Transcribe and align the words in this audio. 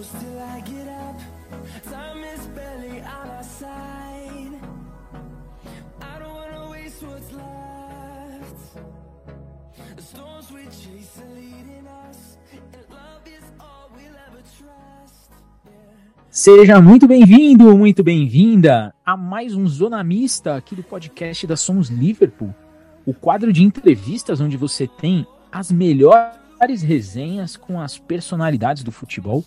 close 0.00 0.10
till 0.20 0.38
I 0.38 0.60
get 0.60 0.88
up. 0.88 1.16
Time 1.84 2.24
is 2.24 2.46
barely 2.48 3.00
on 3.00 3.28
our 3.36 3.44
side. 3.44 4.54
I 6.00 6.18
don't 6.18 6.34
wanna 6.34 6.70
waste 6.70 7.02
what's 7.02 7.32
left. 7.32 8.60
The 9.96 10.02
storms 10.02 10.50
we 10.52 10.64
chase 10.64 11.20
are 11.22 11.34
leading 11.34 11.86
us. 12.08 12.38
Seja 16.30 16.80
muito 16.80 17.08
bem-vindo, 17.08 17.76
muito 17.76 18.04
bem-vinda 18.04 18.94
a 19.04 19.16
mais 19.16 19.54
um 19.54 19.66
Zona 19.66 20.02
Mista 20.04 20.54
aqui 20.54 20.76
do 20.76 20.82
podcast 20.82 21.44
da 21.44 21.56
Somos 21.56 21.88
Liverpool, 21.88 22.54
o 23.04 23.12
quadro 23.12 23.52
de 23.52 23.64
entrevistas 23.64 24.40
onde 24.40 24.56
você 24.56 24.86
tem 24.86 25.26
as 25.50 25.72
melhores 25.72 26.82
resenhas 26.82 27.56
com 27.56 27.80
as 27.80 27.98
personalidades 27.98 28.84
do 28.84 28.92
futebol 28.92 29.44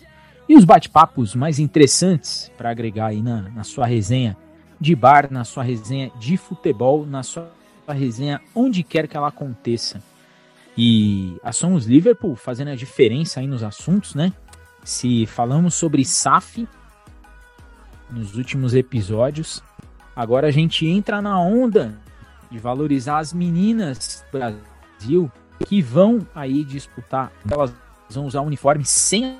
e 0.48 0.56
os 0.56 0.64
bate-papos 0.64 1.34
mais 1.34 1.58
interessantes 1.58 2.50
para 2.56 2.70
agregar 2.70 3.06
aí 3.06 3.22
na, 3.22 3.42
na 3.50 3.64
sua 3.64 3.86
resenha 3.86 4.36
de 4.80 4.94
bar, 4.94 5.28
na 5.30 5.44
sua 5.44 5.62
resenha 5.62 6.10
de 6.18 6.36
futebol, 6.36 7.06
na 7.06 7.22
sua 7.22 7.50
resenha 7.88 8.40
onde 8.54 8.82
quer 8.82 9.08
que 9.08 9.16
ela 9.16 9.28
aconteça. 9.28 10.02
E 10.76 11.36
a 11.42 11.52
Somos 11.52 11.86
Liverpool 11.86 12.34
fazendo 12.36 12.68
a 12.68 12.74
diferença 12.74 13.40
aí 13.40 13.46
nos 13.46 13.62
assuntos, 13.62 14.14
né? 14.14 14.32
Se 14.82 15.24
falamos 15.26 15.74
sobre 15.74 16.04
SAF 16.04 16.68
nos 18.10 18.36
últimos 18.36 18.74
episódios, 18.74 19.62
agora 20.14 20.48
a 20.48 20.50
gente 20.50 20.86
entra 20.86 21.22
na 21.22 21.40
onda 21.40 21.98
de 22.50 22.58
valorizar 22.58 23.18
as 23.18 23.32
meninas 23.32 24.24
do 24.30 24.38
Brasil 24.38 25.32
que 25.66 25.80
vão 25.80 26.26
aí 26.34 26.64
disputar. 26.64 27.32
Elas 27.50 27.72
vão 28.10 28.26
usar 28.26 28.42
uniforme 28.42 28.84
sem 28.84 29.38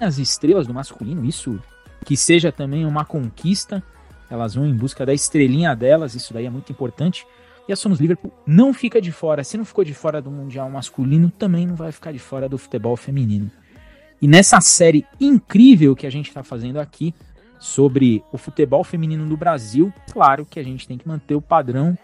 as 0.00 0.18
estrelas 0.18 0.66
do 0.66 0.74
masculino, 0.74 1.24
isso 1.24 1.58
que 2.04 2.16
seja 2.16 2.52
também 2.52 2.84
uma 2.84 3.04
conquista. 3.04 3.82
Elas 4.30 4.54
vão 4.54 4.66
em 4.66 4.74
busca 4.74 5.06
da 5.06 5.14
estrelinha 5.14 5.74
delas, 5.74 6.14
isso 6.14 6.34
daí 6.34 6.46
é 6.46 6.50
muito 6.50 6.70
importante. 6.72 7.26
E 7.68 7.72
a 7.72 7.76
Somos 7.76 7.98
Liverpool 7.98 8.32
não 8.46 8.72
fica 8.72 9.00
de 9.00 9.10
fora. 9.10 9.42
Se 9.42 9.56
não 9.56 9.64
ficou 9.64 9.84
de 9.84 9.94
fora 9.94 10.22
do 10.22 10.30
Mundial 10.30 10.70
masculino, 10.70 11.30
também 11.30 11.66
não 11.66 11.74
vai 11.74 11.90
ficar 11.90 12.12
de 12.12 12.18
fora 12.18 12.48
do 12.48 12.56
futebol 12.56 12.96
feminino. 12.96 13.50
E 14.22 14.28
nessa 14.28 14.60
série 14.60 15.04
incrível 15.20 15.94
que 15.96 16.06
a 16.06 16.10
gente 16.10 16.28
está 16.28 16.42
fazendo 16.42 16.78
aqui 16.78 17.14
sobre 17.58 18.22
o 18.32 18.38
futebol 18.38 18.84
feminino 18.84 19.26
do 19.26 19.36
Brasil, 19.36 19.92
claro 20.12 20.46
que 20.46 20.60
a 20.60 20.62
gente 20.62 20.86
tem 20.86 20.96
que 20.96 21.08
manter 21.08 21.34
o 21.34 21.40
padrão 21.40 21.98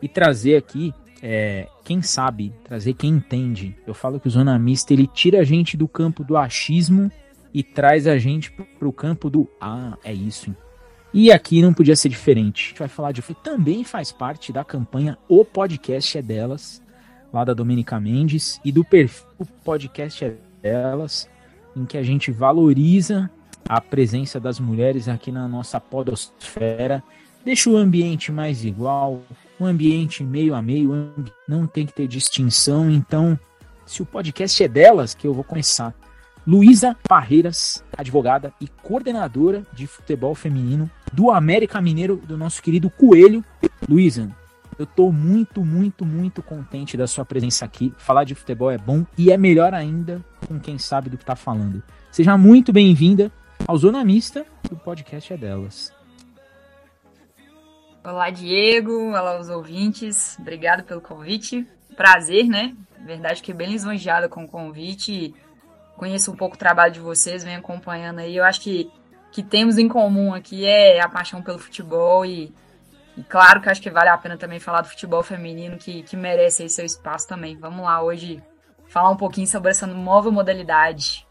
e 0.00 0.08
trazer 0.08 0.56
aqui 0.56 0.94
é, 1.22 1.68
quem 1.84 2.00
sabe, 2.02 2.52
trazer 2.64 2.94
quem 2.94 3.10
entende. 3.10 3.76
Eu 3.86 3.94
falo 3.94 4.20
que 4.20 4.28
o 4.28 4.30
Zona 4.30 4.58
Mista 4.58 4.92
ele 4.92 5.06
tira 5.06 5.40
a 5.40 5.44
gente 5.44 5.76
do 5.76 5.88
campo 5.88 6.24
do 6.24 6.36
achismo 6.36 7.10
e 7.52 7.62
traz 7.62 8.06
a 8.06 8.18
gente 8.18 8.52
para 8.52 8.88
o 8.88 8.92
campo 8.92 9.28
do 9.28 9.48
ah, 9.60 9.96
é 10.04 10.12
isso. 10.12 10.54
E 11.12 11.32
aqui 11.32 11.60
não 11.60 11.74
podia 11.74 11.96
ser 11.96 12.08
diferente. 12.08 12.66
A 12.66 12.68
gente 12.68 12.78
vai 12.78 12.88
falar 12.88 13.12
de 13.12 13.22
também 13.42 13.82
faz 13.82 14.12
parte 14.12 14.52
da 14.52 14.64
campanha 14.64 15.18
O 15.28 15.44
Podcast 15.44 16.16
é 16.16 16.22
Delas, 16.22 16.80
lá 17.32 17.44
da 17.44 17.52
Domenica 17.52 17.98
Mendes, 17.98 18.60
e 18.64 18.70
do 18.70 18.84
perfil 18.84 19.26
Podcast 19.64 20.24
é 20.24 20.36
Delas, 20.62 21.28
em 21.76 21.84
que 21.84 21.98
a 21.98 22.02
gente 22.02 22.30
valoriza 22.30 23.28
a 23.68 23.80
presença 23.80 24.38
das 24.38 24.58
mulheres 24.58 25.08
aqui 25.08 25.30
na 25.32 25.46
nossa 25.46 25.80
podosfera, 25.80 27.02
deixa 27.44 27.70
o 27.70 27.76
ambiente 27.76 28.30
mais 28.32 28.64
igual, 28.64 29.22
um 29.60 29.66
ambiente 29.66 30.22
meio 30.22 30.54
a 30.54 30.62
meio, 30.62 31.12
não 31.46 31.66
tem 31.66 31.86
que 31.86 31.92
ter 31.92 32.06
distinção. 32.06 32.90
Então, 32.90 33.38
se 33.84 34.02
o 34.02 34.06
podcast 34.06 34.62
é 34.62 34.68
delas, 34.68 35.14
que 35.14 35.26
eu 35.26 35.34
vou 35.34 35.44
começar. 35.44 35.94
Luísa 36.46 36.96
Parreiras, 37.06 37.84
advogada 37.96 38.52
e 38.60 38.66
coordenadora 38.66 39.62
de 39.74 39.86
futebol 39.86 40.34
feminino 40.34 40.90
do 41.12 41.30
América 41.30 41.80
Mineiro, 41.80 42.16
do 42.16 42.36
nosso 42.36 42.62
querido 42.62 42.88
Coelho. 42.88 43.44
Luísa, 43.86 44.34
eu 44.78 44.86
tô 44.86 45.12
muito, 45.12 45.62
muito, 45.62 46.06
muito 46.06 46.42
contente 46.42 46.96
da 46.96 47.06
sua 47.06 47.26
presença 47.26 47.66
aqui. 47.66 47.92
Falar 47.98 48.24
de 48.24 48.34
futebol 48.34 48.70
é 48.70 48.78
bom 48.78 49.04
e 49.18 49.30
é 49.30 49.36
melhor 49.36 49.74
ainda 49.74 50.24
com 50.48 50.58
quem 50.58 50.78
sabe 50.78 51.10
do 51.10 51.18
que 51.18 51.24
tá 51.24 51.36
falando. 51.36 51.82
Seja 52.10 52.38
muito 52.38 52.72
bem-vinda 52.72 53.30
ao 53.68 53.76
Zona 53.76 54.02
Mista, 54.02 54.46
o 54.70 54.76
podcast 54.76 55.34
é 55.34 55.36
delas. 55.36 55.92
Olá, 58.02 58.30
Diego. 58.30 59.10
Olá, 59.10 59.38
os 59.38 59.50
ouvintes. 59.50 60.38
Obrigado 60.38 60.84
pelo 60.84 61.02
convite. 61.02 61.66
Prazer, 61.94 62.46
né? 62.46 62.74
Verdade 63.04 63.42
que 63.42 63.52
bem 63.52 63.68
lisonjeada 63.68 64.26
com 64.26 64.44
o 64.44 64.48
convite. 64.48 65.34
Conheço 66.00 66.32
um 66.32 66.34
pouco 66.34 66.54
o 66.54 66.58
trabalho 66.58 66.94
de 66.94 66.98
vocês, 66.98 67.44
venho 67.44 67.58
acompanhando 67.58 68.20
aí. 68.20 68.34
Eu 68.34 68.42
acho 68.42 68.62
que 68.62 68.90
que 69.30 69.42
temos 69.42 69.76
em 69.76 69.86
comum 69.86 70.32
aqui 70.32 70.64
é 70.64 70.98
a 70.98 71.10
paixão 71.10 71.42
pelo 71.42 71.58
futebol 71.58 72.24
e, 72.24 72.50
e 73.18 73.22
claro 73.22 73.60
que 73.60 73.68
acho 73.68 73.82
que 73.82 73.90
vale 73.90 74.08
a 74.08 74.16
pena 74.16 74.38
também 74.38 74.58
falar 74.58 74.80
do 74.80 74.88
futebol 74.88 75.22
feminino 75.22 75.76
que, 75.76 76.02
que 76.02 76.16
merece 76.16 76.62
aí 76.62 76.70
seu 76.70 76.86
espaço 76.86 77.28
também. 77.28 77.54
Vamos 77.54 77.84
lá 77.84 78.02
hoje 78.02 78.42
falar 78.88 79.10
um 79.10 79.16
pouquinho 79.16 79.46
sobre 79.46 79.72
essa 79.72 79.86
nova 79.86 80.30
modalidade. 80.30 81.26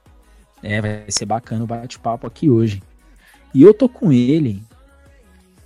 É, 0.61 0.79
vai 0.79 1.05
ser 1.09 1.25
bacana 1.25 1.63
o 1.63 1.67
bate-papo 1.67 2.27
aqui 2.27 2.47
hoje. 2.47 2.83
E 3.51 3.63
eu 3.63 3.73
tô 3.73 3.89
com 3.89 4.11
ele, 4.11 4.63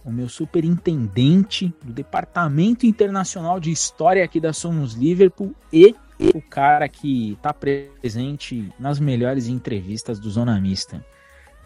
o 0.06 0.12
meu 0.14 0.30
superintendente 0.30 1.74
do 1.84 1.92
Departamento 1.92 2.86
Internacional 2.86 3.60
de 3.60 3.70
História 3.70 4.24
aqui 4.24 4.40
da 4.40 4.54
Somos 4.54 4.94
Liverpool 4.94 5.54
e 5.74 5.94
o 6.20 6.42
cara 6.42 6.88
que 6.88 7.34
está 7.34 7.54
presente 7.54 8.72
nas 8.80 9.00
melhores 9.00 9.48
entrevistas 9.48 10.20
do 10.20 10.30
Zona 10.30 10.60
Mista. 10.60 11.04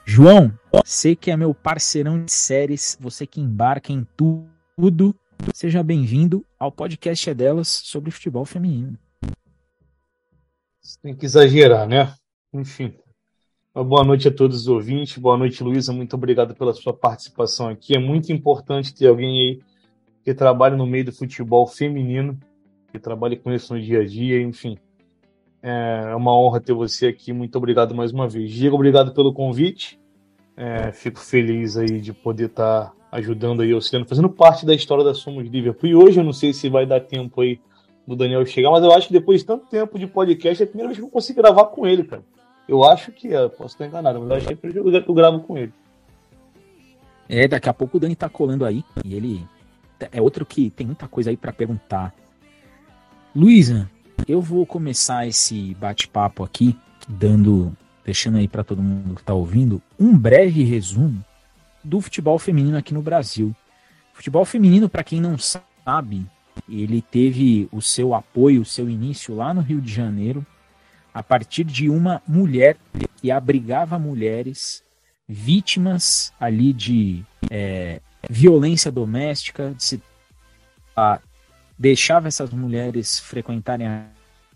João, 0.05 0.57
você 0.71 1.15
que 1.15 1.29
é 1.29 1.35
meu 1.35 1.53
parceirão 1.53 2.23
de 2.23 2.31
séries, 2.31 2.97
você 2.99 3.27
que 3.27 3.41
embarca 3.41 3.91
em 3.91 4.07
tudo, 4.15 5.13
seja 5.53 5.83
bem-vindo 5.83 6.45
ao 6.57 6.71
podcast 6.71 7.29
é 7.29 7.33
delas 7.33 7.67
sobre 7.67 8.09
futebol 8.09 8.45
feminino. 8.45 8.97
Você 10.81 10.97
tem 11.01 11.13
que 11.13 11.25
exagerar, 11.25 11.85
né? 11.85 12.13
Enfim. 12.53 12.93
Boa 13.75 14.03
noite 14.03 14.27
a 14.27 14.33
todos 14.33 14.61
os 14.61 14.67
ouvintes. 14.67 15.17
Boa 15.17 15.37
noite, 15.37 15.61
Luísa. 15.61 15.91
Muito 15.91 16.15
obrigado 16.15 16.55
pela 16.55 16.73
sua 16.73 16.93
participação 16.93 17.67
aqui. 17.67 17.95
É 17.95 17.99
muito 17.99 18.31
importante 18.31 18.95
ter 18.95 19.07
alguém 19.07 19.29
aí 19.29 19.61
que 20.23 20.33
trabalha 20.33 20.75
no 20.75 20.87
meio 20.87 21.05
do 21.05 21.11
futebol 21.11 21.67
feminino, 21.67 22.39
que 22.97 23.03
trabalha 23.03 23.37
com 23.37 23.51
isso 23.51 23.73
no 23.73 23.81
dia 23.81 24.01
a 24.01 24.05
dia, 24.05 24.41
enfim. 24.41 24.77
É 25.61 26.15
uma 26.15 26.37
honra 26.37 26.59
ter 26.59 26.73
você 26.73 27.07
aqui. 27.07 27.33
Muito 27.33 27.57
obrigado 27.57 27.95
mais 27.95 28.11
uma 28.11 28.27
vez. 28.27 28.51
Diego, 28.51 28.75
obrigado 28.75 29.13
pelo 29.13 29.33
convite. 29.33 29.99
É, 30.55 30.91
fico 30.91 31.19
feliz 31.19 31.77
aí 31.77 31.99
de 31.99 32.13
poder 32.13 32.45
estar 32.45 32.85
tá 32.85 32.93
ajudando 33.11 33.61
aí, 33.61 33.71
auxiliando, 33.71 34.07
fazendo 34.07 34.29
parte 34.29 34.65
da 34.65 34.73
história 34.73 35.03
da 35.03 35.13
Somos 35.13 35.47
Liverpool. 35.47 35.89
E 35.89 35.95
hoje 35.95 36.19
eu 36.19 36.23
não 36.23 36.33
sei 36.33 36.53
se 36.53 36.69
vai 36.69 36.85
dar 36.85 37.01
tempo 37.01 37.41
aí 37.41 37.59
do 38.07 38.15
Daniel 38.15 38.45
chegar, 38.45 38.71
mas 38.71 38.83
eu 38.83 38.91
acho 38.91 39.07
que 39.07 39.13
depois 39.13 39.41
de 39.41 39.45
tanto 39.45 39.67
tempo 39.67 39.99
de 39.99 40.07
podcast, 40.07 40.63
é 40.63 40.65
a 40.65 40.67
primeira 40.67 40.87
vez 40.87 40.97
que 40.97 41.05
eu 41.05 41.09
consigo 41.09 41.41
gravar 41.41 41.65
com 41.65 41.85
ele, 41.85 42.03
cara. 42.03 42.23
Eu 42.67 42.83
acho 42.83 43.11
que 43.11 43.33
é, 43.33 43.47
posso 43.49 43.75
estar 43.75 43.85
enganado, 43.85 44.19
mas 44.19 44.29
eu 44.29 44.35
acho 44.35 44.47
que 44.47 44.53
é 44.53 44.55
a 44.55 44.57
primeira 44.57 44.89
vez 44.89 45.03
que 45.03 45.09
eu 45.09 45.15
gravo 45.15 45.41
com 45.41 45.57
ele. 45.57 45.73
É, 47.29 47.47
daqui 47.47 47.67
a 47.67 47.73
pouco 47.73 47.97
o 47.97 47.99
Dani 47.99 48.15
tá 48.15 48.29
colando 48.29 48.63
aí 48.65 48.83
e 49.03 49.15
ele 49.15 49.45
é 50.11 50.21
outro 50.21 50.45
que 50.45 50.69
tem 50.69 50.87
muita 50.87 51.07
coisa 51.07 51.29
aí 51.29 51.37
para 51.37 51.51
perguntar. 51.51 52.13
Luísa, 53.37 53.87
eu 54.27 54.41
vou 54.41 54.65
começar 54.65 55.27
esse 55.27 55.75
bate-papo 55.75 56.43
aqui 56.43 56.75
dando, 57.07 57.71
deixando 58.03 58.39
aí 58.39 58.47
para 58.47 58.63
todo 58.63 58.81
mundo 58.81 59.13
que 59.13 59.23
tá 59.23 59.31
ouvindo, 59.31 59.79
um 59.99 60.17
breve 60.17 60.63
resumo 60.63 61.23
do 61.83 62.01
futebol 62.01 62.39
feminino 62.39 62.75
aqui 62.75 62.95
no 62.95 63.01
Brasil. 63.03 63.55
Futebol 64.11 64.43
feminino, 64.43 64.89
para 64.89 65.03
quem 65.03 65.21
não 65.21 65.37
sabe, 65.37 66.25
ele 66.67 66.99
teve 66.99 67.69
o 67.71 67.79
seu 67.79 68.15
apoio, 68.15 68.61
o 68.61 68.65
seu 68.65 68.89
início 68.89 69.35
lá 69.35 69.53
no 69.53 69.61
Rio 69.61 69.79
de 69.79 69.93
Janeiro, 69.93 70.43
a 71.13 71.21
partir 71.21 71.63
de 71.63 71.91
uma 71.91 72.23
mulher 72.27 72.75
que 73.17 73.29
abrigava 73.29 73.99
mulheres 73.99 74.83
vítimas 75.29 76.33
ali 76.39 76.73
de 76.73 77.23
é, 77.51 78.01
violência 78.27 78.91
doméstica, 78.91 79.75
de 79.75 79.83
se, 79.83 80.01
a, 80.95 81.19
deixava 81.77 82.27
essas 82.27 82.49
mulheres 82.51 83.19
frequentarem 83.19 83.87
a, 83.87 84.05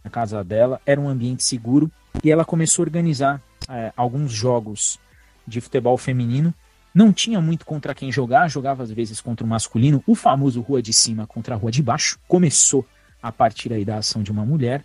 a, 0.03 0.09
casa 0.09 0.44
dela, 0.44 0.81
era 0.85 1.00
um 1.00 1.07
ambiente 1.07 1.44
seguro 1.44 1.91
e 2.23 2.31
ela 2.31 2.44
começou 2.45 2.83
a 2.83 2.85
organizar 2.85 3.41
é, 3.69 3.94
alguns 3.95 4.31
jogos 4.31 5.00
de 5.47 5.62
futebol 5.62 5.97
feminino. 5.97 6.53
Não 6.94 7.13
tinha 7.13 7.39
muito 7.39 7.65
contra 7.65 7.95
quem 7.95 8.12
jogar, 8.12 8.50
jogava 8.50 8.83
às 8.83 8.91
vezes 8.91 9.21
contra 9.21 9.45
o 9.45 9.50
masculino, 9.50 10.03
o 10.06 10.15
famoso 10.15 10.62
rua 10.62 10.81
de 10.81 10.91
cima 10.91 11.25
contra 11.25 11.56
a 11.56 11.57
rua 11.57 11.71
de 11.71 11.81
baixo. 11.81 12.19
Começou 12.27 12.85
a 13.21 13.31
partir 13.31 13.71
aí 13.71 13.85
da 13.85 13.97
ação 13.97 14.23
de 14.23 14.31
uma 14.31 14.45
mulher 14.45 14.83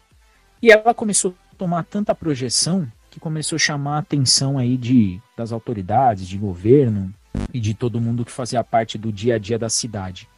e 0.63 0.71
ela 0.71 0.95
começou 0.95 1.35
tomar 1.57 1.85
tanta 1.85 2.15
projeção 2.15 2.87
que 3.11 3.19
começou 3.19 3.57
a 3.57 3.59
chamar 3.59 3.97
a 3.97 4.01
atenção 4.01 4.59
aí 4.59 4.77
de, 4.77 5.21
das 5.37 5.53
autoridades, 5.53 6.29
de 6.29 6.37
governo 6.37 7.13
e 7.53 7.59
de 7.59 7.75
todo 7.75 8.01
mundo 8.01 8.25
que 8.25 8.31
fazia 8.31 8.63
parte 8.63 8.99
do 8.99 9.11
dia 9.11 9.37
a 9.37 9.39
dia 9.39 9.59
da 9.59 9.69
cidade. 9.69 10.29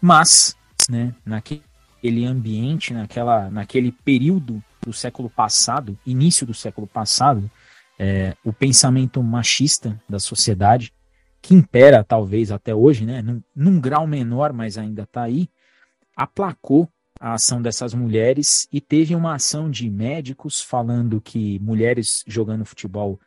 Mas, 0.00 0.56
né, 0.88 1.14
naquele 1.24 2.24
ambiente, 2.26 2.92
naquela, 2.92 3.50
naquele 3.50 3.92
período 3.92 4.62
do 4.84 4.92
século 4.92 5.30
passado, 5.30 5.98
início 6.06 6.46
do 6.46 6.54
século 6.54 6.86
passado, 6.86 7.50
é, 7.98 8.36
o 8.44 8.52
pensamento 8.52 9.22
machista 9.22 10.00
da 10.08 10.18
sociedade, 10.18 10.92
que 11.40 11.54
impera 11.54 12.02
talvez 12.02 12.50
até 12.50 12.74
hoje, 12.74 13.04
né, 13.04 13.22
num, 13.22 13.42
num 13.54 13.80
grau 13.80 14.06
menor, 14.06 14.52
mas 14.52 14.78
ainda 14.78 15.02
está 15.02 15.22
aí, 15.22 15.48
aplacou 16.16 16.88
a 17.20 17.34
ação 17.34 17.62
dessas 17.62 17.94
mulheres 17.94 18.68
e 18.72 18.80
teve 18.80 19.14
uma 19.14 19.34
ação 19.34 19.70
de 19.70 19.88
médicos 19.88 20.60
falando 20.60 21.20
que 21.20 21.58
mulheres 21.60 22.24
jogando 22.26 22.64
futebol 22.64 23.20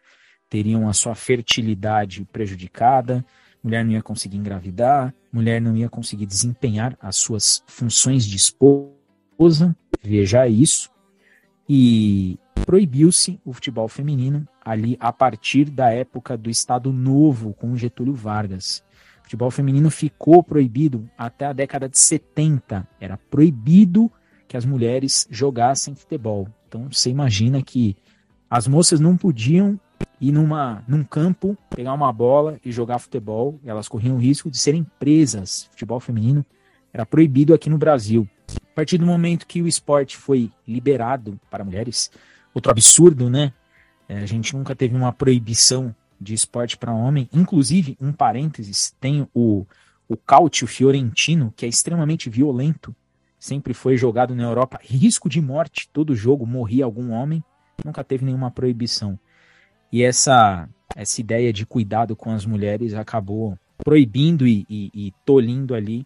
teriam 0.50 0.88
a 0.88 0.94
sua 0.94 1.15
fertilidade 1.15 2.25
prejudicada, 2.25 3.25
mulher 3.67 3.83
não 3.83 3.91
ia 3.91 4.01
conseguir 4.01 4.37
engravidar, 4.37 5.13
mulher 5.31 5.61
não 5.61 5.75
ia 5.75 5.89
conseguir 5.89 6.25
desempenhar 6.25 6.97
as 7.01 7.17
suas 7.17 7.61
funções 7.67 8.25
de 8.25 8.37
esposa, 8.37 9.75
veja 10.01 10.47
isso, 10.47 10.89
e 11.67 12.39
proibiu-se 12.65 13.41
o 13.43 13.51
futebol 13.51 13.89
feminino 13.89 14.47
ali 14.63 14.95
a 15.01 15.11
partir 15.11 15.65
da 15.69 15.91
época 15.91 16.37
do 16.37 16.49
Estado 16.49 16.93
Novo 16.93 17.53
com 17.53 17.75
Getúlio 17.75 18.13
Vargas. 18.13 18.83
O 19.19 19.23
futebol 19.23 19.51
feminino 19.51 19.91
ficou 19.91 20.41
proibido 20.41 21.09
até 21.17 21.45
a 21.45 21.51
década 21.51 21.89
de 21.89 21.99
70. 21.99 22.87
Era 23.01 23.17
proibido 23.17 24.09
que 24.47 24.55
as 24.55 24.63
mulheres 24.63 25.27
jogassem 25.29 25.93
futebol. 25.93 26.47
Então 26.69 26.87
você 26.89 27.09
imagina 27.09 27.61
que 27.61 27.97
as 28.49 28.65
moças 28.65 29.01
não 29.01 29.17
podiam 29.17 29.77
ir 30.19 30.31
numa, 30.31 30.83
num 30.88 31.03
campo, 31.03 31.57
pegar 31.69 31.94
uma 31.94 32.11
bola 32.11 32.59
e 32.63 32.71
jogar 32.71 32.99
futebol. 32.99 33.59
Elas 33.63 33.88
corriam 33.88 34.15
o 34.15 34.19
risco 34.19 34.49
de 34.49 34.57
serem 34.57 34.85
presas. 34.99 35.69
Futebol 35.71 35.99
feminino 35.99 36.45
era 36.94 37.05
proibido 37.05 37.53
aqui 37.53 37.69
no 37.69 37.77
Brasil. 37.77 38.27
A 38.71 38.75
partir 38.75 38.97
do 38.97 39.05
momento 39.05 39.47
que 39.47 39.61
o 39.61 39.67
esporte 39.67 40.15
foi 40.17 40.51
liberado 40.67 41.39
para 41.49 41.63
mulheres, 41.63 42.11
outro 42.53 42.71
absurdo, 42.71 43.29
né? 43.29 43.53
É, 44.07 44.19
a 44.19 44.25
gente 44.25 44.55
nunca 44.55 44.75
teve 44.75 44.95
uma 44.95 45.11
proibição 45.11 45.94
de 46.19 46.33
esporte 46.33 46.77
para 46.77 46.94
homem. 46.94 47.29
Inclusive, 47.33 47.97
um 47.99 48.11
parênteses, 48.11 48.95
tem 48.99 49.27
o, 49.33 49.65
o 50.07 50.15
Cautio 50.15 50.65
Fiorentino, 50.65 51.53
que 51.55 51.65
é 51.65 51.69
extremamente 51.69 52.29
violento. 52.29 52.95
Sempre 53.39 53.73
foi 53.73 53.97
jogado 53.97 54.33
na 54.33 54.44
Europa. 54.44 54.79
Risco 54.81 55.29
de 55.29 55.41
morte. 55.41 55.89
Todo 55.91 56.15
jogo 56.15 56.45
morria 56.45 56.85
algum 56.85 57.11
homem. 57.11 57.44
Nunca 57.83 58.03
teve 58.03 58.25
nenhuma 58.25 58.49
proibição. 58.49 59.19
E 59.91 60.03
essa, 60.03 60.67
essa 60.95 61.21
ideia 61.21 61.51
de 61.53 61.65
cuidado 61.65 62.15
com 62.15 62.31
as 62.31 62.45
mulheres 62.45 62.93
acabou 62.93 63.57
proibindo 63.77 64.47
e, 64.47 64.65
e, 64.69 64.91
e 64.93 65.13
tolindo 65.25 65.73
ali 65.73 66.05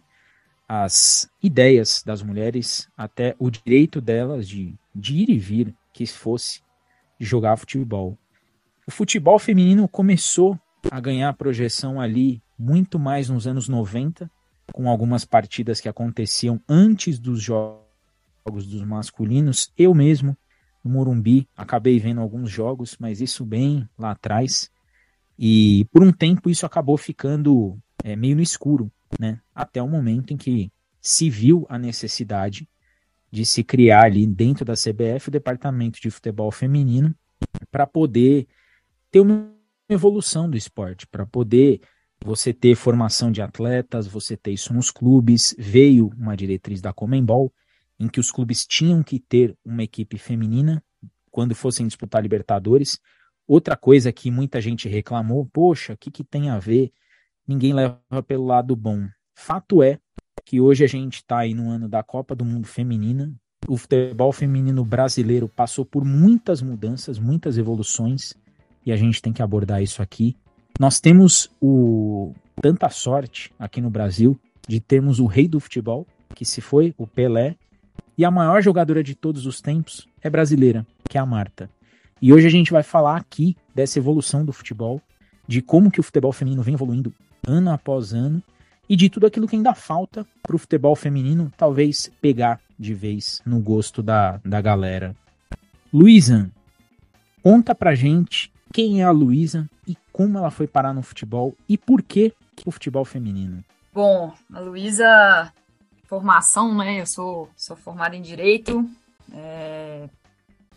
as 0.68 1.30
ideias 1.42 2.02
das 2.04 2.22
mulheres, 2.22 2.88
até 2.96 3.34
o 3.38 3.50
direito 3.50 4.00
delas 4.00 4.48
de, 4.48 4.74
de 4.94 5.16
ir 5.16 5.30
e 5.30 5.38
vir, 5.38 5.74
que 5.92 6.06
fosse 6.06 6.62
jogar 7.20 7.56
futebol. 7.56 8.16
O 8.86 8.90
futebol 8.90 9.38
feminino 9.38 9.86
começou 9.86 10.58
a 10.90 10.98
ganhar 10.98 11.32
projeção 11.34 12.00
ali 12.00 12.42
muito 12.58 12.98
mais 12.98 13.28
nos 13.28 13.46
anos 13.46 13.68
90, 13.68 14.30
com 14.72 14.88
algumas 14.88 15.24
partidas 15.24 15.80
que 15.80 15.88
aconteciam 15.88 16.60
antes 16.68 17.18
dos 17.18 17.42
jogos 17.42 17.82
dos 18.66 18.82
masculinos. 18.82 19.70
Eu 19.76 19.94
mesmo, 19.94 20.36
no 20.84 20.90
Morumbi, 20.90 21.48
acabei 21.56 21.98
vendo 21.98 22.20
alguns 22.20 22.50
jogos, 22.50 22.96
mas 22.98 23.20
isso 23.20 23.44
bem 23.44 23.88
lá 23.98 24.12
atrás. 24.12 24.70
E 25.38 25.86
por 25.92 26.02
um 26.02 26.12
tempo 26.12 26.50
isso 26.50 26.66
acabou 26.66 26.96
ficando 26.96 27.78
é, 28.04 28.16
meio 28.16 28.36
no 28.36 28.42
escuro, 28.42 28.90
né? 29.18 29.40
Até 29.54 29.82
o 29.82 29.88
momento 29.88 30.32
em 30.32 30.36
que 30.36 30.70
se 31.00 31.28
viu 31.30 31.66
a 31.68 31.78
necessidade 31.78 32.68
de 33.30 33.44
se 33.46 33.64
criar 33.64 34.04
ali 34.04 34.26
dentro 34.26 34.64
da 34.64 34.74
CBF 34.74 35.28
o 35.28 35.32
departamento 35.32 36.00
de 36.00 36.10
futebol 36.10 36.50
feminino 36.50 37.14
para 37.70 37.86
poder 37.86 38.46
ter 39.10 39.20
uma 39.20 39.50
evolução 39.88 40.48
do 40.48 40.56
esporte, 40.56 41.06
para 41.06 41.26
poder 41.26 41.80
você 42.24 42.52
ter 42.52 42.74
formação 42.76 43.32
de 43.32 43.42
atletas, 43.42 44.06
você 44.06 44.36
ter 44.36 44.52
isso 44.52 44.72
nos 44.72 44.90
clubes. 44.90 45.54
Veio 45.58 46.10
uma 46.16 46.36
diretriz 46.36 46.80
da 46.80 46.92
Comembol 46.92 47.52
em 48.02 48.08
que 48.08 48.18
os 48.18 48.32
clubes 48.32 48.66
tinham 48.66 49.00
que 49.00 49.20
ter 49.20 49.56
uma 49.64 49.84
equipe 49.84 50.18
feminina 50.18 50.82
quando 51.30 51.54
fossem 51.54 51.86
disputar 51.86 52.20
Libertadores. 52.20 52.98
Outra 53.46 53.76
coisa 53.76 54.12
que 54.12 54.28
muita 54.28 54.60
gente 54.60 54.88
reclamou, 54.88 55.48
poxa, 55.52 55.92
o 55.92 55.96
que, 55.96 56.10
que 56.10 56.24
tem 56.24 56.50
a 56.50 56.58
ver? 56.58 56.90
Ninguém 57.46 57.72
leva 57.72 58.20
pelo 58.26 58.44
lado 58.44 58.74
bom. 58.74 59.06
Fato 59.36 59.84
é 59.84 60.00
que 60.44 60.60
hoje 60.60 60.82
a 60.82 60.88
gente 60.88 61.18
está 61.18 61.38
aí 61.38 61.54
no 61.54 61.70
ano 61.70 61.88
da 61.88 62.02
Copa 62.02 62.34
do 62.34 62.44
Mundo 62.44 62.66
Feminina. 62.66 63.32
O 63.68 63.76
futebol 63.76 64.32
feminino 64.32 64.84
brasileiro 64.84 65.48
passou 65.48 65.84
por 65.84 66.04
muitas 66.04 66.60
mudanças, 66.60 67.20
muitas 67.20 67.56
evoluções, 67.56 68.34
e 68.84 68.90
a 68.90 68.96
gente 68.96 69.22
tem 69.22 69.32
que 69.32 69.42
abordar 69.42 69.80
isso 69.80 70.02
aqui. 70.02 70.36
Nós 70.80 70.98
temos 70.98 71.48
o 71.60 72.34
tanta 72.60 72.88
sorte 72.90 73.52
aqui 73.60 73.80
no 73.80 73.90
Brasil 73.90 74.36
de 74.66 74.80
termos 74.80 75.20
o 75.20 75.26
rei 75.26 75.46
do 75.46 75.60
futebol, 75.60 76.04
que 76.34 76.44
se 76.44 76.60
foi 76.60 76.92
o 76.98 77.06
Pelé, 77.06 77.56
e 78.16 78.24
a 78.24 78.30
maior 78.30 78.62
jogadora 78.62 79.02
de 79.02 79.14
todos 79.14 79.46
os 79.46 79.60
tempos 79.60 80.08
é 80.22 80.28
brasileira, 80.28 80.86
que 81.08 81.16
é 81.16 81.20
a 81.20 81.26
Marta. 81.26 81.70
E 82.20 82.32
hoje 82.32 82.46
a 82.46 82.50
gente 82.50 82.70
vai 82.70 82.82
falar 82.82 83.16
aqui 83.16 83.56
dessa 83.74 83.98
evolução 83.98 84.44
do 84.44 84.52
futebol, 84.52 85.00
de 85.46 85.60
como 85.60 85.90
que 85.90 86.00
o 86.00 86.02
futebol 86.02 86.32
feminino 86.32 86.62
vem 86.62 86.74
evoluindo 86.74 87.12
ano 87.46 87.70
após 87.70 88.12
ano 88.12 88.42
e 88.88 88.94
de 88.94 89.08
tudo 89.08 89.26
aquilo 89.26 89.48
que 89.48 89.56
ainda 89.56 89.74
falta 89.74 90.26
para 90.42 90.54
o 90.54 90.58
futebol 90.58 90.94
feminino 90.94 91.52
talvez 91.56 92.10
pegar 92.20 92.60
de 92.78 92.94
vez 92.94 93.40
no 93.44 93.60
gosto 93.60 94.02
da, 94.02 94.40
da 94.44 94.60
galera. 94.60 95.16
Luísa, 95.92 96.50
conta 97.42 97.74
pra 97.74 97.94
gente 97.94 98.52
quem 98.72 99.02
é 99.02 99.04
a 99.04 99.10
Luísa 99.10 99.68
e 99.86 99.96
como 100.12 100.38
ela 100.38 100.50
foi 100.50 100.66
parar 100.66 100.92
no 100.92 101.02
futebol 101.02 101.54
e 101.68 101.76
por 101.76 102.02
que 102.02 102.32
o 102.64 102.70
futebol 102.70 103.04
feminino. 103.04 103.64
Bom, 103.92 104.32
a 104.52 104.60
Luísa, 104.60 105.52
formação, 106.12 106.74
né? 106.76 107.00
Eu 107.00 107.06
sou, 107.06 107.48
sou 107.56 107.74
formada 107.74 108.14
em 108.14 108.20
Direito, 108.20 108.86
é, 109.32 110.10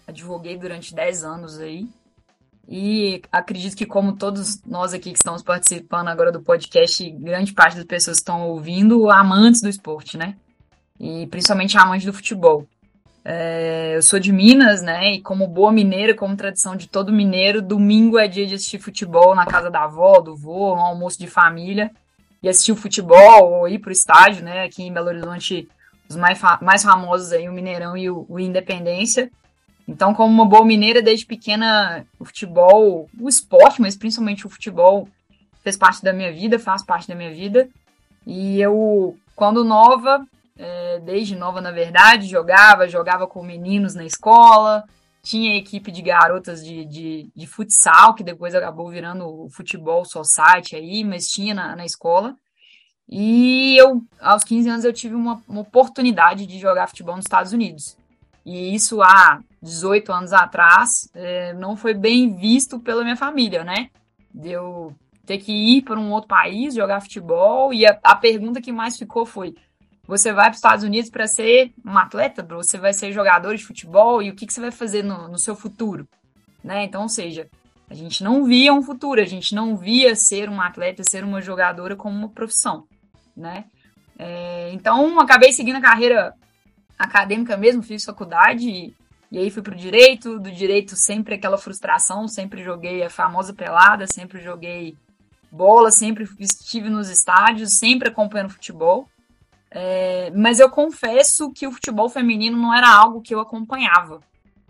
advoguei 0.07 0.57
durante 0.57 0.95
10 0.95 1.25
anos 1.25 1.59
aí, 1.59 1.89
e 2.69 3.21
acredito 3.29 3.75
que, 3.75 3.85
como 3.85 4.15
todos 4.15 4.63
nós 4.63 4.93
aqui 4.93 5.11
que 5.11 5.17
estamos 5.17 5.43
participando 5.43 6.07
agora 6.07 6.31
do 6.31 6.41
podcast, 6.41 7.09
grande 7.11 7.51
parte 7.51 7.75
das 7.75 7.83
pessoas 7.83 8.15
estão 8.15 8.47
ouvindo, 8.47 9.11
amantes 9.11 9.61
do 9.61 9.67
esporte, 9.67 10.17
né? 10.17 10.37
E 10.97 11.27
principalmente 11.27 11.77
amantes 11.77 12.05
do 12.05 12.13
futebol. 12.13 12.65
É, 13.25 13.97
eu 13.97 14.01
sou 14.01 14.21
de 14.21 14.31
Minas, 14.31 14.81
né? 14.81 15.15
E 15.15 15.21
como 15.21 15.49
boa 15.49 15.69
mineira, 15.69 16.15
como 16.15 16.37
tradição 16.37 16.77
de 16.77 16.87
todo 16.87 17.11
mineiro, 17.11 17.61
domingo 17.61 18.17
é 18.17 18.25
dia 18.25 18.47
de 18.47 18.55
assistir 18.55 18.79
futebol 18.79 19.35
na 19.35 19.45
casa 19.45 19.69
da 19.69 19.83
avó, 19.83 20.21
do 20.21 20.33
vô, 20.33 20.73
um 20.75 20.79
almoço 20.79 21.19
de 21.19 21.27
família. 21.27 21.91
E 22.45 22.49
assistir 22.49 22.73
o 22.73 22.75
futebol 22.75 23.53
ou 23.53 23.67
ir 23.67 23.79
pro 23.79 23.91
estádio, 23.91 24.43
né? 24.43 24.65
Aqui 24.65 24.83
em 24.83 24.93
Belo 24.93 25.07
Horizonte, 25.07 25.67
os 26.07 26.15
mais, 26.15 26.39
mais 26.61 26.83
famosos 26.83 27.31
aí, 27.31 27.49
o 27.49 27.51
Mineirão 27.51 27.97
e 27.97 28.07
o, 28.07 28.23
o 28.29 28.39
Independência. 28.39 29.31
Então, 29.87 30.13
como 30.13 30.31
uma 30.31 30.45
boa 30.45 30.63
mineira, 30.63 31.01
desde 31.01 31.25
pequena, 31.25 32.05
o 32.19 32.23
futebol, 32.23 33.09
o 33.19 33.27
esporte, 33.27 33.81
mas 33.81 33.97
principalmente 33.97 34.45
o 34.45 34.49
futebol, 34.49 35.09
fez 35.63 35.75
parte 35.75 36.03
da 36.03 36.13
minha 36.13 36.31
vida, 36.31 36.59
faz 36.59 36.85
parte 36.85 37.07
da 37.07 37.15
minha 37.15 37.33
vida. 37.33 37.67
E 38.27 38.61
eu, 38.61 39.17
quando 39.35 39.63
nova, 39.63 40.23
é, 40.55 40.99
desde 40.99 41.35
nova 41.35 41.59
na 41.59 41.71
verdade, 41.71 42.27
jogava, 42.27 42.87
jogava 42.87 43.25
com 43.25 43.41
meninos 43.41 43.95
na 43.95 44.05
escola, 44.05 44.83
tinha 45.25 45.57
equipe 45.57 45.91
de 45.91 46.03
garotas 46.03 46.63
de, 46.63 46.85
de, 46.85 47.31
de 47.35 47.47
futsal, 47.47 48.13
que 48.13 48.23
depois 48.23 48.53
acabou 48.53 48.89
virando 48.91 49.25
o 49.25 49.49
futebol 49.49 50.05
society 50.05 50.75
aí, 50.75 51.03
mas 51.03 51.25
tinha 51.25 51.51
na, 51.51 51.75
na 51.75 51.83
escola. 51.83 52.35
E 53.09 53.75
eu, 53.75 54.03
aos 54.21 54.43
15 54.43 54.69
anos, 54.69 54.85
eu 54.85 54.93
tive 54.93 55.15
uma, 55.15 55.41
uma 55.47 55.61
oportunidade 55.61 56.45
de 56.45 56.59
jogar 56.59 56.87
futebol 56.87 57.15
nos 57.15 57.25
Estados 57.25 57.53
Unidos. 57.53 57.97
E 58.45 58.75
isso 58.75 59.01
há 59.01 59.39
18 59.63 60.13
anos 60.13 60.31
atrás 60.31 61.09
é, 61.15 61.53
não 61.53 61.75
foi 61.75 61.95
bem 61.95 62.35
visto 62.35 62.79
pela 62.79 63.03
minha 63.03 63.17
família, 63.17 63.63
né? 63.63 63.89
De 64.31 64.51
eu 64.51 64.93
ter 65.25 65.39
que 65.39 65.51
ir 65.51 65.81
para 65.81 65.99
um 65.99 66.11
outro 66.11 66.27
país 66.27 66.75
jogar 66.75 67.01
futebol. 67.01 67.73
E 67.73 67.83
a, 67.83 67.97
a 68.03 68.15
pergunta 68.15 68.61
que 68.61 68.71
mais 68.71 68.95
ficou 68.95 69.25
foi: 69.25 69.55
você 70.07 70.31
vai 70.31 70.45
para 70.45 70.51
os 70.51 70.57
Estados 70.57 70.83
Unidos 70.83 71.09
para 71.09 71.27
ser 71.27 71.73
um 71.83 71.97
atleta? 71.97 72.43
Você 72.43 72.77
vai 72.77 72.93
ser 72.93 73.11
jogador 73.11 73.55
de 73.55 73.65
futebol? 73.65 74.21
E 74.21 74.29
o 74.29 74.35
que, 74.35 74.45
que 74.45 74.53
você 74.53 74.61
vai 74.61 74.71
fazer 74.71 75.03
no, 75.03 75.27
no 75.27 75.37
seu 75.37 75.55
futuro? 75.55 76.07
Né? 76.63 76.83
Então, 76.83 77.03
ou 77.03 77.09
seja, 77.09 77.47
a 77.89 77.93
gente 77.93 78.23
não 78.23 78.45
via 78.45 78.73
um 78.73 78.81
futuro, 78.81 79.21
a 79.21 79.25
gente 79.25 79.53
não 79.53 79.75
via 79.77 80.15
ser 80.15 80.49
um 80.49 80.61
atleta, 80.61 81.03
ser 81.03 81.23
uma 81.23 81.41
jogadora 81.41 81.95
como 81.95 82.17
uma 82.17 82.29
profissão, 82.29 82.85
né? 83.35 83.65
É, 84.17 84.71
então, 84.73 85.19
acabei 85.19 85.51
seguindo 85.51 85.75
a 85.75 85.81
carreira 85.81 86.33
acadêmica 86.97 87.57
mesmo, 87.57 87.83
fiz 87.83 88.03
faculdade 88.03 88.67
e, 88.67 88.95
e 89.31 89.37
aí 89.37 89.51
fui 89.51 89.61
pro 89.61 89.75
direito, 89.75 90.39
do 90.39 90.51
direito 90.51 90.95
sempre 90.95 91.35
aquela 91.35 91.57
frustração, 91.57 92.27
sempre 92.27 92.63
joguei 92.63 93.03
a 93.03 93.09
famosa 93.09 93.53
pelada, 93.53 94.07
sempre 94.07 94.41
joguei 94.41 94.95
bola, 95.51 95.91
sempre 95.91 96.27
estive 96.39 96.89
nos 96.89 97.09
estádios, 97.09 97.77
sempre 97.77 98.09
acompanhando 98.09 98.51
futebol. 98.51 99.07
É, 99.77 100.31
mas 100.33 100.61
eu 100.61 100.69
confesso 100.69 101.51
que 101.51 101.67
o 101.67 101.71
futebol 101.71 102.07
feminino 102.07 102.57
não 102.57 102.73
era 102.73 102.89
algo 102.89 103.21
que 103.21 103.35
eu 103.35 103.41
acompanhava. 103.41 104.21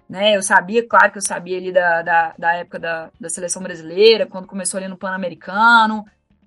né? 0.09 0.35
Eu 0.35 0.41
sabia, 0.41 0.87
claro 0.87 1.11
que 1.11 1.19
eu 1.19 1.21
sabia 1.21 1.57
ali 1.57 1.71
da, 1.71 2.01
da, 2.01 2.33
da 2.35 2.53
época 2.53 2.79
da, 2.79 3.11
da 3.19 3.29
seleção 3.29 3.61
brasileira, 3.61 4.25
quando 4.25 4.47
começou 4.47 4.79
ali 4.79 4.87
no 4.87 4.97
Pan-Americano, 4.97 6.03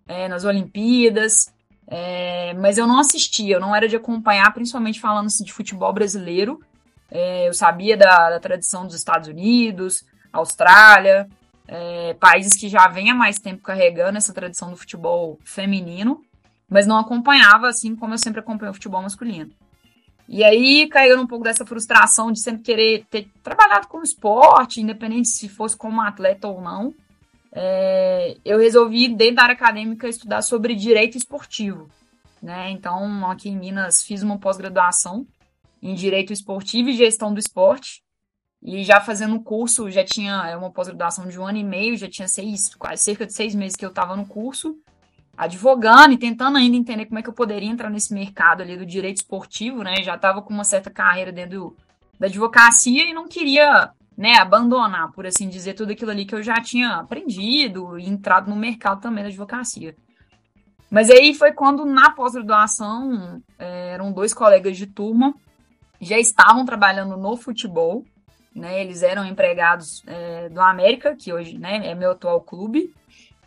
é, 0.08 0.26
nas 0.26 0.44
Olimpíadas, 0.44 1.52
é, 1.86 2.52
mas 2.54 2.78
eu 2.78 2.86
não 2.88 2.98
assistia, 2.98 3.54
eu 3.54 3.60
não 3.60 3.76
era 3.76 3.88
de 3.88 3.94
acompanhar, 3.94 4.52
principalmente 4.52 5.00
falando 5.00 5.26
assim, 5.26 5.44
de 5.44 5.52
futebol 5.52 5.92
brasileiro. 5.92 6.60
É, 7.12 7.46
eu 7.48 7.54
sabia 7.54 7.96
da, 7.96 8.30
da, 8.30 8.40
tradição 8.40 8.84
dos 8.84 8.96
Estados 8.96 9.28
Unidos, 9.28 10.04
Austrália, 10.32 11.28
é, 11.68 12.14
países 12.14 12.58
que 12.58 12.68
já 12.68 12.88
vêm 12.88 13.10
há 13.10 13.14
mais 13.14 13.38
tempo 13.38 13.62
carregando 13.62 14.18
essa 14.18 14.34
tradição 14.34 14.68
do 14.68 14.76
futebol 14.76 15.38
feminino, 15.44 16.24
mas 16.68 16.86
não 16.86 16.98
acompanhava 16.98 17.68
assim 17.68 17.96
como 17.96 18.14
eu 18.14 18.18
sempre 18.18 18.40
acompanho 18.40 18.70
o 18.70 18.74
futebol 18.74 19.02
masculino. 19.02 19.50
E 20.28 20.44
aí 20.44 20.86
caiu 20.88 21.18
um 21.18 21.26
pouco 21.26 21.44
dessa 21.44 21.64
frustração 21.64 22.30
de 22.30 22.40
sempre 22.40 22.62
querer 22.62 23.06
ter 23.08 23.30
trabalhado 23.42 23.88
com 23.88 24.02
esporte, 24.02 24.80
independente 24.80 25.28
se 25.28 25.48
fosse 25.48 25.74
como 25.74 26.02
atleta 26.02 26.46
ou 26.46 26.60
não. 26.60 26.94
É, 27.50 28.36
eu 28.44 28.58
resolvi, 28.58 29.08
dentro 29.08 29.36
da 29.36 29.44
área 29.44 29.54
acadêmica, 29.54 30.06
estudar 30.06 30.42
sobre 30.42 30.74
direito 30.74 31.16
esportivo. 31.16 31.88
Né? 32.42 32.70
Então, 32.70 33.28
aqui 33.30 33.48
em 33.48 33.56
Minas, 33.56 34.02
fiz 34.02 34.22
uma 34.22 34.38
pós-graduação 34.38 35.26
em 35.82 35.94
direito 35.94 36.30
esportivo 36.30 36.90
e 36.90 36.96
gestão 36.96 37.32
do 37.32 37.40
esporte. 37.40 38.02
E 38.62 38.84
já 38.84 39.00
fazendo 39.00 39.36
o 39.36 39.42
curso, 39.42 39.90
já 39.90 40.04
tinha 40.04 40.46
é 40.46 40.56
uma 40.56 40.70
pós-graduação 40.70 41.26
de 41.26 41.40
um 41.40 41.46
ano 41.46 41.56
e 41.56 41.64
meio, 41.64 41.96
já 41.96 42.08
tinha 42.08 42.28
seis, 42.28 42.74
quase 42.74 43.02
cerca 43.02 43.24
de 43.24 43.32
seis 43.32 43.54
meses 43.54 43.76
que 43.76 43.84
eu 43.84 43.90
estava 43.90 44.14
no 44.14 44.26
curso 44.26 44.76
advogando 45.38 46.12
e 46.12 46.18
tentando 46.18 46.58
ainda 46.58 46.76
entender 46.76 47.06
como 47.06 47.20
é 47.20 47.22
que 47.22 47.28
eu 47.28 47.32
poderia 47.32 47.70
entrar 47.70 47.88
nesse 47.88 48.12
mercado 48.12 48.60
ali 48.60 48.76
do 48.76 48.84
direito 48.84 49.18
esportivo, 49.18 49.84
né? 49.84 50.02
Já 50.02 50.16
estava 50.16 50.42
com 50.42 50.52
uma 50.52 50.64
certa 50.64 50.90
carreira 50.90 51.30
dentro 51.30 51.76
da 52.18 52.26
advocacia 52.26 53.08
e 53.08 53.14
não 53.14 53.28
queria, 53.28 53.92
né, 54.16 54.34
abandonar, 54.34 55.12
por 55.12 55.24
assim 55.24 55.48
dizer, 55.48 55.74
tudo 55.74 55.92
aquilo 55.92 56.10
ali 56.10 56.26
que 56.26 56.34
eu 56.34 56.42
já 56.42 56.60
tinha 56.60 56.96
aprendido 56.96 57.96
e 57.96 58.08
entrado 58.08 58.50
no 58.50 58.56
mercado 58.56 59.00
também 59.00 59.22
da 59.22 59.30
advocacia. 59.30 59.94
Mas 60.90 61.08
aí 61.08 61.32
foi 61.32 61.52
quando, 61.52 61.84
na 61.84 62.10
pós-graduação, 62.10 63.40
é, 63.56 63.90
eram 63.90 64.10
dois 64.10 64.34
colegas 64.34 64.76
de 64.76 64.88
turma, 64.88 65.32
já 66.00 66.18
estavam 66.18 66.64
trabalhando 66.64 67.16
no 67.16 67.36
futebol, 67.36 68.04
né? 68.52 68.80
Eles 68.80 69.04
eram 69.04 69.24
empregados 69.24 70.02
é, 70.04 70.48
do 70.48 70.60
América, 70.60 71.14
que 71.14 71.32
hoje 71.32 71.56
né, 71.56 71.86
é 71.86 71.94
meu 71.94 72.10
atual 72.10 72.40
clube, 72.40 72.92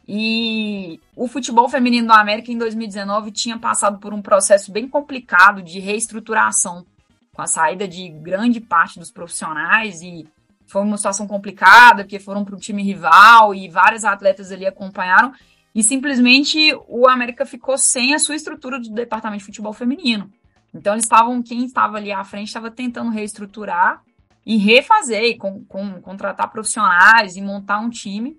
e 0.07 0.99
o 1.15 1.27
futebol 1.27 1.69
feminino 1.69 2.07
do 2.07 2.13
América 2.13 2.51
em 2.51 2.57
2019 2.57 3.31
tinha 3.31 3.57
passado 3.57 3.99
por 3.99 4.13
um 4.13 4.21
processo 4.21 4.71
bem 4.71 4.87
complicado 4.87 5.61
de 5.61 5.79
reestruturação, 5.79 6.85
com 7.33 7.41
a 7.41 7.47
saída 7.47 7.87
de 7.87 8.09
grande 8.09 8.59
parte 8.59 8.99
dos 8.99 9.11
profissionais 9.11 10.01
e 10.01 10.27
foi 10.67 10.81
uma 10.81 10.97
situação 10.97 11.27
complicada, 11.27 12.03
porque 12.03 12.19
foram 12.19 12.43
para 12.43 12.55
um 12.55 12.59
time 12.59 12.81
rival 12.81 13.53
e 13.53 13.69
várias 13.69 14.03
atletas 14.03 14.51
ali 14.51 14.65
acompanharam 14.65 15.33
e 15.73 15.83
simplesmente 15.83 16.73
o 16.87 17.07
América 17.07 17.45
ficou 17.45 17.77
sem 17.77 18.13
a 18.13 18.19
sua 18.19 18.35
estrutura 18.35 18.79
do 18.79 18.89
departamento 18.89 19.39
de 19.39 19.45
futebol 19.45 19.73
feminino. 19.73 20.31
Então 20.73 20.93
eles 20.93 21.05
estavam, 21.05 21.41
quem 21.41 21.65
estava 21.65 21.97
ali 21.97 22.11
à 22.11 22.23
frente 22.23 22.47
estava 22.47 22.71
tentando 22.71 23.11
reestruturar 23.11 24.01
e 24.45 24.57
refazer, 24.57 25.23
e 25.23 25.37
com, 25.37 25.63
com, 25.65 26.01
contratar 26.01 26.49
profissionais 26.49 27.35
e 27.35 27.41
montar 27.41 27.79
um 27.79 27.89
time 27.89 28.37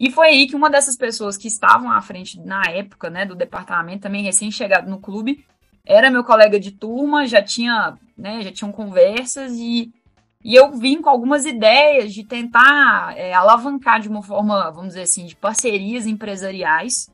e 0.00 0.10
foi 0.10 0.28
aí 0.28 0.46
que 0.46 0.56
uma 0.56 0.70
dessas 0.70 0.96
pessoas 0.96 1.36
que 1.36 1.46
estavam 1.46 1.92
à 1.92 2.00
frente 2.00 2.40
na 2.40 2.62
época, 2.70 3.10
né, 3.10 3.26
do 3.26 3.34
departamento, 3.34 4.00
também 4.00 4.22
recém-chegado 4.22 4.88
no 4.88 4.98
clube, 4.98 5.44
era 5.84 6.10
meu 6.10 6.24
colega 6.24 6.58
de 6.58 6.70
turma, 6.70 7.26
já 7.26 7.42
tinha, 7.42 7.98
né, 8.16 8.40
já 8.40 8.50
tinham 8.50 8.72
conversas 8.72 9.52
e, 9.58 9.92
e 10.42 10.54
eu 10.54 10.72
vim 10.72 11.02
com 11.02 11.10
algumas 11.10 11.44
ideias 11.44 12.14
de 12.14 12.24
tentar 12.24 13.12
é, 13.14 13.34
alavancar 13.34 14.00
de 14.00 14.08
uma 14.08 14.22
forma, 14.22 14.70
vamos 14.70 14.88
dizer 14.88 15.02
assim, 15.02 15.26
de 15.26 15.36
parcerias 15.36 16.06
empresariais, 16.06 17.10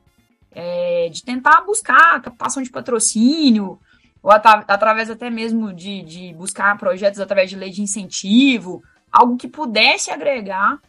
é, 0.51 1.09
de 1.11 1.23
tentar 1.25 1.65
buscar 1.65 2.21
captação 2.21 2.63
de 2.63 2.69
patrocínio, 2.69 3.77
ou 4.23 4.31
at 4.31 4.45
através 4.45 5.09
até 5.09 5.29
mesmo 5.29 5.73
de, 5.73 6.03
de 6.03 6.33
buscar 6.35 6.77
projetos 6.77 7.19
através 7.19 7.49
de 7.49 7.57
lei 7.57 7.69
de 7.69 7.81
incentivo, 7.81 8.81
algo 9.11 9.35
que 9.35 9.49
pudesse 9.49 10.09
agregar 10.09 10.79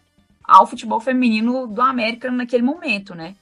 ao 0.49 0.67
futebol 0.67 0.99
feminino 0.99 1.67
do 1.67 1.83
América 1.83 2.31
naquele 2.31 2.62
momento, 2.62 3.14
né? 3.14 3.37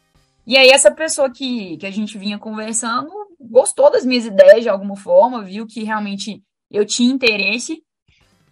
E 0.44 0.56
aí 0.56 0.68
essa 0.68 0.90
pessoa 0.90 1.30
que, 1.30 1.76
que 1.76 1.86
a 1.86 1.90
gente 1.90 2.18
vinha 2.18 2.38
conversando 2.38 3.10
gostou 3.40 3.90
das 3.90 4.04
minhas 4.04 4.26
ideias 4.26 4.62
de 4.62 4.68
alguma 4.68 4.96
forma, 4.96 5.42
viu 5.42 5.66
que 5.66 5.84
realmente 5.84 6.42
eu 6.70 6.84
tinha 6.84 7.12
interesse 7.12 7.82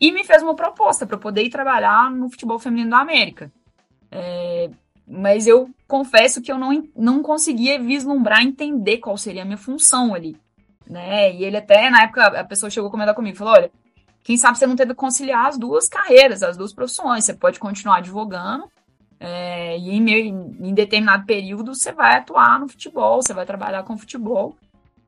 e 0.00 0.12
me 0.12 0.24
fez 0.24 0.42
uma 0.42 0.54
proposta 0.54 1.06
para 1.06 1.18
poder 1.18 1.42
ir 1.42 1.50
trabalhar 1.50 2.10
no 2.10 2.30
futebol 2.30 2.58
feminino 2.58 2.90
da 2.90 2.98
América. 2.98 3.50
É, 4.10 4.70
mas 5.06 5.46
eu 5.46 5.70
confesso 5.88 6.40
que 6.40 6.50
eu 6.50 6.58
não, 6.58 6.70
não 6.96 7.22
conseguia 7.22 7.80
vislumbrar, 7.80 8.42
entender 8.42 8.98
qual 8.98 9.16
seria 9.16 9.42
a 9.42 9.44
minha 9.44 9.58
função 9.58 10.14
ali. 10.14 10.36
Né? 10.88 11.34
E 11.34 11.44
ele 11.44 11.56
até, 11.56 11.90
na 11.90 12.02
época, 12.02 12.26
a 12.26 12.44
pessoa 12.44 12.70
chegou 12.70 12.88
a 12.88 12.90
comentar 12.90 13.14
comigo, 13.14 13.36
falou, 13.36 13.54
olha, 13.54 13.70
quem 14.24 14.38
sabe 14.38 14.58
você 14.58 14.66
não 14.66 14.74
tenta 14.74 14.94
conciliar 14.94 15.46
as 15.46 15.58
duas 15.58 15.86
carreiras, 15.86 16.42
as 16.42 16.56
duas 16.56 16.72
profissões. 16.72 17.24
Você 17.24 17.34
pode 17.34 17.60
continuar 17.60 17.98
advogando 17.98 18.64
é, 19.20 19.78
e 19.78 19.90
em, 19.90 20.00
meio, 20.00 20.56
em 20.58 20.72
determinado 20.72 21.26
período 21.26 21.74
você 21.74 21.92
vai 21.92 22.16
atuar 22.16 22.58
no 22.58 22.66
futebol, 22.66 23.22
você 23.22 23.34
vai 23.34 23.44
trabalhar 23.44 23.82
com 23.82 23.98
futebol 23.98 24.56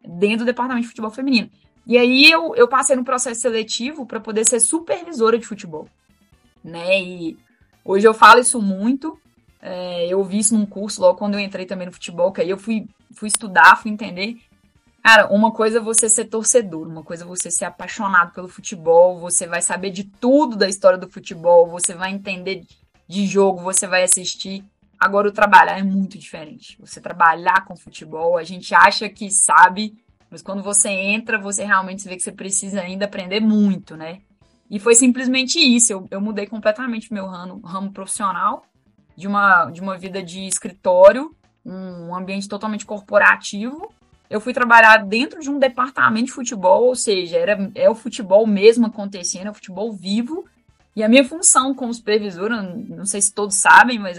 dentro 0.06 0.40
do 0.40 0.44
departamento 0.44 0.82
de 0.82 0.88
futebol 0.88 1.11
feminino. 1.11 1.50
E 1.87 1.96
aí 1.96 2.30
eu, 2.30 2.54
eu 2.56 2.68
passei 2.68 2.94
no 2.94 3.04
processo 3.04 3.40
seletivo 3.40 4.04
para 4.04 4.20
poder 4.20 4.46
ser 4.46 4.61
supervisora 4.61 5.38
de 5.38 5.46
futebol. 5.46 5.88
Né? 6.62 7.00
E 7.00 7.38
hoje 7.82 8.06
eu 8.06 8.12
falo 8.12 8.40
isso 8.40 8.61
muito. 8.61 9.18
É, 9.62 10.06
eu 10.08 10.23
vi 10.25 10.40
isso 10.40 10.56
num 10.56 10.66
curso 10.66 11.00
logo 11.00 11.18
quando 11.18 11.35
eu 11.35 11.40
entrei 11.40 11.64
também 11.64 11.87
no 11.87 11.92
futebol, 11.92 12.32
que 12.32 12.42
aí 12.42 12.50
eu 12.50 12.58
fui, 12.58 12.87
fui 13.14 13.28
estudar, 13.28 13.76
fui 13.76 13.90
entender. 13.90 14.37
Cara, 15.07 15.33
uma 15.33 15.53
coisa 15.53 15.79
é 15.79 15.81
você 15.81 16.09
ser 16.09 16.25
torcedor, 16.25 16.89
uma 16.89 17.05
coisa 17.05 17.23
é 17.23 17.27
você 17.29 17.49
ser 17.49 17.65
apaixonado 17.65 18.33
pelo 18.33 18.49
futebol, 18.49 19.21
você 19.21 19.47
vai 19.47 19.63
saber 19.63 19.91
de 19.91 20.03
tudo 20.03 20.57
da 20.57 20.69
história 20.69 20.99
do 20.99 21.09
futebol, 21.09 21.69
você 21.69 21.95
vai 21.95 22.11
entender 22.11 22.65
de 23.07 23.25
jogo, 23.25 23.63
você 23.63 23.87
vai 23.87 24.03
assistir. 24.03 24.65
Agora, 24.99 25.29
o 25.29 25.33
trabalhar 25.33 25.79
é 25.79 25.83
muito 25.85 26.19
diferente. 26.19 26.77
Você 26.81 27.01
trabalhar 27.01 27.65
com 27.67 27.77
futebol, 27.77 28.37
a 28.37 28.43
gente 28.43 28.75
acha 28.75 29.09
que 29.09 29.31
sabe, 29.31 29.95
mas 30.29 30.43
quando 30.43 30.61
você 30.61 30.89
entra, 30.89 31.39
você 31.39 31.65
realmente 31.65 32.03
vê 32.03 32.17
que 32.17 32.23
você 32.25 32.33
precisa 32.33 32.81
ainda 32.81 33.05
aprender 33.05 33.39
muito, 33.39 33.97
né? 33.97 34.19
E 34.69 34.81
foi 34.81 34.97
simplesmente 34.97 35.61
isso. 35.61 35.93
Eu, 35.93 36.09
eu 36.11 36.21
mudei 36.21 36.49
completamente 36.49 37.13
meu 37.13 37.27
ramo, 37.29 37.61
ramo 37.65 37.93
profissional 37.93 38.65
de 39.17 39.29
uma, 39.29 39.71
de 39.71 39.81
uma 39.81 39.97
vida 39.97 40.21
de 40.21 40.49
escritório, 40.49 41.33
um 41.65 42.13
ambiente 42.13 42.49
totalmente 42.49 42.85
corporativo, 42.85 43.89
eu 44.28 44.40
fui 44.40 44.52
trabalhar 44.52 45.04
dentro 45.04 45.40
de 45.40 45.50
um 45.50 45.59
departamento 45.59 46.26
de 46.26 46.33
futebol, 46.33 46.85
ou 46.85 46.97
seja, 46.97 47.37
era, 47.37 47.71
é 47.75 47.88
o 47.88 47.95
futebol 47.95 48.47
mesmo 48.47 48.87
acontecendo, 48.87 49.49
é 49.49 49.50
o 49.50 49.54
futebol 49.54 49.92
vivo. 49.92 50.45
E 50.95 51.02
a 51.02 51.09
minha 51.09 51.25
função 51.25 51.75
como 51.75 51.92
supervisora, 51.92 52.62
não 52.62 53.04
sei 53.04 53.21
se 53.21 53.33
todos 53.33 53.56
sabem, 53.56 53.99
mas 53.99 54.18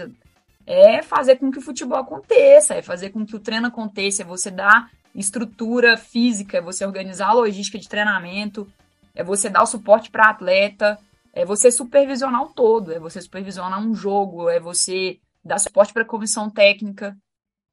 é 0.64 1.02
fazer 1.02 1.36
com 1.36 1.50
que 1.50 1.58
o 1.58 1.62
futebol 1.62 1.98
aconteça, 1.98 2.74
é 2.74 2.82
fazer 2.82 3.10
com 3.10 3.26
que 3.26 3.34
o 3.34 3.40
treino 3.40 3.66
aconteça, 3.66 4.22
é 4.22 4.24
você 4.24 4.50
dar 4.50 4.90
estrutura 5.14 5.96
física, 5.96 6.58
é 6.58 6.60
você 6.60 6.84
organizar 6.84 7.28
a 7.28 7.32
logística 7.32 7.78
de 7.78 7.88
treinamento, 7.88 8.70
é 9.14 9.24
você 9.24 9.50
dar 9.50 9.62
o 9.62 9.66
suporte 9.66 10.10
para 10.10 10.30
atleta, 10.30 10.98
é 11.32 11.44
você 11.44 11.70
supervisionar 11.70 12.42
o 12.42 12.52
todo, 12.52 12.92
é 12.92 12.98
você 12.98 13.20
supervisionar 13.20 13.80
um 13.80 13.94
jogo, 13.94 14.48
é 14.48 14.60
você 14.60 15.18
dar 15.44 15.58
suporte 15.58 15.92
para 15.92 16.02
a 16.02 16.06
comissão 16.06 16.48
técnica. 16.50 17.16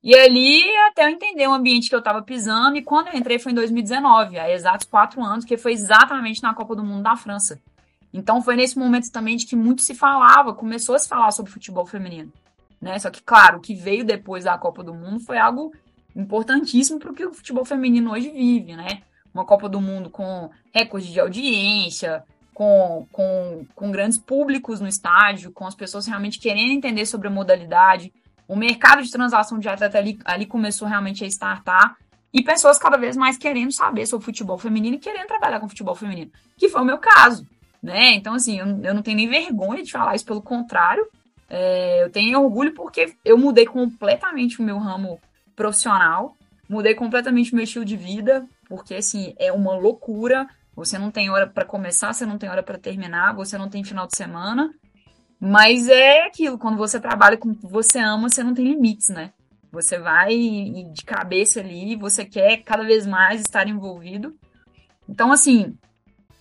E 0.06 0.14
ali, 0.14 0.64
até 0.88 1.04
eu 1.04 1.10
entender 1.10 1.48
o 1.48 1.54
ambiente 1.54 1.90
que 1.90 1.96
eu 1.96 2.00
estava 2.00 2.22
pisando, 2.22 2.78
e 2.78 2.84
quando 2.84 3.08
eu 3.08 3.16
entrei 3.16 3.40
foi 3.40 3.52
em 3.52 3.56
2019, 3.56 4.38
há 4.38 4.52
exatos 4.52 4.86
quatro 4.86 5.20
anos, 5.24 5.44
que 5.44 5.58
foi 5.58 5.74
exatamente 5.74 6.44
na 6.44 6.54
Copa 6.54 6.76
do 6.76 6.84
Mundo 6.84 7.02
da 7.02 7.16
França. 7.16 7.60
Então 8.14 8.40
foi 8.40 8.56
nesse 8.56 8.78
momento 8.78 9.12
também 9.12 9.36
de 9.36 9.48
que 9.48 9.56
muito 9.56 9.82
se 9.82 9.96
falava, 9.96 10.54
começou 10.54 10.94
a 10.94 11.00
se 11.00 11.10
falar 11.10 11.32
sobre 11.32 11.52
futebol 11.52 11.88
feminino. 11.88 12.32
Né? 12.80 13.00
Só 13.00 13.10
que, 13.10 13.20
claro, 13.24 13.58
o 13.58 13.60
que 13.60 13.74
veio 13.74 14.06
depois 14.06 14.44
da 14.44 14.56
Copa 14.60 14.84
do 14.84 14.94
Mundo 14.94 15.22
foi 15.22 15.40
algo 15.40 15.74
importantíssimo 16.16 17.00
para 17.00 17.12
o 17.12 17.16
que 17.16 17.26
o 17.26 17.34
futebol 17.34 17.66
feminino 17.66 18.12
hoje 18.12 18.30
vive, 18.30 18.76
né? 18.76 19.02
Uma 19.34 19.44
Copa 19.44 19.68
do 19.68 19.82
Mundo 19.82 20.12
com 20.12 20.52
recorde 20.72 21.12
de 21.12 21.20
audiência, 21.20 22.24
com, 22.54 23.08
com, 23.12 23.66
com 23.74 23.92
grandes 23.92 24.20
públicos 24.20 24.80
no 24.80 24.88
estádio, 24.88 25.52
com 25.52 25.66
as 25.66 25.74
pessoas 25.74 26.06
realmente 26.06 26.40
querendo 26.40 26.72
entender 26.72 27.08
sobre 27.08 27.28
a 27.28 27.32
modalidade, 27.32 28.14
o 28.48 28.56
mercado 28.56 29.02
de 29.02 29.12
transação 29.12 29.60
de 29.60 29.68
atleta 29.68 29.98
ali, 29.98 30.20
ali 30.26 30.46
começou 30.46 30.88
realmente 30.88 31.24
a 31.24 31.28
startar 31.28 31.98
e 32.34 32.44
pessoas 32.44 32.78
cada 32.78 32.98
vez 32.98 33.16
mais 33.16 33.38
querendo 33.38 33.72
saber 33.72 34.06
sobre 34.06 34.26
futebol 34.26 34.58
feminino 34.58 34.98
e 34.98 35.00
querendo 35.00 35.28
trabalhar 35.28 35.60
com 35.60 35.70
futebol 35.70 35.96
feminino, 35.96 36.32
que 36.58 36.70
foi 36.70 36.82
o 36.82 36.86
meu 36.86 36.98
caso, 36.98 37.48
né? 37.82 38.14
Então, 38.14 38.34
assim, 38.34 38.60
eu, 38.60 38.68
eu 38.84 38.94
não 38.94 39.02
tenho 39.02 39.18
nem 39.18 39.28
vergonha 39.28 39.82
de 39.82 39.92
falar 39.92 40.16
isso, 40.16 40.26
pelo 40.26 40.42
contrário, 40.42 41.08
é, 41.50 42.04
eu 42.04 42.10
tenho 42.10 42.42
orgulho 42.42 42.74
porque 42.74 43.16
eu 43.24 43.38
mudei 43.38 43.66
completamente 43.66 44.60
o 44.60 44.64
meu 44.64 44.78
ramo 44.78 45.20
profissional, 45.56 46.36
mudei 46.68 46.94
completamente 46.96 47.54
o 47.54 47.56
meu 47.56 47.64
estilo 47.64 47.86
de 47.86 47.96
vida, 47.96 48.46
porque, 48.68 48.96
assim, 48.96 49.34
é 49.38 49.52
uma 49.52 49.76
loucura 49.76 50.48
Você 50.76 50.98
não 50.98 51.10
tem 51.10 51.30
hora 51.30 51.48
para 51.48 51.64
começar, 51.64 52.14
você 52.14 52.26
não 52.26 52.38
tem 52.38 52.50
hora 52.50 52.62
para 52.62 52.78
terminar, 52.78 53.34
você 53.34 53.58
não 53.58 53.70
tem 53.70 53.84
final 53.84 54.06
de 54.08 54.18
semana. 54.18 54.74
Mas 55.46 55.88
é 55.88 56.26
aquilo, 56.26 56.58
quando 56.58 56.76
você 56.76 57.00
trabalha 57.00 57.38
com 57.38 57.50
o 57.50 57.56
que 57.56 57.68
você 57.68 58.00
ama, 58.00 58.28
você 58.28 58.42
não 58.42 58.56
tem 58.56 58.66
limites, 58.66 59.10
né? 59.10 59.32
Você 59.72 60.00
vai 60.00 60.36
de 60.92 61.04
cabeça 61.06 61.60
ali, 61.60 61.96
você 61.96 62.26
quer 62.26 62.64
cada 62.64 62.84
vez 62.84 63.06
mais 63.06 63.42
estar 63.42 63.68
envolvido. 63.68 64.36
Então, 65.08 65.32
assim, 65.32 65.78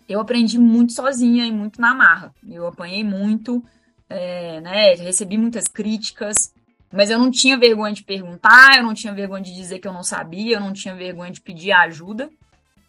eu 0.09 0.21
aprendi 0.21 0.59
muito 0.59 0.95
sozinha 0.95 1.45
e 1.45 1.53
muito 1.53 1.83
na 1.83 1.95
marra. 1.95 2.33
Eu 2.49 2.67
apanhei 2.67 3.05
muito, 3.05 3.63
é, 4.09 4.63
né? 4.63 4.95
Recebi 4.95 5.37
muitas 5.37 5.65
críticas, 5.65 6.55
mas 6.91 7.11
eu 7.11 7.19
não 7.19 7.31
tinha 7.31 7.59
vergonha 7.59 7.93
de 7.93 8.05
perguntar, 8.05 8.79
eu 8.79 8.83
não 8.83 8.95
tinha 8.95 9.13
vergonha 9.13 9.43
de 9.43 9.55
dizer 9.55 9.81
que 9.81 9.89
eu 9.89 9.93
não 9.93 10.03
sabia, 10.03 10.57
eu 10.57 10.61
não 10.61 10.73
tinha 10.73 10.95
vergonha 10.95 11.31
de 11.31 11.43
pedir 11.43 11.73
ajuda. 11.73 12.31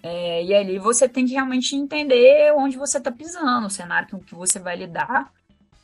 É, 0.02 0.46
e 0.46 0.54
ali 0.54 0.80
você 0.80 1.10
tem 1.10 1.26
que 1.26 1.34
realmente 1.34 1.76
entender 1.76 2.54
onde 2.56 2.78
você 2.78 3.00
está 3.00 3.12
pisando, 3.12 3.68
o 3.68 3.70
cenário 3.70 4.08
com 4.10 4.20
que 4.20 4.34
você 4.34 4.60
vai 4.60 4.78
lidar 4.78 5.30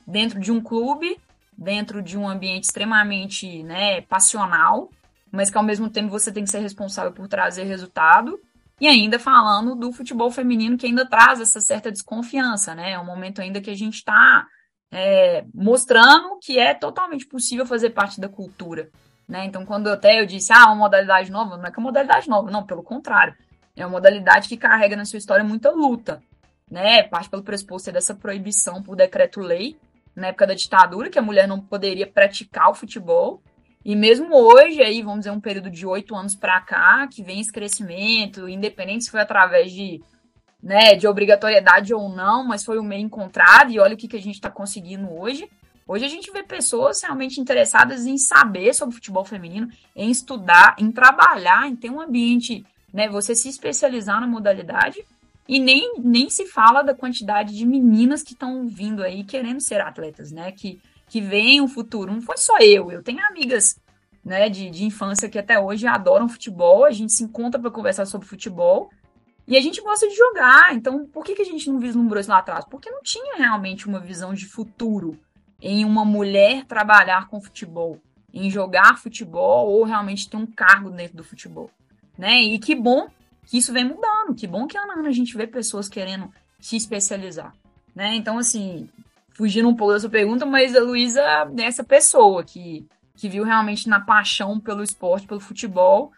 dentro 0.06 0.40
de 0.40 0.52
um 0.52 0.62
clube, 0.62 1.18
dentro 1.58 2.02
de 2.02 2.18
um 2.18 2.28
ambiente 2.28 2.64
extremamente 2.64 3.64
né, 3.64 4.02
passional, 4.02 4.90
mas 5.32 5.50
que 5.50 5.58
ao 5.58 5.64
mesmo 5.64 5.90
tempo 5.90 6.10
você 6.10 6.32
tem 6.32 6.44
que 6.44 6.50
ser 6.50 6.60
responsável 6.60 7.12
por 7.12 7.28
trazer 7.28 7.64
resultado. 7.64 8.40
E 8.80 8.88
ainda 8.88 9.20
falando 9.20 9.76
do 9.76 9.94
futebol 9.94 10.32
feminino, 10.32 10.78
que 10.78 10.88
ainda 10.88 11.06
traz 11.06 11.40
essa 11.40 11.62
certa 11.62 11.92
desconfiança, 11.92 12.74
né? 12.74 12.94
É 12.94 13.00
um 13.00 13.06
momento 13.06 13.40
ainda 13.40 13.62
que 13.62 13.70
a 13.70 13.78
gente 13.78 13.98
está 13.98 14.48
é, 14.92 15.46
mostrando 15.54 16.40
que 16.42 16.58
é 16.58 16.74
totalmente 16.74 17.28
possível 17.28 17.66
fazer 17.66 17.92
parte 17.92 18.20
da 18.20 18.28
cultura. 18.28 18.90
Né? 19.28 19.46
Então, 19.46 19.66
quando 19.66 19.88
até 19.88 20.20
eu 20.20 20.26
disse, 20.26 20.52
ah, 20.52 20.66
uma 20.66 20.76
modalidade 20.76 21.32
nova, 21.32 21.58
não 21.58 21.66
é 21.66 21.72
que 21.72 21.80
é 21.80 21.80
uma 21.80 21.90
modalidade 21.90 22.28
nova, 22.28 22.52
não, 22.52 22.66
pelo 22.66 22.84
contrário. 22.84 23.34
É 23.76 23.86
uma 23.86 23.92
modalidade 23.94 24.50
que 24.50 24.58
carrega 24.58 24.96
na 24.96 25.06
sua 25.06 25.18
história 25.18 25.44
muita 25.44 25.72
luta, 25.72 26.22
né? 26.70 27.04
Parte 27.04 27.30
pelo 27.30 27.44
pressuposto 27.44 27.92
dessa 27.92 28.14
proibição 28.14 28.84
por 28.84 28.96
decreto-lei, 28.96 29.78
na 30.16 30.28
época 30.28 30.48
da 30.48 30.54
ditadura, 30.54 31.10
que 31.10 31.20
a 31.20 31.22
mulher 31.22 31.48
não 31.48 31.60
poderia 31.60 32.08
praticar 32.08 32.70
o 32.70 32.74
futebol. 32.74 33.42
E 33.84 33.96
mesmo 33.96 34.36
hoje, 34.36 34.82
aí, 34.82 35.02
vamos 35.02 35.20
dizer, 35.20 35.32
um 35.32 35.40
período 35.40 35.70
de 35.70 35.86
oito 35.86 36.16
anos 36.16 36.36
para 36.36 36.62
cá, 36.62 37.08
que 37.08 37.24
vem 37.24 37.40
esse 37.40 37.52
crescimento, 37.52 38.48
independente 38.48 39.06
se 39.06 39.12
foi 39.12 39.22
através 39.22 39.72
de, 39.72 40.02
né, 40.62 40.96
de 40.96 41.08
obrigatoriedade 41.08 41.94
ou 41.94 42.08
não, 42.10 42.44
mas 42.44 42.64
foi 42.64 42.78
o 42.78 42.84
meio 42.84 43.02
encontrado, 43.02 43.72
e 43.72 43.80
olha 43.80 43.96
o 43.96 43.98
que, 43.98 44.08
que 44.08 44.18
a 44.18 44.22
gente 44.22 44.36
está 44.36 44.52
conseguindo 44.52 45.12
hoje. 45.12 45.50
Hoje 45.88 46.06
a 46.06 46.10
gente 46.10 46.32
vê 46.32 46.44
pessoas 46.44 47.02
realmente 47.02 47.42
interessadas 47.42 48.06
em 48.06 48.18
saber 48.18 48.74
sobre 48.74 48.96
futebol 48.96 49.26
feminino, 49.26 49.68
em 49.96 50.12
estudar, 50.12 50.76
em 50.78 50.92
trabalhar, 50.92 51.68
em 51.68 51.76
ter 51.76 51.90
um 51.90 52.00
ambiente 52.00 52.64
né? 52.94 53.08
Você 53.10 53.36
se 53.36 53.50
especializar 53.50 54.20
na 54.20 54.28
modalidade 54.28 55.04
e 55.48 55.60
nem, 55.60 56.00
nem 56.00 56.30
se 56.30 56.46
fala 56.46 56.82
da 56.82 56.94
quantidade 56.94 57.56
de 57.56 57.66
meninas 57.66 58.24
que 58.24 58.34
estão 58.34 58.68
vindo 58.68 59.04
aí 59.04 59.24
querendo 59.24 59.60
ser 59.60 59.82
atletas, 59.82 60.32
né? 60.32 60.52
Que, 60.52 60.82
que 61.08 61.20
veem 61.20 61.62
o 61.62 61.68
futuro. 61.68 62.14
Não 62.14 62.22
foi 62.22 62.38
só 62.38 62.58
eu, 62.60 62.92
eu 62.92 63.04
tenho 63.04 63.26
amigas 63.26 63.80
né, 64.24 64.50
de, 64.50 64.70
de 64.70 64.84
infância 64.86 65.30
que 65.30 65.40
até 65.40 65.60
hoje 65.60 65.88
adoram 65.88 66.30
futebol, 66.30 66.86
a 66.86 66.92
gente 66.92 67.12
se 67.12 67.24
encontra 67.24 67.60
para 67.60 67.72
conversar 67.72 68.06
sobre 68.06 68.28
futebol 68.28 68.90
e 69.48 69.58
a 69.58 69.62
gente 69.62 69.82
gosta 69.82 70.08
de 70.08 70.16
jogar. 70.16 70.76
Então, 70.76 71.06
por 71.08 71.26
que, 71.26 71.36
que 71.36 71.42
a 71.42 71.46
gente 71.46 71.70
não 71.70 71.80
vislumbrou 71.80 72.22
isso 72.22 72.30
lá 72.30 72.38
atrás? 72.38 72.64
Porque 72.70 72.90
não 72.90 73.02
tinha 73.02 73.36
realmente 73.38 73.88
uma 73.88 74.00
visão 74.00 74.34
de 74.34 74.46
futuro 74.46 75.20
em 75.60 75.84
uma 75.84 76.06
mulher 76.06 76.66
trabalhar 76.66 77.28
com 77.28 77.42
futebol, 77.42 78.00
em 78.34 78.50
jogar 78.50 78.98
futebol 78.98 79.70
ou 79.70 79.84
realmente 79.84 80.30
ter 80.30 80.38
um 80.38 80.46
cargo 80.46 80.90
dentro 80.92 81.18
do 81.18 81.24
futebol 81.24 81.70
né? 82.22 82.40
E 82.40 82.60
que 82.60 82.76
bom 82.76 83.08
que 83.52 83.58
isso 83.58 83.74
vem 83.74 83.84
mudando, 83.84 84.34
que 84.34 84.48
bom 84.48 84.66
que 84.66 84.78
ano 84.78 84.94
a 84.94 84.96
ano 84.96 85.10
a 85.10 85.12
gente 85.12 85.36
vê 85.36 85.46
pessoas 85.46 85.90
querendo 85.90 86.32
se 86.58 86.78
especializar, 86.78 87.54
né? 87.94 88.16
Então, 88.16 88.38
assim, 88.38 88.88
fugindo 89.34 89.68
um 89.68 89.76
pouco 89.76 89.92
da 89.92 90.00
sua 90.00 90.10
pergunta, 90.10 90.46
mas 90.46 90.74
a 90.74 90.80
Luísa 90.80 91.22
é 91.22 91.64
essa 91.64 91.84
pessoa 91.84 92.46
que, 92.46 92.88
que 93.14 93.28
viu 93.28 93.44
realmente 93.44 93.90
na 93.90 94.00
paixão 94.00 94.58
pelo 94.58 94.82
esporte, 94.82 95.28
pelo 95.28 95.42
futebol, 95.42 96.14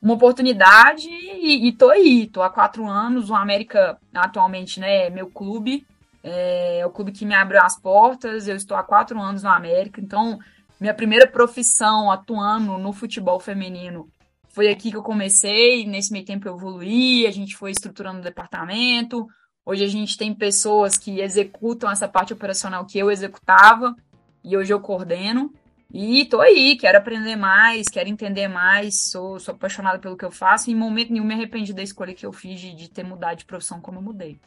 uma 0.00 0.14
oportunidade 0.14 1.08
e, 1.08 1.66
e 1.66 1.72
tô 1.72 1.90
aí, 1.90 2.28
tô 2.28 2.42
há 2.42 2.48
quatro 2.48 2.86
anos, 2.86 3.28
o 3.28 3.34
América 3.34 3.98
atualmente, 4.14 4.78
né, 4.78 5.06
é 5.06 5.10
meu 5.10 5.28
clube, 5.28 5.84
é, 6.22 6.78
é 6.78 6.86
o 6.86 6.90
clube 6.90 7.10
que 7.10 7.26
me 7.26 7.34
abriu 7.34 7.60
as 7.60 7.76
portas, 7.76 8.46
eu 8.46 8.54
estou 8.54 8.76
há 8.76 8.84
quatro 8.84 9.20
anos 9.20 9.42
no 9.42 9.50
América, 9.50 10.00
então 10.00 10.38
minha 10.80 10.94
primeira 10.94 11.26
profissão 11.26 12.08
atuando 12.08 12.78
no 12.78 12.92
futebol 12.92 13.40
feminino 13.40 14.08
foi 14.48 14.68
aqui 14.68 14.90
que 14.90 14.96
eu 14.96 15.02
comecei, 15.02 15.86
nesse 15.86 16.12
meio 16.12 16.24
tempo 16.24 16.48
eu 16.48 16.56
evoluí, 16.56 17.26
a 17.26 17.30
gente 17.30 17.56
foi 17.56 17.70
estruturando 17.70 18.18
o 18.18 18.22
departamento. 18.22 19.26
Hoje 19.64 19.84
a 19.84 19.88
gente 19.88 20.16
tem 20.16 20.34
pessoas 20.34 20.96
que 20.96 21.20
executam 21.20 21.90
essa 21.90 22.08
parte 22.08 22.32
operacional 22.32 22.86
que 22.86 22.98
eu 22.98 23.10
executava 23.10 23.94
e 24.42 24.56
hoje 24.56 24.72
eu 24.72 24.80
coordeno. 24.80 25.52
E 25.92 26.26
tô 26.26 26.40
aí, 26.40 26.76
quero 26.76 26.98
aprender 26.98 27.36
mais, 27.36 27.88
quero 27.88 28.08
entender 28.08 28.48
mais, 28.48 29.10
sou, 29.10 29.38
sou 29.38 29.54
apaixonada 29.54 29.98
pelo 29.98 30.16
que 30.16 30.24
eu 30.24 30.30
faço 30.30 30.68
e 30.68 30.72
em 30.72 30.76
momento 30.76 31.12
nenhum 31.12 31.24
me 31.24 31.34
arrependi 31.34 31.72
da 31.72 31.82
escolha 31.82 32.14
que 32.14 32.26
eu 32.26 32.32
fiz 32.32 32.60
de, 32.60 32.74
de 32.74 32.90
ter 32.90 33.02
mudado 33.02 33.38
de 33.38 33.44
profissão 33.44 33.80
como 33.80 33.98
eu 33.98 34.02
mudei. 34.02 34.38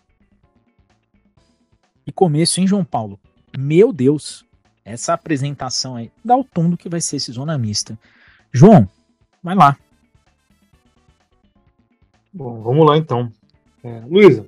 E 2.06 2.12
começo, 2.12 2.60
hein, 2.60 2.68
João 2.68 2.84
Paulo? 2.84 3.20
Meu 3.58 3.92
Deus, 3.92 4.46
essa 4.84 5.14
apresentação 5.14 5.96
aí 5.96 6.12
dá 6.24 6.36
o 6.36 6.44
tom 6.44 6.70
do 6.70 6.78
que 6.78 6.90
vai 6.90 7.02
ser 7.02 7.18
esse 7.18 7.32
Zona 7.32 7.58
Mista. 7.58 7.98
João, 8.52 8.88
vai 9.42 9.56
lá, 9.56 9.78
Bom, 12.34 12.62
vamos 12.62 12.88
lá 12.88 12.98
então. 12.98 13.30
É, 13.84 14.02
Luísa, 14.08 14.48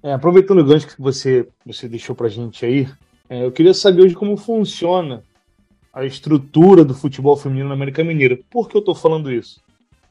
é, 0.00 0.12
aproveitando 0.12 0.60
o 0.60 0.64
gancho 0.64 0.86
que 0.86 1.00
você, 1.00 1.48
você 1.66 1.88
deixou 1.88 2.14
para 2.14 2.28
gente 2.28 2.64
aí, 2.64 2.88
é, 3.28 3.44
eu 3.44 3.50
queria 3.50 3.74
saber 3.74 4.02
hoje 4.02 4.14
como 4.14 4.36
funciona 4.36 5.24
a 5.92 6.04
estrutura 6.04 6.84
do 6.84 6.94
futebol 6.94 7.36
feminino 7.36 7.68
na 7.68 7.74
América 7.74 8.04
Mineira. 8.04 8.38
Por 8.48 8.68
que 8.68 8.76
eu 8.76 8.78
estou 8.78 8.94
falando 8.94 9.32
isso? 9.32 9.60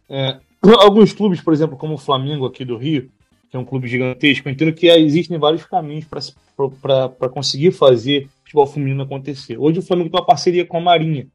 É, 0.10 0.40
alguns 0.80 1.14
clubes, 1.14 1.40
por 1.40 1.54
exemplo, 1.54 1.78
como 1.78 1.94
o 1.94 1.98
Flamengo 1.98 2.46
aqui 2.46 2.66
do 2.66 2.76
Rio, 2.76 3.10
que 3.50 3.56
é 3.56 3.60
um 3.60 3.66
clube 3.66 3.88
gigantesco, 3.88 4.50
eu 4.50 4.52
entendo 4.52 4.74
que 4.74 4.88
existem 4.88 5.40
vários 5.40 5.64
caminhos 5.64 6.06
para 6.06 7.30
conseguir 7.30 7.72
fazer 7.72 8.28
futebol 8.44 8.68
feminino 8.68 9.04
acontecer. 9.04 9.58
Hoje 9.58 9.80
o 9.80 9.82
Flamengo 9.82 10.10
tem 10.10 10.20
uma 10.20 10.26
parceria 10.26 10.66
com 10.66 10.78
a 10.78 10.82
Marinha 10.82 11.28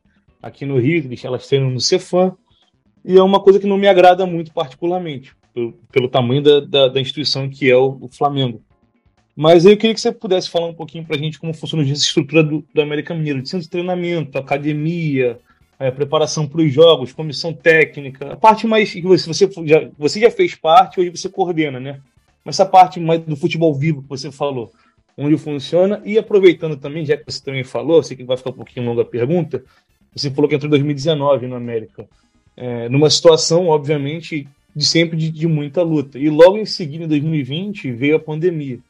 aqui 0.43 0.67
no 0.67 0.79
Rio, 0.79 1.09
elas 1.25 1.47
treinam 1.47 1.71
no 1.71 1.81
Cefam, 1.81 2.37
e 3.03 3.17
é 3.17 3.23
uma 3.23 3.41
coisa 3.41 3.59
que 3.59 3.67
não 3.67 3.79
me 3.79 3.89
agrada 3.89 4.27
muito 4.27 4.53
particularmente 4.53 5.35
pelo, 5.93 6.09
tamanho 6.09 6.43
da, 6.43 6.61
da, 6.61 6.89
da, 6.89 7.01
instituição 7.01 7.49
que 7.49 7.71
é 7.71 7.77
o, 7.77 7.99
o, 8.01 8.09
Flamengo. 8.09 8.61
Mas 9.37 9.65
eu 9.65 9.77
queria 9.77 9.95
que 9.95 10.01
você 10.01 10.13
pudesse 10.13 10.51
falar 10.51 10.67
um 10.67 10.75
pouquinho 10.75 11.05
para 11.05 11.17
a 11.17 11.19
gente 11.19 11.39
como 11.39 11.55
funciona 11.55 11.83
a 11.83 11.87
estrutura 11.87 12.43
do, 12.43 12.65
do 12.73 12.83
América 12.83 13.15
Mineiro, 13.15 13.41
de 13.41 13.49
centro 13.49 13.65
de 13.65 13.71
treinamento, 13.71 14.37
academia, 14.37 15.39
é, 15.79 15.91
preparação 15.91 16.47
para 16.47 16.61
os 16.61 16.73
jogos, 16.73 17.13
comissão 17.13 17.53
técnica, 17.53 18.33
a 18.33 18.37
parte 18.37 18.67
mais 18.67 18.93
que 18.93 19.03
você, 19.03 19.27
você, 19.27 19.51
já, 19.65 19.89
você 19.97 20.21
já 20.21 20.31
fez 20.31 20.55
parte, 20.55 21.01
hoje 21.01 21.11
você 21.11 21.29
coordena, 21.29 21.79
né? 21.79 22.01
Mas 22.45 22.57
essa 22.57 22.67
parte 22.67 23.01
mais 23.01 23.21
do 23.21 23.37
futebol 23.37 23.75
vivo 23.75 24.03
que 24.03 24.09
você 24.09 24.31
falou, 24.31 24.73
onde 25.17 25.37
funciona, 25.39 26.03
e 26.05 26.19
aproveitando 26.19 26.77
também, 26.77 27.07
já 27.07 27.17
que 27.17 27.25
você 27.25 27.43
também 27.43 27.65
falou, 27.65 28.03
sei 28.03 28.17
que 28.17 28.25
vai 28.25 28.37
ficar 28.37 28.51
um 28.51 28.55
pouquinho 28.55 28.87
longa 28.87 29.03
a 29.03 29.07
pergunta, 29.07 29.65
você 30.15 30.31
falou 30.31 30.49
que 30.49 30.55
entrou 30.55 30.69
em 30.69 30.71
2019 30.71 31.47
no 31.47 31.57
América. 31.57 32.07
É, 32.57 32.89
numa 32.89 33.11
situação, 33.11 33.67
obviamente, 33.67 34.47
de 34.75 34.85
sempre 34.85 35.17
de, 35.17 35.31
de, 35.31 35.47
muita 35.47 35.83
luta. 35.83 36.19
E 36.19 36.29
logo 36.29 36.59
em 36.59 36.67
seguida, 36.67 37.05
em 37.05 37.09
2020, 37.09 37.93
veio 37.93 38.17
a 38.17 38.21
pandemia. 38.21 38.81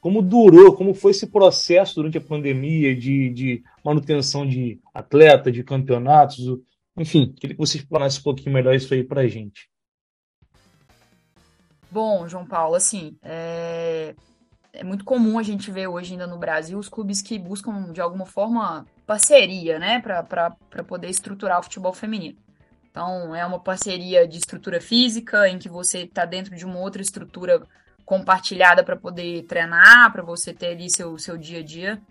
Como 0.00 0.22
durou, 0.22 0.74
como 0.74 0.94
foi 0.94 1.10
esse 1.12 1.26
processo 1.26 1.96
durante 1.96 2.18
a 2.18 2.22
pandemia 2.22 2.94
de, 2.94 3.30
de 3.30 3.62
manutenção 3.84 4.46
de 4.46 4.78
atleta, 4.94 5.50
de 5.50 5.62
campeonatos? 5.62 6.58
Enfim, 6.96 7.32
queria 7.38 7.54
que 7.54 7.60
você 7.60 7.78
explanasse 7.78 8.20
um 8.20 8.22
pouquinho 8.22 8.52
melhor 8.52 8.74
isso 8.74 8.92
aí 8.92 9.02
para 9.02 9.22
a 9.22 9.28
gente. 9.28 9.68
Bom, 11.90 12.28
João 12.28 12.46
Paulo, 12.46 12.76
assim, 12.76 13.16
é... 13.22 14.14
é 14.72 14.84
muito 14.84 15.04
comum 15.04 15.38
a 15.38 15.42
gente 15.42 15.70
ver 15.70 15.88
hoje 15.88 16.12
ainda 16.12 16.26
no 16.26 16.38
Brasil 16.38 16.78
os 16.78 16.88
clubes 16.88 17.20
que 17.20 17.38
buscam, 17.38 17.92
de 17.92 18.00
alguma 18.00 18.24
forma, 18.24 18.86
parceria, 19.06 19.78
né, 19.78 20.00
para 20.00 20.84
poder 20.84 21.08
estruturar 21.08 21.58
o 21.58 21.62
futebol 21.62 21.92
feminino. 21.92 22.38
Então, 22.90 23.34
é 23.34 23.46
uma 23.46 23.60
parceria 23.60 24.26
de 24.26 24.38
estrutura 24.38 24.80
física, 24.80 25.48
em 25.48 25.58
que 25.58 25.68
você 25.68 26.00
está 26.00 26.24
dentro 26.24 26.56
de 26.56 26.64
uma 26.64 26.78
outra 26.78 27.00
estrutura 27.00 27.62
compartilhada 28.04 28.82
para 28.82 28.96
poder 28.96 29.44
treinar, 29.44 30.12
para 30.12 30.22
você 30.22 30.52
ter 30.52 30.68
ali 30.68 30.90
seu, 30.90 31.16
seu 31.16 31.38
dia 31.38 31.60
a 31.60 31.62
dia. 31.62 32.02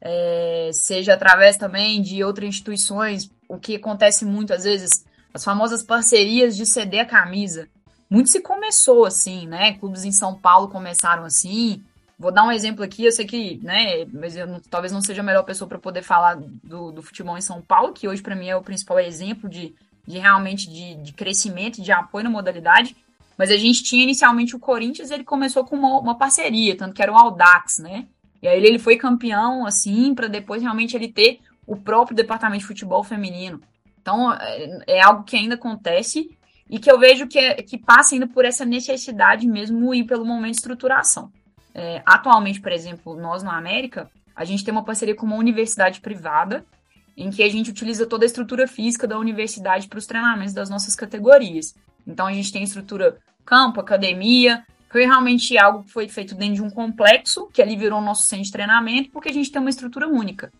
É, 0.00 0.70
seja 0.72 1.14
através 1.14 1.56
também 1.56 2.00
de 2.00 2.22
outras 2.22 2.48
instituições, 2.48 3.28
o 3.48 3.58
que 3.58 3.74
acontece 3.74 4.24
muito 4.24 4.52
às 4.52 4.62
vezes, 4.62 5.04
as 5.34 5.42
famosas 5.42 5.82
parcerias 5.82 6.56
de 6.56 6.64
ceder 6.64 7.00
a 7.00 7.04
camisa. 7.04 7.68
Muito 8.08 8.30
se 8.30 8.40
começou 8.40 9.04
assim, 9.04 9.48
né? 9.48 9.74
Clubes 9.74 10.04
em 10.04 10.12
São 10.12 10.38
Paulo 10.38 10.68
começaram 10.68 11.24
assim. 11.24 11.82
Vou 12.16 12.32
dar 12.32 12.44
um 12.44 12.52
exemplo 12.52 12.84
aqui, 12.84 13.04
eu 13.04 13.12
sei 13.12 13.26
que, 13.26 13.60
né, 13.62 14.04
mas 14.12 14.36
eu 14.36 14.44
não, 14.44 14.60
talvez 14.60 14.92
não 14.92 15.00
seja 15.00 15.22
a 15.22 15.24
melhor 15.24 15.44
pessoa 15.44 15.68
para 15.68 15.78
poder 15.78 16.02
falar 16.02 16.36
do, 16.64 16.90
do 16.90 17.00
futebol 17.00 17.38
em 17.38 17.40
São 17.40 17.62
Paulo, 17.62 17.92
que 17.92 18.08
hoje 18.08 18.20
para 18.20 18.34
mim 18.34 18.48
é 18.48 18.56
o 18.56 18.62
principal 18.62 18.98
exemplo 18.98 19.48
de 19.48 19.72
de 20.08 20.18
realmente 20.18 20.70
de, 20.70 20.94
de 20.94 21.12
crescimento, 21.12 21.82
de 21.82 21.92
apoio 21.92 22.24
na 22.24 22.30
modalidade. 22.30 22.96
Mas 23.36 23.50
a 23.50 23.56
gente 23.58 23.82
tinha 23.82 24.02
inicialmente 24.02 24.56
o 24.56 24.58
Corinthians, 24.58 25.10
ele 25.10 25.22
começou 25.22 25.64
com 25.64 25.76
uma, 25.76 26.00
uma 26.00 26.14
parceria, 26.16 26.74
tanto 26.74 26.94
que 26.94 27.02
era 27.02 27.12
o 27.12 27.16
Audax, 27.16 27.78
né? 27.78 28.06
E 28.42 28.48
aí 28.48 28.64
ele 28.64 28.78
foi 28.78 28.96
campeão, 28.96 29.66
assim, 29.66 30.14
para 30.14 30.26
depois 30.26 30.62
realmente 30.62 30.96
ele 30.96 31.08
ter 31.08 31.40
o 31.66 31.76
próprio 31.76 32.16
departamento 32.16 32.60
de 32.60 32.66
futebol 32.66 33.04
feminino. 33.04 33.60
Então, 34.00 34.32
é, 34.32 34.78
é, 34.86 35.00
algo 35.02 35.24
que 35.24 35.36
ainda 35.36 35.56
acontece 35.56 36.30
e 36.70 36.78
que 36.78 36.90
eu 36.90 36.98
vejo 36.98 37.26
que, 37.26 37.38
é, 37.38 37.54
que 37.62 37.76
passa 37.76 38.14
ainda 38.14 38.26
por 38.26 38.46
essa 38.46 38.64
necessidade 38.64 39.46
mesmo 39.46 39.94
e 39.94 40.04
pelo 40.04 40.24
momento 40.24 40.52
de 40.52 40.56
estruturação. 40.56 41.30
É, 41.74 42.02
atualmente, 42.06 42.60
por 42.60 42.72
exemplo, 42.72 43.14
nós 43.14 43.42
na 43.42 43.56
América, 43.58 44.10
a 44.34 44.44
gente 44.44 44.64
tem 44.64 44.72
uma 44.72 44.84
parceria 44.84 45.14
com 45.14 45.26
uma 45.26 45.36
universidade 45.36 46.00
privada, 46.00 46.64
em 47.18 47.30
que 47.30 47.42
a 47.42 47.48
gente 47.50 47.70
utiliza 47.70 48.06
toda 48.06 48.24
a 48.24 48.26
estrutura 48.26 48.68
física 48.68 49.06
da 49.06 49.18
universidade 49.18 49.88
para 49.88 49.98
os 49.98 50.06
treinamentos 50.06 50.54
das 50.54 50.70
nossas 50.70 50.94
categorias. 50.94 51.74
Então, 52.06 52.26
a 52.26 52.32
gente 52.32 52.52
tem 52.52 52.62
estrutura 52.62 53.18
campo, 53.44 53.80
academia, 53.80 54.64
foi 54.88 55.04
realmente 55.04 55.58
algo 55.58 55.82
que 55.82 55.92
foi 55.92 56.08
feito 56.08 56.34
dentro 56.34 56.54
de 56.54 56.62
um 56.62 56.70
complexo, 56.70 57.48
que 57.52 57.60
ali 57.60 57.76
virou 57.76 57.98
o 57.98 58.04
nosso 58.04 58.22
centro 58.22 58.44
de 58.44 58.52
treinamento, 58.52 59.10
porque 59.10 59.28
a 59.28 59.32
gente 59.32 59.50
tem 59.50 59.60
uma 59.60 59.68
estrutura 59.68 60.08
única. 60.08 60.52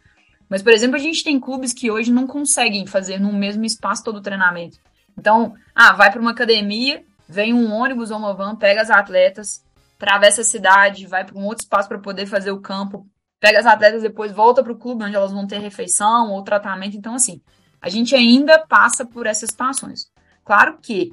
Mas, 0.48 0.60
por 0.60 0.72
exemplo, 0.72 0.96
a 0.96 1.00
gente 1.00 1.22
tem 1.22 1.38
clubes 1.38 1.72
que 1.72 1.90
hoje 1.90 2.10
não 2.10 2.26
conseguem 2.26 2.86
fazer 2.86 3.20
no 3.20 3.32
mesmo 3.32 3.64
espaço 3.64 4.02
todo 4.02 4.16
o 4.16 4.22
treinamento. 4.22 4.78
Então, 5.16 5.54
ah, 5.74 5.92
vai 5.92 6.10
para 6.10 6.20
uma 6.20 6.32
academia, 6.32 7.04
vem 7.28 7.54
um 7.54 7.72
ônibus 7.72 8.10
ou 8.10 8.18
uma 8.18 8.34
van, 8.34 8.56
pega 8.56 8.82
as 8.82 8.90
atletas, 8.90 9.62
atravessa 9.96 10.40
a 10.40 10.44
cidade, 10.44 11.06
vai 11.06 11.24
para 11.24 11.38
um 11.38 11.44
outro 11.44 11.62
espaço 11.62 11.88
para 11.88 11.98
poder 11.98 12.26
fazer 12.26 12.50
o 12.50 12.60
campo, 12.60 13.06
pega 13.40 13.59
as 13.59 13.66
atletas, 13.66 14.03
depois 14.03 14.33
volta 14.33 14.62
para 14.62 14.72
o 14.72 14.79
clube 14.79 15.05
onde 15.05 15.14
elas 15.14 15.33
vão 15.33 15.46
ter 15.46 15.59
refeição 15.59 16.33
ou 16.33 16.42
tratamento. 16.42 16.96
Então, 16.96 17.14
assim, 17.14 17.40
a 17.81 17.88
gente 17.88 18.14
ainda 18.14 18.59
passa 18.66 19.05
por 19.05 19.27
essas 19.27 19.51
situações. 19.51 20.11
Claro 20.44 20.79
que 20.83 21.12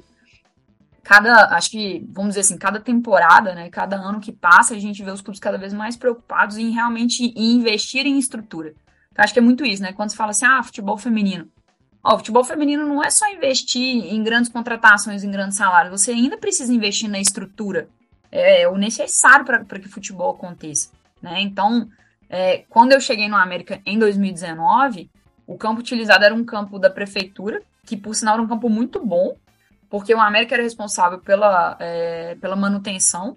cada, 1.02 1.54
acho 1.56 1.70
que, 1.70 2.04
vamos 2.08 2.30
dizer 2.30 2.40
assim, 2.40 2.58
cada 2.58 2.80
temporada, 2.80 3.54
né, 3.54 3.70
cada 3.70 3.96
ano 3.96 4.20
que 4.20 4.32
passa, 4.32 4.74
a 4.74 4.78
gente 4.78 5.04
vê 5.04 5.10
os 5.10 5.20
clubes 5.20 5.38
cada 5.38 5.56
vez 5.56 5.72
mais 5.72 5.96
preocupados 5.96 6.56
em 6.56 6.70
realmente 6.70 7.32
investir 7.36 8.06
em 8.06 8.18
estrutura. 8.18 8.74
Então, 9.12 9.24
acho 9.24 9.32
que 9.32 9.38
é 9.38 9.42
muito 9.42 9.64
isso, 9.64 9.82
né? 9.82 9.92
Quando 9.92 10.10
se 10.10 10.16
fala 10.16 10.30
assim, 10.30 10.44
ah, 10.44 10.62
futebol 10.62 10.98
feminino. 10.98 11.48
Ó, 12.02 12.14
o 12.14 12.18
futebol 12.18 12.44
feminino 12.44 12.86
não 12.86 13.02
é 13.02 13.08
só 13.08 13.26
investir 13.28 14.12
em 14.12 14.22
grandes 14.22 14.50
contratações, 14.50 15.24
em 15.24 15.30
grandes 15.30 15.56
salários, 15.56 16.00
você 16.00 16.10
ainda 16.10 16.36
precisa 16.36 16.72
investir 16.72 17.08
na 17.08 17.20
estrutura. 17.20 17.88
É, 18.30 18.62
é 18.62 18.68
o 18.68 18.76
necessário 18.76 19.44
para 19.44 19.78
que 19.78 19.86
o 19.86 19.90
futebol 19.90 20.34
aconteça, 20.34 20.90
né? 21.22 21.40
Então, 21.40 21.88
é, 22.28 22.64
quando 22.68 22.92
eu 22.92 23.00
cheguei 23.00 23.28
no 23.28 23.36
América 23.36 23.80
em 23.84 23.98
2019, 23.98 25.10
o 25.46 25.56
campo 25.56 25.80
utilizado 25.80 26.24
era 26.24 26.34
um 26.34 26.44
campo 26.44 26.78
da 26.78 26.90
prefeitura, 26.90 27.62
que 27.84 27.96
por 27.96 28.14
sinal 28.14 28.34
era 28.34 28.42
um 28.42 28.48
campo 28.48 28.68
muito 28.68 29.04
bom, 29.04 29.36
porque 29.88 30.14
o 30.14 30.20
América 30.20 30.54
era 30.54 30.62
responsável 30.62 31.18
pela, 31.20 31.76
é, 31.78 32.36
pela 32.40 32.56
manutenção, 32.56 33.36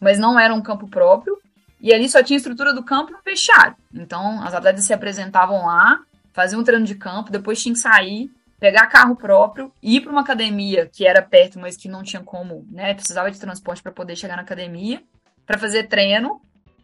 mas 0.00 0.18
não 0.18 0.38
era 0.38 0.54
um 0.54 0.62
campo 0.62 0.88
próprio, 0.88 1.36
e 1.80 1.92
ali 1.92 2.08
só 2.08 2.22
tinha 2.22 2.36
estrutura 2.36 2.72
do 2.72 2.82
campo 2.82 3.12
no. 3.12 3.76
Então, 3.92 4.42
as 4.42 4.54
atletas 4.54 4.84
se 4.84 4.92
apresentavam 4.92 5.66
lá, 5.66 6.00
faziam 6.32 6.60
um 6.60 6.64
treino 6.64 6.84
de 6.84 6.94
campo, 6.94 7.32
depois 7.32 7.60
tinham 7.60 7.74
que 7.74 7.80
sair, 7.80 8.30
pegar 8.58 8.86
carro 8.86 9.16
próprio, 9.16 9.72
ir 9.82 10.00
para 10.00 10.10
uma 10.10 10.20
academia 10.20 10.86
que 10.86 11.06
era 11.06 11.22
perto, 11.22 11.58
mas 11.58 11.76
que 11.76 11.88
não 11.88 12.02
tinha 12.02 12.22
como, 12.22 12.66
né? 12.70 12.94
Precisava 12.94 13.30
de 13.30 13.38
transporte 13.38 13.82
para 13.82 13.92
poder 13.92 14.16
chegar 14.16 14.36
na 14.36 14.42
academia, 14.42 15.02
para 15.46 15.58
fazer 15.58 15.84
treino. 15.84 16.40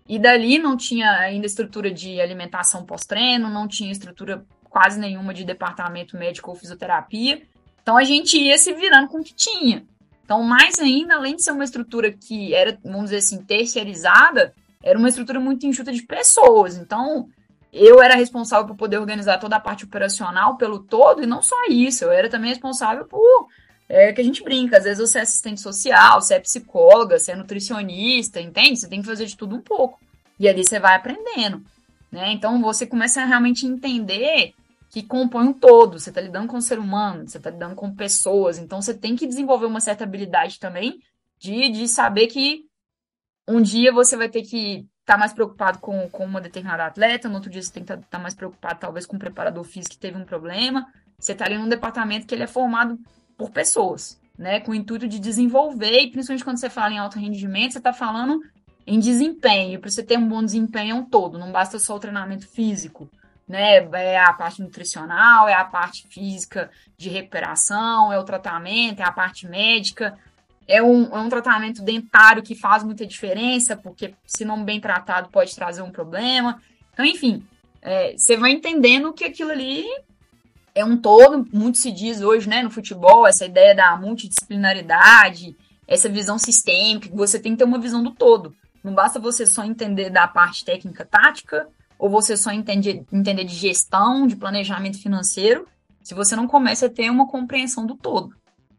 E 0.06 0.18
dali 0.18 0.58
não 0.58 0.76
tinha 0.76 1.10
ainda 1.12 1.46
estrutura 1.46 1.90
de 1.90 2.20
alimentação 2.20 2.84
pós-treino, 2.84 3.48
não 3.48 3.66
tinha 3.66 3.90
estrutura 3.90 4.44
quase 4.68 4.98
nenhuma 5.00 5.32
de 5.32 5.44
departamento 5.44 6.16
médico 6.16 6.50
ou 6.50 6.56
fisioterapia. 6.56 7.42
Então 7.82 7.96
a 7.96 8.04
gente 8.04 8.36
ia 8.36 8.58
se 8.58 8.72
virando 8.74 9.08
com 9.08 9.18
o 9.18 9.24
que 9.24 9.34
tinha. 9.34 9.86
Então, 10.24 10.42
mais 10.42 10.78
ainda, 10.78 11.16
além 11.16 11.36
de 11.36 11.44
ser 11.44 11.52
uma 11.52 11.64
estrutura 11.64 12.10
que 12.10 12.54
era, 12.54 12.78
vamos 12.82 13.04
dizer 13.04 13.18
assim, 13.18 13.42
terceirizada, 13.44 14.54
era 14.82 14.98
uma 14.98 15.08
estrutura 15.08 15.38
muito 15.38 15.66
enxuta 15.66 15.92
de 15.92 16.02
pessoas. 16.02 16.76
Então, 16.76 17.28
eu 17.70 18.00
era 18.02 18.14
responsável 18.14 18.66
por 18.66 18.76
poder 18.76 18.98
organizar 18.98 19.38
toda 19.38 19.56
a 19.56 19.60
parte 19.60 19.84
operacional 19.84 20.56
pelo 20.56 20.78
todo, 20.78 21.22
e 21.22 21.26
não 21.26 21.42
só 21.42 21.56
isso, 21.68 22.04
eu 22.04 22.10
era 22.10 22.30
também 22.30 22.50
responsável 22.50 23.04
por. 23.04 23.48
É 23.88 24.12
que 24.12 24.20
a 24.20 24.24
gente 24.24 24.42
brinca, 24.42 24.78
às 24.78 24.84
vezes 24.84 24.98
você 24.98 25.18
é 25.18 25.22
assistente 25.22 25.60
social, 25.60 26.20
você 26.20 26.34
é 26.34 26.40
psicóloga, 26.40 27.18
você 27.18 27.32
é 27.32 27.36
nutricionista, 27.36 28.40
entende? 28.40 28.78
Você 28.78 28.88
tem 28.88 29.00
que 29.00 29.06
fazer 29.06 29.26
de 29.26 29.36
tudo 29.36 29.56
um 29.56 29.60
pouco. 29.60 30.00
E 30.38 30.48
ali 30.48 30.64
você 30.64 30.80
vai 30.80 30.94
aprendendo. 30.96 31.62
Né? 32.10 32.32
Então 32.32 32.60
você 32.62 32.86
começa 32.86 33.20
a 33.20 33.26
realmente 33.26 33.66
entender 33.66 34.54
que 34.88 35.02
compõe 35.02 35.48
um 35.48 35.52
todo. 35.52 35.98
Você 35.98 36.10
está 36.10 36.20
lidando 36.20 36.46
com 36.46 36.56
o 36.56 36.62
ser 36.62 36.78
humano, 36.78 37.28
você 37.28 37.38
está 37.38 37.50
lidando 37.50 37.74
com 37.74 37.94
pessoas, 37.94 38.58
então 38.58 38.80
você 38.80 38.94
tem 38.94 39.16
que 39.16 39.26
desenvolver 39.26 39.66
uma 39.66 39.80
certa 39.80 40.04
habilidade 40.04 40.58
também 40.60 41.00
de, 41.38 41.68
de 41.68 41.88
saber 41.88 42.28
que 42.28 42.66
um 43.46 43.60
dia 43.60 43.92
você 43.92 44.16
vai 44.16 44.28
ter 44.28 44.42
que 44.42 44.86
estar 45.00 45.14
tá 45.14 45.18
mais 45.18 45.32
preocupado 45.32 45.78
com, 45.78 46.08
com 46.08 46.24
uma 46.24 46.40
determinada 46.40 46.86
atleta, 46.86 47.28
no 47.28 47.34
outro 47.34 47.50
dia 47.50 47.60
você 47.60 47.72
tem 47.72 47.84
que 47.84 47.92
estar 47.92 48.02
tá, 48.02 48.08
tá 48.08 48.18
mais 48.18 48.34
preocupado 48.34 48.80
talvez 48.80 49.04
com 49.04 49.16
um 49.16 49.18
preparador 49.18 49.64
físico 49.64 49.94
que 49.96 50.00
teve 50.00 50.16
um 50.16 50.24
problema. 50.24 50.86
Você 51.18 51.32
está 51.32 51.44
ali 51.44 51.58
num 51.58 51.68
departamento 51.68 52.26
que 52.26 52.34
ele 52.34 52.44
é 52.44 52.46
formado 52.46 52.98
por 53.36 53.50
pessoas, 53.50 54.20
né? 54.38 54.60
Com 54.60 54.72
o 54.72 54.74
intuito 54.74 55.08
de 55.08 55.18
desenvolver, 55.18 56.02
e 56.02 56.10
principalmente 56.10 56.44
quando 56.44 56.58
você 56.58 56.70
fala 56.70 56.92
em 56.92 56.98
alto 56.98 57.18
rendimento, 57.18 57.72
você 57.72 57.78
está 57.78 57.92
falando 57.92 58.40
em 58.86 58.98
desempenho. 58.98 59.80
Para 59.80 59.90
você 59.90 60.02
ter 60.02 60.18
um 60.18 60.28
bom 60.28 60.42
desempenho 60.42 60.92
é 60.92 60.94
um 60.94 61.04
todo, 61.04 61.38
não 61.38 61.52
basta 61.52 61.78
só 61.78 61.96
o 61.96 62.00
treinamento 62.00 62.46
físico 62.46 63.08
né? 63.48 63.86
É 63.92 64.18
a 64.18 64.32
parte 64.32 64.62
nutricional, 64.62 65.48
é 65.48 65.54
a 65.54 65.64
parte 65.64 66.06
física 66.08 66.70
de 66.96 67.08
recuperação, 67.08 68.12
é 68.12 68.18
o 68.18 68.24
tratamento, 68.24 69.00
é 69.00 69.04
a 69.04 69.12
parte 69.12 69.46
médica, 69.46 70.18
é 70.66 70.82
um, 70.82 71.14
é 71.14 71.20
um 71.20 71.28
tratamento 71.28 71.82
dentário 71.82 72.42
que 72.42 72.54
faz 72.54 72.82
muita 72.82 73.06
diferença, 73.06 73.76
porque 73.76 74.14
se 74.26 74.44
não 74.44 74.64
bem 74.64 74.80
tratado 74.80 75.28
pode 75.28 75.54
trazer 75.54 75.82
um 75.82 75.90
problema. 75.90 76.60
Então, 76.92 77.04
enfim, 77.04 77.46
é, 77.82 78.14
você 78.16 78.36
vai 78.36 78.52
entendendo 78.52 79.12
que 79.12 79.24
aquilo 79.24 79.50
ali 79.50 79.84
é 80.74 80.84
um 80.84 80.96
todo, 80.96 81.46
muito 81.52 81.78
se 81.78 81.92
diz 81.92 82.20
hoje, 82.20 82.48
né, 82.48 82.62
no 82.62 82.70
futebol, 82.70 83.26
essa 83.26 83.46
ideia 83.46 83.74
da 83.74 83.96
multidisciplinaridade, 83.96 85.56
essa 85.86 86.08
visão 86.08 86.38
sistêmica, 86.38 87.08
você 87.14 87.38
tem 87.38 87.52
que 87.52 87.58
ter 87.58 87.64
uma 87.64 87.78
visão 87.78 88.02
do 88.02 88.10
todo. 88.10 88.54
Não 88.82 88.92
basta 88.92 89.20
você 89.20 89.46
só 89.46 89.62
entender 89.64 90.10
da 90.10 90.26
parte 90.26 90.64
técnica 90.64 91.04
tática, 91.04 91.68
ou 91.98 92.10
você 92.10 92.36
só 92.36 92.50
entende 92.50 93.04
entender 93.12 93.44
de 93.44 93.54
gestão, 93.54 94.26
de 94.26 94.36
planejamento 94.36 95.00
financeiro, 95.00 95.66
se 96.02 96.12
você 96.12 96.34
não 96.34 96.46
começa 96.46 96.86
a 96.86 96.90
ter 96.90 97.08
uma 97.08 97.28
compreensão 97.28 97.86
do 97.86 97.94
todo, 97.94 98.34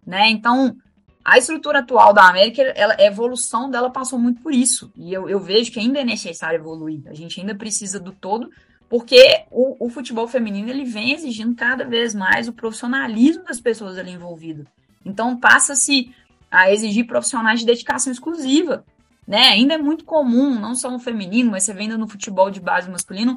né? 0.06 0.30
Então, 0.30 0.76
a 1.24 1.40
estrutura 1.40 1.80
atual 1.80 2.14
da 2.14 2.28
América, 2.28 2.62
ela, 2.62 2.94
a 2.94 3.04
evolução 3.04 3.70
dela 3.70 3.90
passou 3.90 4.20
muito 4.20 4.42
por 4.42 4.54
isso, 4.54 4.92
e 4.96 5.12
eu, 5.12 5.28
eu 5.28 5.40
vejo 5.40 5.72
que 5.72 5.80
ainda 5.80 6.00
é 6.00 6.04
necessário 6.04 6.60
evoluir, 6.60 7.02
a 7.08 7.14
gente 7.14 7.40
ainda 7.40 7.56
precisa 7.56 8.00
do 8.00 8.12
todo, 8.12 8.52
porque 8.96 9.44
o, 9.52 9.88
o 9.88 9.90
futebol 9.90 10.26
feminino, 10.26 10.70
ele 10.70 10.86
vem 10.86 11.12
exigindo 11.12 11.54
cada 11.54 11.84
vez 11.84 12.16
mais 12.16 12.48
o 12.48 12.54
profissionalismo 12.54 13.44
das 13.44 13.60
pessoas 13.60 13.98
ali 13.98 14.12
envolvidas. 14.12 14.66
Então, 15.04 15.38
passa-se 15.38 16.16
a 16.50 16.72
exigir 16.72 17.06
profissionais 17.06 17.60
de 17.60 17.66
dedicação 17.66 18.14
exclusiva, 18.14 18.86
né? 19.28 19.50
Ainda 19.50 19.74
é 19.74 19.78
muito 19.78 20.06
comum, 20.06 20.58
não 20.58 20.74
só 20.74 20.90
no 20.90 20.98
feminino, 20.98 21.52
mas 21.52 21.64
você 21.64 21.74
vendo 21.74 21.98
no 21.98 22.08
futebol 22.08 22.50
de 22.50 22.62
base 22.62 22.90
masculino, 22.90 23.36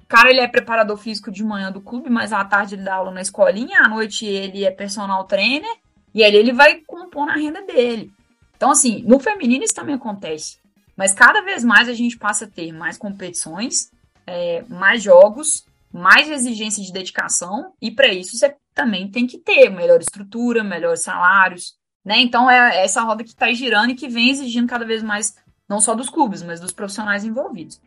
o 0.00 0.06
cara 0.08 0.30
ele 0.30 0.40
é 0.40 0.48
preparador 0.48 0.96
físico 0.96 1.30
de 1.30 1.44
manhã 1.44 1.70
do 1.70 1.82
clube, 1.82 2.08
mas 2.08 2.32
à 2.32 2.42
tarde 2.42 2.76
ele 2.76 2.84
dá 2.84 2.94
aula 2.94 3.10
na 3.10 3.20
escolinha, 3.20 3.80
à 3.80 3.88
noite 3.90 4.24
ele 4.24 4.64
é 4.64 4.70
personal 4.70 5.24
trainer, 5.24 5.68
e 6.14 6.24
aí 6.24 6.34
ele 6.34 6.54
vai 6.54 6.76
compor 6.86 7.26
na 7.26 7.34
renda 7.34 7.60
dele. 7.60 8.10
Então, 8.56 8.70
assim, 8.70 9.04
no 9.06 9.20
feminino 9.20 9.64
isso 9.64 9.74
também 9.74 9.96
acontece. 9.96 10.56
Mas 10.96 11.12
cada 11.12 11.42
vez 11.42 11.62
mais 11.62 11.90
a 11.90 11.92
gente 11.92 12.16
passa 12.16 12.46
a 12.46 12.48
ter 12.48 12.72
mais 12.72 12.96
competições, 12.96 13.92
é, 14.26 14.64
mais 14.68 15.02
jogos, 15.02 15.64
mais 15.92 16.30
exigência 16.30 16.82
de 16.82 16.92
dedicação, 16.92 17.72
e 17.80 17.90
para 17.90 18.08
isso 18.08 18.36
você 18.36 18.54
também 18.74 19.08
tem 19.08 19.26
que 19.26 19.38
ter 19.38 19.70
melhor 19.70 20.00
estrutura, 20.00 20.64
melhores 20.64 21.02
salários, 21.02 21.76
né? 22.04 22.18
Então 22.18 22.50
é 22.50 22.82
essa 22.84 23.02
roda 23.02 23.22
que 23.22 23.30
está 23.30 23.50
girando 23.52 23.90
e 23.90 23.94
que 23.94 24.08
vem 24.08 24.30
exigindo 24.30 24.68
cada 24.68 24.84
vez 24.84 25.02
mais, 25.02 25.36
não 25.68 25.80
só 25.80 25.94
dos 25.94 26.10
clubes, 26.10 26.42
mas 26.42 26.60
dos 26.60 26.72
profissionais 26.72 27.24
envolvidos. 27.24 27.80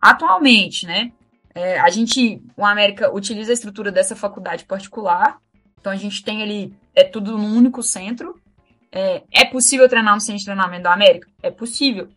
Atualmente, 0.00 0.86
né? 0.86 1.12
É, 1.54 1.80
a 1.80 1.88
gente, 1.88 2.42
o 2.54 2.66
América 2.66 3.10
utiliza 3.10 3.50
a 3.50 3.54
estrutura 3.54 3.90
dessa 3.90 4.14
faculdade 4.14 4.66
particular, 4.66 5.38
então 5.80 5.90
a 5.90 5.96
gente 5.96 6.22
tem 6.22 6.42
ali, 6.42 6.74
é 6.94 7.02
tudo 7.02 7.38
num 7.38 7.56
único 7.56 7.82
centro. 7.82 8.38
É, 8.92 9.22
é 9.32 9.44
possível 9.44 9.88
treinar 9.88 10.14
no 10.14 10.20
centro 10.20 10.38
de 10.38 10.44
treinamento 10.44 10.82
da 10.82 10.92
América? 10.92 11.28
É 11.42 11.50
possível. 11.50 12.08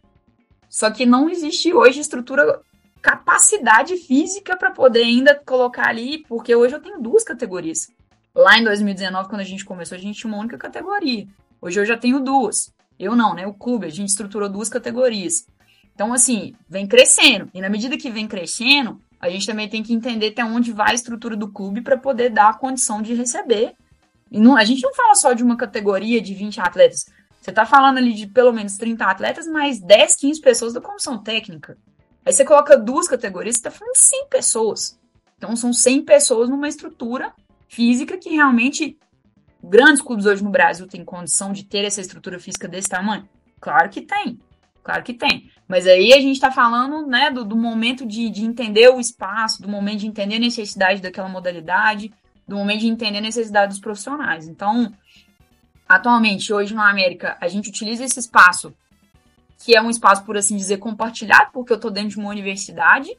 Só 0.68 0.92
que 0.92 1.06
não 1.06 1.30
existe 1.30 1.74
hoje 1.74 2.00
estrutura, 2.00 2.62
capacidade 3.02 3.96
física 3.98 4.58
para 4.58 4.72
poder 4.72 5.04
ainda 5.04 5.36
colocar 5.36 5.88
ali, 5.88 6.24
porque 6.28 6.54
hoje 6.56 6.76
eu 6.76 6.82
tenho 6.82 7.02
duas 7.02 7.24
categorias. 7.24 7.90
Lá 8.36 8.58
em 8.58 8.64
2019, 8.64 9.30
quando 9.30 9.42
a 9.42 9.46
gente 9.46 9.66
começou, 9.66 9.98
a 9.98 10.02
gente 10.02 10.20
tinha 10.20 10.32
uma 10.32 10.40
única 10.40 10.58
categoria. 10.58 11.28
Hoje 11.62 11.80
eu 11.80 11.86
já 11.86 11.98
tenho 11.98 12.20
duas. 12.20 12.74
Eu 12.98 13.16
não, 13.16 13.34
né? 13.34 13.48
O 13.48 13.54
clube, 13.54 13.86
a 13.86 13.90
gente 13.90 14.10
estruturou 14.10 14.50
duas 14.50 14.70
categorias. 14.70 15.46
Então, 15.94 16.14
assim, 16.14 16.54
vem 16.70 16.88
crescendo. 16.88 17.50
E 17.54 17.62
na 17.62 17.70
medida 17.70 17.98
que 17.98 18.10
vem 18.10 18.28
crescendo, 18.28 19.02
a 19.20 19.30
gente 19.30 19.46
também 19.46 19.68
tem 19.68 19.84
que 19.84 19.94
entender 19.94 20.28
até 20.28 20.44
onde 20.44 20.72
vai 20.72 20.92
a 20.92 20.94
estrutura 20.94 21.36
do 21.36 21.52
clube 21.52 21.82
para 21.82 21.98
poder 21.98 22.30
dar 22.30 22.50
a 22.50 22.54
condição 22.54 23.02
de 23.02 23.14
receber. 23.14 23.74
E 24.32 24.40
não, 24.40 24.56
a 24.56 24.64
gente 24.64 24.82
não 24.82 24.94
fala 24.94 25.16
só 25.16 25.34
de 25.34 25.44
uma 25.44 25.58
categoria 25.58 26.22
de 26.22 26.34
20 26.34 26.62
atletas. 26.62 27.06
Você 27.42 27.50
está 27.50 27.66
falando 27.66 27.98
ali 27.98 28.14
de 28.14 28.28
pelo 28.28 28.54
menos 28.54 28.78
30 28.78 29.06
atletas, 29.06 29.48
mais 29.48 29.80
10, 29.80 30.16
15 30.16 30.42
pessoas 30.42 30.74
da 30.74 30.82
comissão 30.82 31.18
técnica. 31.18 31.78
Aí 32.30 32.34
você 32.34 32.46
coloca 32.46 32.78
duas 32.78 33.08
categorias, 33.08 33.56
você 33.56 33.60
está 33.60 33.72
falando 33.72 33.94
de 33.94 34.02
100 34.02 34.28
pessoas. 34.30 35.00
Então 35.36 35.56
são 35.56 35.74
100 35.74 36.06
pessoas 36.06 36.48
numa 36.48 36.68
estrutura 36.68 37.34
física 37.68 38.20
que 38.20 38.30
realmente 38.30 39.00
grandes 39.64 40.00
clubes 40.00 40.28
hoje 40.28 40.44
no 40.44 40.52
Brasil 40.52 40.86
têm 40.86 41.04
condição 41.04 41.52
de 41.52 41.66
ter 41.66 41.84
essa 41.84 42.00
estrutura 42.00 42.40
física 42.40 42.68
desse 42.68 42.88
tamanho? 42.88 43.28
Claro 43.60 43.90
que 43.90 44.02
tem. 44.02 44.40
Claro 44.84 45.02
que 45.02 45.16
tem. 45.16 45.50
Mas 45.68 45.88
aí 45.88 46.14
a 46.14 46.22
gente 46.22 46.36
está 46.36 46.52
falando 46.52 47.08
né, 47.08 47.32
do, 47.32 47.44
do 47.44 47.56
momento 47.56 48.06
de, 48.06 48.30
de, 48.30 48.46
entender 48.46 48.90
o 48.90 49.00
espaço, 49.00 49.60
do 49.60 49.68
momento 49.68 50.02
de 50.02 50.08
entender 50.08 50.36
a 50.36 50.40
necessidade 50.40 51.02
daquela 51.02 51.28
modalidade, 51.28 52.14
do 52.48 52.56
momento 52.56 52.82
de 52.82 52.90
entender 52.90 53.18
a 53.18 53.22
necessidade 53.22 53.70
dos 53.70 53.82
profissionais. 53.82 54.48
Então, 54.48 54.94
atualmente, 55.88 56.54
hoje 56.54 56.76
na 56.76 56.92
América, 56.92 57.38
a 57.42 57.48
gente 57.48 57.70
utiliza 57.70 58.04
esse 58.04 58.20
espaço, 58.20 58.72
que 59.60 59.76
é 59.76 59.82
um 59.82 59.90
espaço, 59.90 60.24
por 60.24 60.38
assim 60.38 60.56
dizer, 60.56 60.78
compartilhado, 60.78 61.52
porque 61.52 61.72
eu 61.72 61.76
estou 61.76 61.92
dentro 61.92 62.12
de 62.12 62.20
uma 62.20 62.30
universidade, 62.30 63.10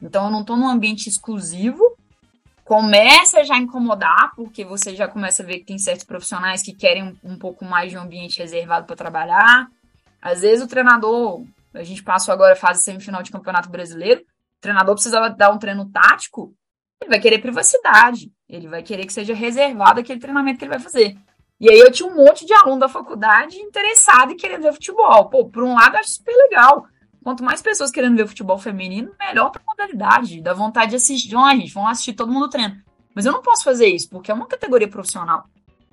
então 0.00 0.24
eu 0.24 0.30
não 0.30 0.40
estou 0.40 0.56
num 0.56 0.68
ambiente 0.68 1.08
exclusivo. 1.08 1.84
Começa 2.64 3.44
já 3.44 3.54
a 3.54 3.58
incomodar, 3.58 4.32
porque 4.34 4.64
você 4.64 4.94
já 4.94 5.06
começa 5.06 5.42
a 5.42 5.46
ver 5.46 5.58
que 5.58 5.66
tem 5.66 5.78
certos 5.78 6.04
profissionais 6.04 6.62
que 6.62 6.72
querem 6.72 7.02
um, 7.02 7.32
um 7.32 7.38
pouco 7.38 7.64
mais 7.64 7.90
de 7.90 7.98
um 7.98 8.00
ambiente 8.00 8.38
reservado 8.38 8.86
para 8.86 8.96
trabalhar. 8.96 9.68
Às 10.22 10.40
vezes 10.40 10.64
o 10.64 10.68
treinador, 10.68 11.44
a 11.74 11.82
gente 11.82 12.02
passou 12.02 12.32
agora 12.32 12.54
a 12.54 12.56
fase 12.56 12.82
semifinal 12.82 13.22
de 13.22 13.30
Campeonato 13.30 13.68
Brasileiro, 13.68 14.20
o 14.20 14.60
treinador 14.60 14.94
precisava 14.94 15.30
dar 15.30 15.50
um 15.50 15.58
treino 15.58 15.90
tático, 15.90 16.54
ele 17.00 17.10
vai 17.10 17.20
querer 17.20 17.40
privacidade, 17.40 18.30
ele 18.48 18.68
vai 18.68 18.82
querer 18.82 19.06
que 19.06 19.12
seja 19.12 19.34
reservado 19.34 20.00
aquele 20.00 20.20
treinamento 20.20 20.58
que 20.58 20.64
ele 20.64 20.70
vai 20.70 20.80
fazer. 20.80 21.16
E 21.60 21.68
aí 21.68 21.78
eu 21.78 21.92
tinha 21.92 22.08
um 22.08 22.16
monte 22.16 22.46
de 22.46 22.54
aluno 22.54 22.80
da 22.80 22.88
faculdade 22.88 23.58
interessado 23.58 24.32
em 24.32 24.36
querer 24.36 24.58
ver 24.58 24.72
futebol. 24.72 25.26
Pô, 25.26 25.44
por 25.44 25.62
um 25.62 25.74
lado, 25.74 25.96
acho 25.96 26.12
super 26.12 26.34
legal. 26.34 26.86
Quanto 27.22 27.44
mais 27.44 27.60
pessoas 27.60 27.90
querendo 27.90 28.16
ver 28.16 28.26
futebol 28.26 28.58
feminino, 28.58 29.12
melhor 29.20 29.50
para 29.50 29.60
a 29.60 29.70
modalidade. 29.70 30.40
Dá 30.40 30.54
vontade 30.54 30.90
de 30.90 30.96
assistir. 30.96 31.36
Ó, 31.36 31.50
gente, 31.50 31.74
vão 31.74 31.86
assistir 31.86 32.14
todo 32.14 32.32
mundo 32.32 32.48
treino. 32.48 32.80
Mas 33.14 33.26
eu 33.26 33.32
não 33.32 33.42
posso 33.42 33.62
fazer 33.62 33.86
isso, 33.88 34.08
porque 34.08 34.30
é 34.30 34.34
uma 34.34 34.46
categoria 34.46 34.88
profissional. 34.88 35.44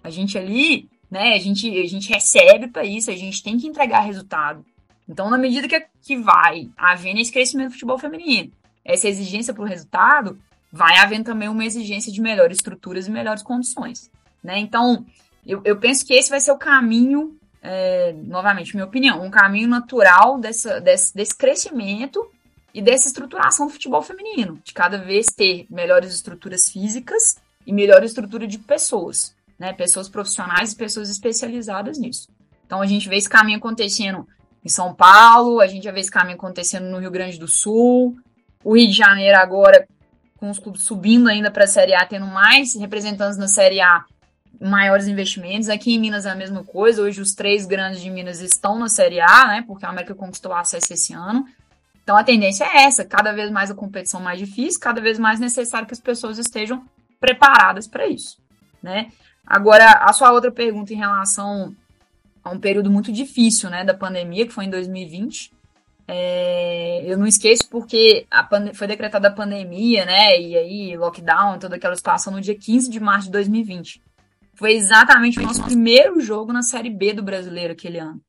A 0.02 0.10
gente 0.10 0.38
ali, 0.38 0.90
né, 1.12 1.34
a 1.34 1.40
gente, 1.40 1.68
a 1.68 1.88
gente 1.88 2.10
recebe 2.10 2.70
para 2.70 2.86
isso, 2.86 3.12
a 3.12 3.16
gente 3.16 3.44
tem 3.44 3.58
que 3.58 3.68
entregar 3.68 4.00
resultado. 4.00 4.64
Então, 5.10 5.30
na 5.30 5.38
medida 5.38 5.68
que, 5.68 5.86
que 6.02 6.16
vai 6.16 6.70
havendo 6.78 7.20
esse 7.20 7.32
crescimento 7.32 7.70
do 7.70 7.74
futebol 7.74 7.98
feminino, 7.98 8.52
essa 8.86 9.10
exigência 9.10 9.54
por 9.54 9.68
resultado, 9.68 10.40
vai 10.72 10.98
havendo 10.98 11.26
também 11.26 11.50
uma 11.50 11.66
exigência 11.66 12.12
de 12.12 12.22
melhores 12.22 12.58
estruturas 12.58 13.08
e 13.08 13.12
melhores 13.12 13.44
condições. 13.44 14.10
Né? 14.42 14.60
Então, 14.60 15.06
eu, 15.48 15.62
eu 15.64 15.78
penso 15.78 16.06
que 16.06 16.14
esse 16.14 16.30
vai 16.30 16.42
ser 16.42 16.52
o 16.52 16.58
caminho, 16.58 17.38
é, 17.62 18.14
novamente, 18.14 18.76
minha 18.76 18.86
opinião, 18.86 19.24
um 19.24 19.32
caminho 19.32 19.68
natural 19.68 20.38
dessa, 20.38 20.82
desse, 20.82 21.16
desse 21.16 21.36
crescimento 21.36 22.30
e 22.74 22.82
dessa 22.82 23.08
estruturação 23.08 23.66
do 23.66 23.74
futebol 23.74 24.02
feminino, 24.02 24.60
de 24.64 24.74
cada 24.74 24.98
vez 24.98 25.28
ter 25.28 25.66
melhores 25.70 26.14
estruturas 26.14 26.70
físicas 26.70 27.38
e 27.66 27.72
melhor 27.72 28.04
estrutura 28.04 28.46
de 28.46 28.60
pessoas, 28.60 29.34
né? 29.58 29.72
Pessoas 29.74 30.10
profissionais 30.10 30.74
e 30.74 30.76
pessoas 30.76 31.10
especializadas 31.10 31.98
nisso. 31.98 32.28
Então 32.66 32.82
a 32.82 32.86
gente 32.86 33.08
vê 33.08 33.16
esse 33.16 33.30
caminho 33.30 33.58
acontecendo 33.58 34.28
em 34.64 34.70
São 34.70 34.94
Paulo, 34.94 35.62
a 35.62 35.68
gente 35.68 35.86
já 35.86 35.92
vê 35.92 36.02
esse 36.02 36.12
caminho 36.12 36.36
acontecendo 36.36 36.88
no 36.88 37.00
Rio 37.00 37.10
Grande 37.10 37.40
do 37.40 37.48
Sul, 37.48 38.18
o 38.64 38.76
Rio 38.76 38.88
de 38.88 38.94
Janeiro 38.94 39.38
agora 39.38 39.88
com 40.36 40.50
os 40.50 40.60
clubes 40.60 40.84
subindo 40.84 41.30
ainda 41.30 41.50
para 41.50 41.64
a 41.64 41.68
Série 41.68 41.96
A, 41.96 42.06
tendo 42.06 42.28
mais 42.28 42.76
representantes 42.76 43.38
na 43.38 43.48
Série 43.48 43.80
A, 43.82 44.04
maiores 44.60 45.08
investimentos. 45.08 45.70
Aqui 45.70 45.94
em 45.94 46.00
Minas 46.00 46.26
é 46.26 46.30
a 46.30 46.36
mesma 46.36 46.64
coisa. 46.64 47.02
Hoje 47.02 47.22
os 47.22 47.34
três 47.34 47.66
grandes 47.66 48.02
de 48.02 48.10
Minas 48.10 48.42
estão 48.42 48.78
na 48.78 48.90
Série 48.90 49.20
A, 49.20 49.48
né? 49.48 49.64
Porque 49.66 49.86
a 49.86 49.90
América 49.90 50.16
conquistou 50.16 50.54
acesso 50.54 50.94
esse 50.94 51.14
ano. 51.14 51.46
Então 52.04 52.16
a 52.16 52.24
tendência 52.24 52.64
é 52.64 52.86
essa, 52.86 53.04
cada 53.04 53.34
vez 53.34 53.52
mais 53.52 53.70
a 53.70 53.76
competição 53.76 54.22
mais 54.22 54.40
difícil, 54.40 54.80
cada 54.80 55.02
vez 55.02 55.20
mais 55.20 55.42
necessário 55.42 55.86
que 55.86 55.94
as 55.94 56.00
pessoas 56.00 56.38
estejam 56.38 56.82
preparadas 57.20 57.86
para 57.86 58.08
isso, 58.08 58.38
né? 58.82 59.12
Agora, 59.46 59.92
a 59.92 60.14
sua 60.14 60.32
outra 60.32 60.50
pergunta 60.50 60.94
em 60.94 60.98
relação 60.98 61.76
a 62.42 62.50
um 62.50 62.60
período 62.60 62.90
muito 62.90 63.12
difícil, 63.12 63.70
né, 63.70 63.84
da 63.84 63.94
pandemia, 63.94 64.48
que 64.48 64.54
foi 64.54 64.64
em 64.64 64.70
2020, 64.70 65.52
é, 66.08 67.04
eu 67.06 67.18
não 67.18 67.28
esqueço 67.28 67.68
porque 67.70 68.26
foi 68.74 68.88
decretada 68.88 69.28
a 69.28 69.32
pandemia, 69.32 70.06
né? 70.06 70.40
E 70.40 70.56
aí, 70.56 70.98
lockdown, 70.98 71.60
toda 71.60 71.76
aquela 71.76 71.96
situação 71.96 72.32
no 72.32 72.40
dia 72.40 72.56
15 72.56 72.90
de 72.90 73.00
março 73.02 73.26
de 73.26 73.34
2020. 73.34 74.02
Foi 74.58 74.74
exatamente 74.74 75.38
o 75.40 75.44
nosso 75.44 75.64
primeiro 75.64 76.20
jogo 76.20 76.52
na 76.52 76.64
Série 76.64 76.90
B 76.90 77.14
do 77.14 77.22
brasileiro 77.22 77.74
aquele 77.74 78.00
ano. 78.00 78.20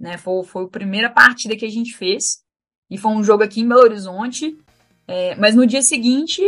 Né? 0.00 0.16
Foi, 0.16 0.42
foi 0.42 0.64
a 0.64 0.68
primeira 0.68 1.10
partida 1.10 1.54
que 1.54 1.64
a 1.64 1.70
gente 1.70 1.94
fez. 1.94 2.42
E 2.90 2.96
foi 2.96 3.12
um 3.12 3.22
jogo 3.22 3.42
aqui 3.42 3.60
em 3.60 3.68
Belo 3.68 3.82
Horizonte. 3.82 4.56
É, 5.06 5.36
mas 5.36 5.54
no 5.54 5.66
dia 5.66 5.82
seguinte, 5.82 6.42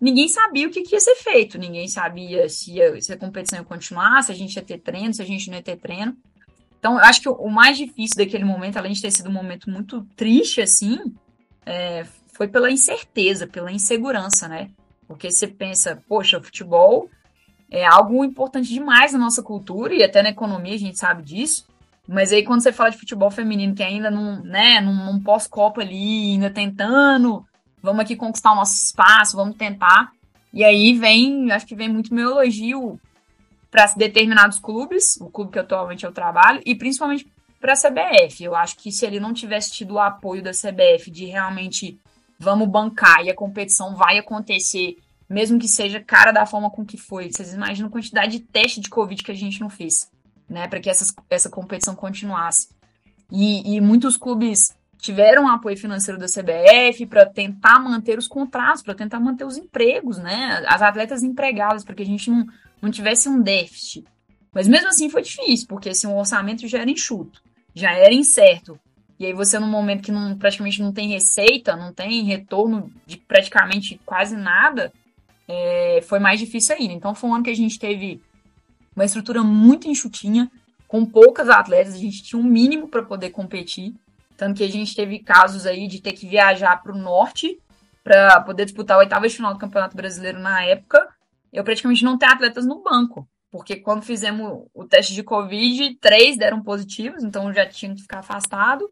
ninguém 0.00 0.26
sabia 0.26 0.66
o 0.66 0.70
que, 0.72 0.82
que 0.82 0.96
ia 0.96 1.00
ser 1.00 1.14
feito. 1.14 1.56
Ninguém 1.56 1.86
sabia 1.86 2.48
se, 2.48 2.72
ia, 2.72 3.00
se 3.00 3.12
a 3.12 3.16
competição 3.16 3.60
ia 3.60 3.64
continuar, 3.64 4.22
se 4.22 4.32
a 4.32 4.34
gente 4.34 4.56
ia 4.56 4.62
ter 4.62 4.78
treino, 4.78 5.14
se 5.14 5.22
a 5.22 5.26
gente 5.26 5.48
não 5.48 5.56
ia 5.56 5.62
ter 5.62 5.76
treino. 5.76 6.16
Então, 6.76 6.94
eu 6.94 7.04
acho 7.04 7.20
que 7.20 7.28
o 7.28 7.48
mais 7.48 7.78
difícil 7.78 8.16
daquele 8.16 8.44
momento, 8.44 8.76
além 8.76 8.92
de 8.92 9.00
ter 9.00 9.12
sido 9.12 9.30
um 9.30 9.32
momento 9.32 9.70
muito 9.70 10.04
triste, 10.16 10.60
assim, 10.60 10.98
é, 11.64 12.04
foi 12.32 12.48
pela 12.48 12.72
incerteza, 12.72 13.46
pela 13.46 13.70
insegurança, 13.70 14.48
né? 14.48 14.68
Porque 15.06 15.30
você 15.30 15.46
pensa, 15.46 16.02
poxa, 16.08 16.42
futebol 16.42 17.08
é 17.70 17.84
algo 17.84 18.24
importante 18.24 18.68
demais 18.68 19.12
na 19.12 19.18
nossa 19.18 19.42
cultura 19.42 19.94
e 19.94 20.02
até 20.02 20.22
na 20.22 20.30
economia 20.30 20.74
a 20.74 20.78
gente 20.78 20.98
sabe 20.98 21.22
disso. 21.22 21.66
Mas 22.06 22.32
aí 22.32 22.44
quando 22.44 22.62
você 22.62 22.72
fala 22.72 22.90
de 22.90 22.98
futebol 22.98 23.30
feminino, 23.30 23.74
que 23.74 23.82
ainda 23.82 24.10
não, 24.10 24.42
né, 24.42 24.80
num, 24.80 25.20
pós-copa 25.20 25.80
ali, 25.80 26.32
ainda 26.32 26.50
tentando, 26.50 27.44
vamos 27.82 28.02
aqui 28.02 28.14
conquistar 28.14 28.52
o 28.52 28.56
nosso 28.56 28.74
espaço, 28.84 29.36
vamos 29.36 29.56
tentar. 29.56 30.12
E 30.52 30.62
aí 30.62 30.96
vem, 30.96 31.50
acho 31.50 31.66
que 31.66 31.74
vem 31.74 31.88
muito 31.88 32.14
meu 32.14 32.30
elogio 32.30 33.00
para 33.70 33.86
determinados 33.96 34.58
clubes, 34.58 35.16
o 35.20 35.28
clube 35.28 35.50
que 35.50 35.58
atualmente 35.58 36.04
eu 36.04 36.12
trabalho, 36.12 36.60
e 36.64 36.74
principalmente 36.76 37.26
para 37.60 37.72
a 37.72 37.76
CBF. 37.76 38.44
Eu 38.44 38.54
acho 38.54 38.76
que 38.76 38.92
se 38.92 39.04
ele 39.06 39.18
não 39.18 39.32
tivesse 39.32 39.72
tido 39.72 39.94
o 39.94 39.98
apoio 39.98 40.42
da 40.42 40.52
CBF 40.52 41.10
de 41.10 41.24
realmente 41.24 41.98
vamos 42.38 42.68
bancar 42.68 43.24
e 43.24 43.30
a 43.30 43.34
competição 43.34 43.96
vai 43.96 44.18
acontecer, 44.18 44.96
mesmo 45.28 45.58
que 45.58 45.68
seja 45.68 46.00
cara 46.00 46.32
da 46.32 46.46
forma 46.46 46.70
com 46.70 46.84
que 46.84 46.96
foi. 46.96 47.30
Vocês 47.30 47.52
imaginam 47.52 47.88
a 47.88 47.92
quantidade 47.92 48.38
de 48.38 48.40
teste 48.40 48.80
de 48.80 48.88
Covid 48.88 49.22
que 49.22 49.32
a 49.32 49.34
gente 49.34 49.60
não 49.60 49.70
fez, 49.70 50.10
né, 50.48 50.68
para 50.68 50.80
que 50.80 50.90
essas, 50.90 51.12
essa 51.30 51.50
competição 51.50 51.94
continuasse. 51.94 52.68
E, 53.30 53.74
e 53.74 53.80
muitos 53.80 54.16
clubes 54.16 54.76
tiveram 54.98 55.48
apoio 55.48 55.76
financeiro 55.76 56.18
da 56.18 56.26
CBF 56.26 57.04
para 57.06 57.26
tentar 57.26 57.78
manter 57.78 58.18
os 58.18 58.26
contratos, 58.26 58.82
para 58.82 58.94
tentar 58.94 59.20
manter 59.20 59.44
os 59.44 59.56
empregos, 59.56 60.16
né? 60.16 60.64
As 60.66 60.80
atletas 60.80 61.22
empregadas, 61.22 61.84
para 61.84 61.94
que 61.94 62.02
a 62.02 62.06
gente 62.06 62.30
não, 62.30 62.46
não 62.80 62.90
tivesse 62.90 63.28
um 63.28 63.40
déficit. 63.40 64.04
Mas 64.50 64.66
mesmo 64.66 64.88
assim 64.88 65.10
foi 65.10 65.20
difícil, 65.20 65.66
porque 65.68 65.90
assim, 65.90 66.06
o 66.06 66.16
orçamento 66.16 66.66
já 66.66 66.78
era 66.78 66.90
enxuto, 66.90 67.42
já 67.74 67.92
era 67.92 68.14
incerto. 68.14 68.78
E 69.18 69.26
aí 69.26 69.32
você, 69.32 69.58
num 69.58 69.68
momento 69.68 70.02
que 70.02 70.12
não, 70.12 70.38
praticamente 70.38 70.80
não 70.80 70.92
tem 70.92 71.08
receita, 71.08 71.76
não 71.76 71.92
tem 71.92 72.24
retorno 72.24 72.90
de 73.06 73.16
praticamente 73.16 74.00
quase 74.06 74.36
nada, 74.36 74.92
é, 75.48 76.00
foi 76.02 76.18
mais 76.18 76.40
difícil 76.40 76.74
ainda. 76.74 76.92
Então 76.92 77.14
foi 77.14 77.30
um 77.30 77.34
ano 77.34 77.44
que 77.44 77.50
a 77.50 77.56
gente 77.56 77.78
teve 77.78 78.20
uma 78.94 79.04
estrutura 79.04 79.42
muito 79.42 79.88
enxutinha, 79.88 80.50
com 80.86 81.04
poucas 81.04 81.48
atletas, 81.48 81.94
a 81.94 81.98
gente 81.98 82.22
tinha 82.22 82.40
um 82.40 82.44
mínimo 82.44 82.88
para 82.88 83.02
poder 83.02 83.30
competir. 83.30 83.94
Tanto 84.36 84.58
que 84.58 84.64
a 84.64 84.70
gente 84.70 84.94
teve 84.94 85.18
casos 85.20 85.66
aí 85.66 85.88
de 85.88 86.00
ter 86.00 86.12
que 86.12 86.26
viajar 86.26 86.82
para 86.82 86.92
o 86.92 86.98
norte 86.98 87.58
para 88.02 88.40
poder 88.42 88.66
disputar 88.66 88.96
a 88.96 89.00
oitava 89.00 89.28
final 89.30 89.54
do 89.54 89.58
Campeonato 89.58 89.96
Brasileiro 89.96 90.38
na 90.38 90.62
época, 90.62 91.08
eu 91.50 91.64
praticamente 91.64 92.04
não 92.04 92.18
tenho 92.18 92.32
atletas 92.32 92.66
no 92.66 92.82
banco, 92.82 93.26
porque 93.50 93.76
quando 93.76 94.02
fizemos 94.02 94.64
o 94.74 94.84
teste 94.84 95.14
de 95.14 95.22
Covid, 95.22 95.94
três 96.00 96.36
deram 96.36 96.62
positivos, 96.62 97.24
então 97.24 97.52
já 97.52 97.66
tinham 97.66 97.94
que 97.94 98.02
ficar 98.02 98.18
afastado. 98.18 98.90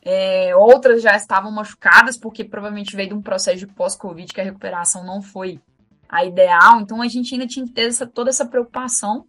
É, 0.00 0.56
outras 0.56 1.02
já 1.02 1.14
estavam 1.14 1.50
machucadas, 1.50 2.16
porque 2.16 2.42
provavelmente 2.42 2.96
veio 2.96 3.10
de 3.10 3.14
um 3.14 3.20
processo 3.20 3.58
de 3.58 3.66
pós-Covid 3.66 4.32
que 4.32 4.40
a 4.40 4.44
recuperação 4.44 5.04
não 5.04 5.20
foi 5.20 5.60
a 6.08 6.24
ideal. 6.24 6.80
Então 6.80 7.02
a 7.02 7.08
gente 7.08 7.34
ainda 7.34 7.46
tinha 7.46 7.66
que 7.66 7.72
ter 7.72 7.88
essa, 7.88 8.06
toda 8.06 8.30
essa 8.30 8.46
preocupação. 8.46 9.26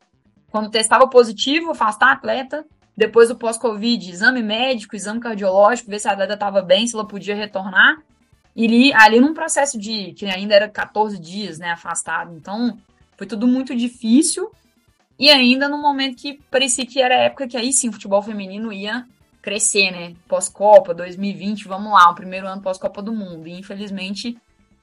Quando 0.49 0.69
testava 0.69 1.07
positivo, 1.07 1.71
afastar 1.71 2.07
a 2.07 2.13
atleta. 2.13 2.65
Depois 2.95 3.29
do 3.29 3.35
pós-Covid, 3.35 4.09
exame 4.09 4.43
médico, 4.43 4.95
exame 4.95 5.19
cardiológico, 5.19 5.89
ver 5.89 5.99
se 5.99 6.07
a 6.07 6.11
atleta 6.11 6.33
estava 6.33 6.61
bem, 6.61 6.85
se 6.85 6.95
ela 6.95 7.07
podia 7.07 7.35
retornar. 7.35 7.97
E 8.55 8.65
ali, 8.65 8.93
ali 8.93 9.19
num 9.19 9.33
processo 9.33 9.77
de 9.77 10.13
que 10.13 10.25
ainda 10.25 10.53
era 10.53 10.67
14 10.67 11.17
dias, 11.17 11.59
né, 11.59 11.71
afastado. 11.71 12.35
Então, 12.35 12.77
foi 13.15 13.25
tudo 13.25 13.47
muito 13.47 13.75
difícil. 13.75 14.51
E 15.17 15.29
ainda 15.29 15.67
no 15.67 15.77
momento 15.77 16.17
que 16.17 16.39
parecia 16.49 16.85
que 16.85 17.01
era 17.01 17.15
a 17.15 17.19
época 17.19 17.47
que 17.47 17.57
aí 17.57 17.71
sim 17.71 17.89
o 17.89 17.93
futebol 17.93 18.21
feminino 18.21 18.71
ia 18.71 19.05
crescer, 19.41 19.91
né? 19.91 20.13
Pós-Copa, 20.27 20.93
2020, 20.93 21.67
vamos 21.67 21.91
lá, 21.91 22.09
o 22.09 22.15
primeiro 22.15 22.47
ano 22.47 22.61
pós-Copa 22.61 23.01
do 23.01 23.13
Mundo. 23.13 23.47
E 23.47 23.59
infelizmente 23.59 24.37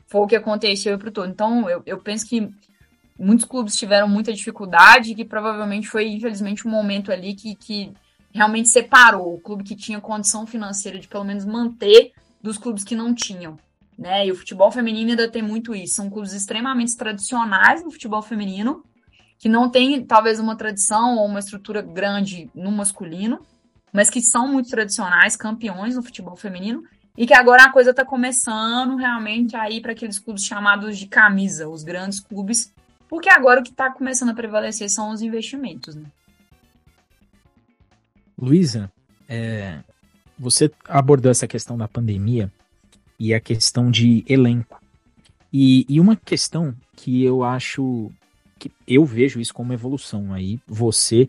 foi 0.07 0.21
o 0.21 0.27
que 0.27 0.37
aconteceu 0.37 0.99
para 0.99 1.11
todo. 1.11 1.29
Então, 1.29 1.69
eu, 1.69 1.83
eu 1.85 1.99
penso 1.99 2.27
que 2.27 2.49
muitos 3.19 3.45
clubes 3.45 3.77
tiveram 3.77 4.09
muita 4.09 4.33
dificuldade, 4.33 5.15
que 5.15 5.25
provavelmente 5.25 5.89
foi, 5.89 6.09
infelizmente, 6.09 6.67
um 6.67 6.71
momento 6.71 7.11
ali 7.11 7.35
que, 7.35 7.55
que 7.55 7.93
realmente 8.33 8.69
separou 8.69 9.35
o 9.35 9.41
clube 9.41 9.65
que 9.65 9.75
tinha 9.75 10.01
condição 10.01 10.47
financeira 10.47 10.99
de 10.99 11.09
pelo 11.09 11.25
menos 11.25 11.45
manter 11.45 12.13
dos 12.43 12.59
clubes 12.59 12.85
que 12.85 12.95
não 12.95 13.15
tinham. 13.15 13.59
Né? 13.99 14.27
E 14.27 14.33
o 14.33 14.37
futebol 14.37 14.71
feminino 14.71 15.11
ainda 15.11 15.29
tem 15.29 15.43
muito 15.43 15.75
isso. 15.75 15.95
São 15.95 16.11
clubes 16.11 16.33
extremamente 16.33 16.97
tradicionais 16.97 17.83
no 17.83 17.91
futebol 17.91 18.23
feminino, 18.23 18.85
que 19.39 19.49
não 19.49 19.71
tem 19.71 20.05
talvez 20.05 20.39
uma 20.39 20.57
tradição 20.57 21.17
ou 21.17 21.27
uma 21.27 21.39
estrutura 21.39 21.81
grande 21.81 22.51
no 22.55 22.71
masculino, 22.71 23.41
mas 23.93 24.11
que 24.11 24.21
são 24.21 24.49
muito 24.49 24.69
tradicionais, 24.69 25.37
campeões 25.37 25.97
no 25.97 26.03
futebol 26.03 26.37
feminino, 26.37 26.83
e 27.17 27.27
que 27.27 27.35
agora 27.35 27.65
a 27.65 27.73
coisa 27.73 27.91
está 27.91 28.05
começando 28.05 28.97
realmente 28.97 29.57
a 29.57 29.71
ir 29.71 29.81
para 29.81 29.93
aqueles 29.93 30.19
clubes 30.19 30.45
chamados 30.45 30.99
de 30.99 31.07
camisa, 31.07 31.69
os 31.69 31.83
grandes 31.83 32.21
clubes, 32.21 32.73
porque 33.09 33.29
agora 33.29 33.61
o 33.61 33.63
que 33.63 33.71
está 33.71 33.91
começando 33.91 34.31
a 34.31 34.35
prevalecer 34.35 34.91
são 34.91 35.11
os 35.11 35.23
investimentos. 35.23 35.95
Né? 35.95 36.05
Luísa, 38.39 38.93
é, 39.29 39.79
você 40.39 40.71
abordou 40.85 41.31
essa 41.31 41.47
questão 41.47 41.79
da 41.79 41.89
pandemia 41.89 42.53
e 43.19 43.33
a 43.33 43.41
questão 43.41 43.91
de 43.91 44.25
elenco. 44.29 44.81
E, 45.53 45.87
e 45.89 45.99
uma 46.01 46.17
questão 46.17 46.75
que 46.95 47.23
eu 47.25 47.43
acho 47.43 48.11
que 48.59 48.71
eu 48.87 49.05
vejo 49.05 49.41
isso 49.41 49.55
como 49.55 49.73
evolução. 49.73 50.35
Aí 50.35 50.61
você, 50.67 51.29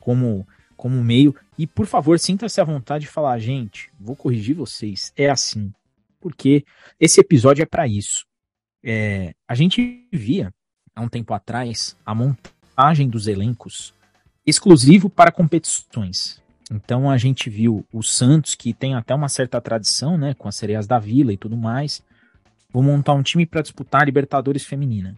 como, 0.00 0.46
como 0.76 1.02
meio, 1.02 1.34
e 1.62 1.66
por 1.68 1.86
favor, 1.86 2.18
sinta-se 2.18 2.60
à 2.60 2.64
vontade 2.64 3.04
de 3.04 3.10
falar, 3.10 3.38
gente, 3.38 3.88
vou 4.00 4.16
corrigir 4.16 4.56
vocês, 4.56 5.12
é 5.16 5.30
assim. 5.30 5.72
Porque 6.20 6.64
esse 6.98 7.20
episódio 7.20 7.62
é 7.62 7.66
para 7.66 7.86
isso. 7.86 8.26
É, 8.82 9.32
a 9.46 9.54
gente 9.54 10.08
via, 10.12 10.52
há 10.92 11.00
um 11.00 11.08
tempo 11.08 11.32
atrás, 11.32 11.96
a 12.04 12.12
montagem 12.12 13.08
dos 13.08 13.28
elencos 13.28 13.94
exclusivo 14.44 15.08
para 15.08 15.30
competições. 15.30 16.42
Então 16.68 17.08
a 17.08 17.16
gente 17.16 17.48
viu 17.48 17.86
o 17.92 18.02
Santos, 18.02 18.56
que 18.56 18.74
tem 18.74 18.96
até 18.96 19.14
uma 19.14 19.28
certa 19.28 19.60
tradição, 19.60 20.18
né, 20.18 20.34
com 20.34 20.48
as 20.48 20.56
sereias 20.56 20.88
da 20.88 20.98
Vila 20.98 21.32
e 21.32 21.36
tudo 21.36 21.56
mais. 21.56 22.02
Vou 22.72 22.82
montar 22.82 23.14
um 23.14 23.22
time 23.22 23.46
para 23.46 23.62
disputar 23.62 24.02
a 24.02 24.04
Libertadores 24.04 24.64
Feminina. 24.64 25.16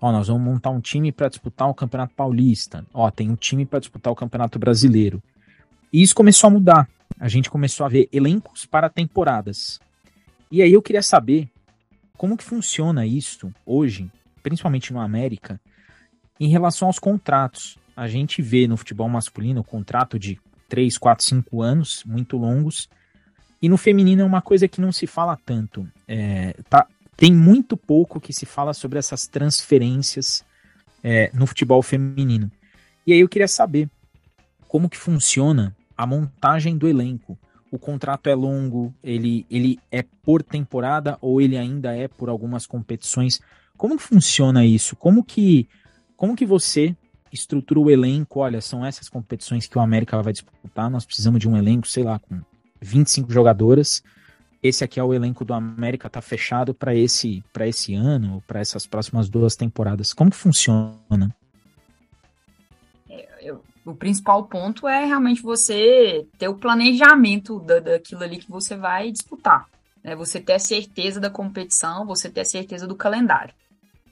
Ó, 0.00 0.10
nós 0.10 0.26
vamos 0.26 0.42
montar 0.42 0.70
um 0.70 0.80
time 0.80 1.12
para 1.12 1.28
disputar 1.28 1.68
o 1.68 1.74
Campeonato 1.74 2.12
Paulista. 2.16 2.84
Ó, 2.92 3.08
tem 3.08 3.30
um 3.30 3.36
time 3.36 3.64
para 3.64 3.78
disputar 3.78 4.12
o 4.12 4.16
Campeonato 4.16 4.58
Brasileiro. 4.58 5.22
E 5.92 6.02
isso 6.02 6.14
começou 6.14 6.48
a 6.48 6.50
mudar. 6.50 6.88
A 7.18 7.28
gente 7.28 7.50
começou 7.50 7.86
a 7.86 7.88
ver 7.88 8.08
elencos 8.12 8.66
para 8.66 8.88
temporadas. 8.88 9.80
E 10.50 10.62
aí 10.62 10.72
eu 10.72 10.82
queria 10.82 11.02
saber 11.02 11.48
como 12.16 12.36
que 12.36 12.44
funciona 12.44 13.06
isso 13.06 13.52
hoje, 13.64 14.10
principalmente 14.42 14.92
no 14.92 15.00
América, 15.00 15.60
em 16.38 16.48
relação 16.48 16.88
aos 16.88 16.98
contratos. 16.98 17.78
A 17.96 18.08
gente 18.08 18.42
vê 18.42 18.66
no 18.66 18.76
futebol 18.76 19.08
masculino 19.08 19.60
o 19.60 19.64
contrato 19.64 20.18
de 20.18 20.38
3, 20.68 20.98
4, 20.98 21.24
5 21.24 21.62
anos, 21.62 22.02
muito 22.04 22.36
longos. 22.36 22.88
E 23.60 23.68
no 23.68 23.76
feminino 23.76 24.22
é 24.22 24.24
uma 24.24 24.42
coisa 24.42 24.68
que 24.68 24.80
não 24.80 24.92
se 24.92 25.06
fala 25.06 25.38
tanto. 25.44 25.88
É, 26.06 26.54
tá, 26.68 26.86
tem 27.16 27.32
muito 27.32 27.76
pouco 27.76 28.20
que 28.20 28.32
se 28.32 28.44
fala 28.44 28.74
sobre 28.74 28.98
essas 28.98 29.26
transferências 29.26 30.44
é, 31.02 31.30
no 31.32 31.46
futebol 31.46 31.82
feminino. 31.82 32.50
E 33.06 33.12
aí 33.12 33.20
eu 33.20 33.28
queria 33.28 33.48
saber 33.48 33.88
como 34.68 34.90
que 34.90 34.98
funciona 34.98 35.74
a 35.96 36.06
montagem 36.06 36.76
do 36.76 36.88
elenco. 36.88 37.38
O 37.70 37.78
contrato 37.78 38.28
é 38.28 38.34
longo, 38.34 38.94
ele, 39.02 39.44
ele 39.50 39.78
é 39.90 40.04
por 40.22 40.42
temporada 40.42 41.18
ou 41.20 41.40
ele 41.40 41.56
ainda 41.56 41.94
é 41.94 42.06
por 42.08 42.28
algumas 42.28 42.66
competições? 42.66 43.40
Como 43.76 43.98
funciona 43.98 44.64
isso? 44.64 44.94
Como 44.96 45.22
que, 45.24 45.68
como 46.16 46.36
que 46.36 46.46
você 46.46 46.96
estrutura 47.32 47.80
o 47.80 47.90
elenco? 47.90 48.40
Olha, 48.40 48.60
são 48.60 48.84
essas 48.84 49.08
competições 49.08 49.66
que 49.66 49.76
o 49.76 49.80
América 49.80 50.22
vai 50.22 50.32
disputar, 50.32 50.88
nós 50.88 51.04
precisamos 51.04 51.40
de 51.40 51.48
um 51.48 51.56
elenco, 51.56 51.88
sei 51.88 52.04
lá, 52.04 52.18
com 52.18 52.40
25 52.80 53.32
jogadoras 53.32 54.02
esse 54.62 54.84
aqui 54.84 54.98
é 54.98 55.04
o 55.04 55.14
elenco 55.14 55.44
do 55.44 55.54
América, 55.54 56.10
tá 56.10 56.20
fechado 56.20 56.74
para 56.74 56.94
esse 56.94 57.44
para 57.52 57.68
esse 57.68 57.94
ano, 57.94 58.42
para 58.46 58.60
essas 58.60 58.86
próximas 58.86 59.28
duas 59.28 59.56
temporadas. 59.56 60.12
Como 60.12 60.30
que 60.30 60.36
funciona? 60.36 61.34
O 63.86 63.94
principal 63.94 64.44
ponto 64.46 64.88
é 64.88 65.04
realmente 65.04 65.40
você 65.40 66.26
ter 66.36 66.48
o 66.48 66.56
planejamento 66.56 67.60
da, 67.60 67.78
daquilo 67.78 68.24
ali 68.24 68.38
que 68.38 68.50
você 68.50 68.76
vai 68.76 69.12
disputar. 69.12 69.68
Né? 70.02 70.16
Você 70.16 70.40
ter 70.40 70.54
a 70.54 70.58
certeza 70.58 71.20
da 71.20 71.30
competição, 71.30 72.04
você 72.04 72.28
ter 72.28 72.40
a 72.40 72.44
certeza 72.44 72.84
do 72.84 72.96
calendário. 72.96 73.54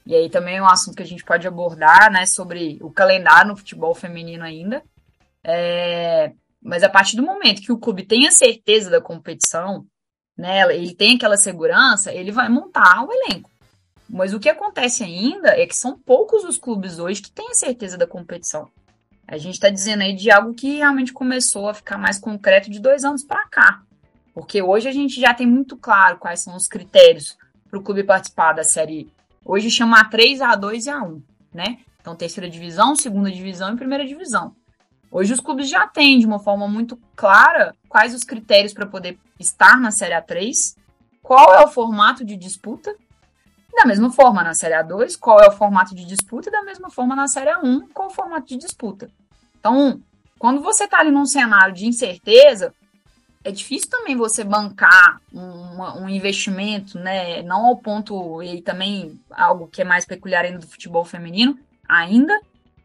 E 0.06 0.14
aí 0.14 0.30
também 0.30 0.58
é 0.58 0.62
um 0.62 0.68
assunto 0.68 0.96
que 0.96 1.02
a 1.02 1.06
gente 1.06 1.24
pode 1.24 1.48
abordar, 1.48 2.12
né, 2.12 2.26
sobre 2.26 2.78
o 2.82 2.90
calendário 2.90 3.48
no 3.48 3.56
futebol 3.56 3.94
feminino 3.94 4.44
ainda. 4.44 4.82
É, 5.42 6.32
mas 6.62 6.84
a 6.84 6.88
partir 6.88 7.16
do 7.16 7.22
momento 7.22 7.62
que 7.62 7.72
o 7.72 7.78
clube 7.78 8.04
tem 8.04 8.28
a 8.28 8.30
certeza 8.30 8.90
da 8.90 9.00
competição, 9.00 9.84
né, 10.36 10.62
ele 10.72 10.94
tem 10.94 11.16
aquela 11.16 11.36
segurança, 11.36 12.12
ele 12.12 12.30
vai 12.30 12.48
montar 12.48 13.04
o 13.04 13.12
elenco. 13.12 13.50
Mas 14.08 14.32
o 14.32 14.38
que 14.38 14.48
acontece 14.48 15.02
ainda 15.02 15.48
é 15.48 15.66
que 15.66 15.74
são 15.74 15.98
poucos 15.98 16.44
os 16.44 16.58
clubes 16.58 17.00
hoje 17.00 17.22
que 17.22 17.32
têm 17.32 17.50
a 17.50 17.54
certeza 17.54 17.98
da 17.98 18.06
competição. 18.06 18.70
A 19.26 19.38
gente 19.38 19.54
está 19.54 19.70
dizendo 19.70 20.02
aí 20.02 20.14
de 20.14 20.30
algo 20.30 20.54
que 20.54 20.76
realmente 20.76 21.12
começou 21.12 21.68
a 21.68 21.74
ficar 21.74 21.96
mais 21.96 22.18
concreto 22.18 22.70
de 22.70 22.78
dois 22.78 23.04
anos 23.04 23.24
para 23.24 23.46
cá. 23.46 23.82
Porque 24.34 24.60
hoje 24.62 24.88
a 24.88 24.92
gente 24.92 25.20
já 25.20 25.32
tem 25.32 25.46
muito 25.46 25.76
claro 25.76 26.18
quais 26.18 26.40
são 26.40 26.56
os 26.56 26.68
critérios 26.68 27.36
para 27.70 27.78
o 27.78 27.82
clube 27.82 28.04
participar 28.04 28.52
da 28.52 28.64
série. 28.64 29.10
Hoje 29.44 29.70
chama 29.70 30.02
A3, 30.04 30.38
A2 30.38 30.86
e 30.86 30.90
A1, 30.90 31.22
né? 31.52 31.78
Então, 32.00 32.14
terceira 32.14 32.50
divisão, 32.50 32.94
segunda 32.94 33.30
divisão 33.30 33.72
e 33.72 33.76
primeira 33.76 34.06
divisão. 34.06 34.54
Hoje 35.10 35.32
os 35.32 35.40
clubes 35.40 35.68
já 35.68 35.86
têm 35.86 36.18
de 36.18 36.26
uma 36.26 36.38
forma 36.38 36.66
muito 36.68 36.98
clara 37.14 37.74
quais 37.88 38.12
os 38.12 38.24
critérios 38.24 38.72
para 38.72 38.84
poder 38.84 39.18
estar 39.38 39.80
na 39.80 39.90
Série 39.90 40.14
A3, 40.14 40.76
qual 41.22 41.54
é 41.54 41.64
o 41.64 41.68
formato 41.68 42.24
de 42.24 42.36
disputa, 42.36 42.94
da 43.74 43.84
mesma 43.84 44.10
forma 44.10 44.42
na 44.42 44.54
Série 44.54 44.74
A2, 44.74 45.18
qual 45.18 45.40
é 45.40 45.48
o 45.48 45.52
formato 45.52 45.94
de 45.94 46.04
disputa, 46.04 46.48
e 46.48 46.52
da 46.52 46.62
mesma 46.62 46.90
forma 46.90 47.14
na 47.16 47.26
Série 47.26 47.50
A1, 47.50 47.88
qual 47.92 48.08
o 48.08 48.12
formato 48.12 48.46
de 48.46 48.56
disputa. 48.56 49.10
Então, 49.58 50.00
quando 50.38 50.60
você 50.60 50.84
está 50.84 50.98
ali 50.98 51.10
num 51.10 51.26
cenário 51.26 51.74
de 51.74 51.86
incerteza, 51.86 52.72
é 53.42 53.50
difícil 53.50 53.90
também 53.90 54.16
você 54.16 54.42
bancar 54.42 55.20
um, 55.32 56.02
um, 56.02 56.08
investimento, 56.08 56.98
né? 56.98 57.42
Não 57.42 57.66
ao 57.66 57.76
ponto, 57.76 58.42
e 58.42 58.62
também 58.62 59.20
algo 59.30 59.68
que 59.68 59.82
é 59.82 59.84
mais 59.84 60.06
peculiar 60.06 60.44
ainda 60.44 60.58
do 60.58 60.66
futebol 60.66 61.04
feminino, 61.04 61.58
ainda, 61.86 62.38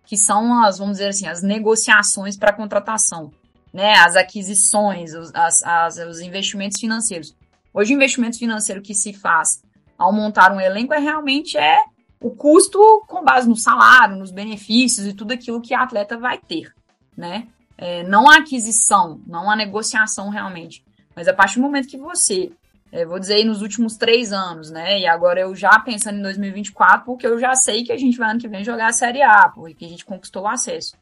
que 0.05 0.17
são 0.17 0.61
as, 0.63 0.77
vamos 0.77 0.97
dizer 0.97 1.09
assim, 1.09 1.27
as 1.27 1.41
negociações 1.41 2.35
para 2.35 2.51
contratação, 2.51 3.31
né? 3.73 3.93
As 3.99 4.17
aquisições, 4.17 5.13
os, 5.13 5.33
as, 5.33 5.63
as, 5.63 5.97
os 5.97 6.19
investimentos 6.19 6.79
financeiros. 6.79 7.33
Hoje, 7.73 7.93
o 7.93 7.95
investimento 7.95 8.37
financeiro 8.37 8.81
que 8.81 8.93
se 8.93 9.13
faz 9.13 9.61
ao 9.99 10.13
montar 10.13 10.51
um 10.53 10.61
elenco 10.61 10.93
é 10.93 10.99
realmente 10.99 11.57
é 11.57 11.83
o 12.21 12.31
custo 12.31 13.03
com 13.07 13.23
base 13.23 13.47
no 13.47 13.55
salário, 13.55 14.15
nos 14.15 14.31
benefícios 14.31 15.05
e 15.05 15.13
tudo 15.13 15.33
aquilo 15.33 15.61
que 15.61 15.73
a 15.73 15.83
atleta 15.83 16.17
vai 16.17 16.37
ter, 16.37 16.73
né? 17.15 17.47
É, 17.77 18.03
não 18.03 18.29
a 18.29 18.37
aquisição, 18.37 19.21
não 19.27 19.49
a 19.49 19.55
negociação 19.55 20.29
realmente. 20.29 20.83
Mas 21.15 21.27
a 21.27 21.33
partir 21.33 21.55
do 21.55 21.61
momento 21.61 21.87
que 21.87 21.97
você 21.97 22.51
é, 22.91 23.05
vou 23.05 23.19
dizer 23.19 23.35
aí 23.35 23.45
nos 23.45 23.61
últimos 23.61 23.97
três 23.97 24.33
anos, 24.33 24.71
né? 24.71 24.99
E 24.99 25.07
agora 25.07 25.39
eu 25.39 25.55
já 25.55 25.79
pensando 25.79 26.17
em 26.17 26.23
2024, 26.23 27.05
porque 27.05 27.27
eu 27.27 27.39
já 27.39 27.53
sei 27.55 27.83
que 27.83 27.91
a 27.91 27.97
gente 27.97 28.17
vai 28.17 28.31
ano 28.31 28.39
que 28.39 28.47
vem 28.47 28.63
jogar 28.63 28.87
a 28.87 28.93
Série 28.93 29.21
A, 29.21 29.49
porque 29.49 29.85
a 29.85 29.89
gente 29.89 30.05
conquistou 30.05 30.43
o 30.43 30.47
acesso. 30.47 30.95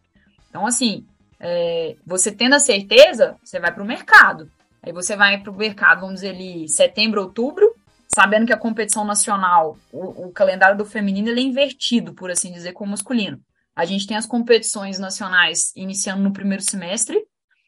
Então, 0.50 0.66
assim, 0.66 1.06
é, 1.40 1.96
você 2.06 2.32
tendo 2.32 2.56
a 2.56 2.60
certeza, 2.60 3.38
você 3.44 3.60
vai 3.60 3.72
para 3.72 3.84
o 3.84 3.88
mercado. 3.88 4.52
Aí 4.84 4.92
você 4.92 5.16
vai 5.16 5.38
para 5.38 5.52
o 5.52 5.56
mercado, 5.56 6.02
vamos 6.02 6.16
dizer 6.16 6.30
ali, 6.30 6.68
setembro, 6.68 7.22
outubro, 7.22 7.74
sabendo 8.18 8.48
que 8.48 8.54
a 8.54 8.58
competição 8.58 9.06
nacional, 9.06 9.78
o, 9.94 10.26
o 10.26 10.32
calendário 10.32 10.76
do 10.76 10.84
feminino, 10.84 11.30
é 11.30 11.40
invertido, 11.40 12.16
por 12.16 12.32
assim 12.32 12.52
dizer, 12.52 12.74
com 12.74 12.84
o 12.84 12.88
masculino. 12.88 13.40
A 13.76 13.86
gente 13.86 14.08
tem 14.08 14.18
as 14.18 14.26
competições 14.26 14.98
nacionais 14.98 15.72
iniciando 15.76 16.24
no 16.24 16.34
primeiro 16.34 16.64
semestre, 16.64 17.24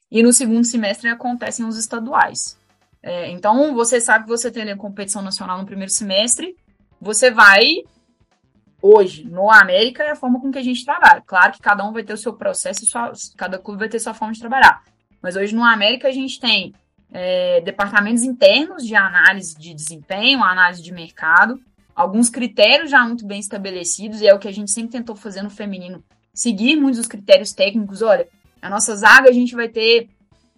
e 0.10 0.24
no 0.24 0.34
segundo 0.34 0.66
semestre 0.66 1.08
acontecem 1.08 1.64
os 1.68 1.78
estaduais. 1.78 2.58
É, 3.04 3.30
então, 3.30 3.76
você 3.76 4.02
sabe 4.02 4.24
que 4.24 4.32
você 4.32 4.50
tem 4.50 4.72
a 4.72 4.76
competição 4.76 5.22
nacional 5.22 5.60
no 5.60 5.68
primeiro 5.68 5.92
semestre, 5.92 6.56
você 7.00 7.30
vai. 7.30 7.84
Hoje, 8.82 9.26
no 9.26 9.52
América, 9.52 10.04
é 10.04 10.12
a 10.12 10.16
forma 10.16 10.42
com 10.42 10.52
que 10.52 10.58
a 10.58 10.64
gente 10.64 10.84
trabalha. 10.84 11.22
Claro 11.28 11.54
que 11.54 11.60
cada 11.60 11.86
um 11.88 11.94
vai 11.94 12.02
ter 12.02 12.14
o 12.14 12.18
seu 12.18 12.34
processo, 12.34 12.88
sua, 12.88 13.12
cada 13.38 13.60
clube 13.60 13.82
vai 13.82 13.90
ter 13.90 14.00
sua 14.00 14.16
forma 14.16 14.34
de 14.34 14.40
trabalhar. 14.40 14.82
Mas 15.22 15.36
hoje, 15.36 15.54
no 15.54 15.64
América, 15.64 16.08
a 16.08 16.12
gente 16.12 16.40
tem 16.40 16.74
é, 17.12 17.62
departamentos 17.62 18.24
internos 18.24 18.86
de 18.86 18.96
análise 18.96 19.58
de 19.58 19.74
desempenho, 19.74 20.44
análise 20.44 20.82
de 20.82 20.94
mercado, 20.94 21.60
alguns 21.96 22.30
critérios 22.30 22.90
já 22.92 23.06
muito 23.06 23.26
bem 23.26 23.40
estabelecidos, 23.40 24.22
e 24.22 24.28
é 24.28 24.34
o 24.34 24.40
que 24.40 24.48
a 24.48 24.54
gente 24.54 24.72
sempre 24.72 24.92
tentou 24.92 25.16
fazer 25.16 25.42
no 25.42 25.50
feminino, 25.50 26.04
seguir 26.34 26.76
muitos 26.76 27.00
dos 27.00 27.08
critérios 27.08 27.52
técnicos. 27.52 28.02
Olha, 28.02 28.28
a 28.62 28.70
nossa 28.70 28.96
zaga, 28.96 29.30
a 29.30 29.34
gente 29.34 29.56
vai 29.56 29.68
ter 29.68 30.10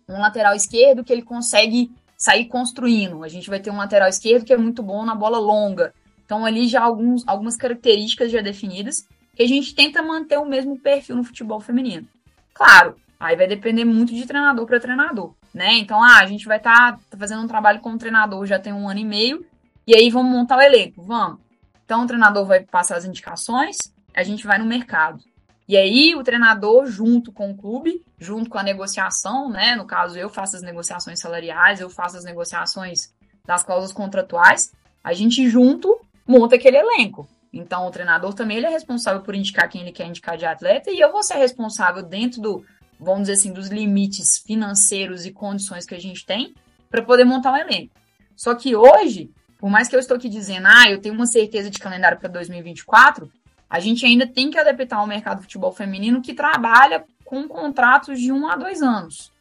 um 0.08 0.20
lateral 0.20 0.54
esquerdo 0.56 1.04
que 1.04 1.12
ele 1.12 1.22
consegue 1.22 1.92
sair 2.18 2.46
construindo. 2.46 3.24
A 3.24 3.28
gente 3.28 3.50
vai 3.50 3.60
ter 3.60 3.72
um 3.72 3.78
lateral 3.78 4.08
esquerdo 4.08 4.46
que 4.46 4.54
é 4.54 4.58
muito 4.58 4.84
bom 4.84 5.04
na 5.06 5.16
bola 5.16 5.40
longa. 5.40 5.94
Então, 6.24 6.46
ali 6.46 6.68
já 6.68 6.82
alguns, 6.82 7.28
algumas 7.28 7.58
características 7.58 8.32
já 8.32 8.42
definidas 8.42 9.08
que 9.36 9.44
a 9.44 9.48
gente 9.48 9.74
tenta 9.74 10.04
manter 10.04 10.38
o 10.38 10.46
mesmo 10.46 10.78
perfil 10.78 11.16
no 11.16 11.24
futebol 11.24 11.60
feminino. 11.60 12.08
Claro, 12.54 12.96
Aí 13.22 13.36
vai 13.36 13.46
depender 13.46 13.86
muito 13.86 14.16
de 14.16 14.26
treinador 14.26 14.66
para 14.66 14.80
treinador, 14.80 15.36
né? 15.54 15.74
Então, 15.74 16.04
ah, 16.04 16.18
a 16.22 16.26
gente 16.26 16.48
vai 16.48 16.58
estar 16.58 16.98
tá 17.08 17.18
fazendo 17.20 17.44
um 17.44 17.48
trabalho 17.48 17.80
com 17.80 17.92
o 17.92 17.98
treinador 17.98 18.48
já 18.48 18.58
tem 18.58 18.74
um 18.74 18.90
ano 18.90 19.00
e 19.00 19.06
meio, 19.06 19.46
e 19.86 19.94
aí 19.96 20.10
vamos 20.10 20.32
montar 20.32 20.58
o 20.58 20.62
elenco, 20.62 21.04
vamos. 21.04 21.40
Então, 21.86 22.04
o 22.04 22.08
treinador 22.08 22.48
vai 22.48 22.62
passar 22.62 22.98
as 22.98 23.06
indicações, 23.06 23.78
a 24.12 24.24
gente 24.24 24.48
vai 24.48 24.58
no 24.58 24.66
mercado. 24.66 25.24
E 25.68 25.78
aí, 25.78 26.16
o 26.16 26.24
treinador, 26.24 26.88
junto 26.88 27.32
com 27.32 27.52
o 27.52 27.56
clube, 27.56 28.04
junto 28.18 28.50
com 28.50 28.58
a 28.58 28.64
negociação, 28.64 29.52
né? 29.52 29.76
No 29.76 29.86
caso, 29.86 30.18
eu 30.18 30.28
faço 30.28 30.56
as 30.56 30.64
negociações 30.64 31.20
salariais, 31.20 31.80
eu 31.80 31.92
faço 31.92 32.18
as 32.18 32.24
negociações 32.24 33.14
das 33.46 33.62
cláusulas 33.62 33.94
contratuais, 33.94 34.74
a 35.04 35.14
gente 35.14 35.48
junto 35.48 35.96
monta 36.28 36.56
aquele 36.56 36.78
elenco. 36.78 37.30
Então, 37.54 37.86
o 37.86 37.92
treinador 37.92 38.34
também 38.34 38.58
ele 38.58 38.66
é 38.66 38.70
responsável 38.70 39.22
por 39.22 39.36
indicar 39.36 39.70
quem 39.70 39.82
ele 39.82 39.92
quer 39.92 40.08
indicar 40.08 40.38
de 40.38 40.46
atleta, 40.46 40.90
e 40.90 41.00
eu 41.00 41.12
vou 41.12 41.22
ser 41.22 41.36
responsável 41.36 42.02
dentro 42.02 42.42
do, 42.42 42.66
vamos 43.02 43.22
dizer 43.22 43.34
assim, 43.34 43.52
dos 43.52 43.68
limites 43.68 44.38
financeiros 44.38 45.26
e 45.26 45.32
condições 45.32 45.86
que 45.86 45.96
a 45.96 46.00
gente 46.00 46.26
tem 46.26 46.54
para 46.90 47.02
poder 47.02 47.24
montar 47.24 47.52
um 47.52 47.58
elenco. 47.58 47.96
Só 48.36 48.54
que 48.54 48.76
hoje, 48.76 49.32
por 49.58 49.70
mais 49.70 49.88
que 49.88 49.96
eu 49.96 50.00
estou 50.00 50.18
aqui 50.18 50.30
dizendo, 50.30 50.68
ah, 50.68 50.90
eu 50.90 51.02
tenho 51.02 51.16
uma 51.16 51.26
certeza 51.26 51.70
de 51.70 51.80
calendário 51.80 52.20
para 52.20 52.30
2024, 52.30 53.32
a 53.70 53.80
gente 53.80 54.06
ainda 54.06 54.28
tem 54.28 54.52
que 54.52 54.58
adaptar 54.58 55.02
o 55.02 55.08
mercado 55.08 55.38
do 55.38 55.44
futebol 55.44 55.72
feminino 55.72 56.22
que 56.22 56.34
trabalha 56.34 57.04
com 57.26 57.48
contratos 57.48 58.20
de 58.20 58.32
um 58.32 58.48
a 58.48 58.56
dois 58.56 58.82
anos. 58.82 59.32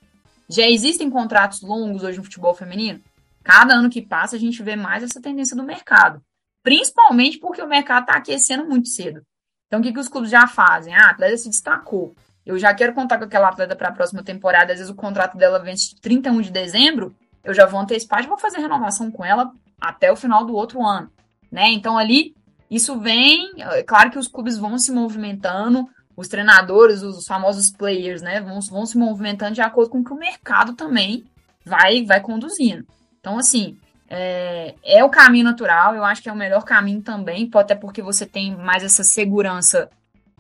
Já 0.49 0.69
existem 0.69 1.11
contratos 1.11 1.61
longos 1.61 2.03
hoje 2.03 2.19
no 2.19 2.25
futebol 2.25 2.55
feminino? 2.55 3.01
Cada 3.43 3.75
ano 3.75 3.91
que 3.91 4.03
passa, 4.03 4.37
a 4.37 4.39
gente 4.39 4.63
vê 4.63 4.77
mais 4.77 5.03
essa 5.03 5.21
tendência 5.21 5.57
do 5.57 5.63
mercado. 5.63 6.23
Principalmente 6.63 7.39
porque 7.39 7.63
o 7.63 7.69
mercado 7.69 8.03
está 8.03 8.17
aquecendo 8.17 8.65
muito 8.65 8.89
cedo. 8.89 9.23
Então, 9.67 9.81
o 9.81 9.83
que, 9.83 9.93
que 9.93 9.99
os 9.99 10.09
clubes 10.09 10.31
já 10.31 10.47
fazem? 10.47 10.95
Ah, 10.95 11.07
a 11.07 11.11
atleta 11.11 11.37
se 11.37 11.49
destacou. 11.49 12.15
Eu 12.45 12.59
já 12.59 12.75
quero 12.75 12.95
contar 12.95 13.19
com 13.19 13.25
aquela 13.25 13.49
atleta 13.49 13.77
para 13.77 13.89
a 13.89 13.93
próxima 13.93 14.23
temporada. 14.23 14.73
Às 14.73 14.79
vezes 14.79 14.93
o 14.93 14.97
contrato 14.97 15.37
dela 15.37 15.59
vence 15.59 15.95
31 16.01 16.41
de 16.41 16.51
dezembro. 16.51 17.15
Eu 17.45 17.55
já 17.55 17.67
vou 17.67 17.81
antecipar 17.81 18.23
e 18.23 18.27
vou 18.27 18.39
fazer 18.39 18.59
renovação 18.59 19.11
com 19.11 19.25
ela 19.25 19.51
até 19.81 20.11
o 20.11 20.17
final 20.17 20.45
do 20.45 20.55
outro 20.55 20.85
ano. 20.85 21.11
Né? 21.51 21.71
Então, 21.71 21.99
ali, 21.99 22.35
isso 22.71 22.99
vem. 22.99 23.53
É 23.59 23.83
claro 23.83 24.11
que 24.11 24.19
os 24.19 24.29
clubes 24.29 24.57
vão 24.57 24.79
se 24.79 24.93
movimentando, 24.93 25.89
os 26.17 26.29
treinadores, 26.29 27.03
os 27.03 27.27
famosos 27.27 27.71
players, 27.71 28.23
né? 28.23 28.41
Vão, 28.41 28.61
vão 28.61 28.87
se 28.87 28.97
movimentando 28.97 29.55
de 29.55 29.61
acordo 29.61 29.91
com 29.91 30.01
o 30.01 30.05
que 30.05 30.13
o 30.13 30.19
mercado 30.19 30.75
também 30.75 31.25
vai, 31.65 32.05
vai 32.05 32.21
conduzindo. 32.21 32.87
Então, 33.19 33.39
assim, 33.39 33.77
é, 34.09 34.75
é, 34.83 35.05
o 35.05 35.09
caminho 35.09 35.45
natural, 35.45 35.95
eu 35.95 36.05
acho 36.05 36.23
que 36.23 36.29
é 36.29 36.33
o 36.33 36.37
melhor 36.37 36.65
caminho 36.65 37.01
também, 37.01 37.49
até 37.55 37.75
porque 37.75 38.03
você 38.03 38.27
tem 38.27 38.57
mais 38.57 38.83
essa 38.83 39.05
segurança, 39.05 39.89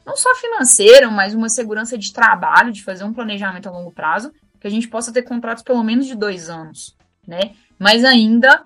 não 0.04 0.16
só 0.16 0.34
financeira, 0.34 1.10
mas 1.10 1.34
uma 1.34 1.48
segurança 1.48 1.96
de 1.96 2.12
trabalho, 2.12 2.72
de 2.72 2.82
fazer 2.82 3.04
um 3.04 3.12
planejamento 3.12 3.68
a 3.68 3.72
longo 3.72 3.92
prazo, 3.92 4.32
que 4.60 4.66
a 4.66 4.70
gente 4.70 4.88
possa 4.88 5.12
ter 5.12 5.22
contratos 5.22 5.62
pelo 5.62 5.82
menos 5.82 6.06
de 6.06 6.14
dois 6.14 6.48
anos, 6.48 6.96
né? 7.26 7.52
Mas 7.78 8.04
ainda, 8.04 8.64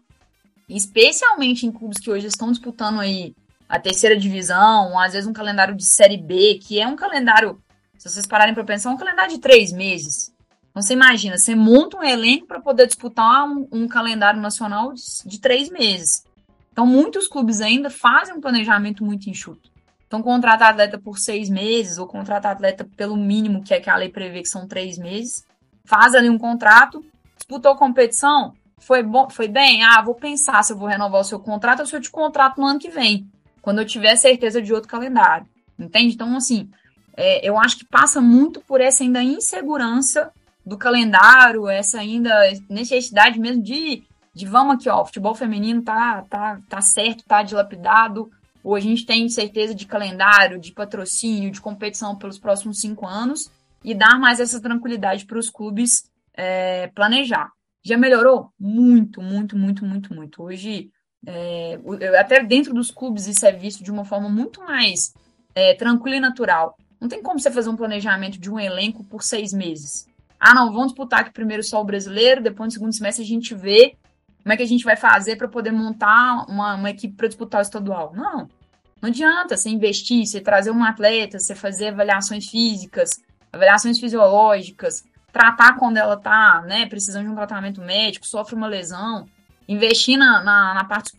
especialmente 0.69 1.67
em 1.67 1.73
clubes 1.73 1.99
que 1.99 2.11
hoje 2.11 2.27
estão 2.27 2.51
disputando 2.51 3.01
aí 3.01 3.35
a 3.69 3.79
terceira 3.79 4.17
divisão, 4.17 4.99
às 4.99 5.13
vezes 5.13 5.29
um 5.29 5.33
calendário 5.33 5.75
de 5.75 5.85
Série 5.85 6.19
B, 6.19 6.59
que 6.63 6.81
é 6.81 6.87
um 6.87 6.97
calendário, 6.97 7.61
se 7.97 8.09
vocês 8.09 8.27
pararem 8.27 8.55
para 8.55 8.65
pensar, 8.65 8.91
é 8.91 8.93
um 8.93 8.99
calendário 8.99 9.33
de 9.33 9.41
três 9.41 9.73
meses. 9.73 10.35
Então 10.71 10.83
você 10.83 10.93
imagina, 10.93 11.39
você 11.39 11.55
monta 11.55 11.97
um 11.97 12.03
elenco 12.03 12.47
para 12.47 12.61
poder 12.61 12.87
disputar 12.87 13.49
um, 13.49 13.69
um, 13.71 13.87
calendário 13.87 14.41
nacional 14.41 14.93
de, 14.93 15.03
de 15.25 15.41
três 15.41 15.71
meses. 15.71 16.25
Então 16.73 16.85
muitos 16.85 17.29
clubes 17.29 17.61
ainda 17.61 17.89
fazem 17.89 18.35
um 18.35 18.41
planejamento 18.41 19.05
muito 19.05 19.31
enxuto. 19.31 19.71
Então 20.07 20.23
contrata 20.23 20.67
atleta 20.67 20.99
por 20.99 21.19
seis 21.19 21.49
meses 21.49 21.99
ou 21.99 22.07
contrata 22.07 22.51
atleta 22.51 22.87
pelo 22.97 23.17
mínimo 23.17 23.63
que 23.63 23.75
é 23.75 23.81
que 23.81 23.91
a 23.91 23.97
lei 23.97 24.09
prevê 24.09 24.43
que 24.43 24.49
são 24.49 24.67
três 24.67 24.99
meses, 24.99 25.45
faz 25.85 26.15
ali 26.15 26.31
um 26.31 26.39
contrato, 26.39 27.05
disputou 27.37 27.77
competição, 27.77 28.55
foi 28.79 29.03
bom, 29.03 29.29
foi 29.31 29.49
bem, 29.49 29.83
ah, 29.83 30.03
vou 30.03 30.15
pensar 30.15 30.63
se 30.63 30.73
eu 30.73 30.77
vou 30.77 30.89
renovar 30.89 31.21
o 31.21 31.25
seu 31.25 31.41
contrato 31.41 31.81
ou 31.81 31.87
se 31.87 31.97
eu 31.97 32.01
te 32.01 32.11
contrato 32.11 32.61
no 32.61 32.67
ano 32.67 32.79
que 32.79 32.91
vem, 32.91 33.27
quando 33.63 33.81
eu 33.81 33.87
tiver 33.87 34.15
certeza 34.17 34.61
de 34.61 34.73
outro 34.73 34.89
calendário, 34.89 35.47
entende? 35.79 36.15
Então 36.15 36.37
assim, 36.37 36.71
é, 37.17 37.47
eu 37.47 37.59
acho 37.59 37.79
que 37.79 37.85
passa 37.85 38.21
muito 38.21 38.61
por 38.61 38.81
essa 38.81 39.03
ainda 39.03 39.23
insegurança 39.23 40.31
do 40.65 40.79
calendário, 40.79 41.69
essa 41.69 41.99
ainda 41.99 42.33
necessidade 42.69 43.39
mesmo 43.39 43.63
de, 43.63 44.03
de 44.35 44.47
vamos 44.47 44.77
aqui, 44.77 44.89
ó, 44.89 45.03
o 45.03 45.07
futebol 45.07 45.35
feminino 45.35 45.83
tá, 45.83 46.25
tá, 46.29 46.59
tá 46.69 46.81
certo, 46.81 47.25
tá 47.25 47.43
dilapidado, 47.43 48.31
ou 48.65 48.75
a 48.75 48.81
gente 48.81 49.05
tem 49.05 49.29
certeza 49.29 49.75
de 49.75 49.87
calendário, 49.87 50.59
de 50.59 50.73
patrocínio, 50.73 51.51
de 51.51 51.61
competição 51.61 52.17
pelos 52.17 52.39
próximos 52.39 52.81
cinco 52.81 53.07
anos, 53.07 53.51
e 53.85 53.95
dar 53.95 54.19
mais 54.19 54.41
essa 54.41 54.59
tranquilidade 54.61 55.27
para 55.27 55.39
os 55.39 55.51
clubes 55.51 56.11
é, 56.35 56.89
planejar. 56.95 57.53
Já 57.85 57.99
melhorou? 57.99 58.49
Muito, 58.59 59.21
muito, 59.21 59.59
muito, 59.59 59.85
muito, 59.85 60.15
muito. 60.15 60.43
Hoje, 60.43 60.91
é, 61.27 61.79
até 62.19 62.43
dentro 62.43 62.73
dos 62.73 62.91
clubes, 62.91 63.27
isso 63.27 63.45
é 63.45 63.53
visto 63.53 63.85
de 63.85 63.91
uma 63.91 64.07
forma 64.07 64.31
muito 64.31 64.63
mais 64.63 65.13
é, 65.55 65.75
tranquila 65.75 66.17
e 66.17 66.21
natural. 66.21 66.79
Não 66.99 67.07
tem 67.07 67.23
como 67.23 67.39
você 67.39 67.51
fazer 67.51 67.69
um 67.69 67.77
planejamento 67.77 68.41
de 68.41 68.51
um 68.51 68.59
elenco 68.59 69.05
por 69.05 69.23
seis 69.23 69.53
meses. 69.53 70.09
Ah, 70.41 70.55
não, 70.55 70.73
vamos 70.73 70.89
disputar 70.89 71.21
aqui 71.21 71.33
primeiro 71.33 71.63
só 71.63 71.83
o 71.83 71.85
brasileiro, 71.85 72.43
depois 72.43 72.69
no 72.69 72.73
segundo 72.73 72.95
semestre 72.95 73.23
a 73.23 73.27
gente 73.27 73.55
vê 73.55 73.97
como 74.45 74.53
é 74.53 74.57
que 74.57 74.63
a 74.63 74.69
gente 74.69 74.85
vai 74.85 74.95
fazer 74.95 75.37
para 75.37 75.49
poder 75.49 75.73
montar 75.73 76.45
uma, 76.49 76.75
uma 76.75 76.91
equipe 76.91 77.17
para 77.17 77.27
disputar 77.27 77.61
o 77.61 77.63
estadual. 77.63 78.13
Não, 78.15 78.47
não 79.01 79.09
adianta 79.09 79.57
você 79.57 79.71
investir, 79.71 80.27
você 80.27 80.39
trazer 80.39 80.71
um 80.71 80.85
atleta, 80.85 81.39
você 81.39 81.55
fazer 81.55 81.89
avaliações 81.89 82.47
físicas, 82.47 83.23
avaliações 83.51 83.99
fisiológicas, 83.99 85.03
tratar 85.33 85.79
quando 85.79 85.97
ela 85.97 86.15
está 86.15 86.63
né, 86.67 86.85
precisando 86.87 87.25
de 87.25 87.31
um 87.31 87.35
tratamento 87.35 87.81
médico, 87.81 88.27
sofre 88.27 88.55
uma 88.55 88.67
lesão, 88.67 89.27
investir 89.67 90.19
na, 90.19 90.43
na, 90.43 90.75
na 90.75 90.85
parte 90.85 91.11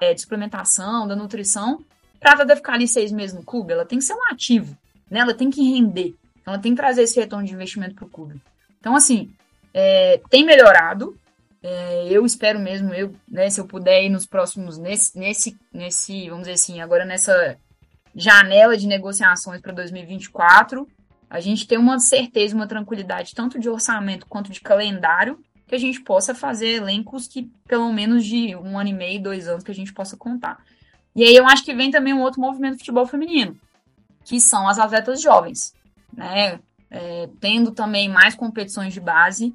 é, 0.00 0.14
de 0.14 0.20
suplementação, 0.22 1.06
da 1.06 1.14
nutrição, 1.14 1.84
para 2.18 2.32
ela 2.42 2.56
ficar 2.56 2.72
ali 2.72 2.88
seis 2.88 3.12
meses 3.12 3.36
no 3.36 3.44
clube, 3.44 3.74
ela 3.74 3.84
tem 3.84 3.98
que 3.98 4.04
ser 4.06 4.14
um 4.14 4.32
ativo, 4.32 4.74
né? 5.10 5.20
ela 5.20 5.34
tem 5.34 5.50
que 5.50 5.62
render, 5.62 6.14
ela 6.46 6.58
tem 6.58 6.72
que 6.72 6.80
trazer 6.80 7.02
esse 7.02 7.20
retorno 7.20 7.46
de 7.46 7.52
investimento 7.52 7.94
para 7.94 8.06
o 8.06 8.08
clube. 8.08 8.40
Então, 8.80 8.96
assim, 8.96 9.30
é, 9.74 10.20
tem 10.30 10.44
melhorado. 10.46 11.18
É, 11.66 12.06
eu 12.10 12.26
espero 12.26 12.58
mesmo, 12.58 12.92
eu, 12.92 13.14
né, 13.26 13.48
se 13.48 13.58
eu 13.58 13.66
puder 13.66 14.04
ir 14.04 14.10
nos 14.10 14.26
próximos, 14.26 14.76
nesse, 14.76 15.18
nesse, 15.18 15.58
nesse, 15.72 16.28
vamos 16.28 16.42
dizer 16.42 16.52
assim, 16.52 16.82
agora 16.82 17.06
nessa 17.06 17.56
janela 18.14 18.76
de 18.76 18.86
negociações 18.86 19.62
para 19.62 19.72
2024, 19.72 20.86
a 21.30 21.40
gente 21.40 21.66
tem 21.66 21.78
uma 21.78 21.98
certeza, 21.98 22.54
uma 22.54 22.66
tranquilidade, 22.66 23.34
tanto 23.34 23.58
de 23.58 23.70
orçamento 23.70 24.26
quanto 24.26 24.52
de 24.52 24.60
calendário, 24.60 25.42
que 25.66 25.74
a 25.74 25.78
gente 25.78 26.02
possa 26.02 26.34
fazer 26.34 26.68
elencos 26.68 27.26
que, 27.26 27.50
pelo 27.66 27.90
menos 27.90 28.26
de 28.26 28.54
um 28.54 28.78
ano 28.78 28.90
e 28.90 28.92
meio, 28.92 29.22
dois 29.22 29.48
anos, 29.48 29.64
que 29.64 29.70
a 29.70 29.74
gente 29.74 29.94
possa 29.94 30.18
contar. 30.18 30.62
E 31.16 31.24
aí 31.24 31.34
eu 31.34 31.46
acho 31.46 31.64
que 31.64 31.74
vem 31.74 31.90
também 31.90 32.12
um 32.12 32.20
outro 32.20 32.42
movimento 32.42 32.72
de 32.72 32.80
futebol 32.80 33.06
feminino, 33.06 33.58
que 34.22 34.38
são 34.38 34.68
as 34.68 34.78
atletas 34.78 35.22
jovens, 35.22 35.72
né? 36.12 36.60
é, 36.94 37.28
tendo 37.40 37.72
também 37.72 38.08
mais 38.08 38.36
competições 38.36 38.94
de 38.94 39.00
base. 39.00 39.52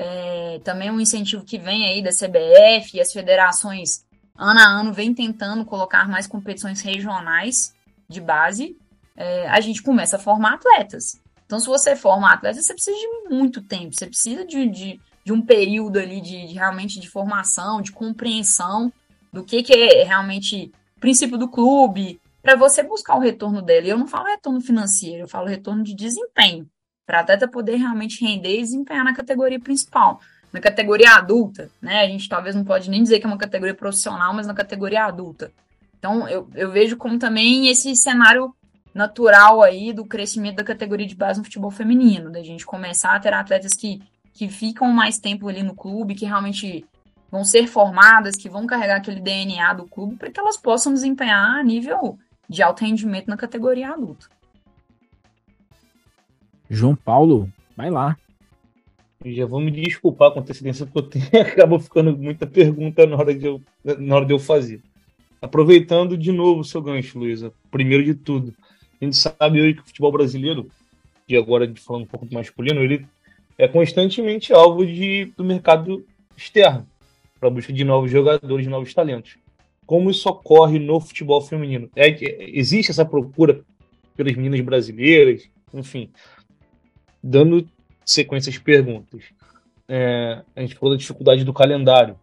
É, 0.00 0.60
também 0.62 0.92
um 0.92 1.00
incentivo 1.00 1.44
que 1.44 1.58
vem 1.58 1.84
aí 1.84 2.00
da 2.00 2.10
CBF 2.10 2.96
e 2.96 3.00
as 3.00 3.12
federações, 3.12 4.04
ano 4.36 4.60
a 4.60 4.62
ano, 4.62 4.92
vem 4.92 5.12
tentando 5.12 5.64
colocar 5.64 6.08
mais 6.08 6.24
competições 6.24 6.80
regionais 6.80 7.74
de 8.08 8.20
base. 8.20 8.76
É, 9.16 9.48
a 9.48 9.60
gente 9.60 9.82
começa 9.82 10.14
a 10.14 10.20
formar 10.20 10.54
atletas. 10.54 11.20
Então, 11.44 11.58
se 11.58 11.66
você 11.66 11.96
forma 11.96 12.32
atletas, 12.32 12.64
você 12.64 12.74
precisa 12.74 12.96
de 12.96 13.34
muito 13.34 13.60
tempo, 13.60 13.92
você 13.92 14.06
precisa 14.06 14.44
de, 14.44 14.68
de, 14.68 15.00
de 15.24 15.32
um 15.32 15.42
período 15.42 15.98
ali 15.98 16.20
de, 16.20 16.46
de, 16.46 16.54
realmente 16.54 17.00
de 17.00 17.10
formação, 17.10 17.82
de 17.82 17.90
compreensão 17.90 18.92
do 19.32 19.42
que, 19.42 19.64
que 19.64 19.72
é 19.72 20.04
realmente 20.04 20.70
o 20.96 21.00
princípio 21.00 21.36
do 21.36 21.48
clube, 21.48 22.20
para 22.40 22.54
você 22.54 22.84
buscar 22.84 23.16
o 23.16 23.20
retorno 23.20 23.60
dele. 23.60 23.88
Eu 23.90 23.98
não 23.98 24.06
falo 24.06 24.26
retorno 24.26 24.60
financeiro, 24.60 25.24
eu 25.24 25.28
falo 25.28 25.48
retorno 25.48 25.82
de 25.82 25.92
desempenho, 25.92 26.70
para 27.08 27.20
atleta 27.20 27.48
poder 27.48 27.76
realmente 27.76 28.22
render 28.22 28.58
e 28.58 28.60
desempenhar 28.60 29.02
na 29.02 29.14
categoria 29.14 29.58
principal. 29.58 30.20
Na 30.52 30.60
categoria 30.60 31.14
adulta, 31.14 31.70
né? 31.80 32.02
A 32.02 32.06
gente 32.06 32.28
talvez 32.28 32.54
não 32.54 32.62
pode 32.62 32.90
nem 32.90 33.02
dizer 33.02 33.18
que 33.18 33.24
é 33.24 33.26
uma 33.26 33.38
categoria 33.38 33.74
profissional, 33.74 34.34
mas 34.34 34.46
na 34.46 34.52
categoria 34.52 35.06
adulta. 35.06 35.50
Então, 35.98 36.28
eu, 36.28 36.46
eu 36.54 36.70
vejo 36.70 36.98
como 36.98 37.18
também 37.18 37.68
esse 37.68 37.96
cenário 37.96 38.54
natural 38.92 39.62
aí 39.62 39.90
do 39.90 40.04
crescimento 40.04 40.56
da 40.56 40.64
categoria 40.64 41.06
de 41.06 41.14
base 41.14 41.38
no 41.38 41.46
futebol 41.46 41.70
feminino, 41.70 42.30
da 42.30 42.42
gente 42.42 42.66
começar 42.66 43.14
a 43.14 43.20
ter 43.20 43.32
atletas 43.32 43.72
que, 43.72 44.02
que 44.34 44.50
ficam 44.50 44.92
mais 44.92 45.18
tempo 45.18 45.48
ali 45.48 45.62
no 45.62 45.74
clube, 45.74 46.14
que 46.14 46.26
realmente 46.26 46.84
vão 47.30 47.42
ser 47.42 47.66
formadas, 47.66 48.36
que 48.36 48.50
vão 48.50 48.66
carregar 48.66 48.96
aquele 48.96 49.20
DNA 49.20 49.72
do 49.72 49.86
clube 49.86 50.16
para 50.16 50.30
que 50.30 50.38
elas 50.38 50.58
possam 50.58 50.92
desempenhar 50.92 51.58
a 51.58 51.62
nível 51.62 52.18
de 52.46 52.62
alto 52.62 52.84
rendimento 52.84 53.28
na 53.28 53.36
categoria 53.36 53.92
adulta. 53.92 54.26
João 56.68 56.94
Paulo, 56.94 57.50
vai 57.76 57.90
lá. 57.90 58.16
Eu 59.24 59.32
já 59.32 59.46
vou 59.46 59.60
me 59.60 59.70
desculpar 59.70 60.30
com 60.32 60.40
antecedência, 60.40 60.86
porque 60.86 61.16
eu 61.16 61.22
tenho, 61.28 61.42
acaba 61.42 61.78
ficando 61.78 62.16
muita 62.16 62.46
pergunta 62.46 63.06
na 63.06 63.16
hora, 63.16 63.34
de 63.34 63.46
eu, 63.46 63.60
na 63.98 64.16
hora 64.16 64.26
de 64.26 64.32
eu 64.32 64.38
fazer. 64.38 64.80
Aproveitando 65.40 66.16
de 66.16 66.32
novo 66.32 66.60
o 66.60 66.64
seu 66.64 66.82
gancho, 66.82 67.18
Luísa, 67.18 67.52
primeiro 67.70 68.04
de 68.04 68.14
tudo, 68.14 68.54
a 69.00 69.04
gente 69.04 69.16
sabe 69.16 69.60
hoje 69.60 69.74
que 69.74 69.80
o 69.82 69.86
futebol 69.86 70.12
brasileiro 70.12 70.68
de 71.26 71.36
agora, 71.36 71.70
falando 71.76 72.04
um 72.04 72.06
pouco 72.06 72.26
do 72.26 72.34
masculino, 72.34 72.80
ele 72.80 73.06
é 73.56 73.68
constantemente 73.68 74.52
alvo 74.52 74.84
de, 74.84 75.26
do 75.36 75.44
mercado 75.44 76.04
externo 76.36 76.86
para 77.38 77.50
busca 77.50 77.72
de 77.72 77.84
novos 77.84 78.10
jogadores, 78.10 78.64
de 78.64 78.70
novos 78.70 78.92
talentos. 78.94 79.36
Como 79.86 80.10
isso 80.10 80.28
ocorre 80.28 80.78
no 80.78 81.00
futebol 81.00 81.40
feminino? 81.40 81.88
É, 81.94 82.08
existe 82.56 82.90
essa 82.90 83.04
procura 83.04 83.60
pelas 84.16 84.34
meninas 84.34 84.60
brasileiras? 84.60 85.48
Enfim, 85.72 86.10
dando 87.28 87.68
sequência 88.04 88.50
às 88.50 88.58
perguntas. 88.58 89.22
É, 89.86 90.42
a 90.56 90.60
gente 90.60 90.74
falou 90.74 90.94
da 90.94 90.98
dificuldade 90.98 91.44
do 91.44 91.52
calendário. 91.52 92.16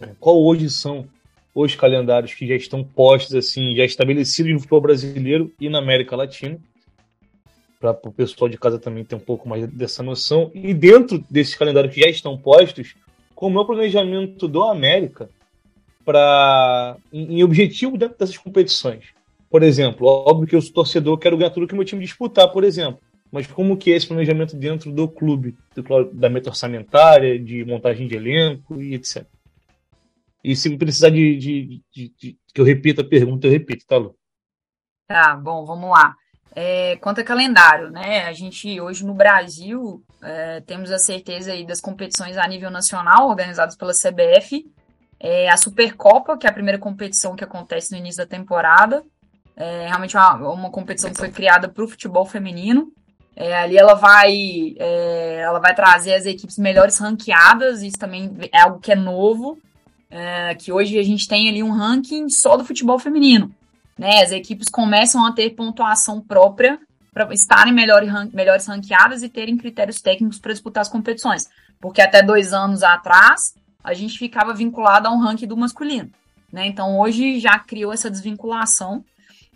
É, 0.00 0.10
qual 0.18 0.42
hoje 0.42 0.70
são 0.70 1.06
os 1.54 1.74
calendários 1.74 2.32
que 2.34 2.46
já 2.46 2.54
estão 2.54 2.82
postos, 2.82 3.34
assim, 3.34 3.76
já 3.76 3.84
estabelecidos 3.84 4.52
no 4.52 4.58
futebol 4.60 4.80
brasileiro 4.80 5.52
e 5.60 5.68
na 5.68 5.78
América 5.78 6.16
Latina? 6.16 6.58
Para 7.78 7.96
o 8.04 8.12
pessoal 8.12 8.48
de 8.48 8.58
casa 8.58 8.78
também 8.78 9.04
ter 9.04 9.14
um 9.14 9.20
pouco 9.20 9.48
mais 9.48 9.66
dessa 9.68 10.02
noção. 10.02 10.50
E 10.54 10.72
dentro 10.72 11.22
desses 11.30 11.54
calendários 11.54 11.94
que 11.94 12.00
já 12.00 12.08
estão 12.08 12.36
postos, 12.36 12.94
como 13.34 13.58
é 13.58 13.62
o 13.62 13.66
planejamento 13.66 14.48
do 14.48 14.62
América 14.64 15.28
para 16.04 16.96
em, 17.12 17.38
em 17.38 17.44
objetivo 17.44 17.96
dentro 17.96 18.18
dessas 18.18 18.38
competições? 18.38 19.04
Por 19.50 19.62
exemplo, 19.62 20.06
óbvio 20.06 20.46
que 20.46 20.56
eu 20.56 20.62
sou 20.62 20.72
torcedor, 20.72 21.18
quero 21.18 21.36
ganhar 21.36 21.50
tudo 21.50 21.66
que 21.66 21.74
meu 21.74 21.84
time 21.84 22.04
disputar, 22.04 22.48
por 22.48 22.64
exemplo. 22.64 23.00
Mas 23.30 23.46
como 23.46 23.76
que 23.76 23.92
é 23.92 23.96
esse 23.96 24.06
planejamento 24.06 24.56
dentro 24.56 24.90
do 24.90 25.06
clube, 25.06 25.56
da 26.12 26.30
meta 26.30 26.50
orçamentária, 26.50 27.38
de 27.38 27.64
montagem 27.64 28.08
de 28.08 28.16
elenco 28.16 28.80
e 28.80 28.94
etc. 28.94 29.26
E 30.42 30.56
se 30.56 30.76
precisar 30.76 31.10
de, 31.10 31.36
de, 31.36 31.82
de, 31.92 32.08
de 32.16 32.38
que 32.54 32.60
eu 32.60 32.64
repita 32.64 33.02
a 33.02 33.08
pergunta, 33.08 33.46
eu 33.46 33.50
repito, 33.50 33.84
tá, 33.86 33.96
Lu? 33.96 34.14
Tá, 35.06 35.36
bom, 35.36 35.64
vamos 35.64 35.90
lá. 35.90 36.14
É, 36.54 36.96
quanto 36.96 37.20
a 37.20 37.24
calendário, 37.24 37.90
né? 37.90 38.24
A 38.24 38.32
gente 38.32 38.80
hoje 38.80 39.04
no 39.04 39.14
Brasil 39.14 40.02
é, 40.22 40.60
temos 40.60 40.90
a 40.90 40.98
certeza 40.98 41.52
aí 41.52 41.66
das 41.66 41.80
competições 41.80 42.36
a 42.36 42.46
nível 42.46 42.70
nacional 42.70 43.28
organizadas 43.28 43.76
pela 43.76 43.92
CBF. 43.92 44.66
É, 45.20 45.48
a 45.48 45.56
Supercopa, 45.56 46.36
que 46.36 46.46
é 46.46 46.50
a 46.50 46.52
primeira 46.52 46.78
competição 46.78 47.36
que 47.36 47.44
acontece 47.44 47.92
no 47.92 47.98
início 47.98 48.22
da 48.22 48.28
temporada, 48.28 49.04
é 49.56 49.86
realmente 49.86 50.16
uma, 50.16 50.34
uma 50.52 50.70
competição 50.70 51.10
que 51.10 51.18
foi 51.18 51.30
criada 51.30 51.68
para 51.68 51.84
o 51.84 51.88
futebol 51.88 52.24
feminino. 52.24 52.92
É, 53.40 53.56
ali 53.56 53.76
ela 53.76 53.94
vai, 53.94 54.74
é, 54.78 55.42
ela 55.42 55.60
vai 55.60 55.72
trazer 55.72 56.14
as 56.14 56.26
equipes 56.26 56.58
melhores 56.58 56.98
ranqueadas, 56.98 57.82
isso 57.82 57.96
também 57.96 58.36
é 58.52 58.62
algo 58.62 58.80
que 58.80 58.90
é 58.90 58.96
novo, 58.96 59.56
é, 60.10 60.56
que 60.56 60.72
hoje 60.72 60.98
a 60.98 61.02
gente 61.04 61.28
tem 61.28 61.48
ali 61.48 61.62
um 61.62 61.70
ranking 61.70 62.28
só 62.28 62.56
do 62.56 62.64
futebol 62.64 62.98
feminino. 62.98 63.54
Né? 63.96 64.22
As 64.22 64.32
equipes 64.32 64.68
começam 64.68 65.24
a 65.24 65.30
ter 65.30 65.50
pontuação 65.50 66.20
própria 66.20 66.80
para 67.14 67.32
estarem 67.32 67.72
melhor, 67.72 68.02
melhores 68.32 68.66
ranqueadas 68.66 69.22
e 69.22 69.28
terem 69.28 69.56
critérios 69.56 70.00
técnicos 70.00 70.40
para 70.40 70.52
disputar 70.52 70.80
as 70.80 70.88
competições. 70.88 71.48
Porque 71.80 72.00
até 72.02 72.22
dois 72.22 72.52
anos 72.52 72.82
atrás 72.82 73.54
a 73.84 73.94
gente 73.94 74.18
ficava 74.18 74.52
vinculado 74.52 75.06
a 75.06 75.12
um 75.12 75.18
ranking 75.18 75.46
do 75.46 75.56
masculino. 75.56 76.10
Né? 76.52 76.66
Então 76.66 76.98
hoje 76.98 77.38
já 77.38 77.56
criou 77.58 77.92
essa 77.92 78.10
desvinculação 78.10 79.04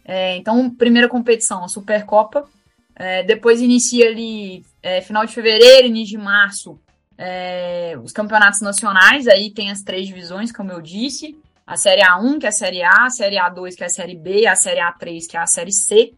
é, 0.05 0.37
então, 0.37 0.69
primeira 0.71 1.09
competição, 1.09 1.65
a 1.65 1.69
Supercopa. 1.69 2.45
É, 2.95 3.23
depois 3.23 3.61
inicia 3.61 4.09
ali 4.09 4.65
é, 4.83 5.01
final 5.01 5.25
de 5.25 5.33
fevereiro, 5.33 5.87
início 5.87 6.19
de 6.19 6.25
março, 6.25 6.79
é, 7.17 7.97
os 8.03 8.13
campeonatos 8.13 8.61
nacionais. 8.61 9.27
Aí 9.27 9.51
tem 9.51 9.71
as 9.71 9.83
três 9.83 10.07
divisões, 10.07 10.53
como 10.53 10.73
eu 10.73 10.81
disse. 10.81 11.37
A 11.67 11.77
Série 11.77 12.03
A1, 12.03 12.41
que 12.41 12.47
é 12.47 12.49
a 12.49 12.53
Série 12.53 12.83
A, 12.83 13.05
a 13.07 13.11
Série 13.11 13.37
A2, 13.37 13.75
que 13.77 13.83
é 13.83 13.87
a 13.87 13.91
Série 13.91 14.17
B, 14.17 14.47
a 14.47 14.57
Série 14.57 14.81
A3, 14.81 15.27
que 15.29 15.37
é 15.37 15.41
a 15.41 15.47
Série 15.47 15.73
C. 15.73 16.13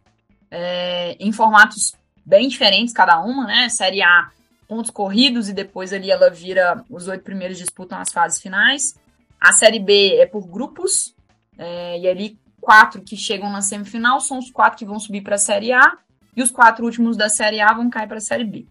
É, 0.50 1.16
em 1.20 1.32
formatos 1.32 1.94
bem 2.24 2.48
diferentes 2.48 2.94
cada 2.94 3.20
uma, 3.20 3.46
né? 3.46 3.68
Série 3.68 4.02
A, 4.02 4.30
pontos 4.66 4.90
corridos, 4.90 5.48
e 5.48 5.52
depois 5.52 5.92
ali 5.92 6.10
ela 6.10 6.30
vira, 6.30 6.82
os 6.88 7.06
oito 7.08 7.22
primeiros 7.22 7.58
disputam 7.58 7.98
as 7.98 8.10
fases 8.12 8.40
finais. 8.40 8.94
A 9.40 9.52
Série 9.52 9.78
B 9.78 10.16
é 10.16 10.26
por 10.26 10.46
grupos, 10.46 11.14
é, 11.58 11.98
e 11.98 12.08
ali 12.08 12.38
quatro 12.60 13.02
que 13.02 13.16
chegam 13.16 13.50
na 13.50 13.60
semifinal 13.60 14.20
são 14.20 14.38
os 14.38 14.50
quatro 14.50 14.78
que 14.78 14.86
vão 14.86 14.98
subir 14.98 15.20
para 15.20 15.34
a 15.34 15.38
Série 15.38 15.72
A 15.72 15.98
e 16.36 16.42
os 16.42 16.50
quatro 16.50 16.84
últimos 16.84 17.16
da 17.16 17.28
Série 17.28 17.60
A 17.60 17.72
vão 17.72 17.88
cair 17.90 18.08
para 18.08 18.18
a 18.18 18.20
Série 18.20 18.44
B. 18.44 18.66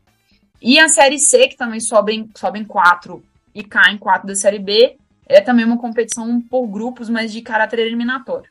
E 0.61 0.79
a 0.79 0.87
Série 0.87 1.19
C, 1.19 1.47
que 1.47 1.57
também 1.57 1.79
sobem, 1.79 2.29
sobem 2.35 2.63
quatro 2.63 3.23
e 3.53 3.63
caem 3.63 3.97
quatro 3.97 4.27
da 4.27 4.35
Série 4.35 4.59
B, 4.59 4.97
é 5.25 5.41
também 5.41 5.65
uma 5.65 5.77
competição 5.77 6.41
por 6.41 6.67
grupos, 6.67 7.09
mas 7.09 7.31
de 7.31 7.41
caráter 7.41 7.79
eliminatório. 7.79 8.49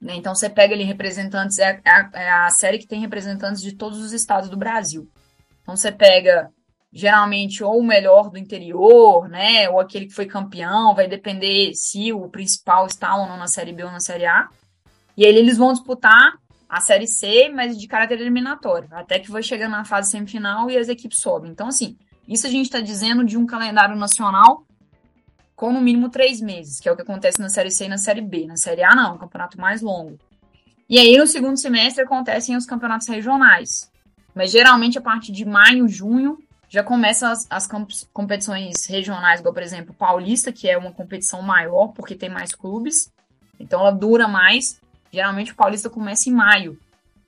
Né? 0.00 0.16
Então 0.16 0.34
você 0.34 0.50
pega 0.50 0.74
ali 0.74 0.84
representantes, 0.84 1.58
é, 1.58 1.80
é, 1.84 2.08
é 2.12 2.30
a 2.30 2.50
série 2.50 2.78
que 2.78 2.86
tem 2.86 3.00
representantes 3.00 3.62
de 3.62 3.72
todos 3.72 3.98
os 4.00 4.12
estados 4.12 4.50
do 4.50 4.56
Brasil. 4.56 5.08
Então 5.62 5.76
você 5.76 5.90
pega 5.90 6.50
geralmente 6.92 7.64
ou 7.64 7.80
o 7.80 7.84
melhor 7.84 8.30
do 8.30 8.38
interior, 8.38 9.28
né, 9.28 9.68
ou 9.68 9.80
aquele 9.80 10.06
que 10.06 10.14
foi 10.14 10.26
campeão, 10.26 10.94
vai 10.94 11.08
depender 11.08 11.74
se 11.74 12.12
o 12.12 12.28
principal 12.28 12.86
está 12.86 13.16
ou 13.16 13.26
não 13.26 13.36
na 13.36 13.48
Série 13.48 13.72
B 13.72 13.82
ou 13.82 13.90
na 13.90 13.98
Série 13.98 14.26
A. 14.26 14.48
E 15.16 15.26
aí 15.26 15.34
eles 15.34 15.58
vão 15.58 15.72
disputar 15.72 16.34
a 16.74 16.80
Série 16.80 17.06
C, 17.06 17.48
mas 17.54 17.78
de 17.78 17.86
caráter 17.86 18.20
eliminatório, 18.20 18.88
até 18.90 19.20
que 19.20 19.30
vai 19.30 19.44
chegando 19.44 19.70
na 19.70 19.84
fase 19.84 20.10
semifinal 20.10 20.68
e 20.68 20.76
as 20.76 20.88
equipes 20.88 21.20
sobem. 21.20 21.52
Então, 21.52 21.68
assim, 21.68 21.96
isso 22.26 22.48
a 22.48 22.50
gente 22.50 22.66
está 22.66 22.80
dizendo 22.80 23.24
de 23.24 23.38
um 23.38 23.46
calendário 23.46 23.94
nacional 23.94 24.66
com 25.54 25.72
no 25.72 25.80
mínimo 25.80 26.08
três 26.08 26.40
meses, 26.40 26.80
que 26.80 26.88
é 26.88 26.92
o 26.92 26.96
que 26.96 27.02
acontece 27.02 27.40
na 27.40 27.48
Série 27.48 27.70
C 27.70 27.84
e 27.84 27.88
na 27.88 27.96
Série 27.96 28.20
B. 28.20 28.46
Na 28.46 28.56
Série 28.56 28.82
A, 28.82 28.92
não, 28.92 29.10
é 29.10 29.12
um 29.12 29.18
campeonato 29.18 29.60
mais 29.60 29.82
longo. 29.82 30.18
E 30.88 30.98
aí, 30.98 31.16
no 31.16 31.28
segundo 31.28 31.56
semestre, 31.56 32.02
acontecem 32.02 32.56
os 32.56 32.66
campeonatos 32.66 33.06
regionais. 33.06 33.88
Mas 34.34 34.50
geralmente, 34.50 34.98
a 34.98 35.00
partir 35.00 35.30
de 35.30 35.44
maio, 35.44 35.86
junho, 35.86 36.38
já 36.68 36.82
começam 36.82 37.30
as, 37.30 37.46
as 37.48 37.68
competições 38.12 38.84
regionais, 38.86 39.38
igual, 39.38 39.54
por 39.54 39.62
exemplo, 39.62 39.94
Paulista, 39.94 40.52
que 40.52 40.68
é 40.68 40.76
uma 40.76 40.90
competição 40.90 41.40
maior, 41.40 41.92
porque 41.92 42.16
tem 42.16 42.28
mais 42.28 42.52
clubes. 42.52 43.12
Então, 43.60 43.78
ela 43.78 43.92
dura 43.92 44.26
mais. 44.26 44.82
Geralmente 45.14 45.52
o 45.52 45.54
Paulista 45.54 45.88
começa 45.88 46.28
em 46.28 46.32
maio, 46.32 46.76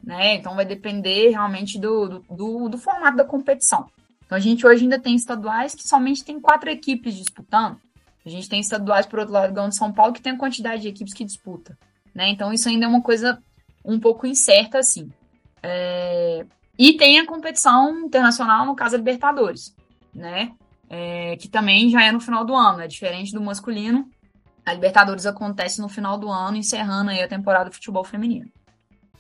né? 0.03 0.34
Então 0.34 0.57
vai 0.57 0.64
depender 0.64 1.30
realmente 1.30 1.78
do, 1.78 2.18
do, 2.28 2.68
do, 2.68 2.78
formato 2.78 3.16
da 3.16 3.24
competição. 3.24 3.89
Então 4.24 4.37
a 4.37 4.41
gente 4.41 4.66
hoje 4.66 4.82
ainda 4.82 4.99
tem 4.99 5.14
estaduais 5.14 5.72
que 5.72 5.87
somente 5.87 6.24
tem 6.24 6.41
quatro 6.41 6.68
equipes 6.68 7.14
disputando. 7.14 7.80
A 8.24 8.28
gente 8.28 8.49
tem 8.49 8.59
estaduais, 8.59 9.07
por 9.07 9.20
outro 9.20 9.32
lado, 9.32 9.68
de 9.68 9.76
São 9.76 9.93
Paulo, 9.93 10.12
que 10.12 10.20
tem 10.20 10.32
a 10.32 10.37
quantidade 10.37 10.82
de 10.82 10.89
equipes 10.89 11.14
que 11.14 11.24
disputa. 11.24 11.78
Né? 12.12 12.28
Então 12.30 12.53
isso 12.53 12.68
ainda 12.68 12.87
é 12.87 12.89
uma 12.89 13.01
coisa 13.01 13.41
um 13.84 14.01
pouco 14.01 14.26
incerta, 14.26 14.80
assim. 14.80 15.09
É... 15.62 16.45
E 16.76 16.95
tem 16.95 17.20
a 17.20 17.26
competição 17.26 18.01
internacional, 18.01 18.66
no 18.66 18.74
caso 18.74 18.97
a 18.97 18.99
Libertadores, 18.99 19.72
né? 20.12 20.53
É... 20.91 21.37
que 21.37 21.49
também 21.49 21.89
já 21.89 22.03
é 22.03 22.11
no 22.11 22.20
final 22.20 22.45
do 22.45 22.53
ano, 22.53 22.80
é 22.80 22.89
diferente 22.89 23.32
do 23.32 23.41
masculino, 23.41 24.11
a 24.66 24.72
Libertadores 24.72 25.24
acontece 25.26 25.80
no 25.80 25.88
final 25.88 26.18
do 26.18 26.28
ano, 26.28 26.56
encerrando 26.56 27.12
aí 27.12 27.22
a 27.22 27.28
temporada 27.28 27.70
do 27.70 27.74
futebol 27.74 28.02
feminino. 28.02 28.50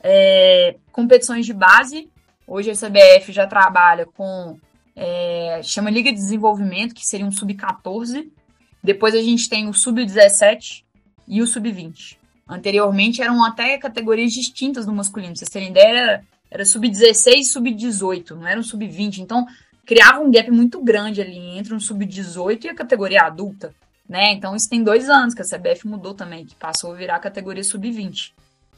É, 0.02 0.74
competições 0.90 1.46
de 1.46 1.54
base. 1.54 2.10
Hoje 2.44 2.72
a 2.72 2.74
CBF 2.74 3.32
já 3.32 3.46
trabalha 3.46 4.06
com 4.06 4.58
é, 4.96 5.60
chama 5.62 5.88
Liga 5.88 6.10
de 6.10 6.18
Desenvolvimento, 6.18 6.94
que 6.94 7.06
seria 7.06 7.24
um 7.24 7.30
sub-14. 7.30 8.28
Depois 8.82 9.14
a 9.14 9.22
gente 9.22 9.48
tem 9.48 9.68
o 9.68 9.72
sub-17 9.72 10.82
e 11.28 11.40
o 11.40 11.46
sub-20. 11.46 12.16
Anteriormente 12.48 13.22
eram 13.22 13.44
até 13.44 13.78
categorias 13.78 14.32
distintas 14.32 14.84
no 14.84 14.92
masculino. 14.92 15.32
Pra 15.32 15.38
vocês 15.38 15.50
terem 15.50 15.70
ideia, 15.70 15.88
era, 15.88 16.24
era 16.50 16.64
sub-16 16.64 17.34
e 17.36 17.44
sub-18, 17.44 18.30
não 18.30 18.48
era 18.48 18.58
um 18.58 18.64
sub-20. 18.64 19.18
Então 19.18 19.46
criava 19.84 20.18
um 20.18 20.30
gap 20.30 20.50
muito 20.50 20.82
grande 20.82 21.20
ali 21.20 21.56
entre 21.56 21.72
um 21.72 21.78
sub-18 21.78 22.64
e 22.64 22.68
a 22.68 22.74
categoria 22.74 23.22
adulta 23.22 23.72
né? 24.08 24.32
Então 24.32 24.54
isso 24.54 24.68
tem 24.68 24.82
dois 24.82 25.08
anos 25.08 25.34
que 25.34 25.42
a 25.42 25.44
CBF 25.44 25.86
mudou 25.86 26.14
também, 26.14 26.44
que 26.44 26.54
passou 26.54 26.92
a 26.92 26.96
virar 26.96 27.16
a 27.16 27.20
categoria 27.20 27.64
sub-20. 27.64 28.32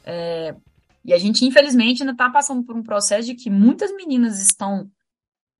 É, 0.05 0.55
e 1.03 1.13
a 1.13 1.17
gente, 1.17 1.45
infelizmente, 1.45 2.01
ainda 2.01 2.11
está 2.11 2.29
passando 2.29 2.63
por 2.63 2.75
um 2.75 2.83
processo 2.83 3.27
de 3.27 3.35
que 3.35 3.49
muitas 3.49 3.91
meninas 3.95 4.41
estão 4.41 4.89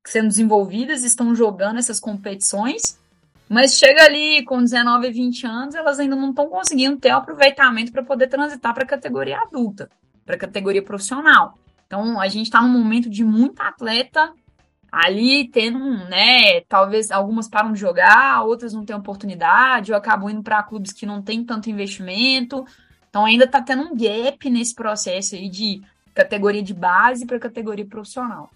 sendo 0.05 0.27
desenvolvidas, 0.27 1.03
estão 1.03 1.35
jogando 1.35 1.77
essas 1.77 1.99
competições, 1.99 2.99
mas 3.47 3.77
chega 3.77 4.03
ali 4.03 4.43
com 4.43 4.61
19 4.61 5.07
e 5.07 5.11
20 5.11 5.47
anos, 5.47 5.75
elas 5.75 5.99
ainda 5.99 6.15
não 6.15 6.29
estão 6.29 6.47
conseguindo 6.47 6.97
ter 6.97 7.11
o 7.11 7.17
aproveitamento 7.17 7.91
para 7.91 8.03
poder 8.03 8.27
transitar 8.27 8.73
para 8.73 8.83
a 8.83 8.87
categoria 8.87 9.39
adulta, 9.39 9.89
para 10.25 10.35
a 10.35 10.39
categoria 10.39 10.83
profissional. 10.83 11.57
Então, 11.87 12.19
a 12.19 12.27
gente 12.27 12.45
está 12.45 12.61
num 12.61 12.69
momento 12.69 13.09
de 13.09 13.23
muita 13.23 13.63
atleta 13.63 14.31
ali 14.91 15.47
tendo, 15.47 15.79
né, 16.09 16.61
talvez 16.61 17.11
algumas 17.11 17.47
param 17.47 17.73
de 17.73 17.79
jogar, 17.79 18.43
outras 18.43 18.73
não 18.73 18.85
têm 18.85 18.95
oportunidade, 18.95 19.91
ou 19.91 19.97
acabam 19.97 20.29
indo 20.29 20.43
para 20.43 20.63
clubes 20.63 20.91
que 20.91 21.05
não 21.05 21.21
têm 21.21 21.43
tanto 21.43 21.69
investimento. 21.69 22.65
Então 23.09 23.25
ainda 23.25 23.45
está 23.45 23.61
tendo 23.61 23.83
um 23.83 23.95
gap 23.95 24.49
nesse 24.49 24.73
processo 24.73 25.35
aí 25.35 25.49
de 25.49 25.81
categoria 26.13 26.61
de 26.61 26.73
base 26.73 27.25
para 27.25 27.39
categoria 27.39 27.85
profissional. 27.85 28.49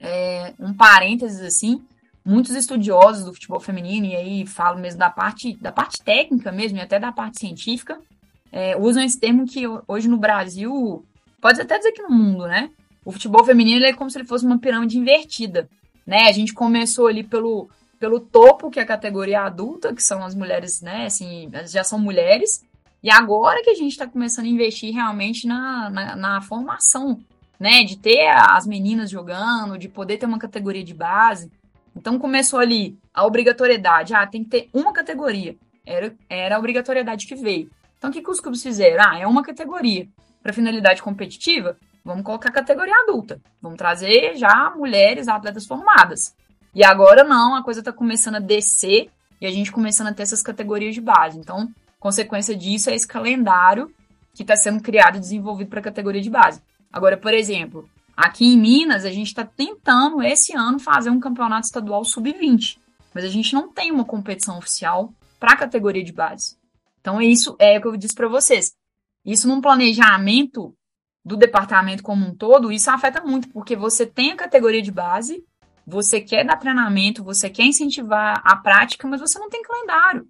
É, 0.00 0.54
um 0.58 0.72
parênteses 0.72 1.40
assim, 1.40 1.82
muitos 2.24 2.54
estudiosos 2.54 3.24
do 3.24 3.32
futebol 3.32 3.60
feminino, 3.60 4.06
e 4.06 4.16
aí 4.16 4.46
falo 4.46 4.78
mesmo 4.78 4.98
da 4.98 5.10
parte, 5.10 5.56
da 5.56 5.72
parte 5.72 6.02
técnica 6.02 6.50
mesmo, 6.50 6.78
e 6.78 6.80
até 6.80 6.98
da 6.98 7.12
parte 7.12 7.38
científica, 7.38 7.98
é, 8.52 8.76
usam 8.76 9.02
esse 9.02 9.18
termo 9.18 9.46
que 9.46 9.64
hoje 9.86 10.08
no 10.08 10.18
Brasil, 10.18 11.04
pode 11.40 11.60
até 11.60 11.78
dizer 11.78 11.92
que 11.92 12.02
no 12.02 12.10
mundo, 12.10 12.46
né? 12.46 12.70
O 13.04 13.12
futebol 13.12 13.44
feminino 13.44 13.84
é 13.84 13.92
como 13.92 14.10
se 14.10 14.18
ele 14.18 14.26
fosse 14.26 14.44
uma 14.44 14.58
pirâmide 14.58 14.98
invertida, 14.98 15.68
né? 16.06 16.28
A 16.28 16.32
gente 16.32 16.52
começou 16.52 17.06
ali 17.06 17.22
pelo, 17.22 17.68
pelo 17.98 18.20
topo, 18.20 18.70
que 18.70 18.78
é 18.78 18.82
a 18.82 18.86
categoria 18.86 19.42
adulta, 19.42 19.94
que 19.94 20.02
são 20.02 20.22
as 20.22 20.34
mulheres, 20.34 20.80
né? 20.80 21.06
Assim, 21.06 21.50
já 21.66 21.84
são 21.84 21.98
mulheres. 21.98 22.64
E 23.02 23.10
agora 23.10 23.62
que 23.62 23.70
a 23.70 23.74
gente 23.74 23.92
está 23.92 24.06
começando 24.06 24.44
a 24.46 24.48
investir 24.48 24.92
realmente 24.92 25.46
na, 25.46 25.88
na, 25.88 26.16
na, 26.16 26.40
formação, 26.42 27.18
né? 27.58 27.84
De 27.84 27.96
ter 27.96 28.28
as 28.28 28.66
meninas 28.66 29.10
jogando, 29.10 29.78
de 29.78 29.88
poder 29.88 30.18
ter 30.18 30.26
uma 30.26 30.38
categoria 30.38 30.84
de 30.84 30.92
base. 30.92 31.50
Então 31.96 32.18
começou 32.18 32.58
ali 32.58 32.98
a 33.14 33.24
obrigatoriedade. 33.24 34.14
Ah, 34.14 34.26
tem 34.26 34.44
que 34.44 34.50
ter 34.50 34.68
uma 34.74 34.92
categoria. 34.92 35.56
Era, 35.86 36.14
era 36.28 36.56
a 36.56 36.58
obrigatoriedade 36.58 37.26
que 37.26 37.34
veio. 37.34 37.70
Então 37.96 38.10
o 38.10 38.12
que, 38.12 38.22
que 38.22 38.30
os 38.30 38.40
clubes 38.40 38.62
fizeram? 38.62 39.04
Ah, 39.06 39.18
é 39.18 39.26
uma 39.26 39.42
categoria. 39.42 40.06
Para 40.42 40.52
finalidade 40.52 41.02
competitiva, 41.02 41.76
Vamos 42.04 42.24
colocar 42.24 42.50
categoria 42.50 42.94
adulta. 43.02 43.40
Vamos 43.60 43.78
trazer 43.78 44.36
já 44.36 44.72
mulheres 44.76 45.28
atletas 45.28 45.66
formadas. 45.66 46.34
E 46.74 46.84
agora 46.84 47.24
não, 47.24 47.54
a 47.54 47.62
coisa 47.62 47.80
está 47.80 47.92
começando 47.92 48.36
a 48.36 48.40
descer 48.40 49.10
e 49.40 49.46
a 49.46 49.50
gente 49.50 49.72
começando 49.72 50.08
a 50.08 50.14
ter 50.14 50.22
essas 50.22 50.42
categorias 50.42 50.94
de 50.94 51.00
base. 51.00 51.38
Então, 51.38 51.68
consequência 51.98 52.56
disso 52.56 52.90
é 52.90 52.94
esse 52.94 53.06
calendário 53.06 53.92
que 54.34 54.42
está 54.42 54.56
sendo 54.56 54.80
criado 54.80 55.16
e 55.16 55.20
desenvolvido 55.20 55.68
para 55.68 55.80
a 55.80 55.84
categoria 55.84 56.20
de 56.20 56.30
base. 56.30 56.62
Agora, 56.92 57.16
por 57.16 57.34
exemplo, 57.34 57.88
aqui 58.16 58.46
em 58.46 58.58
Minas, 58.58 59.04
a 59.04 59.10
gente 59.10 59.28
está 59.28 59.44
tentando 59.44 60.22
esse 60.22 60.54
ano 60.54 60.78
fazer 60.78 61.10
um 61.10 61.20
campeonato 61.20 61.66
estadual 61.66 62.04
sub-20, 62.04 62.78
mas 63.12 63.24
a 63.24 63.28
gente 63.28 63.52
não 63.54 63.68
tem 63.68 63.90
uma 63.90 64.04
competição 64.04 64.58
oficial 64.58 65.12
para 65.38 65.52
a 65.52 65.56
categoria 65.56 66.04
de 66.04 66.12
base. 66.12 66.56
Então, 67.00 67.20
isso 67.20 67.56
é 67.58 67.78
o 67.78 67.82
que 67.82 67.88
eu 67.88 67.96
disse 67.96 68.14
para 68.14 68.28
vocês. 68.28 68.74
Isso 69.24 69.48
num 69.48 69.60
planejamento 69.60 70.74
do 71.24 71.36
departamento 71.36 72.02
como 72.02 72.26
um 72.26 72.34
todo, 72.34 72.72
isso 72.72 72.90
afeta 72.90 73.20
muito, 73.22 73.48
porque 73.48 73.76
você 73.76 74.06
tem 74.06 74.32
a 74.32 74.36
categoria 74.36 74.82
de 74.82 74.90
base, 74.90 75.44
você 75.86 76.20
quer 76.20 76.44
dar 76.44 76.56
treinamento, 76.56 77.24
você 77.24 77.50
quer 77.50 77.64
incentivar 77.64 78.40
a 78.44 78.56
prática, 78.56 79.06
mas 79.06 79.20
você 79.20 79.38
não 79.38 79.50
tem 79.50 79.62
calendário. 79.62 80.26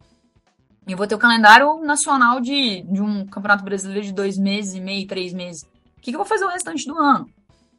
Eu 0.88 0.96
vou 0.96 1.06
ter 1.06 1.14
o 1.14 1.18
calendário 1.18 1.80
nacional 1.84 2.40
de, 2.40 2.82
de 2.82 3.00
um 3.00 3.26
campeonato 3.26 3.62
brasileiro 3.62 4.04
de 4.04 4.12
dois 4.12 4.36
meses 4.38 4.74
e 4.74 4.80
meio, 4.80 5.06
três 5.06 5.32
meses. 5.32 5.62
O 5.96 6.00
que, 6.00 6.10
que 6.10 6.16
eu 6.16 6.18
vou 6.18 6.26
fazer 6.26 6.44
o 6.44 6.48
restante 6.48 6.86
do 6.86 6.96
ano? 6.96 7.28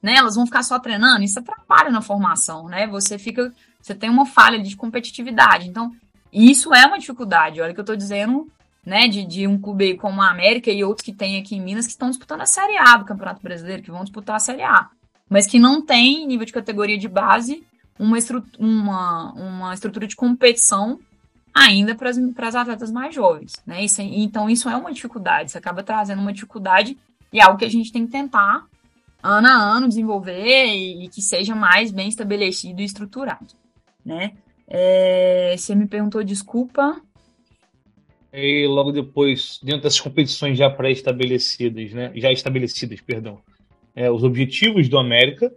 Né? 0.02 0.16
Elas 0.16 0.36
vão 0.36 0.46
ficar 0.46 0.64
só 0.64 0.80
treinando, 0.80 1.24
isso 1.24 1.40
atrapalha 1.40 1.90
na 1.90 2.02
formação, 2.02 2.68
né? 2.68 2.88
Você 2.88 3.18
fica, 3.18 3.54
você 3.82 3.94
tem 3.94 4.10
uma 4.10 4.26
falha 4.26 4.60
de 4.60 4.76
competitividade. 4.76 5.68
Então, 5.68 5.92
isso 6.32 6.74
é 6.74 6.86
uma 6.86 6.98
dificuldade. 6.98 7.60
Olha 7.60 7.74
que 7.74 7.80
eu 7.80 7.84
estou 7.84 7.96
dizendo 7.96 8.48
né, 8.86 9.08
de, 9.08 9.26
de 9.26 9.48
um 9.48 9.60
clube 9.60 9.96
como 9.96 10.22
a 10.22 10.30
América 10.30 10.72
e 10.72 10.84
outros 10.84 11.06
que 11.06 11.14
tem 11.14 11.40
aqui 11.40 11.56
em 11.56 11.62
Minas 11.62 11.86
que 11.86 11.92
estão 11.92 12.10
disputando 12.10 12.42
a 12.42 12.46
Série 12.46 12.78
A 12.78 12.98
do 12.98 13.06
Campeonato 13.06 13.42
Brasileiro, 13.42 13.84
que 13.84 13.92
vão 13.92 14.04
disputar 14.04 14.36
a 14.36 14.40
Série 14.40 14.64
A, 14.64 14.90
mas 15.30 15.46
que 15.46 15.60
não 15.60 15.86
tem 15.86 16.26
nível 16.26 16.46
de 16.46 16.54
categoria 16.54 16.98
de 16.98 17.08
base 17.08 17.64
uma, 18.00 18.18
estru 18.18 18.44
uma, 18.58 19.32
uma 19.34 19.74
estrutura 19.74 20.08
de 20.08 20.16
competição 20.16 21.00
ainda 21.54 21.94
para 21.94 22.10
as 22.10 22.56
atletas 22.56 22.92
mais 22.92 23.14
jovens, 23.14 23.54
né? 23.66 23.84
Isso, 23.84 24.02
então 24.02 24.50
isso 24.50 24.70
é 24.70 24.76
uma 24.76 24.92
dificuldade, 24.92 25.50
isso 25.50 25.58
acaba 25.58 25.84
trazendo 25.84 26.22
uma 26.22 26.34
dificuldade 26.34 26.98
e 27.32 27.40
é 27.40 27.44
algo 27.44 27.60
que 27.60 27.66
a 27.66 27.70
gente 27.70 27.92
tem 27.92 28.06
que 28.06 28.12
tentar 28.12 28.66
ano 29.22 29.48
a 29.48 29.52
ano 29.52 29.88
desenvolver 29.88 30.66
e, 30.66 31.06
e 31.06 31.10
que 31.10 31.22
seja 31.22 31.54
mais 31.54 31.92
bem 31.92 32.08
estabelecido 32.08 32.82
e 32.82 32.86
estruturado, 32.86 33.54
né? 34.04 34.34
É, 34.68 35.54
você 35.58 35.76
me 35.76 35.86
perguntou, 35.86 36.24
desculpa. 36.24 37.00
E 38.34 38.66
logo 38.66 38.92
depois, 38.92 39.60
dentro 39.62 39.82
dessas 39.82 40.00
competições 40.00 40.58
já 40.58 40.70
pré-estabelecidas, 40.70 41.92
né? 41.92 42.12
Já 42.16 42.32
estabelecidas, 42.32 43.02
perdão. 43.02 43.40
É, 43.94 44.10
os 44.10 44.24
objetivos 44.24 44.88
do 44.88 44.98
América, 44.98 45.54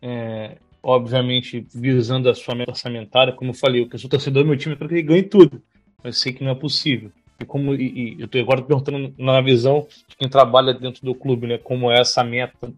é, 0.00 0.56
obviamente 0.82 1.66
visando 1.74 2.30
a 2.30 2.34
sua 2.34 2.54
meta 2.54 2.70
orçamentária, 2.70 3.32
como 3.32 3.50
eu 3.50 3.54
falei, 3.54 3.86
eu 3.90 3.98
sou 3.98 4.08
torcedor 4.08 4.44
do 4.44 4.48
meu 4.48 4.56
time 4.56 4.76
para 4.76 4.88
que 4.88 4.94
ele 4.94 5.02
ganhe 5.02 5.22
tudo, 5.22 5.60
mas 6.02 6.16
sei 6.16 6.32
que 6.32 6.42
não 6.42 6.52
é 6.52 6.54
possível. 6.54 7.10
E 7.38 7.44
como 7.44 7.74
e, 7.74 8.14
e 8.14 8.20
eu 8.20 8.24
estou 8.24 8.40
agora 8.40 8.62
perguntando 8.62 9.12
na 9.18 9.40
visão 9.42 9.86
de 10.08 10.16
quem 10.16 10.28
trabalha 10.28 10.72
dentro 10.72 11.04
do 11.04 11.14
clube, 11.14 11.46
né, 11.46 11.58
como 11.58 11.90
é 11.90 12.00
essa 12.00 12.24
meta 12.24 12.72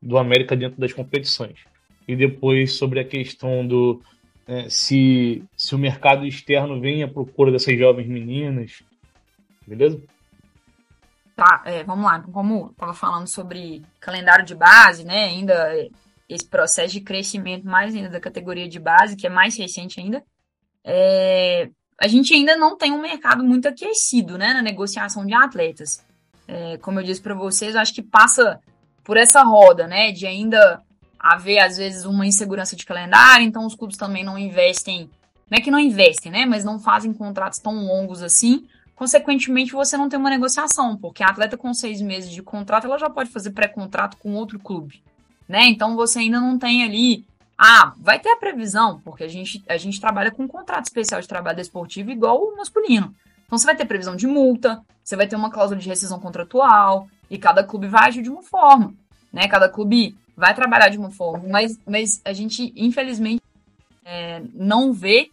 do 0.00 0.18
América 0.18 0.54
dentro 0.54 0.80
das 0.80 0.92
competições. 0.92 1.58
E 2.06 2.14
depois 2.14 2.74
sobre 2.74 3.00
a 3.00 3.04
questão 3.04 3.66
do 3.66 4.00
é, 4.46 4.68
se, 4.68 5.44
se 5.56 5.74
o 5.74 5.78
mercado 5.78 6.26
externo 6.26 6.80
vem 6.80 7.02
à 7.02 7.08
procura 7.08 7.50
dessas 7.50 7.78
jovens 7.78 8.06
meninas. 8.06 8.82
Beleza? 9.66 10.00
Tá, 11.34 11.62
é, 11.64 11.82
vamos 11.82 12.04
lá. 12.04 12.20
Como 12.20 12.70
estava 12.70 12.94
falando 12.94 13.26
sobre 13.26 13.82
calendário 13.98 14.44
de 14.44 14.54
base, 14.54 15.04
né? 15.04 15.24
Ainda 15.24 15.72
esse 16.28 16.46
processo 16.46 16.92
de 16.92 17.00
crescimento 17.00 17.66
mais 17.66 17.94
ainda 17.94 18.08
da 18.08 18.20
categoria 18.20 18.68
de 18.68 18.78
base, 18.78 19.16
que 19.16 19.26
é 19.26 19.30
mais 19.30 19.56
recente 19.56 20.00
ainda, 20.00 20.22
é, 20.82 21.68
a 22.00 22.08
gente 22.08 22.34
ainda 22.34 22.56
não 22.56 22.76
tem 22.76 22.92
um 22.92 23.00
mercado 23.00 23.42
muito 23.42 23.66
aquecido, 23.66 24.36
né? 24.38 24.52
Na 24.52 24.62
negociação 24.62 25.24
de 25.24 25.34
atletas. 25.34 26.04
É, 26.46 26.76
como 26.78 27.00
eu 27.00 27.04
disse 27.04 27.22
para 27.22 27.34
vocês, 27.34 27.74
eu 27.74 27.80
acho 27.80 27.94
que 27.94 28.02
passa 28.02 28.60
por 29.02 29.16
essa 29.16 29.42
roda, 29.42 29.86
né? 29.86 30.12
De 30.12 30.26
ainda 30.26 30.82
haver, 31.24 31.58
às 31.60 31.78
vezes, 31.78 32.04
uma 32.04 32.26
insegurança 32.26 32.76
de 32.76 32.84
calendário, 32.84 33.46
então 33.46 33.64
os 33.64 33.74
clubes 33.74 33.96
também 33.96 34.22
não 34.22 34.36
investem, 34.36 35.08
não 35.50 35.56
é 35.56 35.60
que 35.62 35.70
não 35.70 35.78
investem, 35.78 36.30
né? 36.30 36.44
Mas 36.44 36.64
não 36.64 36.78
fazem 36.78 37.14
contratos 37.14 37.58
tão 37.58 37.86
longos 37.86 38.22
assim. 38.22 38.66
Consequentemente, 38.94 39.72
você 39.72 39.96
não 39.96 40.06
tem 40.06 40.18
uma 40.18 40.28
negociação, 40.28 40.98
porque 40.98 41.22
a 41.22 41.28
atleta 41.28 41.56
com 41.56 41.72
seis 41.72 42.02
meses 42.02 42.30
de 42.30 42.42
contrato, 42.42 42.86
ela 42.86 42.98
já 42.98 43.08
pode 43.08 43.30
fazer 43.30 43.52
pré-contrato 43.52 44.18
com 44.18 44.34
outro 44.34 44.58
clube, 44.58 45.02
né? 45.48 45.64
Então 45.64 45.96
você 45.96 46.18
ainda 46.18 46.38
não 46.38 46.58
tem 46.58 46.84
ali. 46.84 47.24
Ah, 47.56 47.94
vai 47.96 48.18
ter 48.18 48.28
a 48.28 48.36
previsão, 48.36 49.00
porque 49.02 49.24
a 49.24 49.28
gente, 49.28 49.64
a 49.66 49.78
gente 49.78 49.98
trabalha 49.98 50.30
com 50.30 50.42
um 50.42 50.48
contrato 50.48 50.84
especial 50.84 51.22
de 51.22 51.28
trabalho 51.28 51.60
esportivo 51.60 52.10
igual 52.10 52.38
o 52.38 52.56
masculino. 52.56 53.14
Então 53.46 53.56
você 53.56 53.64
vai 53.64 53.76
ter 53.76 53.86
previsão 53.86 54.14
de 54.14 54.26
multa, 54.26 54.82
você 55.02 55.16
vai 55.16 55.26
ter 55.26 55.36
uma 55.36 55.50
cláusula 55.50 55.80
de 55.80 55.88
rescisão 55.88 56.20
contratual, 56.20 57.08
e 57.30 57.38
cada 57.38 57.64
clube 57.64 57.86
vai 57.86 58.08
agir 58.08 58.22
de 58.22 58.30
uma 58.30 58.42
forma. 58.42 58.92
Né? 59.32 59.48
Cada 59.48 59.68
clube 59.68 60.16
vai 60.36 60.54
trabalhar 60.54 60.88
de 60.88 60.98
uma 60.98 61.10
forma, 61.10 61.48
mas, 61.48 61.78
mas 61.86 62.20
a 62.24 62.32
gente, 62.32 62.72
infelizmente, 62.76 63.42
é, 64.04 64.42
não 64.52 64.92
vê 64.92 65.30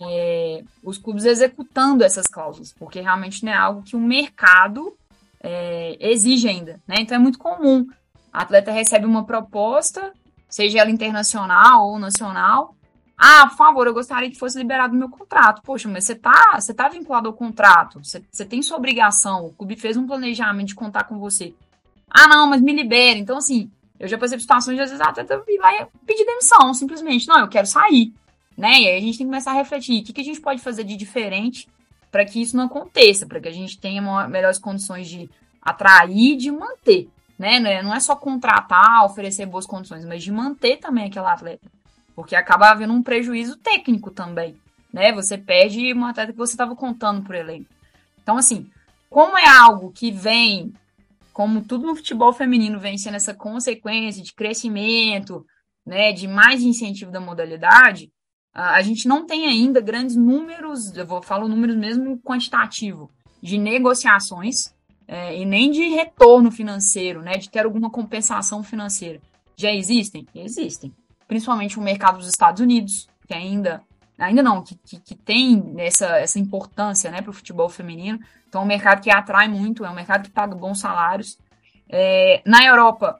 é, 0.00 0.64
os 0.82 0.98
clubes 0.98 1.24
executando 1.24 2.02
essas 2.02 2.26
cláusulas, 2.26 2.72
porque 2.72 3.00
realmente 3.00 3.44
não 3.44 3.52
é 3.52 3.56
algo 3.56 3.82
que 3.82 3.94
o 3.94 4.00
mercado 4.00 4.96
é, 5.42 5.96
exige 6.00 6.48
ainda. 6.48 6.80
Né? 6.86 6.96
Então 7.00 7.16
é 7.16 7.20
muito 7.20 7.38
comum. 7.38 7.86
A 8.32 8.42
atleta 8.42 8.72
recebe 8.72 9.04
uma 9.04 9.24
proposta, 9.24 10.12
seja 10.48 10.80
ela 10.80 10.90
internacional 10.90 11.88
ou 11.88 11.98
nacional. 11.98 12.74
Ah, 13.16 13.46
por 13.48 13.56
favor, 13.56 13.86
eu 13.86 13.92
gostaria 13.92 14.30
que 14.30 14.38
fosse 14.38 14.56
liberado 14.56 14.94
o 14.94 14.98
meu 14.98 15.10
contrato. 15.10 15.60
Poxa, 15.62 15.88
mas 15.88 16.04
você 16.04 16.14
tá, 16.14 16.58
você 16.58 16.72
tá 16.72 16.88
vinculado 16.88 17.28
ao 17.28 17.34
contrato, 17.34 18.02
você, 18.02 18.22
você 18.30 18.46
tem 18.46 18.62
sua 18.62 18.78
obrigação, 18.78 19.46
o 19.46 19.52
clube 19.52 19.76
fez 19.76 19.96
um 19.98 20.06
planejamento 20.06 20.68
de 20.68 20.74
contar 20.74 21.04
com 21.04 21.18
você. 21.18 21.52
Ah, 22.08 22.26
não, 22.26 22.46
mas 22.46 22.62
me 22.62 22.72
libera. 22.72 23.18
Então, 23.18 23.36
assim, 23.36 23.70
eu 24.00 24.08
já 24.08 24.16
passei 24.16 24.38
por 24.38 24.40
situações 24.40 24.76
de 24.76 24.82
às 24.82 24.90
vezes 24.90 25.06
a 25.06 25.10
atleta 25.10 25.44
vai 25.60 25.86
pedir 26.06 26.24
demissão, 26.24 26.72
simplesmente. 26.72 27.28
Não, 27.28 27.38
eu 27.38 27.48
quero 27.48 27.66
sair. 27.66 28.14
Né? 28.56 28.80
E 28.80 28.88
aí 28.88 28.96
a 28.96 29.00
gente 29.00 29.18
tem 29.18 29.26
que 29.26 29.30
começar 29.30 29.50
a 29.50 29.54
refletir 29.54 30.00
o 30.00 30.04
que, 30.04 30.14
que 30.14 30.22
a 30.22 30.24
gente 30.24 30.40
pode 30.40 30.62
fazer 30.62 30.84
de 30.84 30.96
diferente 30.96 31.68
para 32.10 32.24
que 32.24 32.40
isso 32.40 32.56
não 32.56 32.64
aconteça, 32.64 33.26
para 33.26 33.38
que 33.38 33.48
a 33.48 33.52
gente 33.52 33.78
tenha 33.78 34.00
uma, 34.00 34.26
melhores 34.26 34.58
condições 34.58 35.06
de 35.06 35.28
atrair 35.60 36.32
e 36.32 36.36
de 36.36 36.50
manter. 36.50 37.10
Né? 37.38 37.82
Não 37.82 37.94
é 37.94 38.00
só 38.00 38.16
contratar, 38.16 39.04
oferecer 39.04 39.44
boas 39.44 39.66
condições, 39.66 40.04
mas 40.06 40.22
de 40.22 40.32
manter 40.32 40.78
também 40.78 41.04
aquela 41.04 41.34
atleta. 41.34 41.70
Porque 42.14 42.34
acaba 42.34 42.70
havendo 42.70 42.94
um 42.94 43.02
prejuízo 43.02 43.56
técnico 43.56 44.10
também. 44.10 44.56
Né? 44.90 45.12
Você 45.12 45.36
perde 45.36 45.92
uma 45.92 46.10
atleta 46.10 46.32
que 46.32 46.38
você 46.38 46.54
estava 46.54 46.74
contando 46.74 47.22
por 47.22 47.34
elenco. 47.34 47.68
Então, 48.22 48.38
assim, 48.38 48.66
como 49.10 49.36
é 49.36 49.46
algo 49.46 49.92
que 49.92 50.10
vem 50.10 50.72
como 51.40 51.62
tudo 51.62 51.86
no 51.86 51.96
futebol 51.96 52.34
feminino 52.34 52.78
vem 52.78 52.98
sendo 52.98 53.14
essa 53.14 53.32
consequência 53.32 54.22
de 54.22 54.34
crescimento, 54.34 55.42
né, 55.86 56.12
de 56.12 56.28
mais 56.28 56.62
incentivo 56.62 57.10
da 57.10 57.18
modalidade, 57.18 58.12
a 58.52 58.82
gente 58.82 59.08
não 59.08 59.24
tem 59.24 59.46
ainda 59.46 59.80
grandes 59.80 60.16
números, 60.16 60.94
eu 60.94 61.06
vou 61.06 61.22
falar 61.22 61.48
números 61.48 61.76
mesmo 61.76 62.20
quantitativo, 62.20 63.10
de 63.40 63.56
negociações 63.56 64.74
é, 65.08 65.34
e 65.40 65.46
nem 65.46 65.70
de 65.70 65.88
retorno 65.88 66.52
financeiro, 66.52 67.22
né, 67.22 67.38
de 67.38 67.48
ter 67.48 67.64
alguma 67.64 67.88
compensação 67.88 68.62
financeira. 68.62 69.18
Já 69.56 69.72
existem? 69.72 70.26
Existem. 70.34 70.94
Principalmente 71.26 71.78
o 71.78 71.82
mercado 71.82 72.18
dos 72.18 72.28
Estados 72.28 72.60
Unidos, 72.60 73.08
que 73.26 73.32
ainda, 73.32 73.82
ainda 74.18 74.42
não, 74.42 74.62
que, 74.62 74.76
que, 74.84 75.00
que 75.00 75.14
tem 75.14 75.72
essa, 75.78 76.18
essa 76.18 76.38
importância 76.38 77.10
né, 77.10 77.22
para 77.22 77.30
o 77.30 77.32
futebol 77.32 77.70
feminino. 77.70 78.20
Então, 78.50 78.62
é 78.62 78.64
um 78.64 78.66
mercado 78.66 79.00
que 79.00 79.10
atrai 79.10 79.46
muito, 79.46 79.84
é 79.84 79.90
um 79.90 79.94
mercado 79.94 80.24
que 80.24 80.30
paga 80.30 80.56
bons 80.56 80.80
salários. 80.80 81.38
É, 81.88 82.42
na 82.44 82.64
Europa, 82.64 83.16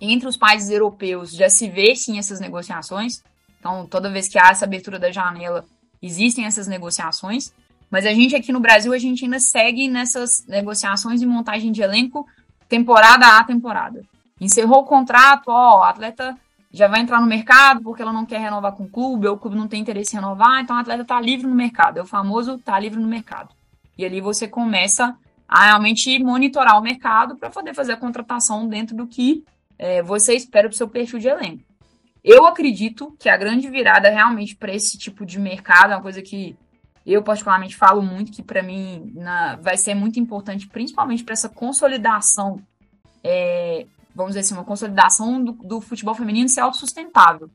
entre 0.00 0.28
os 0.28 0.36
países 0.36 0.70
europeus, 0.70 1.32
já 1.32 1.50
se 1.50 1.68
vê 1.68 1.96
sim 1.96 2.16
essas 2.16 2.38
negociações. 2.38 3.24
Então, 3.58 3.86
toda 3.86 4.08
vez 4.08 4.28
que 4.28 4.38
há 4.38 4.50
essa 4.50 4.64
abertura 4.64 5.00
da 5.00 5.10
janela, 5.10 5.66
existem 6.00 6.44
essas 6.46 6.68
negociações. 6.68 7.52
Mas 7.90 8.06
a 8.06 8.14
gente 8.14 8.36
aqui 8.36 8.52
no 8.52 8.60
Brasil, 8.60 8.92
a 8.92 8.98
gente 8.98 9.24
ainda 9.24 9.40
segue 9.40 9.88
nessas 9.88 10.46
negociações 10.46 11.20
e 11.20 11.26
montagem 11.26 11.72
de 11.72 11.82
elenco 11.82 12.24
temporada 12.68 13.36
a 13.38 13.44
temporada. 13.44 14.02
Encerrou 14.40 14.78
o 14.78 14.84
contrato, 14.84 15.48
ó, 15.48 15.80
o 15.80 15.82
atleta 15.82 16.38
já 16.72 16.86
vai 16.86 17.00
entrar 17.00 17.20
no 17.20 17.26
mercado 17.26 17.82
porque 17.82 18.00
ela 18.00 18.12
não 18.12 18.24
quer 18.24 18.38
renovar 18.38 18.72
com 18.72 18.84
o 18.84 18.88
clube, 18.88 19.26
ou 19.26 19.34
o 19.34 19.38
clube 19.38 19.56
não 19.56 19.68
tem 19.68 19.80
interesse 19.80 20.14
em 20.14 20.20
renovar, 20.20 20.62
então 20.62 20.76
o 20.76 20.78
atleta 20.78 21.02
está 21.02 21.20
livre 21.20 21.48
no 21.48 21.54
mercado. 21.54 21.98
É 21.98 22.02
o 22.02 22.06
famoso 22.06 22.58
tá 22.58 22.78
livre 22.78 23.00
no 23.00 23.08
mercado. 23.08 23.50
E 23.96 24.04
ali 24.04 24.20
você 24.20 24.48
começa 24.48 25.16
a 25.46 25.66
realmente 25.66 26.18
monitorar 26.22 26.78
o 26.78 26.82
mercado 26.82 27.36
para 27.36 27.50
poder 27.50 27.74
fazer 27.74 27.92
a 27.92 27.96
contratação 27.96 28.66
dentro 28.66 28.96
do 28.96 29.06
que 29.06 29.44
é, 29.78 30.02
você 30.02 30.34
espera 30.34 30.68
para 30.68 30.74
o 30.74 30.76
seu 30.76 30.88
perfil 30.88 31.18
de 31.18 31.28
elenco. 31.28 31.64
Eu 32.24 32.46
acredito 32.46 33.14
que 33.18 33.28
a 33.28 33.36
grande 33.36 33.68
virada 33.68 34.08
realmente 34.08 34.56
para 34.56 34.72
esse 34.72 34.96
tipo 34.96 35.26
de 35.26 35.38
mercado 35.38 35.92
é 35.92 35.96
uma 35.96 36.02
coisa 36.02 36.22
que 36.22 36.56
eu 37.04 37.22
particularmente 37.22 37.76
falo 37.76 38.00
muito 38.00 38.30
que 38.30 38.42
para 38.42 38.62
mim 38.62 39.12
na, 39.14 39.56
vai 39.56 39.76
ser 39.76 39.94
muito 39.94 40.20
importante, 40.20 40.68
principalmente 40.68 41.24
para 41.24 41.32
essa 41.32 41.48
consolidação 41.48 42.62
é, 43.24 43.86
vamos 44.14 44.30
dizer 44.32 44.40
assim, 44.40 44.54
uma 44.54 44.64
consolidação 44.64 45.42
do, 45.42 45.52
do 45.52 45.80
futebol 45.80 46.14
feminino 46.14 46.48
ser 46.48 46.60
autossustentável. 46.60 47.50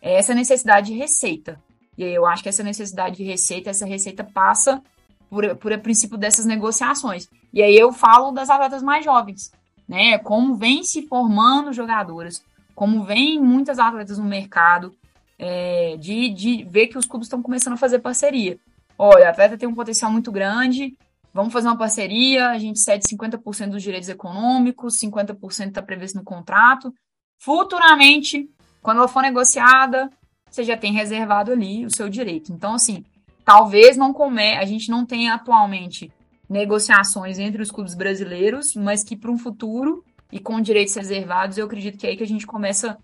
É 0.00 0.14
essa 0.14 0.34
necessidade 0.34 0.88
de 0.92 0.98
receita. 0.98 1.60
E 1.96 2.02
eu 2.02 2.26
acho 2.26 2.42
que 2.42 2.48
essa 2.48 2.62
necessidade 2.62 3.16
de 3.16 3.24
receita, 3.24 3.70
essa 3.70 3.86
receita 3.86 4.24
passa 4.24 4.82
por, 5.30 5.56
por 5.56 5.78
princípio 5.78 6.18
dessas 6.18 6.44
negociações. 6.44 7.28
E 7.54 7.62
aí 7.62 7.76
eu 7.76 7.92
falo 7.92 8.32
das 8.32 8.50
atletas 8.50 8.82
mais 8.82 9.04
jovens, 9.04 9.52
né? 9.88 10.18
Como 10.18 10.56
vem 10.56 10.82
se 10.82 11.06
formando 11.06 11.72
jogadoras, 11.72 12.44
como 12.74 13.04
vem 13.04 13.40
muitas 13.40 13.78
atletas 13.78 14.18
no 14.18 14.24
mercado, 14.24 14.94
é, 15.38 15.96
de, 15.98 16.28
de 16.30 16.64
ver 16.64 16.88
que 16.88 16.98
os 16.98 17.06
clubes 17.06 17.26
estão 17.26 17.40
começando 17.40 17.74
a 17.74 17.78
fazer 17.78 18.00
parceria. 18.00 18.58
Olha, 18.98 19.28
a 19.28 19.30
atleta 19.30 19.56
tem 19.56 19.68
um 19.68 19.74
potencial 19.74 20.10
muito 20.10 20.30
grande, 20.30 20.94
Vamos 21.32 21.52
fazer 21.52 21.68
uma 21.68 21.78
parceria, 21.78 22.48
a 22.48 22.58
gente 22.58 22.80
cede 22.80 23.06
50% 23.06 23.70
dos 23.70 23.82
direitos 23.82 24.08
econômicos, 24.08 24.98
50% 24.98 25.68
está 25.68 25.80
previsto 25.80 26.18
no 26.18 26.24
contrato. 26.24 26.92
Futuramente, 27.38 28.50
quando 28.82 28.98
ela 28.98 29.08
for 29.08 29.22
negociada, 29.22 30.10
você 30.50 30.64
já 30.64 30.76
tem 30.76 30.92
reservado 30.92 31.52
ali 31.52 31.86
o 31.86 31.90
seu 31.90 32.08
direito. 32.08 32.52
Então, 32.52 32.74
assim, 32.74 33.04
talvez 33.50 33.96
não 33.96 34.12
come, 34.12 34.56
a 34.56 34.64
gente 34.64 34.88
não 34.92 35.04
tenha 35.04 35.34
atualmente 35.34 36.08
negociações 36.48 37.36
entre 37.36 37.60
os 37.60 37.68
clubes 37.68 37.96
brasileiros, 37.96 38.76
mas 38.76 39.02
que 39.02 39.16
para 39.16 39.28
um 39.28 39.36
futuro 39.36 40.04
e 40.30 40.38
com 40.38 40.60
direitos 40.60 40.94
reservados, 40.94 41.58
eu 41.58 41.66
acredito 41.66 41.98
que 41.98 42.06
é 42.06 42.10
aí 42.10 42.16
que 42.16 42.22
a 42.22 42.28
gente 42.28 42.46
começa 42.46 42.92
a 42.92 42.96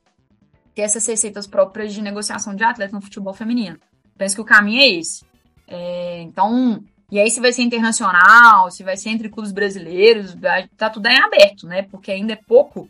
ter 0.72 0.82
essas 0.82 1.04
receitas 1.04 1.48
próprias 1.48 1.92
de 1.92 2.00
negociação 2.00 2.54
de 2.54 2.62
atleta 2.62 2.94
no 2.94 3.02
futebol 3.02 3.34
feminino. 3.34 3.76
Penso 4.16 4.36
que 4.36 4.40
o 4.40 4.44
caminho 4.44 4.80
é 4.80 4.88
esse. 4.88 5.24
É, 5.66 6.22
então, 6.22 6.80
e 7.10 7.18
aí, 7.18 7.28
se 7.28 7.40
vai 7.40 7.52
ser 7.52 7.62
internacional, 7.62 8.70
se 8.70 8.84
vai 8.84 8.96
ser 8.96 9.08
entre 9.08 9.28
clubes 9.28 9.50
brasileiros, 9.50 10.36
tá 10.76 10.88
tudo 10.88 11.08
em 11.08 11.18
aberto, 11.18 11.66
né? 11.66 11.82
Porque 11.82 12.12
ainda 12.12 12.34
é 12.34 12.40
pouco, 12.46 12.88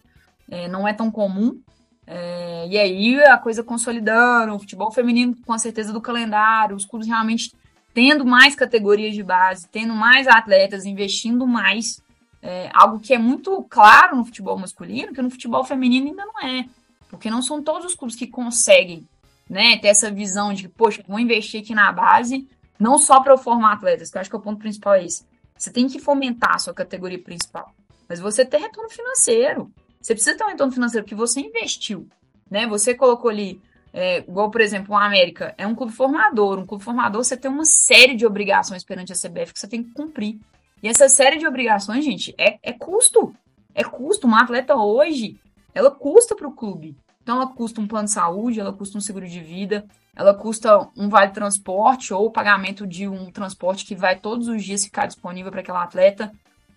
é, 0.51 0.69
não 0.69 0.87
é 0.87 0.93
tão 0.93 1.11
comum. 1.11 1.59
É, 2.07 2.69
e 2.69 2.79
aí 2.79 3.21
a 3.25 3.37
coisa 3.37 3.65
consolidando, 3.65 4.55
o 4.55 4.59
futebol 4.59 4.93
feminino 4.93 5.37
com 5.45 5.53
a 5.53 5.59
certeza 5.59 5.93
do 5.93 6.01
calendário, 6.01 6.77
os 6.77 6.85
clubes 6.85 7.09
realmente 7.09 7.53
tendo 7.93 8.25
mais 8.25 8.55
categorias 8.55 9.15
de 9.15 9.23
base, 9.23 9.69
tendo 9.69 9.95
mais 9.95 10.29
atletas, 10.29 10.85
investindo 10.85 11.47
mais. 11.47 12.01
É, 12.43 12.71
algo 12.75 13.01
que 13.01 13.13
é 13.13 13.19
muito 13.19 13.65
claro 13.69 14.17
no 14.17 14.25
futebol 14.25 14.57
masculino, 14.57 15.13
que 15.13 15.23
no 15.23 15.31
futebol 15.31 15.65
feminino 15.65 16.09
ainda 16.09 16.25
não 16.25 16.41
é. 16.47 16.67
Porque 17.09 17.31
não 17.31 17.43
são 17.43 17.63
todos 17.63 17.87
os 17.87 17.95
clubes 17.95 18.15
que 18.15 18.27
conseguem 18.27 19.09
né, 19.49 19.79
ter 19.79 19.89
essa 19.89 20.11
visão 20.11 20.53
de, 20.53 20.69
poxa, 20.69 21.03
vou 21.09 21.19
investir 21.19 21.61
aqui 21.61 21.75
na 21.75 21.91
base 21.91 22.47
não 22.79 22.99
só 22.99 23.21
para 23.21 23.33
eu 23.33 23.39
formar 23.39 23.73
atletas, 23.73 24.11
que 24.11 24.17
eu 24.17 24.21
acho 24.21 24.31
que 24.31 24.37
é 24.37 24.39
o 24.39 24.43
ponto 24.43 24.59
principal 24.59 24.95
é 24.95 25.05
esse. 25.05 25.25
Você 25.57 25.73
tem 25.73 25.89
que 25.89 25.99
fomentar 25.99 26.55
a 26.55 26.59
sua 26.59 26.75
categoria 26.75 27.19
principal. 27.19 27.73
Mas 28.09 28.21
você 28.21 28.45
tem 28.45 28.61
retorno 28.61 28.91
financeiro. 28.91 29.73
Você 30.07 30.15
precisa 30.15 30.37
ter 30.37 30.45
um 30.45 30.49
retorno 30.51 30.73
financeiro 30.73 31.05
porque 31.05 31.17
você 31.17 31.41
investiu. 31.41 32.07
Né? 32.49 32.65
Você 32.69 32.95
colocou 32.95 33.29
ali, 33.29 33.61
é, 33.93 34.19
igual, 34.19 34.53
por 34.53 34.61
exemplo, 34.61 34.95
o 34.95 34.97
América, 34.97 35.53
é 35.59 35.67
um 35.67 35.75
clube 35.75 35.91
formador. 35.93 36.61
Um 36.61 36.65
clube 36.65 36.85
formador, 36.85 37.25
você 37.25 37.37
tem 37.37 37.51
uma 37.51 37.65
série 37.65 38.15
de 38.15 38.25
obrigações 38.25 38.85
perante 38.85 39.13
a 39.13 39.17
CBF 39.17 39.53
que 39.53 39.59
você 39.59 39.67
tem 39.67 39.83
que 39.83 39.91
cumprir. 39.91 40.39
E 40.81 40.87
essa 40.87 41.09
série 41.09 41.39
de 41.39 41.47
obrigações, 41.49 42.05
gente, 42.05 42.33
é, 42.39 42.57
é 42.63 42.73
custo. 42.73 43.35
É 43.75 43.83
custo. 43.83 44.29
Uma 44.29 44.43
atleta 44.43 44.77
hoje, 44.77 45.41
ela 45.75 45.91
custa 45.91 46.37
para 46.37 46.47
o 46.47 46.55
clube. 46.55 46.97
Então, 47.21 47.35
ela 47.39 47.49
custa 47.49 47.81
um 47.81 47.89
plano 47.89 48.05
de 48.05 48.13
saúde, 48.13 48.61
ela 48.61 48.73
custa 48.73 48.97
um 48.97 49.01
seguro 49.01 49.27
de 49.27 49.41
vida, 49.41 49.85
ela 50.15 50.35
custa 50.35 50.89
um 50.97 51.09
vale 51.09 51.33
transporte 51.33 52.15
ou 52.15 52.27
o 52.27 52.31
pagamento 52.31 52.87
de 52.87 53.09
um 53.09 53.33
transporte 53.33 53.85
que 53.85 53.97
vai 53.97 54.15
todos 54.15 54.47
os 54.47 54.63
dias 54.63 54.85
ficar 54.85 55.07
disponível 55.07 55.51
para 55.51 55.63
aquela 55.63 55.83
atleta. 55.83 56.31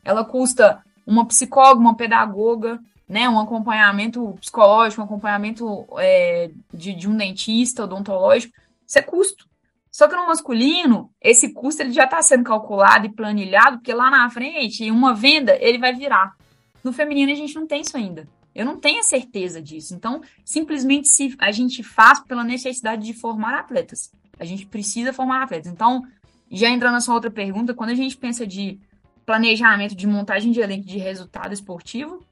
Ela 0.04 0.26
custa 0.26 0.84
uma 1.06 1.28
psicóloga, 1.28 1.80
uma 1.80 1.96
pedagoga, 1.96 2.80
né, 3.10 3.28
um 3.28 3.40
acompanhamento 3.40 4.38
psicológico, 4.40 5.02
um 5.02 5.06
acompanhamento 5.06 5.88
é, 5.98 6.52
de, 6.72 6.94
de 6.94 7.10
um 7.10 7.18
dentista 7.18 7.84
odontológico. 7.86 8.54
Isso 8.88 9.00
é 9.00 9.02
custo. 9.02 9.50
Só 9.92 10.08
que 10.08 10.16
no 10.16 10.28
masculino, 10.28 11.12
esse 11.20 11.52
custo 11.52 11.82
ele 11.82 11.92
já 11.92 12.04
está 12.04 12.22
sendo 12.22 12.44
calculado 12.44 13.08
e 13.08 13.12
planilhado, 13.12 13.78
porque 13.78 13.92
lá 13.92 14.12
na 14.12 14.30
frente, 14.30 14.84
em 14.84 14.92
uma 14.92 15.16
venda, 15.16 15.58
ele 15.60 15.80
vai 15.80 15.94
virar. 15.94 16.36
No 16.84 16.94
feminino, 16.94 17.32
a 17.32 17.36
gente 17.36 17.56
não 17.56 17.66
tem 17.66 17.82
isso 17.82 17.98
ainda. 17.98 18.28
Eu 18.54 18.66
não 18.66 18.78
tenho 18.80 19.00
a 19.00 19.04
certeza 19.04 19.60
disso. 19.60 19.96
Então, 19.96 20.22
simplesmente 20.46 21.08
se 21.08 21.36
a 21.40 21.52
gente 21.52 21.82
faz 21.82 22.20
pela 22.20 22.44
necessidade 22.44 23.04
de 23.04 23.14
formar 23.14 23.56
atletas. 23.56 24.12
A 24.40 24.46
gente 24.46 24.68
precisa 24.68 25.12
formar 25.12 25.44
atletas. 25.44 25.72
Então, 25.72 26.06
já 26.52 26.70
entrando 26.70 26.94
na 26.94 27.02
sua 27.02 27.16
outra 27.16 27.32
pergunta, 27.32 27.74
quando 27.74 27.90
a 27.90 27.96
gente 27.96 28.16
pensa 28.16 28.46
de 28.46 28.80
planejamento 29.26 29.96
de 29.96 30.08
montagem 30.08 30.52
de 30.52 30.60
elenco 30.60 30.86
de 30.86 30.98
resultado 30.98 31.54
esportivo, 31.54 32.24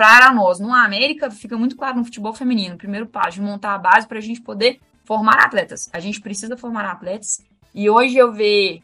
para 0.00 0.32
nós, 0.32 0.58
no 0.58 0.72
América, 0.72 1.30
fica 1.30 1.58
muito 1.58 1.76
claro 1.76 1.98
no 1.98 2.04
futebol 2.06 2.32
feminino, 2.32 2.78
primeiro 2.78 3.04
passo, 3.04 3.42
montar 3.42 3.74
a 3.74 3.78
base 3.78 4.08
para 4.08 4.16
a 4.16 4.22
gente 4.22 4.40
poder 4.40 4.80
formar 5.04 5.44
atletas. 5.44 5.90
A 5.92 6.00
gente 6.00 6.22
precisa 6.22 6.56
formar 6.56 6.86
atletas. 6.86 7.44
E 7.74 7.90
hoje 7.90 8.16
eu 8.16 8.32
ver 8.32 8.82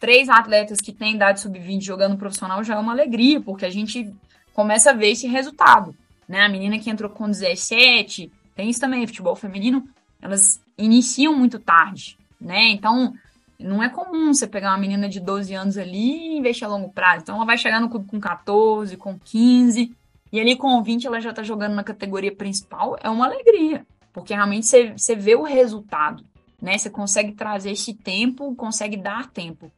três 0.00 0.26
atletas 0.26 0.80
que 0.80 0.90
têm 0.90 1.16
idade 1.16 1.40
sub-20 1.40 1.82
jogando 1.82 2.16
profissional 2.16 2.64
já 2.64 2.76
é 2.76 2.78
uma 2.78 2.92
alegria, 2.92 3.42
porque 3.42 3.66
a 3.66 3.70
gente 3.70 4.10
começa 4.54 4.88
a 4.88 4.94
ver 4.94 5.10
esse 5.10 5.26
resultado. 5.26 5.94
Né? 6.26 6.40
A 6.40 6.48
menina 6.48 6.78
que 6.78 6.88
entrou 6.88 7.10
com 7.10 7.26
17, 7.28 8.32
tem 8.56 8.70
isso 8.70 8.80
também, 8.80 9.06
futebol 9.06 9.36
feminino, 9.36 9.86
elas 10.22 10.58
iniciam 10.78 11.36
muito 11.36 11.58
tarde, 11.58 12.16
né? 12.40 12.70
Então, 12.70 13.12
não 13.60 13.82
é 13.82 13.90
comum 13.90 14.32
você 14.32 14.46
pegar 14.46 14.70
uma 14.70 14.78
menina 14.78 15.10
de 15.10 15.20
12 15.20 15.52
anos 15.52 15.76
ali 15.76 16.32
e 16.32 16.38
investir 16.38 16.66
a 16.66 16.70
longo 16.70 16.88
prazo. 16.88 17.20
Então, 17.20 17.36
ela 17.36 17.44
vai 17.44 17.58
chegar 17.58 17.82
no 17.82 17.90
clube 17.90 18.06
com 18.06 18.18
14, 18.18 18.96
com 18.96 19.18
15, 19.18 19.94
e 20.34 20.40
ali 20.40 20.56
com 20.56 20.82
20 20.82 21.06
ela 21.06 21.20
já 21.20 21.32
tá 21.32 21.44
jogando 21.44 21.76
na 21.76 21.84
categoria 21.84 22.34
principal. 22.34 22.96
É 23.00 23.08
uma 23.08 23.26
alegria, 23.26 23.86
porque 24.12 24.34
realmente 24.34 24.66
você, 24.66 24.90
você 24.90 25.14
vê 25.14 25.36
o 25.36 25.44
resultado, 25.44 26.24
né? 26.60 26.76
Você 26.76 26.90
consegue 26.90 27.34
trazer 27.34 27.70
esse 27.70 27.94
tempo, 27.94 28.52
consegue 28.56 28.96
dar 28.96 29.30
tempo. 29.30 29.70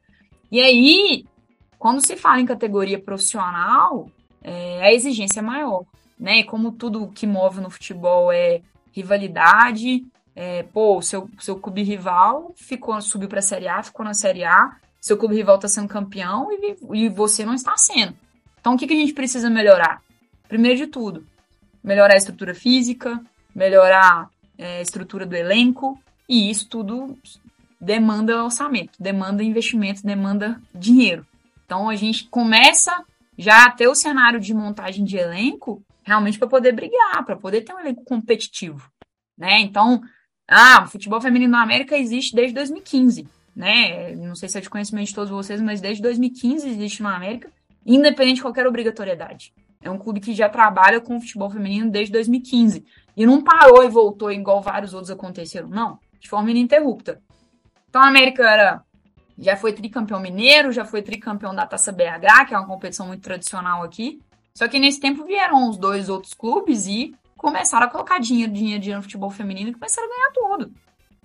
E 0.51 0.59
aí, 0.63 1.27
quando 1.79 2.01
se 2.01 2.17
fala 2.17 2.41
em 2.41 2.47
categoria 2.47 2.99
profissional, 2.99 4.11
é, 4.43 4.83
a 4.83 4.95
exigência 4.95 5.41
é 5.41 5.43
maior, 5.43 5.85
né? 6.19 6.39
E 6.39 6.45
como 6.45 6.73
tudo 6.73 7.09
que 7.09 7.27
move 7.27 7.61
no 7.61 7.69
futebol 7.69 8.33
é 8.33 8.63
rivalidade, 8.93 10.07
é, 10.35 10.63
pô, 10.63 11.03
seu, 11.03 11.29
seu 11.39 11.57
clube 11.57 11.83
rival 11.83 12.55
ficou, 12.57 12.99
subiu 13.03 13.29
para 13.29 13.41
a 13.41 13.43
Série 13.43 13.69
A, 13.69 13.83
ficou 13.83 14.07
na 14.07 14.15
Série 14.15 14.45
A, 14.45 14.75
seu 15.03 15.19
clube 15.19 15.35
rival 15.35 15.57
está 15.57 15.69
sendo 15.69 15.87
campeão 15.87 16.49
e, 16.51 16.77
e 16.95 17.09
você 17.11 17.45
não 17.45 17.53
está 17.53 17.77
sendo. 17.77 18.17
Então, 18.59 18.73
o 18.73 18.79
que, 18.79 18.87
que 18.87 18.95
a 18.95 18.97
gente 18.97 19.13
precisa 19.13 19.51
melhorar? 19.51 20.01
Primeiro 20.49 20.77
de 20.77 20.87
tudo, 20.87 21.27
melhorar 21.83 22.15
a 22.15 22.19
estrutura 22.19 22.55
física, 22.55 23.21
melhorar 23.55 24.29
é, 24.59 24.79
a 24.79 24.83
estrutura 24.83 25.27
do 25.27 25.35
elenco, 25.35 26.01
e 26.29 26.51
isso 26.51 26.69
tudo 26.69 27.17
demanda 27.81 28.45
orçamento, 28.45 28.93
demanda 29.01 29.43
investimento, 29.43 30.05
demanda 30.05 30.61
dinheiro. 30.75 31.27
Então, 31.65 31.89
a 31.89 31.97
gente 31.97 32.25
começa 32.29 33.05
já 33.37 33.71
ter 33.71 33.89
o 33.89 33.95
cenário 33.95 34.41
de 34.41 34.55
montagem 34.55 35.05
de 35.05 35.17
elenco 35.17 35.83
realmente 36.03 36.39
para 36.39 36.49
poder 36.49 36.73
brigar, 36.73 37.25
para 37.25 37.37
poder 37.37 37.63
ter 37.63 37.75
um 37.75 37.81
elenco 37.81 38.05
competitivo, 38.05 38.91
né? 39.37 39.61
Então, 39.61 40.01
ah, 40.49 40.85
o 40.85 40.89
futebol 40.89 41.21
feminino 41.21 41.53
na 41.53 41.63
América 41.63 41.99
existe 41.99 42.35
desde 42.35 42.55
2015, 42.55 43.29
né? 43.55 44.15
Não 44.15 44.35
sei 44.35 44.49
se 44.49 44.57
é 44.57 44.61
de 44.61 44.71
conhecimento 44.71 45.09
de 45.09 45.15
todos 45.15 45.31
vocês, 45.31 45.61
mas 45.61 45.81
desde 45.81 46.03
2015 46.03 46.69
existe 46.69 47.03
na 47.03 47.17
América, 47.17 47.51
independente 47.85 48.37
de 48.37 48.43
qualquer 48.43 48.67
obrigatoriedade. 48.67 49.53
É 49.87 49.91
um 49.91 49.99
clube 49.99 50.21
que 50.21 50.35
já 50.35 50.49
trabalha 50.49 51.01
com 51.01 51.21
futebol 51.21 51.49
feminino 51.49 51.91
desde 51.91 52.13
2015 52.13 52.85
e 53.17 53.25
não 53.25 53.43
parou 53.43 53.85
e 53.85 53.89
voltou 53.89 54.33
igual 54.33 54.61
vários 54.61 54.93
outros 54.93 55.11
aconteceram, 55.11 55.69
não, 55.69 55.99
de 56.19 56.29
forma 56.29 56.51
ininterrupta. 56.51 57.21
Então 57.89 58.03
a 58.03 58.09
América 58.09 58.43
era 58.43 58.83
já 59.39 59.57
foi 59.57 59.73
tricampeão 59.73 60.19
mineiro, 60.19 60.73
já 60.73 60.85
foi 60.85 61.03
tricampeão 61.03 61.55
da 61.55 61.67
Taça 61.67 61.93
BH, 61.93 62.47
que 62.49 62.55
é 62.55 62.59
uma 62.59 62.67
competição 62.67 63.07
muito 63.07 63.23
tradicional 63.23 63.83
aqui. 63.83 64.21
Só 64.55 64.67
que 64.67 64.79
nesse 64.79 64.99
tempo 64.99 65.25
vieram 65.25 65.69
os 65.69 65.77
dois 65.77 66.09
outros 66.09 66.35
clubes 66.35 66.87
e 66.87 67.15
começaram 67.37 67.87
a 67.87 67.91
colocar 67.91 68.19
dinheiro, 68.19 68.53
dinheiro, 68.53 68.81
dinheiro 68.81 68.99
no 68.99 69.03
futebol 69.03 69.31
feminino 69.31 69.71
e 69.71 69.75
começaram 69.75 70.09
a 70.09 70.11
ganhar 70.11 70.31
tudo. 70.33 70.73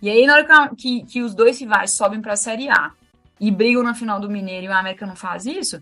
E 0.02 0.10
aí, 0.10 0.26
na 0.28 0.34
hora 0.36 0.76
que, 0.76 1.04
que 1.06 1.22
os 1.22 1.34
dois 1.34 1.60
rivais 1.60 1.92
sobem 1.92 2.22
para 2.22 2.34
a 2.34 2.38
Série 2.38 2.70
A 2.70 2.92
e 3.40 3.50
brigam 3.50 3.82
na 3.82 3.94
final 3.94 4.20
do 4.20 4.30
Mineiro 4.30 4.66
e 4.66 4.70
o 4.70 4.74
América 4.74 5.06
não 5.06 5.16
faz 5.16 5.46
isso, 5.46 5.82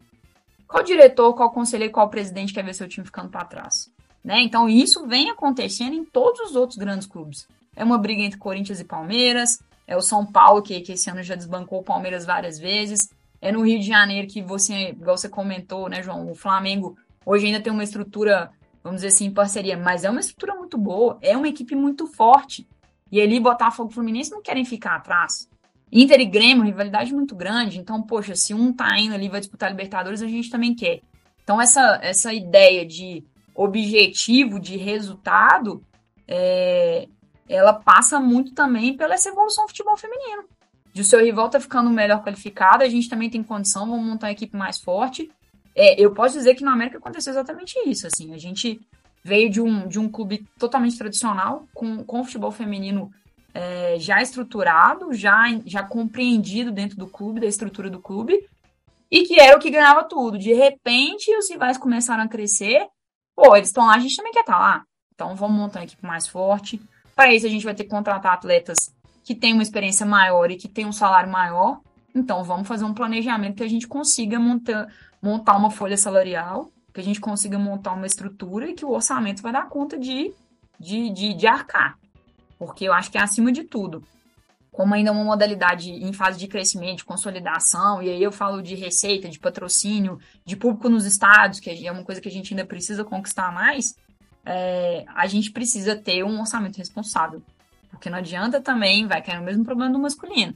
qual 0.70 0.84
diretor, 0.84 1.34
qual 1.34 1.52
conselheiro, 1.52 1.92
qual 1.92 2.10
presidente 2.10 2.54
quer 2.54 2.64
ver 2.64 2.76
seu 2.76 2.88
time 2.88 3.04
ficando 3.04 3.30
para 3.30 3.44
trás? 3.44 3.92
Né? 4.24 4.42
Então 4.44 4.70
isso 4.70 5.08
vem 5.08 5.32
acontecendo 5.32 5.96
em 5.96 6.06
todos 6.06 6.40
os 6.42 6.56
outros 6.56 6.78
grandes 6.78 7.08
clubes. 7.08 7.48
É 7.76 7.84
uma 7.84 7.98
briga 7.98 8.22
entre 8.22 8.38
Corinthians 8.38 8.80
e 8.80 8.84
Palmeiras, 8.84 9.60
é 9.88 9.98
o 9.98 10.02
São 10.02 10.24
Paulo 10.24 10.62
que, 10.62 10.80
que 10.82 10.92
esse 10.92 11.10
ano 11.10 11.24
já 11.24 11.34
desbancou 11.34 11.80
o 11.80 11.84
Palmeiras 11.84 12.24
várias 12.24 12.60
vezes, 12.60 13.10
é 13.42 13.52
no 13.52 13.66
Rio 13.66 13.80
de 13.80 13.88
Janeiro 13.88 14.28
que 14.28 14.44
você, 14.44 14.90
igual 14.90 15.18
você 15.18 15.28
comentou, 15.28 15.90
né, 15.90 16.04
João, 16.04 16.30
o 16.30 16.36
Flamengo 16.36 16.96
hoje 17.26 17.48
ainda 17.48 17.60
tem 17.60 17.74
uma 17.74 17.84
estrutura, 17.84 18.52
vamos 18.84 18.98
dizer 18.98 19.08
assim, 19.08 19.26
em 19.26 19.34
parceria, 19.34 19.76
mas 19.76 20.04
é 20.04 20.10
uma 20.10 20.20
estrutura 20.20 20.54
muito 20.54 20.78
boa, 20.78 21.18
é 21.20 21.36
uma 21.36 21.48
equipe 21.48 21.74
muito 21.74 22.06
forte. 22.06 22.68
E 23.12 23.20
ali 23.20 23.40
Botafogo 23.40 23.90
e 23.90 23.94
Fluminense 23.96 24.30
não 24.30 24.42
querem 24.42 24.64
ficar 24.64 24.98
atrás. 24.98 25.50
Inter 25.92 26.20
e 26.20 26.26
Grêmio, 26.26 26.64
rivalidade 26.64 27.14
muito 27.14 27.36
grande. 27.36 27.80
Então, 27.80 28.02
poxa, 28.02 28.36
se 28.36 28.54
um 28.54 28.72
tá 28.72 28.98
indo 29.00 29.14
ali 29.14 29.30
vai 29.30 29.40
disputar 29.40 29.70
Libertadores, 29.70 30.22
a 30.22 30.28
gente 30.28 30.50
também 30.50 30.76
quer. 30.76 31.02
Então, 31.44 31.60
essa, 31.60 32.00
essa 32.02 32.34
ideia 32.34 32.86
de 32.86 33.24
objetivo, 33.56 34.60
de 34.60 34.78
resultado, 34.78 35.84
é, 36.28 37.08
ela 37.48 37.74
passa 37.74 38.20
muito 38.20 38.54
também 38.54 38.96
pela 38.96 39.16
essa 39.16 39.30
evolução 39.30 39.66
do 39.66 39.70
futebol 39.70 39.98
feminino. 39.98 40.44
De 40.94 41.02
o 41.02 41.06
seu 41.06 41.24
rival 41.24 41.50
tá 41.50 41.60
ficando 41.60 41.90
melhor 41.90 42.24
qualificado, 42.24 42.84
a 42.84 42.90
gente 42.90 43.10
também 43.10 43.30
tem 43.30 43.44
condição, 43.44 43.90
vamos 43.90 44.06
montar 44.06 44.28
uma 44.28 44.34
equipe 44.34 44.56
mais 44.56 44.78
forte. 44.78 45.30
É, 45.76 46.00
eu 46.00 46.14
posso 46.14 46.36
dizer 46.36 46.56
que 46.56 46.64
na 46.64 46.74
América 46.74 46.98
aconteceu 46.98 47.32
exatamente 47.32 47.78
isso. 47.88 48.06
Assim, 48.08 48.34
a 48.34 48.38
gente 48.38 48.80
veio 49.24 49.50
de 49.50 49.62
um, 49.62 49.88
de 49.88 50.00
um 50.00 50.10
clube 50.10 50.46
totalmente 50.58 50.98
tradicional, 50.98 51.68
com, 51.74 52.04
com 52.04 52.24
futebol 52.24 52.52
feminino 52.52 53.12
é, 53.54 53.97
já 54.00 54.22
estruturado, 54.22 55.14
já, 55.14 55.45
já 55.66 55.84
compreendido 55.84 56.72
dentro 56.72 56.97
do 56.97 57.08
clube, 57.08 57.39
da 57.39 57.47
estrutura 57.47 57.89
do 57.89 58.00
clube, 58.00 58.47
e 59.10 59.24
que 59.24 59.39
era 59.39 59.58
o 59.58 59.60
que 59.60 59.72
ganhava 59.72 60.04
tudo. 60.04 60.38
De 60.38 60.54
repente, 60.54 61.36
os 61.36 61.50
rivais 61.50 61.78
começaram 61.78 62.24
a 62.24 62.28
crescer. 62.28 62.88
Pô, 63.36 63.56
eles 63.56 63.70
estão 63.70 63.88
lá, 63.88 63.95
a 63.95 64.00
gente 64.00 64.16
também 64.16 64.32
quer 64.32 64.41
estar 64.41 64.54
tá 64.54 64.60
lá. 64.60 64.84
Então, 65.14 65.36
vamos 65.36 65.58
montar 65.58 65.80
uma 65.80 65.86
equipe 65.86 66.06
mais 66.06 66.28
forte. 66.28 66.80
Para 67.16 67.34
isso, 67.34 67.45
a 67.45 67.50
gente 67.50 67.66
vai 67.66 67.74
ter 67.74 67.84
que 67.84 67.89
contratar 67.89 68.34
atletas 68.34 68.93
que 69.24 69.36
têm 69.36 69.54
uma 69.54 69.64
experiência 69.64 70.06
maior 70.06 70.50
e 70.52 70.56
que 70.56 70.68
têm 70.68 70.86
um 70.86 70.91
salário 70.91 71.32
maior. 71.32 71.80
Então, 72.16 72.43
vamos 72.43 72.68
fazer 72.68 72.86
um 72.86 72.93
planejamento 72.93 73.58
que 73.58 73.64
a 73.64 73.70
gente 73.70 73.88
consiga 73.88 74.39
montar, 74.39 74.88
montar 75.22 75.58
uma 75.58 75.72
folha 75.72 75.97
salarial, 75.97 76.72
que 76.93 77.02
a 77.02 77.04
gente 77.04 77.20
consiga 77.20 77.58
montar 77.58 77.93
uma 77.93 78.06
estrutura 78.06 78.70
e 78.70 78.74
que 78.74 78.86
o 78.86 78.91
orçamento 78.91 79.41
vai 79.41 79.52
dar 79.52 79.68
conta 79.68 79.97
de, 79.97 80.34
de, 80.80 81.10
de, 81.10 81.34
de 81.34 81.47
arcar 81.47 81.97
porque 82.60 82.84
eu 82.86 82.93
acho 82.93 83.10
que 83.10 83.18
é 83.18 83.22
acima 83.22 83.51
de 83.51 83.64
tudo. 83.64 84.03
Como 84.70 84.93
ainda 84.93 85.10
é 85.10 85.14
uma 85.14 85.24
modalidade 85.24 85.89
em 85.89 86.14
fase 86.14 86.38
de 86.38 86.47
crescimento, 86.47 86.97
de 86.97 87.05
consolidação, 87.05 88.03
e 88.03 88.10
aí 88.10 88.22
eu 88.22 88.32
falo 88.32 88.62
de 88.62 88.76
receita, 88.76 89.30
de 89.30 89.39
patrocínio, 89.39 90.20
de 90.45 90.55
público 90.55 90.89
nos 90.89 91.05
estados, 91.05 91.60
que 91.60 91.88
é 91.88 91.91
uma 91.91 92.03
coisa 92.03 92.22
que 92.22 92.28
a 92.28 92.32
gente 92.32 92.53
ainda 92.53 92.66
precisa 92.66 93.03
conquistar 93.03 93.51
mais, 93.51 93.95
é, 94.45 95.05
a 95.16 95.26
gente 95.26 95.51
precisa 95.51 95.95
ter 95.95 96.24
um 96.24 96.39
orçamento 96.39 96.78
responsável. 96.78 97.41
Porque 97.89 98.10
não 98.10 98.18
adianta 98.18 98.62
também, 98.62 99.07
vai 99.07 99.22
cair 99.22 99.39
no 99.39 99.45
mesmo 99.45 99.64
problema 99.64 99.91
do 99.91 99.99
masculino. 99.99 100.53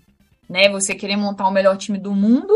Né? 0.49 0.69
Você 0.69 0.93
querer 0.93 1.15
montar 1.15 1.47
o 1.47 1.51
melhor 1.51 1.77
time 1.77 1.97
do 1.97 2.13
mundo 2.13 2.53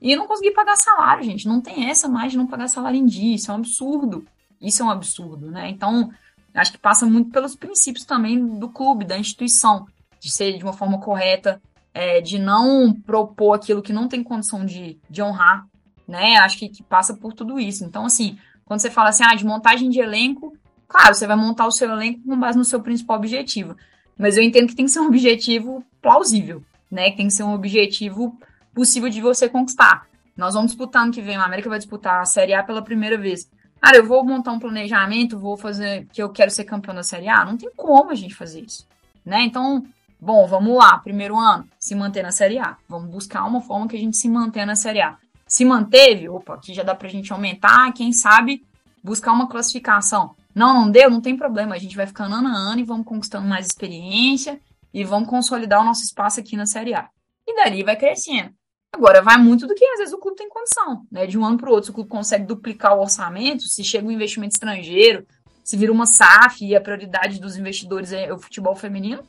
e 0.00 0.16
não 0.16 0.26
conseguir 0.26 0.52
pagar 0.52 0.76
salário, 0.76 1.22
gente. 1.22 1.46
Não 1.46 1.60
tem 1.60 1.88
essa 1.88 2.08
mais 2.08 2.32
de 2.32 2.38
não 2.38 2.46
pagar 2.46 2.68
salário 2.68 2.98
em 2.98 3.06
dia. 3.06 3.34
Isso 3.34 3.50
é 3.50 3.54
um 3.54 3.58
absurdo. 3.58 4.26
Isso 4.60 4.82
é 4.82 4.84
um 4.84 4.90
absurdo, 4.90 5.50
né? 5.50 5.68
Então, 5.68 6.10
Acho 6.56 6.72
que 6.72 6.78
passa 6.78 7.04
muito 7.04 7.30
pelos 7.30 7.54
princípios 7.54 8.04
também 8.04 8.58
do 8.58 8.68
clube, 8.68 9.04
da 9.04 9.18
instituição, 9.18 9.86
de 10.18 10.32
ser 10.32 10.56
de 10.56 10.64
uma 10.64 10.72
forma 10.72 10.98
correta, 10.98 11.60
é, 11.92 12.20
de 12.20 12.38
não 12.38 12.92
propor 12.92 13.54
aquilo 13.54 13.82
que 13.82 13.92
não 13.92 14.08
tem 14.08 14.22
condição 14.22 14.64
de, 14.64 14.98
de 15.08 15.22
honrar, 15.22 15.66
né? 16.08 16.36
Acho 16.38 16.58
que, 16.58 16.68
que 16.68 16.82
passa 16.82 17.14
por 17.14 17.32
tudo 17.32 17.60
isso. 17.60 17.84
Então, 17.84 18.06
assim, 18.06 18.38
quando 18.64 18.80
você 18.80 18.90
fala 18.90 19.10
assim, 19.10 19.24
ah, 19.24 19.34
de 19.34 19.44
montagem 19.44 19.88
de 19.88 20.00
elenco, 20.00 20.56
claro, 20.88 21.14
você 21.14 21.26
vai 21.26 21.36
montar 21.36 21.66
o 21.66 21.70
seu 21.70 21.90
elenco 21.90 22.20
com 22.26 22.38
base 22.38 22.58
no 22.58 22.64
seu 22.64 22.80
principal 22.80 23.16
objetivo. 23.16 23.76
Mas 24.18 24.36
eu 24.36 24.42
entendo 24.42 24.68
que 24.68 24.76
tem 24.76 24.86
que 24.86 24.90
ser 24.90 25.00
um 25.00 25.06
objetivo 25.06 25.84
plausível, 26.00 26.62
né? 26.90 27.10
Que 27.10 27.18
tem 27.18 27.28
que 27.28 27.32
ser 27.32 27.42
um 27.42 27.52
objetivo 27.52 28.38
possível 28.74 29.08
de 29.08 29.20
você 29.20 29.48
conquistar. 29.48 30.06
Nós 30.36 30.54
vamos 30.54 30.72
disputar 30.72 31.02
ano 31.02 31.12
que 31.12 31.22
vem, 31.22 31.36
a 31.36 31.44
América 31.44 31.68
vai 31.68 31.78
disputar 31.78 32.20
a 32.20 32.24
Série 32.24 32.52
A 32.54 32.62
pela 32.62 32.82
primeira 32.82 33.16
vez. 33.16 33.50
Cara, 33.80 33.98
eu 33.98 34.06
vou 34.06 34.24
montar 34.24 34.52
um 34.52 34.58
planejamento, 34.58 35.38
vou 35.38 35.56
fazer 35.56 36.06
que 36.12 36.22
eu 36.22 36.30
quero 36.30 36.50
ser 36.50 36.64
campeão 36.64 36.94
da 36.94 37.02
Série 37.02 37.28
A. 37.28 37.44
Não 37.44 37.56
tem 37.56 37.70
como 37.76 38.10
a 38.10 38.14
gente 38.14 38.34
fazer 38.34 38.60
isso, 38.60 38.86
né? 39.24 39.42
Então, 39.42 39.84
bom, 40.20 40.46
vamos 40.46 40.76
lá. 40.76 40.98
Primeiro 40.98 41.36
ano, 41.36 41.68
se 41.78 41.94
manter 41.94 42.22
na 42.22 42.32
Série 42.32 42.58
A. 42.58 42.76
Vamos 42.88 43.10
buscar 43.10 43.44
uma 43.44 43.60
forma 43.60 43.86
que 43.86 43.96
a 43.96 44.00
gente 44.00 44.16
se 44.16 44.28
mantenha 44.28 44.66
na 44.66 44.74
Série 44.74 45.00
A. 45.00 45.16
Se 45.46 45.64
manteve, 45.64 46.28
opa, 46.28 46.54
aqui 46.54 46.74
já 46.74 46.82
dá 46.82 46.94
pra 46.94 47.08
gente 47.08 47.32
aumentar, 47.32 47.92
quem 47.92 48.12
sabe 48.12 48.64
buscar 49.02 49.32
uma 49.32 49.48
classificação. 49.48 50.34
Não, 50.52 50.74
não 50.74 50.90
deu, 50.90 51.08
não 51.08 51.20
tem 51.20 51.36
problema. 51.36 51.74
A 51.74 51.78
gente 51.78 51.96
vai 51.96 52.06
ficando 52.06 52.34
ano 52.34 52.48
a 52.48 52.52
ano 52.52 52.80
e 52.80 52.84
vamos 52.84 53.06
conquistando 53.06 53.46
mais 53.46 53.66
experiência 53.66 54.60
e 54.92 55.04
vamos 55.04 55.28
consolidar 55.28 55.80
o 55.80 55.84
nosso 55.84 56.02
espaço 56.02 56.40
aqui 56.40 56.56
na 56.56 56.66
Série 56.66 56.94
A. 56.94 57.08
E 57.46 57.54
dali 57.54 57.84
vai 57.84 57.94
crescendo. 57.94 58.50
Agora, 58.96 59.20
vai 59.20 59.36
muito 59.36 59.66
do 59.66 59.74
que 59.74 59.84
às 59.84 59.98
vezes 59.98 60.14
o 60.14 60.18
clube 60.18 60.38
tem 60.38 60.48
condição, 60.48 61.06
né? 61.12 61.26
De 61.26 61.38
um 61.38 61.44
ano 61.44 61.58
para 61.58 61.68
o 61.68 61.72
outro, 61.72 61.84
se 61.84 61.90
o 61.90 61.94
clube 61.94 62.08
consegue 62.08 62.46
duplicar 62.46 62.96
o 62.96 63.02
orçamento, 63.02 63.64
se 63.64 63.84
chega 63.84 64.06
um 64.06 64.10
investimento 64.10 64.54
estrangeiro, 64.54 65.26
se 65.62 65.76
vira 65.76 65.92
uma 65.92 66.06
SAF 66.06 66.64
e 66.64 66.74
a 66.74 66.80
prioridade 66.80 67.38
dos 67.38 67.58
investidores 67.58 68.10
é 68.10 68.32
o 68.32 68.38
futebol 68.38 68.74
feminino, 68.74 69.22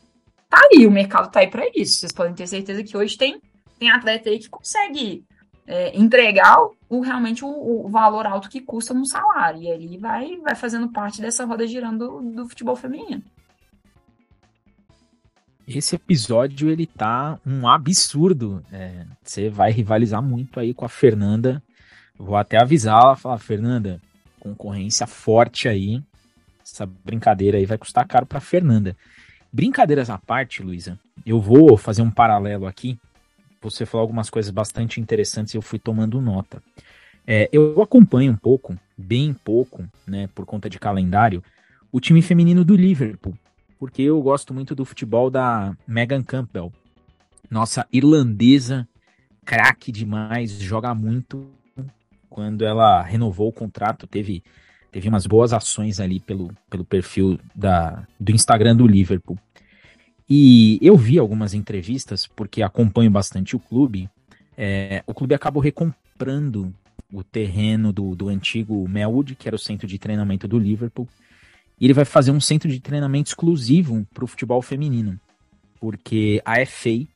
tá 0.50 0.62
aí, 0.72 0.88
o 0.88 0.92
mercado 0.92 1.30
tá 1.30 1.42
aí 1.42 1.48
para 1.48 1.66
isso. 1.76 2.00
Vocês 2.00 2.14
podem 2.14 2.34
ter 2.34 2.48
certeza 2.48 2.82
que 2.82 2.96
hoje 2.96 3.18
tem, 3.18 3.42
tem 3.78 3.92
atleta 3.92 4.30
aí 4.30 4.40
que 4.40 4.50
consegue 4.50 5.26
é, 5.68 5.98
entregar 5.98 6.58
o, 6.90 7.02
realmente 7.02 7.44
o, 7.44 7.50
o, 7.50 7.90
valor 7.90 8.26
alto 8.26 8.50
que 8.50 8.62
custa 8.62 8.94
no 8.94 9.06
salário. 9.06 9.62
E 9.62 9.70
ali 9.70 9.98
vai, 9.98 10.38
vai 10.38 10.56
fazendo 10.56 10.88
parte 10.94 11.22
dessa 11.22 11.44
roda 11.44 11.68
girando 11.68 12.22
do, 12.22 12.32
do 12.32 12.48
futebol 12.48 12.76
feminino. 12.78 13.22
Esse 15.68 15.98
episódio, 15.98 16.70
ele 16.70 16.86
tá 16.86 17.38
um 17.46 17.68
absurdo. 17.68 18.64
É, 18.72 19.04
você 19.22 19.50
vai 19.50 19.70
rivalizar 19.70 20.24
muito 20.24 20.62
aí 20.62 20.74
com 20.74 20.86
a 20.86 20.90
Fernanda. 20.90 21.62
Vou 22.18 22.38
até 22.38 22.58
avisá-la, 22.58 23.18
falar, 23.18 23.38
Fernanda, 23.38 24.02
concorrência 24.40 25.06
forte 25.06 25.68
aí. 25.68 26.02
Essa 26.64 26.86
brincadeira 26.86 27.58
aí 27.58 27.66
vai 27.66 27.78
custar 27.78 28.08
caro 28.08 28.26
pra 28.26 28.40
Fernanda. 28.40 28.96
Brincadeiras 29.52 30.10
à 30.10 30.18
parte, 30.18 30.64
Luísa, 30.64 30.98
eu 31.26 31.42
vou 31.42 31.76
fazer 31.76 32.02
um 32.02 32.12
paralelo 32.12 32.66
aqui. 32.66 32.98
Você 33.62 33.86
falou 33.86 34.04
algumas 34.04 34.30
coisas 34.30 34.52
bastante 34.52 35.02
interessantes 35.02 35.54
e 35.54 35.58
eu 35.58 35.62
fui 35.62 35.80
tomando 35.80 36.22
nota. 36.22 36.64
É, 37.26 37.50
eu 37.52 37.82
acompanho 37.82 38.32
um 38.32 38.38
pouco, 38.38 38.78
bem 38.98 39.34
pouco, 39.34 39.86
né, 40.08 40.30
por 40.34 40.46
conta 40.46 40.70
de 40.70 40.80
calendário, 40.80 41.44
o 41.92 42.00
time 42.00 42.22
feminino 42.22 42.64
do 42.64 42.74
Liverpool 42.74 43.38
porque 43.80 44.02
eu 44.02 44.22
gosto 44.22 44.54
muito 44.54 44.76
do 44.76 44.86
futebol 44.86 45.30
da 45.30 45.76
Megan 45.88 46.24
Campbell. 46.24 46.72
Nossa 47.50 47.88
irlandesa, 47.92 48.88
craque 49.46 49.92
demais, 49.92 50.52
joga 50.60 50.94
muito. 50.94 51.48
Quando 52.30 52.66
ela 52.66 53.02
renovou 53.02 53.50
o 53.50 53.54
contrato, 53.54 54.06
teve, 54.06 54.44
teve 54.92 55.08
umas 55.08 55.26
boas 55.26 55.54
ações 55.54 56.00
ali 56.00 56.20
pelo, 56.20 56.52
pelo 56.70 56.84
perfil 56.84 57.40
da, 57.56 58.06
do 58.20 58.32
Instagram 58.32 58.76
do 58.76 58.88
Liverpool. 58.88 59.38
E 60.30 60.78
eu 60.82 60.98
vi 60.98 61.18
algumas 61.18 61.54
entrevistas, 61.54 62.28
porque 62.28 62.62
acompanho 62.62 63.10
bastante 63.10 63.56
o 63.56 63.60
clube. 63.60 64.10
É, 64.58 65.02
o 65.08 65.14
clube 65.14 65.34
acabou 65.34 65.64
recomprando 65.64 66.74
o 67.14 67.24
terreno 67.24 67.94
do, 67.94 68.14
do 68.14 68.28
antigo 68.28 68.88
Melwood, 68.90 69.36
que 69.36 69.48
era 69.48 69.56
o 69.56 69.60
centro 69.60 69.88
de 69.88 69.98
treinamento 69.98 70.48
do 70.48 70.60
Liverpool 70.60 71.08
e 71.80 71.86
ele 71.86 71.94
vai 71.94 72.06
fazer 72.06 72.32
um 72.32 72.40
centro 72.40 72.70
de 72.70 72.80
treinamento 72.80 73.30
exclusivo 73.30 74.06
para 74.14 74.24
o 74.24 74.28
futebol 74.28 74.62
feminino, 74.62 75.20
porque 75.80 76.42
a 76.44 76.66
FA 76.66 77.08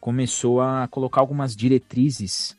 começou 0.00 0.60
a 0.60 0.86
colocar 0.88 1.20
algumas 1.20 1.56
diretrizes 1.56 2.56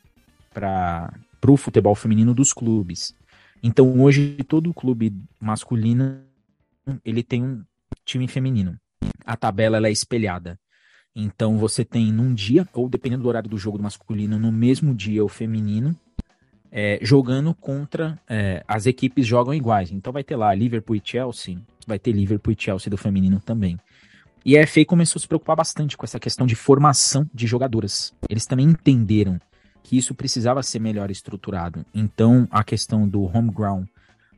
para 0.52 1.12
o 1.46 1.56
futebol 1.56 1.94
feminino 1.94 2.34
dos 2.34 2.52
clubes. 2.52 3.14
Então 3.62 4.00
hoje 4.00 4.36
todo 4.46 4.74
clube 4.74 5.12
masculino 5.40 6.20
ele 7.04 7.22
tem 7.22 7.42
um 7.42 7.64
time 8.04 8.26
feminino. 8.26 8.78
A 9.24 9.36
tabela 9.36 9.76
ela 9.76 9.88
é 9.88 9.92
espelhada. 9.92 10.58
Então 11.14 11.58
você 11.58 11.84
tem 11.84 12.12
num 12.12 12.32
dia, 12.34 12.66
ou 12.72 12.88
dependendo 12.88 13.22
do 13.22 13.28
horário 13.28 13.48
do 13.48 13.58
jogo 13.58 13.78
do 13.78 13.82
masculino, 13.82 14.38
no 14.38 14.52
mesmo 14.52 14.94
dia 14.94 15.24
o 15.24 15.28
feminino, 15.28 15.96
é, 16.70 16.98
jogando 17.02 17.54
contra 17.54 18.18
é, 18.28 18.62
as 18.66 18.86
equipes 18.86 19.26
jogam 19.26 19.54
iguais. 19.54 19.90
Então 19.90 20.12
vai 20.12 20.22
ter 20.22 20.36
lá 20.36 20.54
Liverpool 20.54 20.96
e 20.96 21.02
Chelsea, 21.02 21.58
vai 21.86 21.98
ter 21.98 22.12
Liverpool 22.12 22.52
e 22.52 22.62
Chelsea 22.62 22.90
do 22.90 22.96
feminino 22.96 23.40
também. 23.40 23.78
E 24.44 24.56
a 24.56 24.66
FA 24.66 24.84
começou 24.84 25.18
a 25.18 25.20
se 25.20 25.28
preocupar 25.28 25.56
bastante 25.56 25.96
com 25.96 26.04
essa 26.04 26.18
questão 26.18 26.46
de 26.46 26.54
formação 26.54 27.28
de 27.34 27.46
jogadoras. 27.46 28.14
Eles 28.28 28.46
também 28.46 28.66
entenderam 28.66 29.38
que 29.82 29.96
isso 29.96 30.14
precisava 30.14 30.62
ser 30.62 30.78
melhor 30.78 31.10
estruturado. 31.10 31.84
Então 31.94 32.46
a 32.50 32.62
questão 32.62 33.08
do 33.08 33.22
home 33.24 33.50
ground 33.50 33.86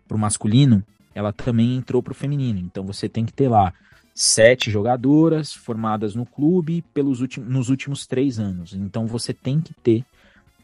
para 0.07 0.17
o 0.17 0.21
masculino, 0.21 0.83
ela 1.15 1.33
também 1.33 1.77
entrou 1.77 2.03
para 2.03 2.13
o 2.13 2.15
feminino. 2.15 2.59
Então 2.59 2.85
você 2.85 3.09
tem 3.09 3.25
que 3.25 3.33
ter 3.33 3.49
lá 3.49 3.73
sete 4.15 4.71
jogadoras 4.71 5.53
formadas 5.53 6.15
no 6.15 6.27
clube 6.27 6.83
pelos 6.93 7.21
últimos, 7.21 7.49
nos 7.49 7.69
últimos 7.69 8.07
três 8.07 8.39
anos. 8.39 8.75
Então 8.75 9.07
você 9.07 9.33
tem 9.33 9.61
que 9.61 9.73
ter 9.75 10.05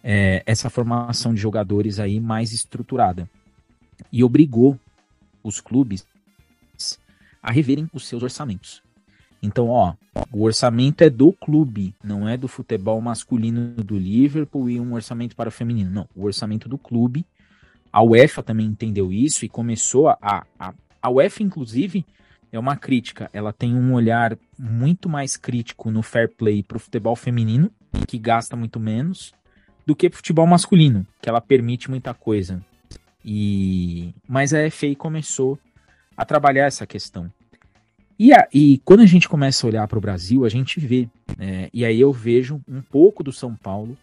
é, 0.08 0.40
essa 0.46 0.70
formação 0.70 1.34
de 1.34 1.40
jogadores 1.40 1.98
aí 1.98 2.20
mais 2.20 2.52
estruturada. 2.52 3.28
E 4.12 4.22
obrigou 4.22 4.78
os 5.42 5.60
clubes 5.60 6.06
a 7.42 7.50
reverem 7.50 7.90
os 7.92 8.06
seus 8.06 8.22
orçamentos. 8.22 8.80
Então, 9.42 9.68
ó, 9.68 9.94
o 10.32 10.44
orçamento 10.44 11.02
é 11.02 11.10
do 11.10 11.32
clube, 11.32 11.92
não 12.04 12.28
é 12.28 12.36
do 12.36 12.46
futebol 12.46 13.00
masculino 13.00 13.74
do 13.74 13.98
Liverpool 13.98 14.70
e 14.70 14.78
um 14.78 14.94
orçamento 14.94 15.34
para 15.34 15.48
o 15.48 15.52
feminino. 15.52 15.90
Não, 15.90 16.08
o 16.14 16.24
orçamento 16.24 16.68
do 16.68 16.78
clube. 16.78 17.26
A 17.92 18.00
UEFA 18.00 18.44
também 18.44 18.66
entendeu 18.66 19.12
isso 19.12 19.44
e 19.44 19.48
começou 19.48 20.08
a. 20.08 20.46
A, 20.58 20.72
a 21.02 21.10
UEFA, 21.10 21.42
inclusive, 21.42 22.06
é 22.52 22.58
uma 22.58 22.76
crítica. 22.76 23.28
Ela 23.32 23.52
tem 23.52 23.74
um 23.74 23.92
olhar 23.92 24.38
muito 24.56 25.08
mais 25.08 25.36
crítico 25.36 25.90
no 25.90 26.02
fair 26.02 26.28
play 26.28 26.62
para 26.62 26.76
o 26.76 26.80
futebol 26.80 27.16
feminino, 27.16 27.70
que 28.06 28.18
gasta 28.18 28.56
muito 28.56 28.78
menos, 28.78 29.32
do 29.86 29.94
que 29.94 30.10
futebol 30.10 30.46
masculino, 30.46 31.06
que 31.22 31.28
ela 31.28 31.40
permite 31.40 31.88
muita 31.88 32.12
coisa. 32.12 32.60
E 33.24 34.12
mas 34.28 34.52
a 34.52 34.68
FA 34.70 34.94
começou 34.96 35.58
a 36.16 36.24
trabalhar 36.24 36.66
essa 36.66 36.86
questão. 36.86 37.30
E, 38.18 38.32
a, 38.32 38.48
e 38.52 38.80
quando 38.84 39.00
a 39.00 39.06
gente 39.06 39.28
começa 39.28 39.66
a 39.66 39.68
olhar 39.68 39.86
para 39.86 39.98
o 39.98 40.00
Brasil, 40.00 40.44
a 40.44 40.48
gente 40.48 40.80
vê, 40.80 41.08
é, 41.38 41.68
e 41.72 41.84
aí 41.84 42.00
eu 42.00 42.12
vejo 42.12 42.60
um 42.66 42.80
pouco 42.80 43.22
do 43.22 43.30
São 43.30 43.54
Paulo 43.54 43.96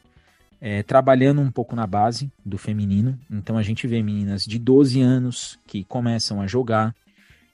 é, 0.61 0.81
trabalhando 0.81 1.41
um 1.41 1.51
pouco 1.51 1.75
na 1.75 1.85
base 1.85 2.31
do 2.45 2.57
feminino. 2.57 3.19
Então 3.29 3.57
a 3.57 3.63
gente 3.63 3.85
vê 3.87 4.01
meninas 4.01 4.45
de 4.45 4.57
12 4.59 5.01
anos 5.01 5.59
que 5.67 5.83
começam 5.83 6.39
a 6.39 6.47
jogar. 6.47 6.95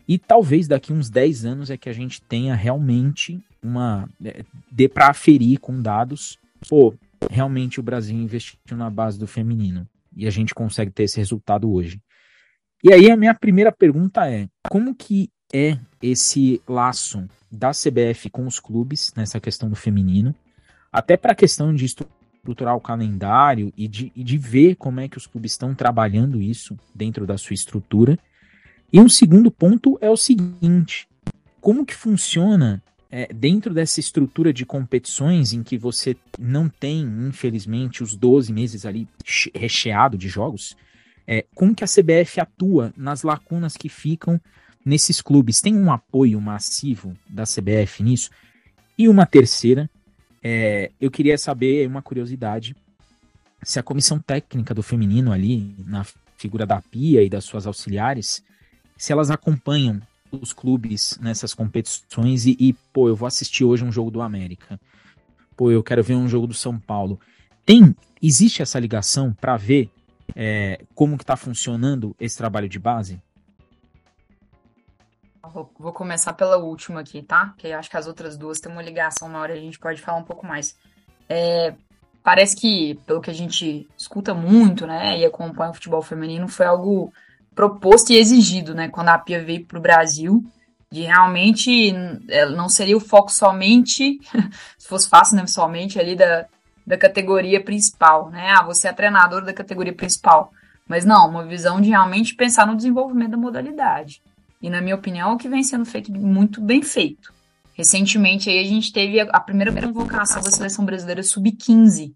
E 0.08 0.18
talvez 0.18 0.68
daqui 0.68 0.92
uns 0.92 1.10
10 1.10 1.46
anos 1.46 1.70
é 1.70 1.78
que 1.78 1.90
a 1.90 1.94
gente 1.94 2.22
tenha 2.22 2.54
realmente 2.54 3.40
uma. 3.64 4.10
É, 4.24 4.44
dê 4.70 4.88
para 4.90 5.08
aferir 5.08 5.60
com 5.60 5.82
dados. 5.82 6.38
Pô, 6.70 6.94
realmente 7.30 7.80
o 7.80 7.84
Brasil 7.84 8.18
investiu 8.18 8.78
na 8.78 8.90
base 8.90 9.18
do 9.18 9.28
feminino. 9.28 9.88
E 10.16 10.28
a 10.28 10.30
gente 10.30 10.54
consegue 10.54 10.92
ter 10.92 11.04
esse 11.04 11.18
resultado 11.18 11.72
hoje. 11.72 12.02
E 12.84 12.94
aí 12.94 13.12
a 13.12 13.18
minha 13.18 13.34
primeira 13.34 13.72
pergunta 13.72 14.30
é: 14.30 14.48
como 14.70 14.96
que 14.96 15.30
é 15.54 15.78
esse 16.02 16.62
laço 16.68 17.28
da 17.52 17.72
CBF 17.72 18.30
com 18.30 18.46
os 18.46 18.60
clubes 18.60 19.12
nessa 19.16 19.40
questão 19.40 19.70
do 19.70 19.76
feminino, 19.76 20.34
até 20.92 21.18
para 21.18 21.32
a 21.32 21.36
questão 21.36 21.74
de 21.74 21.86
estruturar 21.86 22.76
o 22.76 22.82
calendário 22.82 23.74
e 23.76 23.88
de, 23.88 24.12
e 24.16 24.24
de 24.24 24.38
ver 24.38 24.76
como 24.76 25.00
é 25.00 25.08
que 25.08 25.18
os 25.18 25.28
clubes 25.28 25.52
estão 25.52 25.74
trabalhando 25.76 26.42
isso 26.42 26.78
dentro 26.94 27.26
da 27.26 27.38
sua 27.38 27.54
estrutura. 27.54 28.18
E 28.92 29.00
um 29.00 29.10
segundo 29.10 29.52
ponto 29.52 29.98
é 30.02 30.10
o 30.10 30.18
seguinte: 30.18 31.08
como 31.60 31.86
que 31.86 31.96
funciona 31.96 32.82
é, 33.12 33.32
dentro 33.34 33.74
dessa 33.74 34.00
estrutura 34.00 34.54
de 34.54 34.66
competições 34.66 35.52
em 35.52 35.64
que 35.64 35.78
você 35.78 36.16
não 36.38 36.70
tem, 36.70 37.02
infelizmente, 37.28 38.04
os 38.04 38.16
12 38.16 38.54
meses 38.54 38.86
ali 38.86 39.08
recheado 39.54 40.18
de 40.18 40.30
jogos, 40.30 40.78
é, 41.26 41.46
como 41.56 41.76
que 41.76 41.84
a 41.84 41.88
CBF 41.88 42.40
atua 42.40 42.94
nas 42.96 43.24
lacunas 43.24 43.76
que 43.76 43.90
ficam 43.90 44.40
nesses 44.86 45.22
clubes? 45.22 45.62
Tem 45.62 45.76
um 45.76 45.92
apoio 45.92 46.40
massivo 46.40 47.16
da 47.28 47.44
CBF 47.44 48.04
nisso? 48.04 48.30
E 48.98 49.08
uma 49.08 49.26
terceira, 49.26 49.90
é, 50.44 50.92
eu 51.00 51.10
queria 51.10 51.38
saber 51.38 51.88
uma 51.88 52.02
curiosidade, 52.02 52.76
se 53.64 53.80
a 53.80 53.84
comissão 53.84 54.20
técnica 54.20 54.74
do 54.74 54.84
feminino 54.84 55.32
ali, 55.32 55.76
na 55.86 56.06
figura 56.38 56.66
da 56.66 56.82
Pia 56.82 57.24
e 57.24 57.30
das 57.30 57.44
suas 57.44 57.66
auxiliares, 57.66 58.44
se 58.98 59.12
elas 59.12 59.32
acompanham 59.32 60.02
os 60.32 60.54
clubes 60.54 61.18
nessas 61.22 61.54
competições 61.54 62.46
e, 62.46 62.56
e, 62.60 62.74
pô, 62.94 63.08
eu 63.08 63.16
vou 63.16 63.28
assistir 63.28 63.64
hoje 63.64 63.84
um 63.84 63.92
jogo 63.92 64.12
do 64.12 64.22
América. 64.22 64.80
Pô, 65.56 65.72
eu 65.72 65.84
quero 65.84 66.04
ver 66.04 66.16
um 66.16 66.28
jogo 66.28 66.48
do 66.48 66.54
São 66.54 66.80
Paulo. 66.80 67.20
Tem, 67.66 67.96
existe 68.22 68.62
essa 68.62 68.80
ligação 68.80 69.34
para 69.34 69.58
ver 69.58 69.92
é, 70.36 70.84
como 70.96 71.18
que 71.18 71.26
tá 71.26 71.36
funcionando 71.36 72.16
esse 72.20 72.38
trabalho 72.38 72.70
de 72.70 72.80
base? 72.80 73.22
Vou, 75.52 75.92
começar 75.92 76.34
pela 76.34 76.58
última 76.58 77.00
aqui, 77.00 77.24
tá? 77.24 77.56
Que 77.58 77.72
acho 77.72 77.90
que 77.90 77.98
as 77.98 78.06
outras 78.06 78.38
duas 78.38 78.60
têm 78.60 78.72
uma 78.72 78.84
ligação 78.84 79.28
na 79.28 79.40
hora 79.40 79.54
a 79.54 79.58
gente 79.58 79.80
pode 79.80 80.00
falar 80.02 80.20
um 80.20 80.24
pouco 80.24 80.46
mais. 80.46 80.78
É, 81.28 81.74
parece 82.24 82.56
que, 82.56 82.96
pelo 83.06 83.22
que 83.22 83.32
a 83.32 83.34
gente 83.34 83.88
escuta 83.98 84.34
muito, 84.34 84.86
né, 84.86 85.18
e 85.18 85.26
acompanha 85.26 85.72
o 85.72 85.74
futebol 85.74 86.02
feminino, 86.02 86.48
foi 86.48 86.66
algo 86.66 87.12
proposto 87.60 88.12
e 88.12 88.16
exigido, 88.16 88.74
né, 88.74 88.88
quando 88.88 89.10
a 89.10 89.18
Pia 89.18 89.44
veio 89.44 89.66
para 89.66 89.78
o 89.78 89.82
Brasil, 89.82 90.42
de 90.90 91.02
realmente 91.02 91.94
é, 92.30 92.46
não 92.46 92.70
seria 92.70 92.96
o 92.96 93.02
foco 93.02 93.30
somente, 93.30 94.18
se 94.80 94.88
fosse 94.88 95.10
fácil, 95.10 95.36
né, 95.36 95.46
somente 95.46 96.00
ali 96.00 96.16
da, 96.16 96.46
da 96.88 96.98
categoria 96.98 97.62
principal, 97.62 98.30
né, 98.30 98.54
ah, 98.58 98.64
você 98.64 98.88
é 98.88 98.94
treinador 98.94 99.44
da 99.44 99.52
categoria 99.52 99.94
principal, 99.94 100.54
mas 100.88 101.04
não, 101.04 101.28
uma 101.30 101.46
visão 101.46 101.82
de 101.82 101.90
realmente 101.90 102.34
pensar 102.34 102.66
no 102.66 102.78
desenvolvimento 102.78 103.32
da 103.32 103.38
modalidade. 103.38 104.22
E, 104.62 104.70
na 104.70 104.80
minha 104.80 104.96
opinião, 104.96 105.32
é 105.32 105.34
o 105.34 105.38
que 105.38 105.50
vem 105.50 105.62
sendo 105.62 105.84
feito 105.84 106.14
muito 106.14 106.62
bem 106.62 106.82
feito. 106.82 107.34
Recentemente, 107.74 108.50
aí, 108.50 108.60
a 108.60 108.68
gente 108.68 108.94
teve 108.94 109.20
a 109.20 109.40
primeira 109.42 109.74
convocação 109.74 110.42
da 110.42 110.50
seleção 110.50 110.86
brasileira 110.86 111.24
sub-15, 111.24 112.14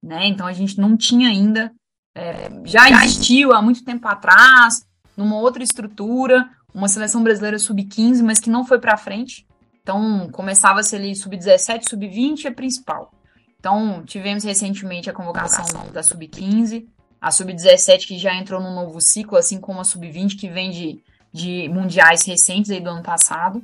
né? 0.00 0.28
Então, 0.28 0.46
a 0.46 0.52
gente 0.52 0.78
não 0.78 0.96
tinha 0.96 1.28
ainda. 1.28 1.72
É, 2.14 2.50
já 2.64 2.88
existiu 2.90 3.52
há 3.52 3.60
muito 3.60 3.84
tempo 3.84 4.06
atrás, 4.06 4.86
numa 5.16 5.36
outra 5.36 5.62
estrutura, 5.62 6.48
uma 6.72 6.88
seleção 6.88 7.22
brasileira 7.22 7.58
sub-15, 7.58 8.22
mas 8.22 8.38
que 8.38 8.50
não 8.50 8.64
foi 8.64 8.78
para 8.78 8.96
frente. 8.96 9.46
Então, 9.82 10.28
começava-se 10.30 10.94
ali 10.94 11.14
sub-17, 11.14 11.88
sub-20 11.88 12.46
é 12.46 12.50
principal. 12.50 13.12
Então, 13.58 14.02
tivemos 14.04 14.44
recentemente 14.44 15.10
a 15.10 15.12
convocação 15.12 15.64
da 15.92 16.02
sub-15, 16.02 16.86
a 17.20 17.30
sub-17 17.30 18.06
que 18.06 18.18
já 18.18 18.34
entrou 18.34 18.60
num 18.60 18.74
novo 18.74 19.00
ciclo, 19.00 19.36
assim 19.36 19.58
como 19.58 19.80
a 19.80 19.84
sub-20 19.84 20.38
que 20.38 20.48
vem 20.48 20.70
de 20.70 21.02
de 21.34 21.68
mundiais 21.68 22.24
recentes 22.24 22.70
aí 22.70 22.80
do 22.80 22.90
ano 22.90 23.02
passado. 23.02 23.60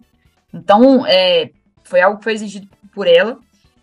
Então, 0.53 1.07
é, 1.07 1.51
foi 1.85 2.01
algo 2.01 2.19
que 2.19 2.25
foi 2.25 2.33
exigido 2.33 2.69
por 2.93 3.07
ela. 3.07 3.39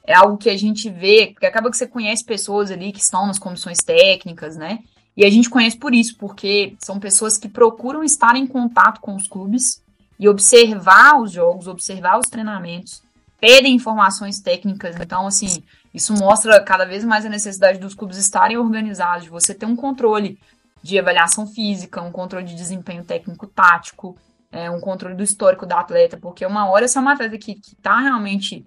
É 0.07 0.15
algo 0.15 0.37
que 0.37 0.49
a 0.49 0.57
gente 0.57 0.89
vê, 0.89 1.31
porque 1.33 1.45
acaba 1.45 1.69
que 1.69 1.77
você 1.77 1.85
conhece 1.85 2.23
pessoas 2.23 2.71
ali 2.71 2.93
que 2.93 3.01
estão 3.01 3.27
nas 3.27 3.37
comissões 3.37 3.79
técnicas, 3.79 4.55
né? 4.55 4.79
E 5.17 5.25
a 5.25 5.29
gente 5.29 5.49
conhece 5.49 5.77
por 5.77 5.93
isso, 5.93 6.15
porque 6.17 6.75
são 6.79 6.97
pessoas 6.99 7.37
que 7.37 7.49
procuram 7.49 8.03
estar 8.03 8.35
em 8.37 8.47
contato 8.47 9.01
com 9.01 9.15
os 9.15 9.27
clubes 9.27 9.83
e 10.17 10.29
observar 10.29 11.19
os 11.19 11.31
jogos, 11.31 11.67
observar 11.67 12.17
os 12.19 12.29
treinamentos, 12.29 13.03
pedem 13.39 13.75
informações 13.75 14.39
técnicas. 14.39 14.95
Então, 14.95 15.27
assim, 15.27 15.61
isso 15.93 16.13
mostra 16.13 16.61
cada 16.61 16.85
vez 16.85 17.03
mais 17.03 17.25
a 17.25 17.29
necessidade 17.29 17.79
dos 17.79 17.93
clubes 17.93 18.17
estarem 18.17 18.57
organizados, 18.57 19.25
de 19.25 19.29
você 19.29 19.53
ter 19.53 19.65
um 19.65 19.75
controle 19.75 20.39
de 20.81 20.97
avaliação 20.97 21.45
física, 21.45 22.01
um 22.01 22.11
controle 22.11 22.45
de 22.45 22.55
desempenho 22.55 23.03
técnico-tático, 23.03 24.15
é, 24.51 24.69
um 24.69 24.79
controle 24.79 25.15
do 25.15 25.23
histórico 25.23 25.65
da 25.65 25.79
atleta, 25.79 26.17
porque 26.17 26.45
uma 26.45 26.69
hora 26.69 26.87
se 26.87 26.97
é 26.97 27.01
uma 27.01 27.13
atleta 27.13 27.37
que 27.37 27.53
está 27.53 27.99
realmente 27.99 28.65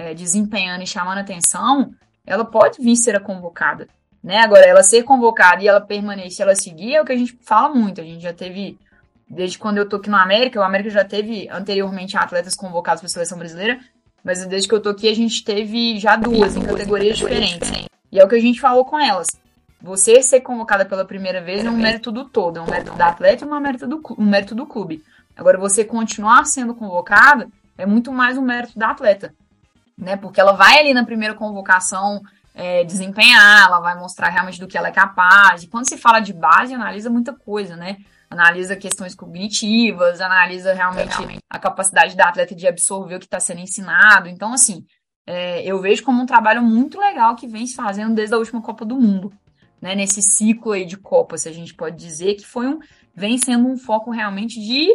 é, 0.00 0.14
desempenhando 0.14 0.82
e 0.82 0.86
chamando 0.86 1.18
atenção, 1.18 1.92
ela 2.26 2.44
pode 2.44 2.82
vir 2.82 2.96
ser 2.96 3.20
convocada. 3.20 3.86
Né? 4.22 4.38
Agora, 4.38 4.64
ela 4.64 4.82
ser 4.82 5.02
convocada 5.02 5.62
e 5.62 5.68
ela 5.68 5.80
permanecer, 5.80 6.44
ela 6.44 6.54
seguir, 6.54 6.94
é 6.94 7.02
o 7.02 7.04
que 7.04 7.12
a 7.12 7.16
gente 7.16 7.38
fala 7.42 7.68
muito. 7.74 8.00
A 8.00 8.04
gente 8.04 8.22
já 8.22 8.32
teve, 8.32 8.78
desde 9.28 9.58
quando 9.58 9.76
eu 9.76 9.88
tô 9.88 9.96
aqui 9.96 10.08
no 10.08 10.16
América, 10.16 10.58
o 10.58 10.62
América 10.62 10.88
já 10.90 11.04
teve 11.04 11.48
anteriormente 11.50 12.16
atletas 12.16 12.54
convocados 12.54 13.00
para 13.00 13.08
seleção 13.10 13.38
brasileira, 13.38 13.78
mas 14.24 14.44
desde 14.46 14.68
que 14.68 14.74
eu 14.74 14.80
tô 14.80 14.88
aqui, 14.88 15.08
a 15.08 15.14
gente 15.14 15.44
teve 15.44 15.98
já 15.98 16.16
duas 16.16 16.56
em 16.56 16.62
categorias 16.62 17.18
diferentes. 17.18 17.70
E 18.10 18.18
é 18.18 18.24
o 18.24 18.28
que 18.28 18.36
a 18.36 18.40
gente 18.40 18.60
falou 18.60 18.84
com 18.84 18.98
elas. 18.98 19.28
Você 19.82 20.22
ser 20.22 20.40
convocada 20.40 20.84
pela 20.84 21.04
primeira 21.04 21.40
vez 21.40 21.64
é 21.64 21.70
um 21.70 21.76
mérito 21.76 22.10
do 22.12 22.26
todo, 22.26 22.58
é 22.58 22.62
um 22.62 22.70
mérito 22.70 22.92
da 22.96 23.08
atleta 23.08 23.44
e 23.44 23.60
mérito 23.60 23.86
do, 23.86 24.02
um 24.18 24.26
mérito 24.26 24.54
do 24.54 24.66
clube. 24.66 25.02
Agora, 25.36 25.56
você 25.58 25.84
continuar 25.84 26.44
sendo 26.44 26.74
convocada 26.74 27.48
é 27.78 27.86
muito 27.86 28.12
mais 28.12 28.36
um 28.36 28.42
mérito 28.42 28.78
da 28.78 28.90
atleta, 28.90 29.34
né? 30.00 30.16
Porque 30.16 30.40
ela 30.40 30.52
vai 30.52 30.78
ali 30.78 30.94
na 30.94 31.04
primeira 31.04 31.34
convocação 31.34 32.20
é, 32.54 32.82
desempenhar, 32.84 33.66
ela 33.66 33.80
vai 33.80 33.98
mostrar 33.98 34.28
realmente 34.28 34.58
do 34.58 34.66
que 34.66 34.76
ela 34.76 34.88
é 34.88 34.92
capaz. 34.92 35.62
E 35.62 35.68
quando 35.68 35.88
se 35.88 35.96
fala 35.96 36.20
de 36.20 36.32
base, 36.32 36.74
analisa 36.74 37.10
muita 37.10 37.32
coisa, 37.32 37.76
né? 37.76 37.98
Analisa 38.28 38.76
questões 38.76 39.14
cognitivas, 39.14 40.20
analisa 40.20 40.72
realmente 40.72 41.14
a 41.48 41.58
capacidade 41.58 42.16
da 42.16 42.28
atleta 42.28 42.54
de 42.54 42.66
absorver 42.66 43.16
o 43.16 43.18
que 43.18 43.26
está 43.26 43.40
sendo 43.40 43.60
ensinado. 43.60 44.28
Então, 44.28 44.52
assim, 44.52 44.84
é, 45.26 45.62
eu 45.62 45.80
vejo 45.80 46.02
como 46.02 46.22
um 46.22 46.26
trabalho 46.26 46.62
muito 46.62 46.98
legal 46.98 47.36
que 47.36 47.46
vem 47.46 47.66
se 47.66 47.74
fazendo 47.74 48.14
desde 48.14 48.34
a 48.34 48.38
última 48.38 48.62
Copa 48.62 48.84
do 48.84 48.96
Mundo 48.96 49.32
né, 49.80 49.94
nesse 49.94 50.20
ciclo 50.20 50.72
aí 50.72 50.84
de 50.84 50.96
Copas, 50.96 51.46
a 51.46 51.52
gente 51.52 51.74
pode 51.74 51.96
dizer 51.96 52.34
que 52.34 52.46
foi 52.46 52.66
um, 52.66 52.78
vem 53.14 53.38
sendo 53.38 53.66
um 53.66 53.78
foco 53.78 54.10
realmente 54.10 54.60
de, 54.60 54.88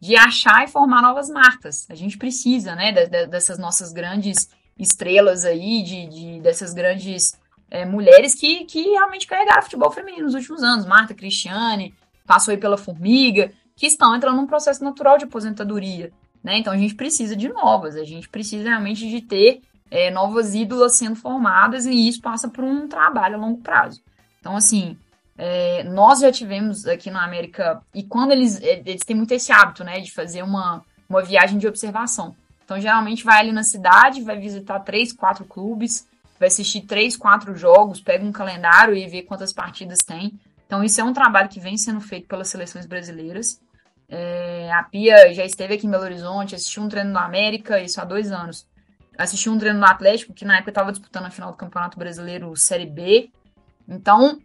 de 0.00 0.16
achar 0.16 0.64
e 0.64 0.68
formar 0.68 1.02
novas 1.02 1.28
marcas. 1.28 1.86
A 1.90 1.94
gente 1.94 2.16
precisa, 2.16 2.74
né, 2.74 2.90
de, 2.90 3.06
de, 3.06 3.26
dessas 3.26 3.58
nossas 3.58 3.92
grandes 3.92 4.48
estrelas 4.78 5.44
aí, 5.44 5.82
de, 5.82 6.06
de 6.06 6.40
dessas 6.40 6.72
grandes 6.72 7.38
é, 7.70 7.84
mulheres 7.84 8.34
que, 8.34 8.64
que 8.64 8.82
realmente 8.82 9.26
carregaram 9.26 9.62
futebol 9.62 9.90
feminino 9.90 10.24
nos 10.24 10.34
últimos 10.34 10.62
anos. 10.62 10.86
Marta, 10.86 11.14
Cristiane, 11.14 11.94
passou 12.26 12.52
aí 12.52 12.58
pela 12.58 12.78
Formiga, 12.78 13.52
que 13.76 13.86
estão 13.86 14.16
entrando 14.16 14.36
num 14.36 14.46
processo 14.46 14.82
natural 14.82 15.18
de 15.18 15.24
aposentadoria. 15.24 16.10
Né? 16.42 16.58
Então 16.58 16.72
a 16.72 16.78
gente 16.78 16.94
precisa 16.94 17.36
de 17.36 17.48
novas, 17.48 17.94
a 17.96 18.04
gente 18.04 18.28
precisa 18.28 18.68
realmente 18.68 19.06
de 19.08 19.20
ter 19.20 19.60
é, 19.90 20.10
novas 20.10 20.54
ídolas 20.54 20.96
sendo 20.96 21.16
formadas 21.16 21.84
e 21.84 22.08
isso 22.08 22.22
passa 22.22 22.48
por 22.48 22.64
um 22.64 22.88
trabalho 22.88 23.34
a 23.34 23.38
longo 23.38 23.60
prazo. 23.60 24.00
Então, 24.40 24.56
assim, 24.56 24.96
é, 25.42 25.82
nós 25.84 26.20
já 26.20 26.30
tivemos 26.30 26.86
aqui 26.86 27.10
na 27.10 27.24
América, 27.24 27.80
e 27.94 28.02
quando 28.02 28.32
eles, 28.32 28.60
é, 28.60 28.82
eles 28.84 29.00
têm 29.00 29.16
muito 29.16 29.32
esse 29.32 29.50
hábito, 29.50 29.82
né, 29.82 29.98
de 29.98 30.12
fazer 30.12 30.42
uma, 30.42 30.84
uma 31.08 31.22
viagem 31.22 31.58
de 31.58 31.66
observação. 31.66 32.36
Então, 32.62 32.78
geralmente 32.78 33.24
vai 33.24 33.40
ali 33.40 33.50
na 33.50 33.62
cidade, 33.62 34.20
vai 34.20 34.38
visitar 34.38 34.80
três, 34.80 35.14
quatro 35.14 35.46
clubes, 35.46 36.06
vai 36.38 36.48
assistir 36.48 36.82
três, 36.82 37.16
quatro 37.16 37.56
jogos, 37.56 38.02
pega 38.02 38.22
um 38.22 38.30
calendário 38.30 38.94
e 38.94 39.08
vê 39.08 39.22
quantas 39.22 39.50
partidas 39.50 40.00
tem. 40.00 40.38
Então, 40.66 40.84
isso 40.84 41.00
é 41.00 41.04
um 41.04 41.14
trabalho 41.14 41.48
que 41.48 41.58
vem 41.58 41.78
sendo 41.78 42.02
feito 42.02 42.28
pelas 42.28 42.48
seleções 42.48 42.84
brasileiras. 42.84 43.58
É, 44.10 44.70
a 44.70 44.82
Pia 44.82 45.32
já 45.32 45.44
esteve 45.46 45.72
aqui 45.72 45.86
em 45.86 45.90
Belo 45.90 46.04
Horizonte, 46.04 46.54
assistiu 46.54 46.82
um 46.82 46.88
treino 46.88 47.12
no 47.12 47.18
América, 47.18 47.80
isso 47.80 47.98
há 47.98 48.04
dois 48.04 48.30
anos. 48.30 48.66
Assistiu 49.16 49.54
um 49.54 49.58
treino 49.58 49.78
no 49.78 49.86
Atlético, 49.86 50.34
que 50.34 50.44
na 50.44 50.56
época 50.56 50.70
estava 50.70 50.92
disputando 50.92 51.24
a 51.24 51.30
final 51.30 51.50
do 51.50 51.56
Campeonato 51.56 51.98
Brasileiro 51.98 52.54
Série 52.56 52.86
B. 52.86 53.30
Então, 53.88 54.38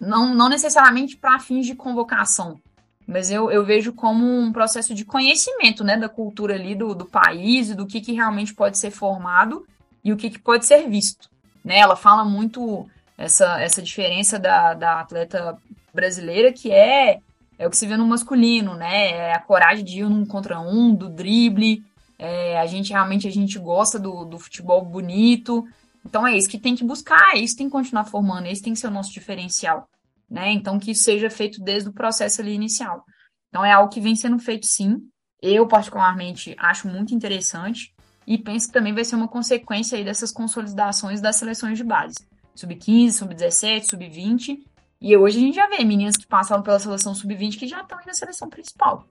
não, 0.00 0.34
não 0.34 0.48
necessariamente 0.48 1.16
para 1.16 1.38
fins 1.38 1.66
de 1.66 1.74
convocação, 1.74 2.60
mas 3.06 3.30
eu, 3.30 3.50
eu 3.50 3.64
vejo 3.64 3.92
como 3.92 4.24
um 4.24 4.52
processo 4.52 4.94
de 4.94 5.04
conhecimento 5.04 5.82
né, 5.82 5.96
da 5.96 6.08
cultura 6.10 6.54
ali 6.54 6.74
do, 6.74 6.94
do 6.94 7.06
país 7.06 7.74
do 7.74 7.86
que, 7.86 8.02
que 8.02 8.12
realmente 8.12 8.54
pode 8.54 8.76
ser 8.76 8.90
formado 8.90 9.66
e 10.04 10.12
o 10.12 10.16
que, 10.16 10.28
que 10.28 10.38
pode 10.38 10.66
ser 10.66 10.86
visto. 10.88 11.30
Né? 11.64 11.78
Ela 11.78 11.96
fala 11.96 12.24
muito 12.24 12.86
essa, 13.16 13.60
essa 13.60 13.82
diferença 13.82 14.38
da, 14.38 14.74
da 14.74 15.00
atleta 15.00 15.56
brasileira, 15.92 16.52
que 16.52 16.70
é, 16.70 17.18
é 17.58 17.66
o 17.66 17.70
que 17.70 17.76
se 17.76 17.86
vê 17.86 17.96
no 17.96 18.06
masculino, 18.06 18.74
né? 18.74 19.10
É 19.10 19.34
a 19.34 19.40
coragem 19.40 19.84
de 19.84 19.98
ir 19.98 20.04
um 20.04 20.24
contra 20.24 20.60
um, 20.60 20.94
do 20.94 21.08
drible. 21.08 21.82
É, 22.18 22.60
a 22.60 22.66
gente 22.66 22.92
realmente 22.92 23.26
a 23.26 23.30
gente 23.30 23.58
gosta 23.58 23.98
do, 23.98 24.24
do 24.24 24.38
futebol 24.38 24.84
bonito. 24.84 25.66
Então 26.08 26.26
é 26.26 26.36
isso 26.36 26.48
que 26.48 26.58
tem 26.58 26.74
que 26.74 26.84
buscar, 26.84 27.34
é 27.34 27.38
isso 27.38 27.54
que 27.54 27.58
tem 27.58 27.66
que 27.66 27.72
continuar 27.72 28.04
formando, 28.04 28.46
esse 28.46 28.62
tem 28.62 28.72
que 28.72 28.78
ser 28.78 28.88
o 28.88 28.90
nosso 28.90 29.12
diferencial 29.12 29.88
né? 30.30 30.52
Então, 30.52 30.78
que 30.78 30.90
isso 30.90 31.04
seja 31.04 31.30
feito 31.30 31.62
desde 31.62 31.88
o 31.88 31.92
processo 31.92 32.40
ali 32.40 32.52
inicial. 32.52 33.04
Então, 33.48 33.64
é 33.64 33.72
algo 33.72 33.90
que 33.90 34.00
vem 34.00 34.14
sendo 34.14 34.38
feito 34.38 34.66
sim. 34.66 34.98
Eu, 35.40 35.66
particularmente, 35.66 36.54
acho 36.58 36.88
muito 36.88 37.14
interessante 37.14 37.94
e 38.26 38.36
penso 38.36 38.66
que 38.66 38.72
também 38.72 38.92
vai 38.92 39.04
ser 39.04 39.16
uma 39.16 39.28
consequência 39.28 39.96
aí 39.96 40.04
dessas 40.04 40.30
consolidações 40.30 41.20
das 41.20 41.36
seleções 41.36 41.78
de 41.78 41.84
base. 41.84 42.16
Sub-15, 42.54 43.12
sub-17, 43.12 43.84
sub-20. 43.88 44.58
E 45.00 45.16
hoje 45.16 45.38
a 45.38 45.40
gente 45.40 45.54
já 45.54 45.68
vê 45.68 45.82
meninas 45.84 46.16
que 46.16 46.26
passaram 46.26 46.62
pela 46.62 46.78
seleção 46.78 47.14
sub-20 47.14 47.56
que 47.56 47.68
já 47.68 47.80
estão 47.80 47.98
aí 47.98 48.04
na 48.04 48.12
seleção 48.12 48.50
principal. 48.50 49.06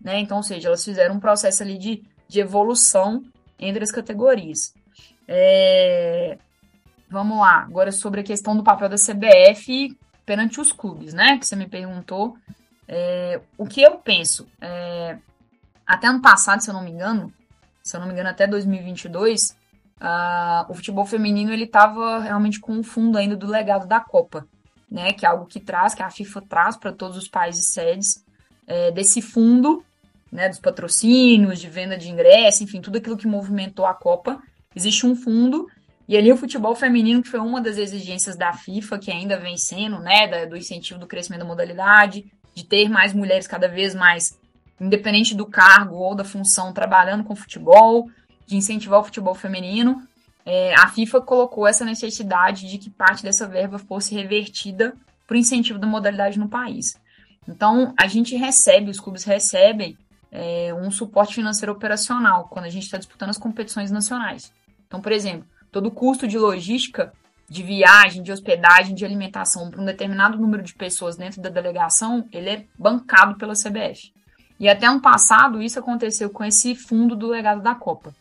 Né? 0.00 0.18
Então, 0.20 0.38
ou 0.38 0.42
seja, 0.42 0.68
elas 0.68 0.84
fizeram 0.84 1.16
um 1.16 1.20
processo 1.20 1.62
ali 1.62 1.78
de, 1.78 2.02
de 2.26 2.40
evolução 2.40 3.22
entre 3.58 3.84
as 3.84 3.92
categorias. 3.92 4.74
É... 5.26 6.38
Vamos 7.08 7.38
lá, 7.38 7.62
agora 7.62 7.92
sobre 7.92 8.20
a 8.20 8.24
questão 8.24 8.56
do 8.56 8.64
papel 8.64 8.88
da 8.88 8.96
CBF 8.96 9.96
perante 10.24 10.60
os 10.60 10.72
clubes, 10.72 11.14
né? 11.14 11.38
Que 11.38 11.46
você 11.46 11.54
me 11.54 11.68
perguntou. 11.68 12.36
É, 12.88 13.40
o 13.56 13.66
que 13.66 13.80
eu 13.80 13.98
penso? 13.98 14.46
É, 14.60 15.16
até 15.86 16.08
ano 16.08 16.20
passado, 16.20 16.60
se 16.60 16.68
eu 16.68 16.74
não 16.74 16.82
me 16.82 16.90
engano, 16.90 17.32
se 17.82 17.96
eu 17.96 18.00
não 18.00 18.06
me 18.08 18.12
engano, 18.12 18.28
até 18.28 18.46
2022, 18.46 19.56
uh, 20.00 20.68
o 20.68 20.74
futebol 20.74 21.06
feminino 21.06 21.52
ele 21.52 21.64
estava 21.64 22.18
realmente 22.18 22.58
com 22.58 22.78
o 22.78 22.82
fundo 22.82 23.16
ainda 23.16 23.36
do 23.36 23.46
legado 23.46 23.86
da 23.86 24.00
Copa, 24.00 24.46
né? 24.90 25.12
Que 25.12 25.24
é 25.24 25.28
algo 25.28 25.46
que 25.46 25.60
traz, 25.60 25.94
que 25.94 26.02
a 26.02 26.10
FIFA 26.10 26.42
traz 26.42 26.76
para 26.76 26.92
todos 26.92 27.16
os 27.16 27.28
países 27.28 27.68
sedes 27.68 28.24
é, 28.66 28.90
desse 28.90 29.22
fundo, 29.22 29.84
né? 30.30 30.48
Dos 30.48 30.58
patrocínios, 30.58 31.60
de 31.60 31.68
venda 31.68 31.96
de 31.96 32.10
ingresso, 32.10 32.64
enfim, 32.64 32.80
tudo 32.80 32.98
aquilo 32.98 33.16
que 33.16 33.28
movimentou 33.28 33.86
a 33.86 33.94
Copa. 33.94 34.42
Existe 34.76 35.06
um 35.06 35.16
fundo 35.16 35.66
e 36.06 36.16
ali 36.16 36.30
o 36.30 36.36
futebol 36.36 36.74
feminino, 36.76 37.22
que 37.22 37.30
foi 37.30 37.40
uma 37.40 37.60
das 37.60 37.78
exigências 37.78 38.36
da 38.36 38.52
FIFA, 38.52 38.98
que 38.98 39.10
ainda 39.10 39.38
vem 39.38 39.56
sendo, 39.56 39.98
né, 39.98 40.46
do 40.46 40.56
incentivo 40.56 41.00
do 41.00 41.06
crescimento 41.06 41.40
da 41.40 41.46
modalidade, 41.46 42.30
de 42.54 42.64
ter 42.64 42.88
mais 42.88 43.12
mulheres 43.12 43.46
cada 43.46 43.68
vez 43.68 43.94
mais, 43.94 44.38
independente 44.80 45.34
do 45.34 45.46
cargo 45.46 45.96
ou 45.96 46.14
da 46.14 46.24
função, 46.24 46.72
trabalhando 46.72 47.24
com 47.24 47.34
futebol, 47.34 48.08
de 48.46 48.56
incentivar 48.56 49.00
o 49.00 49.04
futebol 49.04 49.34
feminino, 49.34 50.06
é, 50.44 50.72
a 50.74 50.86
FIFA 50.88 51.22
colocou 51.22 51.66
essa 51.66 51.84
necessidade 51.84 52.68
de 52.68 52.78
que 52.78 52.88
parte 52.88 53.24
dessa 53.24 53.48
verba 53.48 53.78
fosse 53.78 54.14
revertida 54.14 54.94
para 55.26 55.34
o 55.34 55.38
incentivo 55.38 55.78
da 55.78 55.88
modalidade 55.88 56.38
no 56.38 56.48
país. 56.48 56.96
Então, 57.48 57.92
a 57.98 58.06
gente 58.06 58.36
recebe, 58.36 58.90
os 58.90 59.00
clubes 59.00 59.24
recebem 59.24 59.98
é, 60.30 60.72
um 60.72 60.90
suporte 60.90 61.34
financeiro 61.34 61.72
operacional 61.72 62.46
quando 62.48 62.66
a 62.66 62.70
gente 62.70 62.84
está 62.84 62.96
disputando 62.96 63.30
as 63.30 63.38
competições 63.38 63.90
nacionais. 63.90 64.52
Então, 64.86 65.00
por 65.00 65.12
exemplo, 65.12 65.48
todo 65.70 65.86
o 65.86 65.90
custo 65.90 66.26
de 66.26 66.38
logística, 66.38 67.12
de 67.48 67.62
viagem, 67.62 68.22
de 68.22 68.32
hospedagem, 68.32 68.94
de 68.94 69.04
alimentação 69.04 69.70
para 69.70 69.80
um 69.80 69.84
determinado 69.84 70.38
número 70.38 70.62
de 70.62 70.74
pessoas 70.74 71.16
dentro 71.16 71.40
da 71.40 71.48
delegação, 71.48 72.28
ele 72.32 72.50
é 72.50 72.64
bancado 72.78 73.36
pela 73.36 73.54
CBF. 73.54 74.12
E 74.58 74.68
até 74.68 74.86
ano 74.86 75.00
passado 75.00 75.62
isso 75.62 75.78
aconteceu 75.78 76.30
com 76.30 76.44
esse 76.44 76.74
fundo 76.74 77.14
do 77.14 77.28
legado 77.28 77.62
da 77.62 77.74
Copa. 77.74 78.14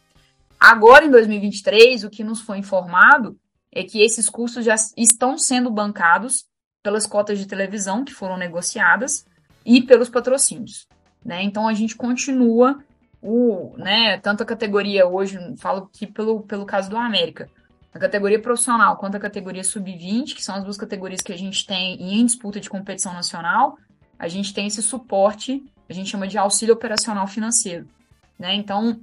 Agora, 0.60 1.06
em 1.06 1.12
2023, 1.12 2.04
o 2.04 2.10
que 2.10 2.24
nos 2.24 2.42
foi 2.42 2.58
informado 2.58 3.38
é 3.72 3.84
que 3.84 4.02
esses 4.02 4.30
custos 4.30 4.64
já 4.64 4.76
estão 4.98 5.38
sendo 5.38 5.70
bancados 5.70 6.46
pelas 6.82 7.06
cotas 7.06 7.40
de 7.40 7.48
televisão 7.48 8.06
que 8.06 8.14
foram 8.14 8.38
negociadas 8.38 9.26
e 9.66 9.82
pelos 9.82 10.10
patrocínios. 10.10 10.88
Né? 11.24 11.42
Então 11.44 11.68
a 11.68 11.74
gente 11.74 11.96
continua 11.96 12.80
o, 13.28 13.76
né, 13.76 14.20
tanto 14.20 14.44
a 14.44 14.46
categoria 14.46 15.08
hoje, 15.08 15.40
falo 15.58 15.86
aqui 15.86 16.06
pelo, 16.06 16.42
pelo 16.42 16.64
caso 16.64 16.92
do 16.92 16.96
América, 16.96 17.50
a 17.92 17.98
categoria 17.98 18.40
profissional 18.40 18.98
quanto 18.98 19.16
a 19.16 19.20
categoria 19.20 19.64
sub-20, 19.64 20.36
que 20.36 20.44
são 20.44 20.56
as 20.56 20.64
duas 20.64 20.78
categorias 20.78 21.22
que 21.22 21.34
a 21.34 21.38
gente 21.38 21.66
tem 21.66 22.00
em 22.00 22.24
disputa 22.24 22.60
de 22.60 22.70
competição 22.70 23.14
nacional, 23.14 23.80
a 24.20 24.28
gente 24.28 24.54
tem 24.54 24.68
esse 24.68 24.84
suporte, 24.84 25.64
a 25.90 25.94
gente 25.94 26.10
chama 26.10 26.28
de 26.28 26.38
auxílio 26.38 26.76
operacional 26.76 27.26
financeiro, 27.26 27.88
né? 28.38 28.54
Então, 28.54 29.00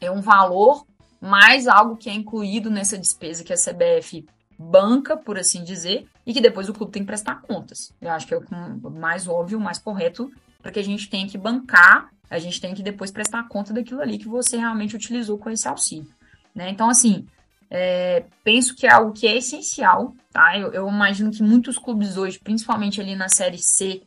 é 0.00 0.10
um 0.10 0.22
valor 0.22 0.86
mais 1.20 1.68
algo 1.68 1.96
que 1.96 2.08
é 2.08 2.14
incluído 2.14 2.70
nessa 2.70 2.96
despesa 2.96 3.44
que 3.44 3.52
a 3.52 3.56
CBF 3.56 4.24
banca, 4.58 5.16
por 5.16 5.38
assim 5.38 5.62
dizer, 5.62 6.06
e 6.24 6.32
que 6.32 6.40
depois 6.40 6.68
o 6.68 6.72
clube 6.72 6.92
tem 6.92 7.02
que 7.02 7.06
prestar 7.06 7.42
contas. 7.42 7.92
Eu 8.00 8.10
acho 8.10 8.26
que 8.26 8.34
é 8.34 8.38
o 8.38 8.90
mais 8.90 9.28
óbvio, 9.28 9.58
o 9.58 9.60
mais 9.60 9.78
correto, 9.78 10.32
para 10.62 10.72
que 10.72 10.78
a 10.78 10.84
gente 10.84 11.10
tenha 11.10 11.28
que 11.28 11.36
bancar 11.36 12.10
a 12.30 12.38
gente 12.38 12.60
tem 12.60 12.74
que 12.74 12.82
depois 12.82 13.10
prestar 13.10 13.48
conta 13.48 13.72
daquilo 13.72 14.00
ali 14.00 14.18
que 14.18 14.28
você 14.28 14.56
realmente 14.56 14.96
utilizou 14.96 15.38
com 15.38 15.50
esse 15.50 15.66
auxílio. 15.66 16.08
Né? 16.54 16.70
Então, 16.70 16.90
assim, 16.90 17.26
é, 17.70 18.24
penso 18.42 18.74
que 18.74 18.86
é 18.86 18.92
algo 18.92 19.12
que 19.12 19.26
é 19.26 19.36
essencial, 19.36 20.14
tá? 20.32 20.58
Eu, 20.58 20.72
eu, 20.72 20.88
imagino 20.88 21.30
que 21.30 21.42
muitos 21.42 21.78
clubes 21.78 22.16
hoje, 22.16 22.38
principalmente 22.38 23.00
ali 23.00 23.14
na 23.14 23.28
Série 23.28 23.58
C, 23.58 24.02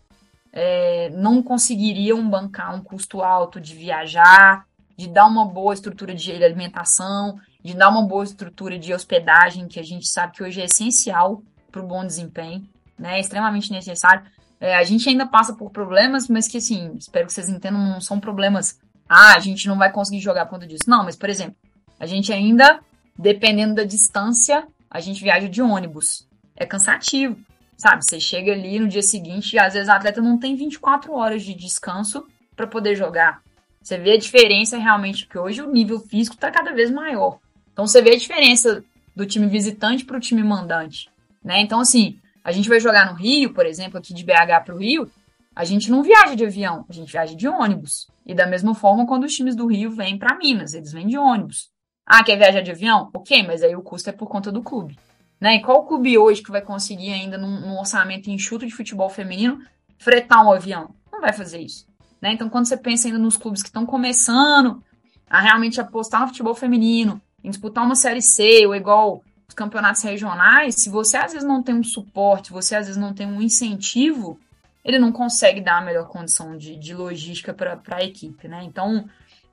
é, 0.51 1.09
não 1.11 1.41
conseguiriam 1.41 2.27
bancar 2.27 2.75
um 2.75 2.83
custo 2.83 3.21
alto 3.21 3.59
de 3.59 3.75
viajar, 3.75 4.65
de 4.97 5.07
dar 5.07 5.27
uma 5.27 5.45
boa 5.45 5.73
estrutura 5.73 6.13
de 6.13 6.31
alimentação, 6.31 7.39
de 7.63 7.75
dar 7.75 7.89
uma 7.89 8.05
boa 8.05 8.23
estrutura 8.23 8.77
de 8.77 8.93
hospedagem, 8.93 9.67
que 9.67 9.79
a 9.79 9.83
gente 9.83 10.07
sabe 10.07 10.33
que 10.33 10.43
hoje 10.43 10.61
é 10.61 10.65
essencial 10.65 11.41
para 11.71 11.81
o 11.81 11.87
bom 11.87 12.05
desempenho, 12.05 12.67
né? 12.97 13.17
É 13.17 13.19
extremamente 13.19 13.71
necessário. 13.71 14.23
É, 14.61 14.75
a 14.75 14.83
gente 14.83 15.09
ainda 15.09 15.25
passa 15.25 15.55
por 15.55 15.71
problemas, 15.71 16.27
mas 16.27 16.47
que, 16.47 16.57
assim, 16.57 16.95
espero 16.95 17.25
que 17.25 17.33
vocês 17.33 17.49
entendam, 17.49 17.81
não 17.81 17.99
são 17.99 18.19
problemas. 18.19 18.79
Ah, 19.09 19.35
a 19.35 19.39
gente 19.39 19.67
não 19.67 19.75
vai 19.75 19.91
conseguir 19.91 20.19
jogar 20.19 20.45
por 20.45 20.51
conta 20.51 20.67
disso. 20.67 20.87
Não, 20.87 21.03
mas, 21.03 21.15
por 21.15 21.29
exemplo, 21.29 21.55
a 21.99 22.05
gente 22.05 22.31
ainda, 22.31 22.79
dependendo 23.17 23.73
da 23.73 23.83
distância, 23.83 24.67
a 24.87 24.99
gente 24.99 25.23
viaja 25.23 25.49
de 25.49 25.63
ônibus. 25.63 26.27
É 26.55 26.63
cansativo, 26.63 27.37
sabe? 27.75 28.05
Você 28.05 28.19
chega 28.19 28.51
ali 28.51 28.79
no 28.79 28.87
dia 28.87 29.01
seguinte 29.01 29.53
e 29.53 29.59
às 29.59 29.73
vezes 29.73 29.89
o 29.89 29.91
atleta 29.91 30.21
não 30.21 30.37
tem 30.37 30.55
24 30.55 31.11
horas 31.11 31.41
de 31.41 31.55
descanso 31.55 32.23
para 32.55 32.67
poder 32.67 32.95
jogar. 32.95 33.41
Você 33.81 33.97
vê 33.97 34.11
a 34.11 34.17
diferença 34.17 34.77
realmente, 34.77 35.25
que 35.25 35.39
hoje 35.39 35.63
o 35.63 35.71
nível 35.71 35.99
físico 35.99 36.35
está 36.35 36.51
cada 36.51 36.71
vez 36.71 36.91
maior. 36.91 37.39
Então 37.73 37.87
você 37.87 37.99
vê 37.99 38.11
a 38.11 38.17
diferença 38.17 38.83
do 39.15 39.25
time 39.25 39.47
visitante 39.47 40.05
para 40.05 40.17
o 40.17 40.19
time 40.19 40.43
mandante. 40.43 41.09
Né? 41.43 41.61
Então, 41.61 41.79
assim, 41.79 42.19
a 42.43 42.51
gente 42.51 42.69
vai 42.69 42.79
jogar 42.79 43.11
no 43.11 43.17
Rio, 43.17 43.53
por 43.53 43.65
exemplo, 43.65 43.97
aqui 43.97 44.13
de 44.13 44.23
BH 44.23 44.63
para 44.65 44.75
o 44.75 44.77
Rio, 44.77 45.09
a 45.55 45.63
gente 45.63 45.91
não 45.91 46.01
viaja 46.01 46.35
de 46.35 46.45
avião, 46.45 46.85
a 46.89 46.93
gente 46.93 47.11
viaja 47.11 47.35
de 47.35 47.47
ônibus. 47.47 48.07
E 48.25 48.33
da 48.33 48.47
mesma 48.47 48.73
forma, 48.73 49.05
quando 49.05 49.25
os 49.25 49.35
times 49.35 49.55
do 49.55 49.67
Rio 49.67 49.91
vêm 49.91 50.17
para 50.17 50.37
Minas, 50.37 50.73
eles 50.73 50.91
vêm 50.91 51.07
de 51.07 51.17
ônibus. 51.17 51.69
Ah, 52.05 52.23
quer 52.23 52.37
viajar 52.37 52.61
de 52.61 52.71
avião? 52.71 53.09
Ok, 53.13 53.45
mas 53.45 53.61
aí 53.61 53.75
o 53.75 53.81
custo 53.81 54.09
é 54.09 54.13
por 54.13 54.27
conta 54.27 54.51
do 54.51 54.61
clube. 54.61 54.97
Né? 55.39 55.55
E 55.55 55.61
qual 55.61 55.85
clube 55.85 56.17
hoje 56.17 56.41
que 56.41 56.51
vai 56.51 56.61
conseguir 56.61 57.11
ainda 57.11 57.37
num, 57.37 57.59
num 57.61 57.79
orçamento 57.79 58.29
enxuto 58.29 58.65
de 58.65 58.71
futebol 58.71 59.09
feminino 59.09 59.59
fretar 59.97 60.45
um 60.45 60.51
avião? 60.51 60.93
Não 61.11 61.19
vai 61.19 61.33
fazer 61.33 61.59
isso. 61.59 61.85
Né? 62.21 62.33
Então, 62.33 62.47
quando 62.47 62.65
você 62.65 62.77
pensa 62.77 63.07
ainda 63.07 63.17
nos 63.17 63.37
clubes 63.37 63.61
que 63.61 63.69
estão 63.69 63.85
começando 63.85 64.83
a 65.27 65.41
realmente 65.41 65.81
apostar 65.81 66.21
no 66.21 66.27
futebol 66.27 66.53
feminino, 66.53 67.19
em 67.43 67.49
disputar 67.49 67.83
uma 67.83 67.95
série 67.95 68.21
C, 68.21 68.65
ou 68.67 68.75
igual 68.75 69.23
campeonatos 69.53 70.01
regionais, 70.03 70.75
se 70.75 70.89
você 70.89 71.17
às 71.17 71.33
vezes 71.33 71.47
não 71.47 71.61
tem 71.63 71.75
um 71.75 71.83
suporte, 71.83 72.51
você 72.51 72.75
às 72.75 72.87
vezes 72.87 73.01
não 73.01 73.13
tem 73.13 73.27
um 73.27 73.41
incentivo, 73.41 74.39
ele 74.83 74.97
não 74.97 75.11
consegue 75.11 75.61
dar 75.61 75.77
a 75.77 75.81
melhor 75.81 76.07
condição 76.07 76.57
de, 76.57 76.75
de 76.75 76.93
logística 76.93 77.53
para 77.53 77.79
a 77.91 78.03
equipe, 78.03 78.47
né? 78.47 78.63
Então, 78.63 79.07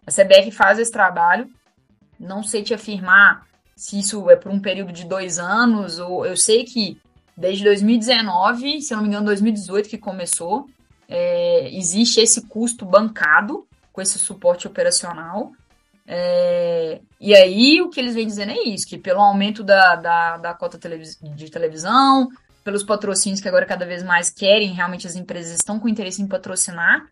a 0.07 0.11
CBF 0.11 0.51
faz 0.51 0.79
esse 0.79 0.91
trabalho, 0.91 1.51
não 2.19 2.43
sei 2.43 2.63
te 2.63 2.73
afirmar 2.73 3.47
se 3.77 3.99
isso 3.99 4.29
é 4.29 4.37
por 4.37 4.51
um 4.51 4.59
período 4.59 4.93
de 4.93 5.05
dois 5.05 5.39
anos, 5.39 5.99
ou 5.99 6.27
eu 6.27 6.37
sei 6.37 6.65
que 6.65 7.01
desde 7.37 7.63
2019, 7.63 8.83
se 8.83 8.93
não 8.95 9.03
me 9.03 9.09
engano, 9.09 9.27
2018 9.27 9.89
que 9.89 9.99
começou, 9.99 10.69
é, 11.09 11.73
existe 11.77 12.21
esse 12.21 12.43
custo 12.49 12.85
bancado 12.85 13.67
com 13.93 14.03
esse 14.03 14.19
suporte 14.19 14.67
operacional. 14.67 15.53
É, 16.11 17.03
e 17.21 17.35
aí 17.35 17.83
o 17.83 17.91
que 17.91 18.01
eles 18.01 18.15
vêm 18.15 18.27
dizendo 18.27 18.53
é 18.53 18.63
isso, 18.63 18.89
que 18.89 18.97
pelo 18.97 19.21
aumento 19.21 19.63
da, 19.63 19.95
da, 19.95 20.37
da 20.39 20.55
cota 20.55 20.79
de 21.37 21.51
televisão, 21.51 22.29
pelos 22.65 22.83
patrocínios 22.83 23.43
que 23.43 23.49
agora 23.49 23.67
cada 23.67 23.85
vez 23.85 24.03
mais 24.03 24.31
querem, 24.31 24.73
realmente 24.73 25.07
as 25.07 25.17
empresas 25.17 25.53
estão 25.53 25.79
com 25.79 25.87
interesse 25.87 26.23
em 26.23 26.27
patrocinar, 26.27 27.07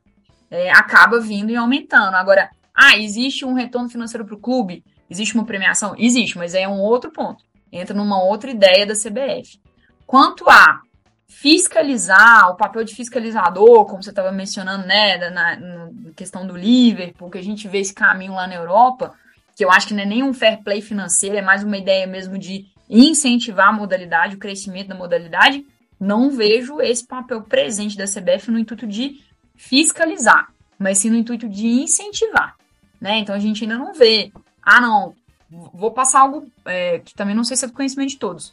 é, 0.51 0.71
acaba 0.71 1.21
vindo 1.21 1.51
e 1.51 1.57
aumentando. 1.57 2.15
Agora, 2.15 2.49
ah, 2.75 2.97
existe 2.97 3.45
um 3.45 3.53
retorno 3.53 3.91
financeiro 3.91 4.25
para 4.25 4.35
o 4.35 4.41
clube? 4.41 4.83
Existe 5.11 5.35
uma 5.35 5.45
premiação? 5.45 5.95
Existe, 5.99 6.39
mas 6.39 6.55
aí 6.55 6.63
é 6.63 6.69
um 6.69 6.81
outro 6.81 7.13
ponto. 7.13 7.45
Entra 7.71 7.95
numa 7.95 8.23
outra 8.23 8.51
ideia 8.51 8.87
da 8.87 8.95
CBF. 8.95 9.61
Quanto 10.07 10.49
a 10.49 10.81
fiscalizar, 11.29 12.51
o 12.51 12.57
papel 12.57 12.85
de 12.85 12.95
fiscalizador, 12.95 13.85
como 13.87 14.03
você 14.03 14.11
estava 14.11 14.31
mencionando, 14.33 14.87
né, 14.87 15.17
na, 15.31 15.57
na, 15.57 15.91
questão 16.15 16.47
do 16.47 16.57
Liverpool, 16.57 17.31
que 17.31 17.39
a 17.39 17.43
gente 17.43 17.69
vê 17.69 17.79
esse 17.79 17.93
caminho 17.93 18.35
lá 18.35 18.47
na 18.47 18.55
Europa, 18.55 19.15
que 19.55 19.65
eu 19.65 19.71
acho 19.71 19.89
que 19.89 19.95
não 19.95 20.03
é 20.03 20.07
nem 20.07 20.23
um 20.23 20.33
fair 20.33 20.63
play 20.63 20.81
financeiro, 20.81 21.37
é 21.37 21.43
mais 21.43 21.63
uma 21.63 21.77
ideia 21.77 22.07
mesmo 22.07 22.39
de 22.39 22.67
incentivar 22.89 23.69
a 23.69 23.73
modalidade, 23.73 24.37
o 24.37 24.39
crescimento 24.39 24.89
da 24.89 24.95
modalidade, 24.95 25.67
não 25.99 26.31
vejo 26.31 26.81
esse 26.81 27.07
papel 27.07 27.43
presente 27.43 27.97
da 27.97 28.05
CBF 28.05 28.51
no 28.51 28.59
intuito 28.59 28.87
de 28.87 29.21
fiscalizar, 29.57 30.53
mas 30.79 30.99
sim 30.99 31.11
no 31.11 31.17
intuito 31.17 31.49
de 31.49 31.67
incentivar, 31.67 32.55
né? 33.01 33.19
Então 33.19 33.35
a 33.35 33.39
gente 33.39 33.65
ainda 33.65 33.79
não 33.79 33.95
vê, 33.95 34.31
ah 34.63 34.81
não, 34.81 35.15
vou 35.51 35.91
passar 35.91 36.21
algo 36.21 36.47
é, 36.65 36.99
que 36.99 37.15
também 37.15 37.35
não 37.35 37.45
sei 37.45 37.57
se 37.57 37.65
é 37.65 37.69
do 37.69 37.75
conhecimento 37.75 38.11
de 38.11 38.19
todos, 38.19 38.53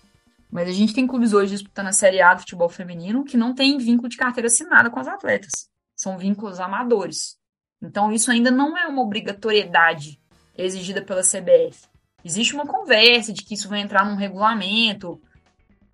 mas 0.53 0.69
a 0.69 0.71
gente 0.71 0.93
tem 0.93 1.07
clubes 1.07 1.34
hoje 1.34 1.53
disputando 1.53 1.88
a 1.88 1.91
Série 1.91 2.21
A 2.21 2.35
do 2.35 2.41
futebol 2.41 2.69
feminino 2.69 3.23
que 3.23 3.35
não 3.35 3.55
tem 3.55 3.75
vínculo 3.80 4.07
de 4.07 4.15
carteira 4.15 4.45
assinada 4.45 4.88
com 4.91 4.99
as 4.99 5.07
atletas. 5.07 5.67
São 5.95 6.15
vínculos 6.15 6.59
amadores. 6.59 7.38
Então, 7.81 8.11
isso 8.11 8.30
ainda 8.30 8.51
não 8.51 8.77
é 8.77 8.85
uma 8.85 9.01
obrigatoriedade 9.01 10.21
exigida 10.55 11.01
pela 11.01 11.21
CBF. 11.21 11.88
Existe 12.23 12.53
uma 12.53 12.67
conversa 12.67 13.34
de 13.34 13.43
que 13.43 13.55
isso 13.55 13.67
vai 13.67 13.80
entrar 13.80 14.05
num 14.05 14.15
regulamento, 14.15 15.19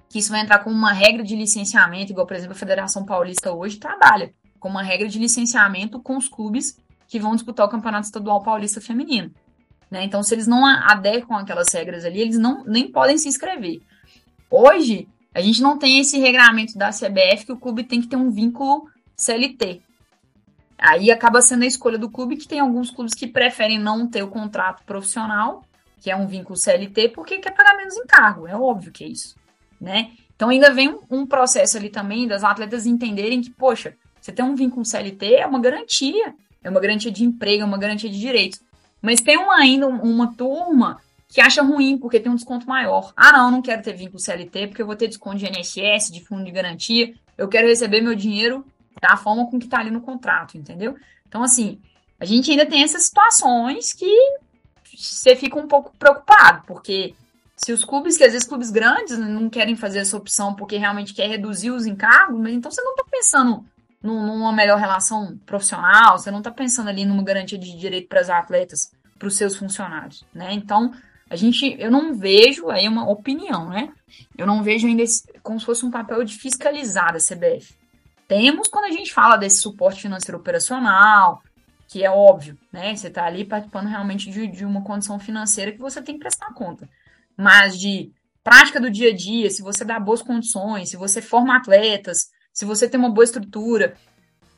que 0.10 0.20
isso 0.20 0.30
vai 0.30 0.42
entrar 0.42 0.60
como 0.60 0.76
uma 0.76 0.92
regra 0.92 1.24
de 1.24 1.38
licenciamento, 1.38 2.12
igual, 2.12 2.28
por 2.28 2.36
exemplo, 2.36 2.54
a 2.54 2.60
Federação 2.60 3.06
Paulista 3.06 3.54
hoje 3.54 3.80
trabalha, 3.80 4.34
com 4.60 4.68
uma 4.68 4.84
regra 4.84 5.08
de 5.08 5.18
licenciamento 5.18 6.02
com 6.02 6.18
os 6.18 6.28
clubes 6.28 6.78
que 7.08 7.18
vão 7.18 7.34
disputar 7.34 7.66
o 7.66 7.70
Campeonato 7.70 8.08
Estadual 8.08 8.44
Paulista 8.44 8.82
Feminino. 8.82 9.32
Né? 9.90 10.04
Então, 10.04 10.22
se 10.22 10.36
eles 10.36 10.48
não 10.48 10.66
adequam 10.66 11.38
aquelas 11.38 11.70
regras 11.74 12.04
ali, 12.04 12.20
eles 12.20 12.38
não 12.38 12.66
nem 12.66 12.92
podem 12.92 13.18
se 13.18 13.30
inscrever. 13.30 13.80
Hoje, 14.50 15.08
a 15.34 15.42
gente 15.42 15.62
não 15.62 15.78
tem 15.78 16.00
esse 16.00 16.18
regramento 16.18 16.78
da 16.78 16.90
CBF 16.90 17.46
que 17.46 17.52
o 17.52 17.58
clube 17.58 17.84
tem 17.84 18.02
que 18.02 18.08
ter 18.08 18.16
um 18.16 18.32
vínculo 18.32 18.88
CLT. 19.16 19.82
Aí 20.78 21.12
acaba 21.12 21.42
sendo 21.42 21.64
a 21.64 21.68
escolha 21.68 21.98
do 21.98 22.10
clube, 22.10 22.38
que 22.38 22.48
tem 22.48 22.60
alguns 22.60 22.90
clubes 22.90 23.14
que 23.14 23.28
preferem 23.28 23.78
não 23.78 24.08
ter 24.08 24.24
o 24.24 24.30
contrato 24.30 24.84
profissional, 24.86 25.64
que 26.00 26.10
é 26.10 26.16
um 26.16 26.26
vínculo 26.26 26.56
CLT, 26.56 27.10
porque 27.10 27.38
quer 27.38 27.52
pagar 27.52 27.76
menos 27.76 27.98
encargo. 27.98 28.48
É 28.48 28.56
óbvio 28.56 28.92
que 28.92 29.04
é 29.04 29.08
isso, 29.08 29.36
né? 29.80 30.12
Então 30.36 30.50
ainda 30.50 30.74
vem 30.74 30.98
um, 31.12 31.26
processo 31.26 31.78
ali 31.78 31.90
também 31.90 32.26
das 32.26 32.46
atletas 32.46 32.86
entenderem 32.86 33.42
que, 33.42 33.50
poxa, 33.50 33.94
você 34.22 34.32
tem 34.32 34.44
um 34.44 34.56
vínculo 34.56 34.86
CLT 34.86 35.36
é 35.36 35.46
uma 35.46 35.60
garantia, 35.60 36.34
é 36.64 36.70
uma 36.70 36.80
garantia 36.80 37.12
de 37.12 37.26
emprego, 37.26 37.62
é 37.62 37.66
uma 37.66 37.78
garantia 37.78 38.10
de 38.10 38.18
direitos. 38.18 38.62
Mas 39.02 39.20
tem 39.20 39.38
uma, 39.38 39.58
ainda 39.58 39.88
uma 39.88 40.34
turma 40.34 41.02
que 41.30 41.40
acha 41.40 41.62
ruim 41.62 41.98
porque 41.98 42.20
tem 42.20 42.32
um 42.32 42.36
desconto 42.36 42.68
maior. 42.68 43.14
Ah, 43.16 43.32
não, 43.32 43.52
não 43.52 43.62
quero 43.62 43.84
ter 43.84 43.94
vínculo 43.94 44.20
CLT 44.20 44.68
porque 44.68 44.82
eu 44.82 44.88
vou 44.88 44.96
ter 44.96 45.08
desconto 45.08 45.38
de 45.38 45.46
INSS, 45.46 46.12
de 46.12 46.26
fundo 46.26 46.44
de 46.44 46.52
garantia. 46.52 47.14
Eu 47.38 47.48
quero 47.48 47.68
receber 47.68 48.02
meu 48.02 48.16
dinheiro 48.16 48.66
da 49.00 49.16
forma 49.16 49.50
com 49.50 49.60
que 49.60 49.66
está 49.66 49.80
ali 49.80 49.92
no 49.92 50.02
contrato, 50.02 50.58
entendeu? 50.58 50.98
Então, 51.28 51.44
assim, 51.44 51.80
a 52.20 52.26
gente 52.26 52.50
ainda 52.50 52.66
tem 52.66 52.84
essas 52.84 53.04
situações 53.04 53.94
que 53.94 54.12
você 54.98 55.36
fica 55.36 55.58
um 55.58 55.68
pouco 55.68 55.96
preocupado, 55.98 56.64
porque 56.66 57.14
se 57.56 57.72
os 57.72 57.86
clubes, 57.86 58.18
que 58.18 58.24
às 58.24 58.34
vezes 58.34 58.48
clubes 58.48 58.72
grandes 58.72 59.18
não 59.18 59.50
querem 59.50 59.76
fazer 59.76 60.00
essa 60.00 60.18
opção 60.18 60.56
porque 60.56 60.78
realmente 60.78 61.14
quer 61.14 61.30
reduzir 61.30 61.72
os 61.72 61.86
encargos, 61.86 62.40
mas 62.40 62.54
então 62.54 62.72
você 62.72 62.82
não 62.82 62.92
está 62.92 63.04
pensando 63.10 63.64
numa 64.02 64.52
melhor 64.52 64.80
relação 64.80 65.38
profissional, 65.46 66.18
você 66.18 66.32
não 66.32 66.40
está 66.40 66.50
pensando 66.50 66.90
ali 66.90 67.06
numa 67.06 67.24
garantia 67.24 67.58
de 67.58 67.78
direito 67.78 68.08
para 68.08 68.22
as 68.22 68.30
atletas, 68.30 68.92
para 69.18 69.28
os 69.28 69.36
seus 69.36 69.56
funcionários, 69.56 70.26
né? 70.34 70.54
Então, 70.54 70.94
a 71.30 71.36
gente, 71.36 71.76
eu 71.80 71.92
não 71.92 72.16
vejo, 72.16 72.70
aí 72.70 72.86
é 72.86 72.90
uma 72.90 73.08
opinião, 73.08 73.70
né? 73.70 73.92
Eu 74.38 74.48
não 74.48 74.64
vejo 74.64 74.88
ainda 74.88 75.04
esse, 75.04 75.24
como 75.44 75.60
se 75.60 75.66
fosse 75.66 75.86
um 75.86 75.92
papel 75.92 76.24
de 76.24 76.36
fiscalizar 76.36 77.16
a 77.16 77.20
CBF. 77.20 77.76
Temos 78.28 78.68
quando 78.68 78.86
a 78.86 78.92
gente 78.92 79.14
fala 79.14 79.38
desse 79.38 79.58
suporte 79.58 80.02
financeiro 80.02 80.38
operacional, 80.38 81.42
que 81.88 82.04
é 82.04 82.10
óbvio, 82.10 82.58
né? 82.72 82.96
Você 82.96 83.08
está 83.08 83.26
ali 83.26 83.46
participando 83.46 83.88
realmente 83.88 84.30
de, 84.30 84.48
de 84.48 84.66
uma 84.66 84.84
condição 84.84 85.20
financeira 85.20 85.72
que 85.72 85.80
você 85.80 86.02
tem 86.02 86.16
que 86.16 86.22
prestar 86.22 86.54
conta. 86.54 86.90
Mas 87.38 87.80
de 87.80 88.12
prática 88.44 88.80
do 88.80 88.90
dia 88.90 89.10
a 89.10 89.16
dia, 89.16 89.50
se 89.50 89.62
você 89.62 89.86
dá 89.86 90.00
boas 90.00 90.22
condições, 90.22 90.90
se 90.90 90.98
você 90.98 91.22
forma 91.22 91.56
atletas, 91.56 92.30
se 92.52 92.66
você 92.66 92.90
tem 92.90 93.00
uma 93.00 93.10
boa 93.10 93.24
estrutura. 93.24 93.96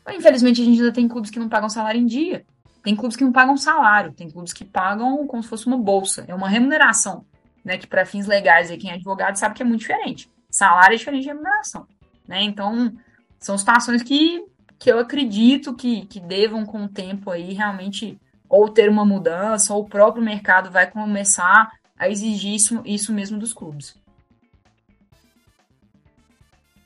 Infelizmente, 0.09 0.61
a 0.61 0.65
gente 0.65 0.79
ainda 0.79 0.93
tem 0.93 1.07
clubes 1.07 1.29
que 1.29 1.39
não 1.39 1.49
pagam 1.49 1.69
salário 1.69 1.99
em 1.99 2.05
dia. 2.05 2.45
Tem 2.83 2.95
clubes 2.95 3.15
que 3.15 3.23
não 3.23 3.31
pagam 3.31 3.55
salário, 3.57 4.11
tem 4.11 4.29
clubes 4.29 4.53
que 4.53 4.65
pagam 4.65 5.27
como 5.27 5.43
se 5.43 5.49
fosse 5.49 5.67
uma 5.67 5.77
bolsa, 5.77 6.25
é 6.27 6.33
uma 6.33 6.49
remuneração, 6.49 7.25
né? 7.63 7.77
Que 7.77 7.87
para 7.87 8.05
fins 8.05 8.25
legais, 8.25 8.71
e 8.71 8.77
quem 8.77 8.91
é 8.91 8.95
advogado 8.95 9.35
sabe 9.35 9.55
que 9.55 9.61
é 9.61 9.65
muito 9.65 9.81
diferente. 9.81 10.29
Salário 10.49 10.95
é 10.95 10.97
diferente 10.97 11.23
de 11.23 11.29
remuneração, 11.29 11.87
né? 12.27 12.41
Então, 12.41 12.91
são 13.39 13.57
situações 13.57 14.01
que, 14.01 14.43
que 14.79 14.91
eu 14.91 14.99
acredito 14.99 15.75
que, 15.75 16.05
que 16.07 16.19
devam, 16.19 16.65
com 16.65 16.85
o 16.85 16.89
tempo 16.89 17.29
aí, 17.29 17.53
realmente 17.53 18.19
ou 18.49 18.67
ter 18.67 18.89
uma 18.89 19.05
mudança, 19.05 19.73
ou 19.73 19.83
o 19.83 19.87
próprio 19.87 20.23
mercado 20.23 20.69
vai 20.69 20.89
começar 20.89 21.71
a 21.97 22.09
exigir 22.09 22.53
isso, 22.53 22.81
isso 22.83 23.13
mesmo 23.13 23.39
dos 23.39 23.53
clubes. 23.53 23.95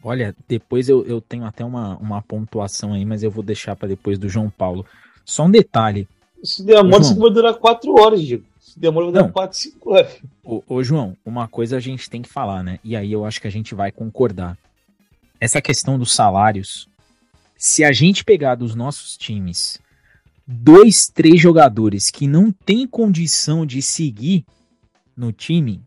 Olha, 0.04 0.36
depois 0.48 0.88
eu, 0.88 1.04
eu 1.08 1.20
tenho 1.20 1.46
até 1.46 1.66
uma, 1.66 1.98
uma 1.98 2.22
pontuação 2.22 2.94
aí, 2.94 3.04
mas 3.04 3.24
eu 3.24 3.32
vou 3.32 3.44
deixar 3.44 3.76
para 3.76 3.88
depois 3.88 4.20
do 4.20 4.30
João 4.30 4.52
Paulo. 4.52 4.86
Só 5.26 5.46
um 5.46 5.52
detalhe. 5.52 6.08
Se 6.44 6.64
demora, 6.64 7.02
isso 7.02 7.16
vai 7.16 7.32
durar 7.32 7.56
4 7.56 8.00
horas, 8.00 8.22
Diego. 8.22 8.46
Se 8.60 8.80
demora, 8.80 9.06
vai 9.08 9.14
durar 9.14 9.32
4, 9.32 9.58
5 9.58 9.92
horas. 9.92 10.18
Ô, 10.44 10.64
ô, 10.68 10.84
João, 10.84 11.18
uma 11.26 11.48
coisa 11.48 11.78
a 11.78 11.80
gente 11.80 12.10
tem 12.10 12.22
que 12.22 12.30
falar, 12.30 12.64
né? 12.64 12.80
E 12.84 12.96
aí 12.96 13.12
eu 13.12 13.26
acho 13.26 13.42
que 13.42 13.48
a 13.48 13.52
gente 13.52 13.74
vai 13.74 13.92
concordar. 13.92 14.58
Essa 15.40 15.60
questão 15.62 15.98
dos 15.98 16.14
salários, 16.14 16.88
se 17.58 17.84
a 17.84 17.92
gente 17.92 18.24
pegar 18.24 18.56
dos 18.56 18.76
nossos 18.76 19.18
times 19.18 19.80
dois, 20.48 21.08
três 21.08 21.42
jogadores 21.42 22.12
que 22.12 22.28
não 22.28 22.52
tem 22.52 22.86
condição 22.86 23.66
de 23.66 23.82
seguir 23.82 24.46
no 25.18 25.32
time, 25.32 25.82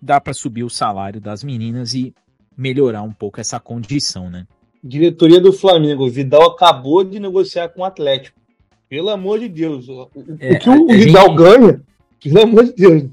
dá 0.00 0.20
para 0.20 0.32
subir 0.32 0.64
o 0.64 0.70
salário 0.70 1.20
das 1.20 1.44
meninas 1.44 1.94
e 1.94 2.14
melhorar 2.56 3.02
um 3.02 3.12
pouco 3.12 3.40
essa 3.40 3.60
condição, 3.60 4.30
né? 4.30 4.46
Diretoria 4.82 5.40
do 5.40 5.52
Flamengo, 5.52 6.08
Vidal 6.08 6.50
acabou 6.50 7.04
de 7.04 7.20
negociar 7.20 7.68
com 7.68 7.82
o 7.82 7.84
Atlético. 7.84 8.41
Pelo 8.92 9.08
amor 9.08 9.40
de 9.40 9.48
Deus. 9.48 9.88
O, 9.88 10.10
é, 10.38 10.56
que 10.56 10.68
o 10.68 10.86
Vidal 10.86 11.28
gente... 11.28 11.36
ganha, 11.38 11.82
pelo 12.22 12.42
amor 12.42 12.64
de 12.64 12.72
Deus. 12.74 13.10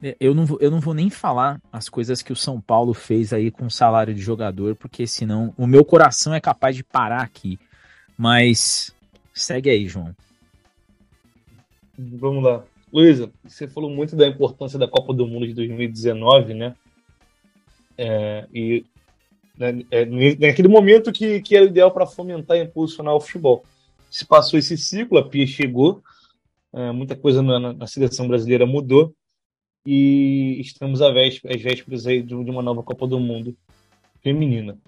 É, 0.00 0.16
eu 0.20 0.32
não, 0.32 0.46
vou, 0.46 0.56
eu 0.60 0.70
não 0.70 0.78
vou 0.78 0.94
nem 0.94 1.10
falar 1.10 1.60
as 1.72 1.88
coisas 1.88 2.22
que 2.22 2.32
o 2.32 2.36
São 2.36 2.60
Paulo 2.60 2.94
fez 2.94 3.32
aí 3.32 3.50
com 3.50 3.66
o 3.66 3.70
salário 3.70 4.14
de 4.14 4.20
jogador, 4.20 4.76
porque 4.76 5.04
senão 5.04 5.52
o 5.58 5.66
meu 5.66 5.84
coração 5.84 6.32
é 6.32 6.38
capaz 6.38 6.76
de 6.76 6.84
parar 6.84 7.22
aqui. 7.22 7.58
Mas 8.16 8.94
segue 9.32 9.68
aí, 9.68 9.88
João. 9.88 10.14
Vamos 11.98 12.44
lá. 12.44 12.62
Luísa, 12.92 13.32
você 13.44 13.66
falou 13.66 13.90
muito 13.90 14.14
da 14.14 14.28
importância 14.28 14.78
da 14.78 14.86
Copa 14.86 15.12
do 15.12 15.26
Mundo 15.26 15.44
de 15.44 15.54
2019, 15.54 16.54
né? 16.54 16.76
É, 17.98 18.46
e 18.54 18.84
né, 19.58 19.84
é, 19.90 20.04
naquele 20.36 20.68
momento 20.68 21.10
que, 21.10 21.42
que 21.42 21.56
era 21.56 21.66
ideal 21.66 21.90
para 21.90 22.06
fomentar 22.06 22.56
e 22.56 22.62
impulsionar 22.62 23.12
o 23.12 23.20
futebol 23.20 23.64
se 24.14 24.24
passou 24.24 24.56
esse 24.56 24.78
ciclo, 24.78 25.18
a 25.18 25.28
Pia 25.28 25.44
chegou, 25.44 26.00
é, 26.72 26.92
muita 26.92 27.16
coisa 27.16 27.42
na, 27.42 27.72
na, 27.72 27.86
seleção 27.88 28.28
brasileira 28.28 28.64
mudou 28.64 29.12
e 29.84 30.56
estamos 30.60 31.02
às 31.02 31.12
vésperas, 31.12 31.56
às 31.56 31.62
vésperas 31.62 32.06
aí 32.06 32.22
de, 32.22 32.32
uma 32.32 32.62
nova 32.62 32.80
Copa 32.80 33.08
do 33.08 33.18
Mundo 33.18 33.56
feminina. 34.22 34.78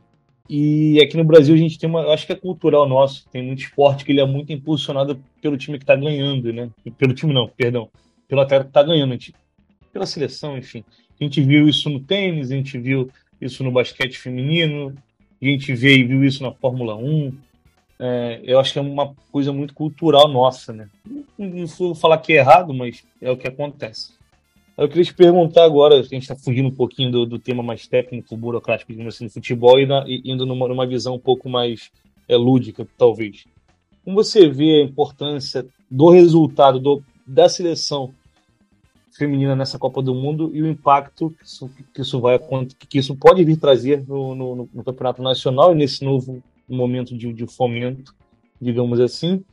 E 0.48 1.00
aqui 1.02 1.16
no 1.16 1.24
Brasil 1.24 1.56
a 1.56 1.58
gente 1.58 1.76
tem 1.76 1.90
uma, 1.90 2.12
acho 2.12 2.24
que 2.24 2.34
é 2.34 2.36
cultural 2.36 2.88
nosso, 2.88 3.28
tem 3.28 3.42
muito 3.42 3.64
esporte 3.64 4.04
que 4.04 4.12
ele 4.12 4.20
é 4.20 4.24
muito 4.24 4.52
impulsionado 4.52 5.20
pelo 5.42 5.56
time 5.56 5.76
que 5.76 5.82
está 5.82 5.96
ganhando, 5.96 6.52
né? 6.52 6.70
Pelo 6.96 7.12
time 7.12 7.32
não, 7.32 7.48
perdão, 7.48 7.90
pelo 8.28 8.42
atleta 8.42 8.62
que 8.62 8.70
está 8.70 8.84
ganhando, 8.84 9.18
pela 9.92 10.06
seleção, 10.06 10.56
enfim. 10.56 10.84
A 11.20 11.24
gente 11.24 11.42
viu 11.42 11.68
isso 11.68 11.90
no 11.90 11.98
tênis, 11.98 12.52
a 12.52 12.54
gente 12.54 12.78
viu 12.78 13.10
isso 13.40 13.64
no 13.64 13.72
basquete 13.72 14.18
feminino, 14.18 14.94
a 15.42 15.44
gente 15.44 15.74
vê 15.74 15.96
e 15.96 16.04
viu 16.04 16.24
isso 16.24 16.44
na 16.44 16.52
Fórmula 16.52 16.94
1, 16.94 17.36
é, 17.98 18.40
eu 18.44 18.58
acho 18.58 18.72
que 18.72 18.78
é 18.78 18.82
uma 18.82 19.14
coisa 19.32 19.52
muito 19.52 19.72
cultural 19.74 20.28
nossa, 20.28 20.72
né? 20.72 20.88
Não 21.38 21.66
vou 21.66 21.94
falar 21.94 22.18
que 22.18 22.32
é 22.32 22.36
errado, 22.36 22.74
mas 22.74 23.04
é 23.20 23.30
o 23.30 23.36
que 23.36 23.48
acontece. 23.48 24.14
Eu 24.76 24.88
queria 24.88 25.04
te 25.04 25.14
perguntar 25.14 25.64
agora, 25.64 25.98
a 25.98 26.02
gente 26.02 26.22
está 26.22 26.36
fugindo 26.36 26.68
um 26.68 26.74
pouquinho 26.74 27.10
do, 27.10 27.24
do, 27.24 27.38
tema 27.38 27.62
mais 27.62 27.86
técnico, 27.86 28.36
burocrático, 28.36 28.92
digamos 28.92 29.14
assim, 29.14 29.26
do 29.26 29.32
futebol 29.32 29.80
e, 29.80 29.86
na, 29.86 30.04
e 30.06 30.20
indo 30.26 30.44
numa, 30.44 30.68
numa, 30.68 30.86
visão 30.86 31.14
um 31.14 31.18
pouco 31.18 31.48
mais 31.48 31.90
é, 32.28 32.36
lúdica, 32.36 32.86
talvez. 32.98 33.46
Como 34.04 34.22
você 34.22 34.46
vê 34.48 34.82
a 34.82 34.84
importância 34.84 35.66
do 35.90 36.10
resultado 36.10 36.78
do, 36.78 37.02
da 37.26 37.48
seleção 37.48 38.12
feminina 39.16 39.56
nessa 39.56 39.78
Copa 39.78 40.02
do 40.02 40.14
Mundo 40.14 40.50
e 40.52 40.60
o 40.60 40.68
impacto 40.68 41.30
que 41.30 41.44
isso, 41.46 41.70
que 41.94 42.00
isso 42.02 42.20
vai 42.20 42.38
que 42.86 42.98
isso 42.98 43.16
pode 43.16 43.42
vir 43.42 43.56
trazer 43.56 44.06
no, 44.06 44.34
no, 44.34 44.68
no 44.74 44.84
campeonato 44.84 45.22
nacional 45.22 45.72
e 45.72 45.74
nesse 45.74 46.04
novo 46.04 46.42
momento 46.74 47.16
de, 47.16 47.32
de, 47.32 47.46
fomento, 47.46 48.14
digamos 48.60 49.00
assim. 49.00 49.44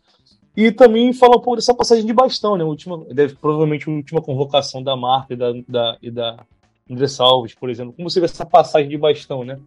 E 0.55 0.71
também 0.71 1.11
falar 1.13 1.37
um 1.37 1.41
pouco 1.41 1.55
dessa 1.55 1.73
passagem 1.73 2.05
de 2.05 2.13
bastão, 2.13 2.55
né? 2.55 2.63
Última, 2.63 3.03
deve, 3.05 3.35
provavelmente 3.35 3.89
a 3.89 3.91
última 3.91 4.21
convocação 4.21 4.83
da 4.83 4.95
Marta 4.95 5.33
e 5.33 5.37
da, 5.37 5.51
da, 5.67 5.97
e 6.01 6.11
da 6.11 6.45
Andressa 6.89 7.23
Alves, 7.23 7.55
por 7.55 7.69
exemplo. 7.69 7.93
Como 7.93 8.09
você 8.09 8.19
vê 8.19 8.25
essa 8.25 8.45
passagem 8.45 8.89
de 8.89 8.97
bastão, 8.97 9.43
né? 9.43 9.59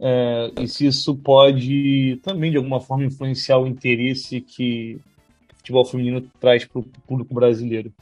É, 0.00 0.52
e 0.60 0.68
se 0.68 0.86
isso 0.86 1.16
pode 1.16 2.20
também, 2.22 2.50
de 2.50 2.56
alguma 2.56 2.80
forma, 2.80 3.04
influenciar 3.04 3.58
o 3.58 3.66
interesse 3.66 4.40
que 4.40 5.00
o 5.52 5.56
futebol 5.58 5.84
feminino 5.84 6.20
traz 6.40 6.64
para 6.64 6.80
o 6.80 6.84
público 7.06 7.34
brasileiro. 7.34 7.92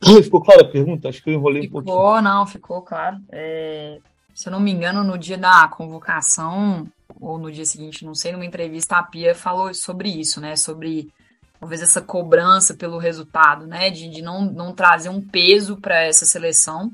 Ficou 0.22 0.42
clara 0.42 0.62
a 0.62 0.68
pergunta? 0.68 1.08
Acho 1.08 1.22
que 1.22 1.30
eu 1.30 1.34
enrolei 1.34 1.62
ficou, 1.62 1.80
um 1.80 1.84
pouquinho. 1.84 2.06
Ficou, 2.06 2.22
não, 2.22 2.46
ficou 2.46 2.82
claro. 2.82 3.18
É, 3.30 3.98
se 4.34 4.48
eu 4.48 4.52
não 4.52 4.60
me 4.60 4.70
engano, 4.70 5.04
no 5.04 5.18
dia 5.18 5.38
da 5.38 5.68
convocação, 5.68 6.86
ou 7.20 7.38
no 7.38 7.52
dia 7.52 7.64
seguinte, 7.64 8.04
não 8.04 8.14
sei, 8.14 8.32
numa 8.32 8.44
entrevista, 8.44 8.96
a 8.96 9.02
Pia 9.02 9.34
falou 9.34 9.72
sobre 9.74 10.08
isso, 10.08 10.40
né? 10.40 10.56
Sobre 10.56 11.12
talvez 11.58 11.82
essa 11.82 12.00
cobrança 12.00 12.74
pelo 12.74 12.98
resultado, 12.98 13.66
né? 13.66 13.90
De, 13.90 14.08
de 14.08 14.22
não, 14.22 14.42
não 14.42 14.72
trazer 14.72 15.10
um 15.10 15.20
peso 15.20 15.76
para 15.76 16.02
essa 16.02 16.24
seleção 16.24 16.90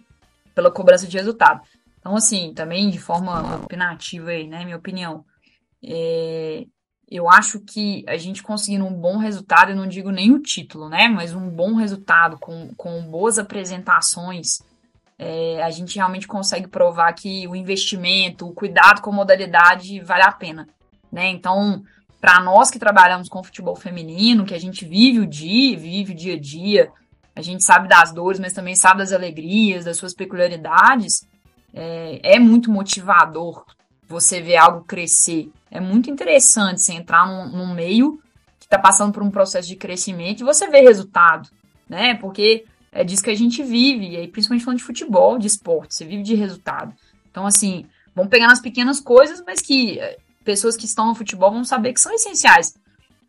pela 0.54 0.70
cobrança 0.70 1.06
de 1.06 1.16
resultado. 1.16 1.60
Então, 2.00 2.16
assim, 2.16 2.52
também 2.54 2.90
de 2.90 2.98
forma 2.98 3.56
opinativa 3.56 4.30
aí, 4.30 4.46
né? 4.46 4.64
Minha 4.64 4.76
opinião. 4.76 5.24
É, 5.84 6.66
eu 7.08 7.30
acho 7.30 7.60
que 7.60 8.04
a 8.08 8.16
gente 8.16 8.42
conseguindo 8.42 8.84
um 8.84 8.92
bom 8.92 9.18
resultado, 9.18 9.70
eu 9.70 9.76
não 9.76 9.86
digo 9.86 10.10
nem 10.10 10.32
o 10.32 10.40
título, 10.40 10.88
né? 10.88 11.08
Mas 11.08 11.32
um 11.32 11.48
bom 11.48 11.74
resultado 11.74 12.38
com, 12.38 12.74
com 12.76 13.02
boas 13.02 13.38
apresentações, 13.38 14.60
é, 15.18 15.62
a 15.62 15.70
gente 15.70 15.96
realmente 15.96 16.26
consegue 16.26 16.68
provar 16.68 17.12
que 17.12 17.46
o 17.48 17.56
investimento, 17.56 18.46
o 18.46 18.52
cuidado 18.52 19.00
com 19.00 19.10
a 19.10 19.14
modalidade 19.14 20.00
vale 20.00 20.22
a 20.22 20.32
pena, 20.32 20.68
né? 21.10 21.28
Então, 21.28 21.82
para 22.20 22.40
nós 22.40 22.70
que 22.70 22.78
trabalhamos 22.78 23.28
com 23.28 23.42
futebol 23.42 23.76
feminino, 23.76 24.44
que 24.44 24.54
a 24.54 24.60
gente 24.60 24.84
vive 24.84 25.20
o 25.20 25.26
dia, 25.26 25.78
vive 25.78 26.12
o 26.12 26.16
dia 26.16 26.34
a 26.34 26.40
dia, 26.40 26.90
a 27.34 27.42
gente 27.42 27.64
sabe 27.64 27.88
das 27.88 28.12
dores, 28.12 28.40
mas 28.40 28.52
também 28.52 28.74
sabe 28.74 28.98
das 28.98 29.12
alegrias, 29.12 29.84
das 29.84 29.96
suas 29.96 30.14
peculiaridades, 30.14 31.26
é, 31.72 32.34
é 32.34 32.38
muito 32.38 32.70
motivador 32.70 33.64
você 34.08 34.40
ver 34.40 34.56
algo 34.56 34.84
crescer. 34.84 35.50
É 35.70 35.80
muito 35.80 36.10
interessante 36.10 36.80
você 36.80 36.94
entrar 36.94 37.26
num, 37.26 37.48
num 37.48 37.74
meio 37.74 38.18
que 38.58 38.66
está 38.66 38.78
passando 38.78 39.12
por 39.12 39.22
um 39.22 39.30
processo 39.30 39.68
de 39.68 39.76
crescimento 39.76 40.40
e 40.40 40.44
você 40.44 40.68
ver 40.68 40.80
resultado, 40.80 41.48
né? 41.88 42.14
Porque 42.14 42.64
é 42.96 43.04
disso 43.04 43.22
que 43.22 43.30
a 43.30 43.36
gente 43.36 43.62
vive, 43.62 44.08
e 44.10 44.16
aí 44.16 44.28
principalmente 44.28 44.64
falando 44.64 44.78
de 44.78 44.84
futebol, 44.84 45.38
de 45.38 45.46
esporte, 45.46 45.94
você 45.94 46.04
vive 46.04 46.22
de 46.22 46.34
resultado. 46.34 46.94
Então, 47.30 47.46
assim, 47.46 47.86
vamos 48.14 48.30
pegar 48.30 48.46
nas 48.46 48.60
pequenas 48.60 49.00
coisas, 49.00 49.42
mas 49.46 49.60
que 49.60 49.98
eh, 49.98 50.18
pessoas 50.44 50.76
que 50.76 50.86
estão 50.86 51.06
no 51.06 51.14
futebol 51.14 51.52
vão 51.52 51.64
saber 51.64 51.92
que 51.92 52.00
são 52.00 52.12
essenciais. 52.12 52.74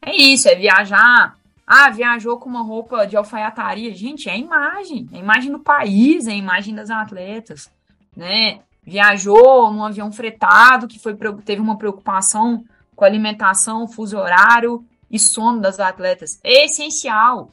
É 0.02 0.16
isso, 0.16 0.48
é 0.48 0.56
viajar. 0.56 1.38
Ah, 1.66 1.90
viajou 1.90 2.38
com 2.38 2.50
uma 2.50 2.62
roupa 2.62 3.06
de 3.06 3.18
alfaiataria. 3.18 3.94
Gente, 3.94 4.30
é 4.30 4.34
a 4.34 4.38
imagem. 4.38 5.10
É 5.12 5.18
a 5.18 5.20
imagem 5.20 5.52
do 5.52 5.60
país, 5.60 6.28
é 6.28 6.32
a 6.32 6.36
imagem 6.36 6.74
das 6.74 6.90
atletas, 6.90 7.70
né? 8.16 8.62
viajou 8.88 9.70
num 9.70 9.84
avião 9.84 10.14
fretado, 10.14 10.88
que 10.88 10.98
foi, 10.98 11.14
teve 11.44 11.62
uma 11.62 11.78
preocupação 11.78 12.64
com 12.96 13.04
alimentação, 13.04 13.86
fuso 13.86 14.18
horário 14.18 14.86
e 15.12 15.20
sono 15.20 15.60
das 15.60 15.78
atletas. 15.78 16.40
É 16.42 16.64
essencial. 16.64 17.52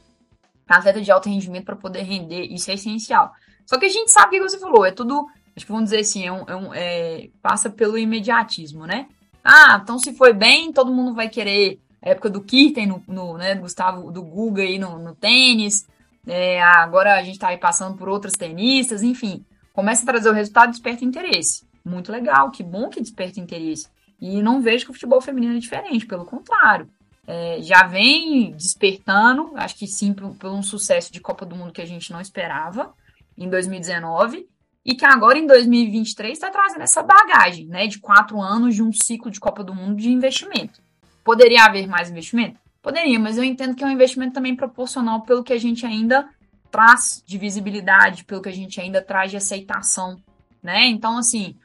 Atleta 0.67 1.01
de 1.01 1.11
alto 1.11 1.29
rendimento 1.29 1.65
para 1.65 1.75
poder 1.75 2.03
render, 2.03 2.45
isso 2.51 2.71
é 2.71 2.73
essencial. 2.73 3.31
Só 3.65 3.77
que 3.77 3.85
a 3.85 3.89
gente 3.89 4.11
sabe 4.11 4.39
o 4.39 4.43
que 4.43 4.49
você 4.49 4.59
falou, 4.59 4.85
é 4.85 4.91
tudo, 4.91 5.27
acho 5.55 5.65
que 5.65 5.71
vamos 5.71 5.85
dizer 5.85 5.99
assim, 5.99 6.25
é 6.25 6.31
um, 6.31 6.43
é 6.47 6.55
um, 6.55 6.73
é, 6.73 7.29
passa 7.41 7.69
pelo 7.69 7.97
imediatismo, 7.97 8.85
né? 8.85 9.07
Ah, 9.43 9.79
então 9.81 9.99
se 9.99 10.13
foi 10.13 10.33
bem, 10.33 10.71
todo 10.71 10.93
mundo 10.93 11.13
vai 11.13 11.29
querer. 11.29 11.79
A 12.01 12.09
época 12.09 12.29
do 12.29 12.41
Kirten, 12.41 12.85
no, 12.85 13.03
no 13.07 13.37
né, 13.37 13.55
Gustavo, 13.55 14.11
do 14.11 14.21
Guga 14.21 14.61
aí 14.61 14.77
no, 14.77 14.99
no 14.99 15.15
tênis. 15.15 15.87
É, 16.27 16.61
agora 16.61 17.15
a 17.15 17.23
gente 17.23 17.35
está 17.35 17.47
aí 17.47 17.57
passando 17.57 17.97
por 17.97 18.07
outras 18.07 18.33
tenistas, 18.33 19.01
enfim 19.01 19.43
começa 19.75 20.03
a 20.03 20.05
trazer 20.05 20.29
o 20.29 20.33
resultado, 20.33 20.71
desperta 20.71 21.03
interesse. 21.03 21.67
Muito 21.83 22.11
legal, 22.11 22.49
que 22.49 22.63
bom 22.63 22.89
que 22.89 23.01
desperta 23.01 23.39
interesse. 23.39 23.87
E 24.19 24.41
não 24.41 24.61
vejo 24.61 24.85
que 24.85 24.91
o 24.91 24.93
futebol 24.93 25.19
feminino 25.19 25.57
é 25.57 25.59
diferente, 25.59 26.07
pelo 26.07 26.25
contrário. 26.25 26.89
É, 27.27 27.57
já 27.61 27.87
vem 27.87 28.51
despertando, 28.51 29.51
acho 29.55 29.75
que 29.75 29.87
sim, 29.87 30.13
por, 30.13 30.35
por 30.35 30.51
um 30.51 30.61
sucesso 30.61 31.11
de 31.11 31.19
Copa 31.19 31.45
do 31.45 31.55
Mundo 31.55 31.71
que 31.71 31.81
a 31.81 31.85
gente 31.85 32.11
não 32.11 32.21
esperava 32.21 32.93
em 33.37 33.49
2019 33.49 34.47
e 34.85 34.93
que 34.93 35.05
agora 35.05 35.39
em 35.39 35.47
2023 35.47 36.33
está 36.33 36.51
trazendo 36.51 36.83
essa 36.83 37.01
bagagem, 37.01 37.65
né, 37.65 37.87
de 37.87 37.99
quatro 37.99 38.39
anos 38.39 38.75
de 38.75 38.83
um 38.83 38.91
ciclo 38.93 39.31
de 39.31 39.39
Copa 39.39 39.63
do 39.63 39.73
Mundo 39.73 39.95
de 39.95 40.11
investimento. 40.11 40.79
Poderia 41.23 41.65
haver 41.65 41.87
mais 41.87 42.11
investimento? 42.11 42.59
Poderia, 42.83 43.19
mas 43.19 43.35
eu 43.35 43.43
entendo 43.43 43.75
que 43.75 43.83
é 43.83 43.87
um 43.87 43.91
investimento 43.91 44.35
também 44.35 44.55
proporcional 44.55 45.23
pelo 45.23 45.43
que 45.43 45.53
a 45.53 45.57
gente 45.57 45.83
ainda 45.83 46.29
traz 46.69 47.23
de 47.25 47.37
visibilidade, 47.39 48.23
pelo 48.25 48.43
que 48.43 48.49
a 48.49 48.53
gente 48.53 48.79
ainda 48.79 49.01
traz 49.01 49.31
de 49.31 49.37
aceitação, 49.37 50.21
né? 50.61 50.85
Então, 50.85 51.17
assim, 51.17 51.55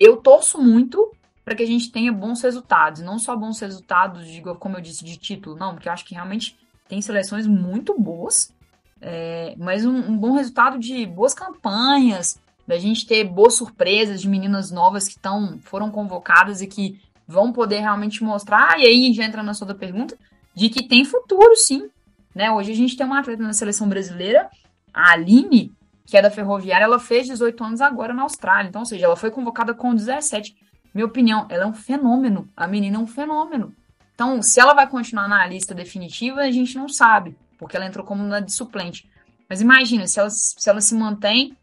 eu 0.00 0.16
torço 0.16 0.60
muito 0.60 1.12
para 1.44 1.54
que 1.54 1.62
a 1.62 1.66
gente 1.66 1.90
tenha 1.90 2.12
bons 2.12 2.40
resultados, 2.42 3.02
não 3.02 3.18
só 3.18 3.36
bons 3.36 3.58
resultados, 3.60 4.26
como 4.58 4.76
eu 4.76 4.80
disse, 4.80 5.04
de 5.04 5.16
título, 5.16 5.56
não, 5.56 5.74
porque 5.74 5.88
eu 5.88 5.92
acho 5.92 6.04
que 6.04 6.14
realmente 6.14 6.56
tem 6.88 7.00
seleções 7.00 7.46
muito 7.46 7.98
boas, 7.98 8.54
é, 9.00 9.54
mas 9.58 9.84
um, 9.84 9.96
um, 9.96 10.16
bom 10.16 10.32
resultado 10.32 10.78
de 10.78 11.04
boas 11.06 11.34
campanhas, 11.34 12.38
da 12.66 12.78
gente 12.78 13.06
ter 13.06 13.24
boas 13.24 13.54
surpresas 13.54 14.20
de 14.20 14.28
meninas 14.28 14.70
novas 14.70 15.08
que 15.08 15.18
tão, 15.18 15.58
foram 15.62 15.90
convocadas 15.90 16.62
e 16.62 16.66
que 16.66 17.00
vão 17.26 17.52
poder 17.52 17.80
realmente 17.80 18.22
mostrar, 18.22 18.78
e 18.78 18.86
aí 18.86 19.12
já 19.12 19.24
entra 19.24 19.42
na 19.42 19.54
sua 19.54 19.74
pergunta, 19.74 20.16
de 20.54 20.68
que 20.68 20.86
tem 20.86 21.04
futuro, 21.04 21.56
sim, 21.56 21.90
né? 22.34 22.50
Hoje 22.50 22.72
a 22.72 22.76
gente 22.76 22.96
tem 22.96 23.04
uma 23.04 23.20
atleta 23.20 23.42
na 23.42 23.52
seleção 23.52 23.88
brasileira, 23.88 24.48
a 24.92 25.12
Aline, 25.12 25.72
que 26.06 26.16
é 26.16 26.22
da 26.22 26.30
Ferroviária, 26.30 26.84
ela 26.84 26.98
fez 26.98 27.26
18 27.26 27.64
anos 27.64 27.80
agora 27.80 28.12
na 28.12 28.22
Austrália. 28.22 28.68
Então, 28.68 28.82
ou 28.82 28.86
seja, 28.86 29.06
ela 29.06 29.16
foi 29.16 29.30
convocada 29.30 29.72
com 29.72 29.94
17. 29.94 30.54
Minha 30.94 31.06
opinião, 31.06 31.46
ela 31.48 31.64
é 31.64 31.66
um 31.66 31.74
fenômeno. 31.74 32.48
A 32.56 32.66
menina 32.66 32.96
é 32.96 33.00
um 33.00 33.06
fenômeno. 33.06 33.74
Então, 34.14 34.42
se 34.42 34.60
ela 34.60 34.74
vai 34.74 34.88
continuar 34.88 35.28
na 35.28 35.46
lista 35.46 35.74
definitiva, 35.74 36.42
a 36.42 36.50
gente 36.50 36.76
não 36.76 36.88
sabe, 36.88 37.36
porque 37.58 37.76
ela 37.76 37.86
entrou 37.86 38.04
como 38.04 38.22
na 38.22 38.40
de 38.40 38.52
suplente. 38.52 39.08
Mas 39.48 39.60
imagina, 39.60 40.06
se 40.06 40.20
ela, 40.20 40.30
se 40.30 40.68
ela 40.68 40.80
se 40.80 40.94
mantém, 40.94 41.56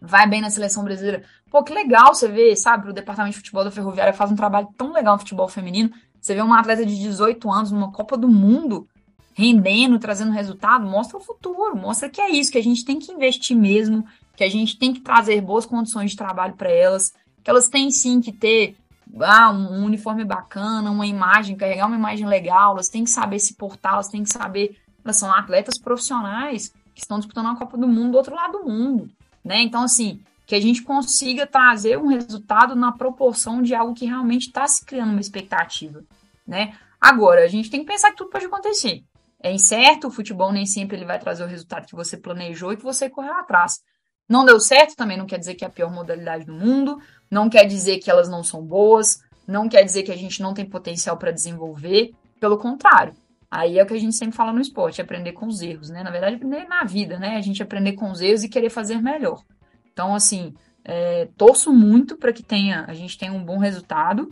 vai 0.00 0.28
bem 0.28 0.40
na 0.40 0.50
seleção 0.50 0.84
brasileira. 0.84 1.24
Pô, 1.50 1.62
que 1.62 1.72
legal 1.72 2.14
você 2.14 2.28
ver, 2.28 2.56
sabe? 2.56 2.90
O 2.90 2.92
departamento 2.92 3.32
de 3.32 3.38
futebol 3.38 3.64
da 3.64 3.70
Ferroviária 3.70 4.12
faz 4.12 4.30
um 4.30 4.36
trabalho 4.36 4.68
tão 4.76 4.92
legal 4.92 5.14
no 5.14 5.20
futebol 5.20 5.48
feminino. 5.48 5.90
Você 6.20 6.34
vê 6.34 6.40
uma 6.40 6.58
atleta 6.58 6.84
de 6.84 6.98
18 6.98 7.50
anos 7.50 7.72
numa 7.72 7.92
Copa 7.92 8.16
do 8.16 8.28
Mundo 8.28 8.88
rendendo, 9.34 10.00
trazendo 10.00 10.32
resultado, 10.32 10.84
mostra 10.84 11.16
o 11.16 11.20
futuro, 11.20 11.76
mostra 11.76 12.08
que 12.08 12.20
é 12.20 12.28
isso, 12.28 12.50
que 12.50 12.58
a 12.58 12.62
gente 12.62 12.84
tem 12.84 12.98
que 12.98 13.12
investir 13.12 13.56
mesmo, 13.56 14.04
que 14.36 14.42
a 14.42 14.48
gente 14.48 14.76
tem 14.76 14.92
que 14.92 15.00
trazer 15.00 15.40
boas 15.40 15.64
condições 15.64 16.10
de 16.10 16.16
trabalho 16.16 16.54
para 16.54 16.72
elas, 16.72 17.12
que 17.42 17.50
elas 17.50 17.68
têm 17.68 17.90
sim 17.90 18.20
que 18.20 18.32
ter 18.32 18.76
ah, 19.20 19.50
um 19.50 19.84
uniforme 19.84 20.24
bacana, 20.24 20.90
uma 20.90 21.06
imagem, 21.06 21.56
carregar 21.56 21.86
uma 21.86 21.96
imagem 21.96 22.26
legal, 22.26 22.72
elas 22.72 22.88
têm 22.88 23.04
que 23.04 23.10
saber 23.10 23.38
se 23.38 23.54
portar, 23.54 23.94
elas 23.94 24.08
têm 24.08 24.22
que 24.22 24.32
saber, 24.32 24.76
elas 25.04 25.16
são 25.16 25.32
atletas 25.32 25.78
profissionais 25.78 26.68
que 26.94 27.00
estão 27.00 27.18
disputando 27.18 27.46
a 27.46 27.56
Copa 27.56 27.76
do 27.76 27.88
Mundo 27.88 28.12
do 28.12 28.18
outro 28.18 28.34
lado 28.34 28.58
do 28.58 28.68
mundo, 28.68 29.08
né? 29.44 29.62
Então, 29.62 29.82
assim, 29.82 30.20
que 30.46 30.54
a 30.54 30.60
gente 30.60 30.82
consiga 30.82 31.46
trazer 31.46 31.98
um 31.98 32.08
resultado 32.08 32.74
na 32.74 32.92
proporção 32.92 33.62
de 33.62 33.74
algo 33.74 33.94
que 33.94 34.06
realmente 34.06 34.48
está 34.48 34.66
se 34.66 34.84
criando 34.84 35.10
uma 35.10 35.20
expectativa, 35.20 36.02
né? 36.46 36.74
Agora, 37.00 37.44
a 37.44 37.48
gente 37.48 37.70
tem 37.70 37.80
que 37.80 37.86
pensar 37.86 38.10
que 38.10 38.16
tudo 38.16 38.30
pode 38.30 38.46
acontecer 38.46 39.04
é 39.40 39.52
incerto, 39.52 40.08
o 40.08 40.10
futebol 40.10 40.52
nem 40.52 40.66
sempre 40.66 40.96
ele 40.96 41.04
vai 41.04 41.18
trazer 41.18 41.44
o 41.44 41.46
resultado 41.46 41.86
que 41.86 41.94
você 41.94 42.16
planejou 42.16 42.72
e 42.72 42.76
que 42.76 42.82
você 42.82 43.08
correu 43.08 43.34
atrás. 43.34 43.80
Não 44.28 44.44
deu 44.44 44.60
certo 44.60 44.94
também 44.94 45.16
não 45.16 45.26
quer 45.26 45.38
dizer 45.38 45.54
que 45.54 45.64
é 45.64 45.68
a 45.68 45.70
pior 45.70 45.90
modalidade 45.90 46.44
do 46.44 46.52
mundo, 46.52 47.00
não 47.30 47.48
quer 47.48 47.64
dizer 47.64 47.98
que 47.98 48.10
elas 48.10 48.28
não 48.28 48.42
são 48.42 48.62
boas, 48.64 49.22
não 49.46 49.68
quer 49.68 49.82
dizer 49.84 50.02
que 50.02 50.12
a 50.12 50.16
gente 50.16 50.42
não 50.42 50.52
tem 50.52 50.64
potencial 50.64 51.16
para 51.16 51.30
desenvolver, 51.30 52.12
pelo 52.38 52.58
contrário. 52.58 53.14
Aí 53.50 53.78
é 53.78 53.82
o 53.82 53.86
que 53.86 53.94
a 53.94 53.98
gente 53.98 54.14
sempre 54.14 54.36
fala 54.36 54.52
no 54.52 54.60
esporte, 54.60 55.00
aprender 55.00 55.32
com 55.32 55.46
os 55.46 55.62
erros, 55.62 55.88
né? 55.88 56.02
Na 56.02 56.10
verdade, 56.10 56.36
aprender 56.36 56.66
na 56.68 56.84
vida, 56.84 57.18
né? 57.18 57.36
A 57.36 57.40
gente 57.40 57.62
aprender 57.62 57.92
com 57.94 58.10
os 58.10 58.20
erros 58.20 58.44
e 58.44 58.48
querer 58.48 58.68
fazer 58.68 59.00
melhor. 59.00 59.42
Então, 59.90 60.14
assim, 60.14 60.54
é, 60.84 61.28
torço 61.36 61.72
muito 61.72 62.16
para 62.16 62.32
que 62.32 62.42
tenha, 62.42 62.84
a 62.86 62.92
gente 62.92 63.16
tenha 63.16 63.32
um 63.32 63.42
bom 63.42 63.58
resultado 63.58 64.30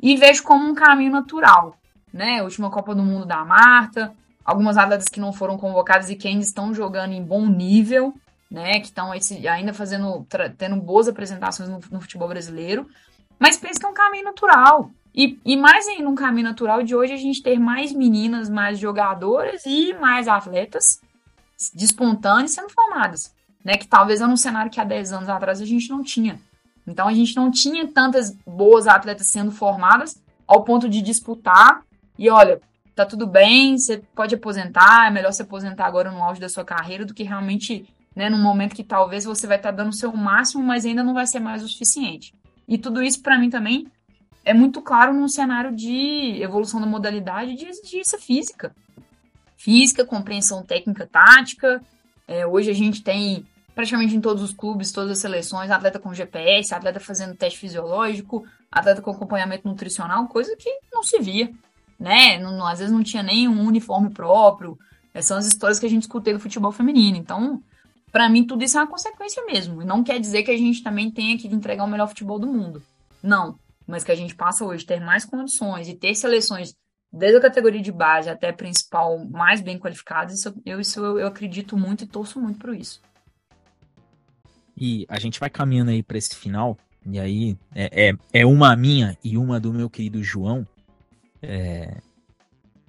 e 0.00 0.16
vejo 0.16 0.42
como 0.42 0.68
um 0.68 0.74
caminho 0.74 1.12
natural, 1.12 1.76
né? 2.12 2.42
Última 2.42 2.70
Copa 2.70 2.94
do 2.94 3.02
Mundo 3.02 3.26
da 3.26 3.44
Marta, 3.44 4.12
algumas 4.44 4.78
atletas 4.78 5.08
que 5.08 5.20
não 5.20 5.32
foram 5.32 5.58
convocadas 5.58 6.08
e 6.08 6.16
que 6.16 6.26
ainda 6.26 6.42
estão 6.42 6.72
jogando 6.72 7.12
em 7.12 7.22
bom 7.22 7.46
nível. 7.46 8.14
Né, 8.50 8.80
que 8.80 8.86
estão 8.86 9.12
ainda 9.12 9.74
fazendo, 9.74 10.26
tendo 10.56 10.76
boas 10.76 11.08
apresentações 11.08 11.68
no, 11.68 11.80
no, 11.90 12.00
futebol 12.00 12.28
brasileiro, 12.28 12.88
mas 13.38 13.56
penso 13.56 13.80
que 13.80 13.86
é 13.86 13.88
um 13.88 13.94
caminho 13.94 14.24
natural. 14.24 14.90
E, 15.14 15.38
e 15.44 15.56
mais 15.56 15.86
ainda 15.88 16.08
um 16.08 16.14
caminho 16.14 16.46
natural 16.46 16.82
de 16.82 16.94
hoje 16.94 17.12
a 17.12 17.16
gente 17.16 17.42
ter 17.42 17.58
mais 17.58 17.92
meninas, 17.92 18.48
mais 18.48 18.78
jogadoras 18.78 19.64
e 19.66 19.94
mais 19.94 20.28
atletas 20.28 21.00
despontando 21.74 22.44
e 22.44 22.48
sendo 22.48 22.68
formadas, 22.68 23.34
né, 23.64 23.76
que 23.76 23.88
talvez 23.88 24.20
era 24.20 24.30
um 24.30 24.36
cenário 24.36 24.70
que 24.70 24.80
há 24.80 24.84
10 24.84 25.12
anos 25.12 25.28
atrás 25.28 25.60
a 25.60 25.64
gente 25.64 25.88
não 25.88 26.02
tinha. 26.02 26.38
Então 26.86 27.08
a 27.08 27.14
gente 27.14 27.34
não 27.34 27.50
tinha 27.50 27.86
tantas 27.88 28.36
boas 28.46 28.86
atletas 28.86 29.26
sendo 29.26 29.50
formadas 29.50 30.22
ao 30.46 30.62
ponto 30.62 30.88
de 30.88 31.02
disputar. 31.02 31.82
E 32.18 32.30
olha, 32.30 32.60
tá 32.94 33.04
tudo 33.04 33.26
bem, 33.26 33.76
você 33.76 33.98
pode 34.14 34.34
aposentar, 34.34 35.08
é 35.08 35.10
melhor 35.10 35.32
se 35.32 35.42
aposentar 35.42 35.86
agora 35.86 36.10
no 36.10 36.22
auge 36.22 36.40
da 36.40 36.48
sua 36.48 36.64
carreira 36.64 37.04
do 37.04 37.12
que 37.12 37.24
realmente, 37.24 37.86
né, 38.16 38.30
num 38.30 38.42
momento 38.42 38.74
que 38.74 38.82
talvez 38.82 39.24
você 39.24 39.46
vai 39.46 39.58
estar 39.58 39.70
tá 39.70 39.76
dando 39.76 39.90
o 39.90 39.96
seu 39.96 40.12
máximo, 40.12 40.64
mas 40.64 40.84
ainda 40.84 41.04
não 41.04 41.14
vai 41.14 41.26
ser 41.26 41.38
mais 41.38 41.62
o 41.62 41.68
suficiente. 41.68 42.34
E 42.66 42.78
tudo 42.78 43.02
isso 43.02 43.22
para 43.22 43.38
mim 43.38 43.50
também 43.50 43.86
é 44.44 44.54
muito 44.54 44.80
claro 44.80 45.12
num 45.12 45.28
cenário 45.28 45.76
de 45.76 46.40
evolução 46.40 46.80
da 46.80 46.86
modalidade 46.86 47.54
de 47.54 47.66
exigência 47.66 48.18
física. 48.18 48.74
Física, 49.56 50.04
compreensão 50.04 50.62
técnica, 50.64 51.06
tática. 51.06 51.80
É, 52.26 52.46
hoje 52.46 52.70
a 52.70 52.74
gente 52.74 53.02
tem 53.02 53.46
praticamente 53.74 54.16
em 54.16 54.20
todos 54.20 54.42
os 54.42 54.54
clubes, 54.54 54.90
todas 54.90 55.10
as 55.10 55.18
seleções, 55.18 55.70
atleta 55.70 55.98
com 55.98 56.14
GPS, 56.14 56.74
atleta 56.74 56.98
fazendo 56.98 57.36
teste 57.36 57.58
fisiológico, 57.58 58.44
atleta 58.72 59.02
com 59.02 59.10
acompanhamento 59.10 59.68
nutricional, 59.68 60.26
coisa 60.26 60.56
que 60.56 60.70
não 60.90 61.02
se 61.02 61.20
via 61.20 61.52
né? 61.98 62.38
Não, 62.38 62.66
às 62.66 62.78
vezes 62.78 62.92
não 62.92 63.02
tinha 63.02 63.22
nem 63.22 63.48
um 63.48 63.66
uniforme 63.66 64.10
próprio. 64.10 64.78
Essas 65.12 65.26
são 65.26 65.38
as 65.38 65.46
histórias 65.46 65.78
que 65.78 65.86
a 65.86 65.88
gente 65.88 66.02
escutei 66.02 66.32
do 66.32 66.40
futebol 66.40 66.70
feminino. 66.70 67.16
Então, 67.16 67.62
para 68.16 68.30
mim, 68.30 68.46
tudo 68.46 68.64
isso 68.64 68.78
é 68.78 68.80
uma 68.80 68.86
consequência 68.86 69.44
mesmo. 69.44 69.84
Não 69.84 70.02
quer 70.02 70.18
dizer 70.18 70.42
que 70.42 70.50
a 70.50 70.56
gente 70.56 70.82
também 70.82 71.10
tenha 71.10 71.36
que 71.36 71.48
entregar 71.48 71.84
o 71.84 71.86
melhor 71.86 72.08
futebol 72.08 72.38
do 72.38 72.46
mundo. 72.46 72.82
Não. 73.22 73.58
Mas 73.86 74.04
que 74.04 74.10
a 74.10 74.14
gente 74.14 74.34
passa 74.34 74.64
hoje 74.64 74.86
ter 74.86 75.00
mais 75.00 75.26
condições 75.26 75.86
e 75.86 75.92
ter 75.92 76.14
seleções 76.14 76.74
desde 77.12 77.36
a 77.36 77.42
categoria 77.42 77.82
de 77.82 77.92
base 77.92 78.30
até 78.30 78.48
a 78.48 78.54
principal 78.54 79.22
mais 79.26 79.60
bem 79.60 79.78
qualificadas, 79.78 80.38
isso, 80.38 80.54
eu, 80.64 80.80
isso 80.80 80.98
eu, 80.98 81.18
eu 81.18 81.26
acredito 81.26 81.76
muito 81.76 82.04
e 82.04 82.06
torço 82.06 82.40
muito 82.40 82.58
por 82.58 82.74
isso. 82.74 83.02
E 84.74 85.04
a 85.10 85.18
gente 85.18 85.38
vai 85.38 85.50
caminhando 85.50 85.90
aí 85.90 86.02
para 86.02 86.16
esse 86.16 86.34
final, 86.34 86.78
e 87.04 87.20
aí 87.20 87.58
é, 87.74 88.08
é, 88.08 88.16
é 88.32 88.46
uma 88.46 88.74
minha 88.74 89.14
e 89.22 89.36
uma 89.36 89.60
do 89.60 89.74
meu 89.74 89.90
querido 89.90 90.24
João, 90.24 90.66
é, 91.42 91.98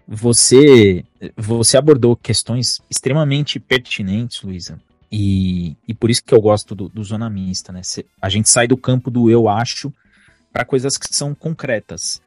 você, 0.07 1.03
você 1.35 1.75
abordou 1.75 2.15
questões 2.15 2.79
extremamente 2.89 3.59
pertinentes, 3.59 4.41
Luísa. 4.41 4.86
E, 5.11 5.75
e 5.87 5.93
por 5.93 6.09
isso 6.09 6.23
que 6.23 6.33
eu 6.33 6.41
gosto 6.41 6.75
do, 6.75 6.89
do 6.89 7.03
zona 7.03 7.29
mista, 7.29 7.71
né? 7.71 7.81
A 8.21 8.29
gente 8.29 8.49
sai 8.49 8.67
do 8.67 8.77
campo 8.77 9.09
do 9.09 9.29
eu 9.29 9.47
acho 9.47 9.93
para 10.51 10.65
coisas 10.65 10.97
que 10.97 11.13
são 11.13 11.33
concretas. 11.33 12.21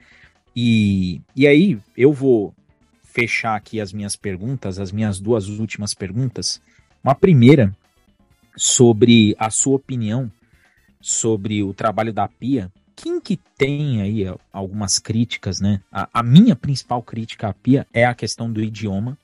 E, 0.56 1.20
e 1.36 1.46
aí 1.46 1.78
eu 1.96 2.12
vou 2.12 2.54
fechar 3.02 3.56
aqui 3.56 3.80
as 3.80 3.92
minhas 3.92 4.16
perguntas, 4.16 4.78
as 4.78 4.92
minhas 4.92 5.20
duas 5.20 5.48
últimas 5.48 5.94
perguntas. 5.94 6.60
Uma 7.02 7.14
primeira 7.14 7.74
sobre 8.56 9.34
a 9.38 9.50
sua 9.50 9.76
opinião 9.76 10.30
sobre 11.00 11.62
o 11.62 11.72
trabalho 11.72 12.12
da 12.12 12.28
Pia 12.28 12.70
quem 13.00 13.18
que 13.18 13.38
tem 13.56 14.02
aí 14.02 14.26
algumas 14.52 14.98
críticas, 14.98 15.58
né? 15.58 15.80
A, 15.90 16.08
a, 16.12 16.22
minha 16.22 16.54
principal 16.54 17.02
crítica 17.02 17.48
à 17.48 17.54
Pia 17.54 17.86
é 17.94 18.04
a 18.04 18.14
questão 18.14 18.52
do 18.52 18.62
idioma, 18.62 19.16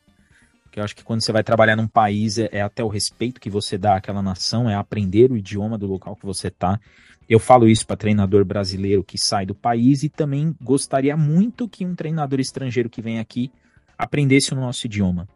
que 0.77 0.81
eu 0.81 0.85
acho 0.85 0.95
que 0.95 1.03
quando 1.03 1.23
você 1.23 1.33
vai 1.33 1.43
trabalhar 1.43 1.75
num 1.75 1.89
país 1.89 2.37
é, 2.37 2.51
é 2.53 2.61
até 2.61 2.85
o 2.85 2.89
respeito 2.89 3.41
que 3.41 3.49
você 3.49 3.79
dá 3.79 3.97
àquela 3.97 4.21
nação, 4.21 4.69
é 4.69 4.75
aprender 4.75 5.33
o 5.33 5.37
idioma 5.37 5.79
do 5.79 5.87
local 5.87 6.15
que 6.15 6.27
você 6.27 6.51
tá. 6.51 6.79
Eu 7.27 7.41
falo 7.41 7.67
isso 7.67 7.87
para 7.87 7.97
treinador 7.97 8.45
brasileiro 8.45 9.03
que 9.03 9.17
sai 9.17 9.47
do 9.47 9.55
país 9.55 10.03
e 10.03 10.11
também 10.11 10.55
gostaria 10.61 11.17
muito 11.17 11.67
que 11.67 11.87
um 11.87 11.95
treinador 11.95 12.41
estrangeiro 12.41 12.91
que 12.91 13.01
vem 13.01 13.19
aqui 13.19 13.51
aprendesse 13.97 14.53
o 14.53 14.57
nosso 14.57 14.85
idioma. 14.87 15.27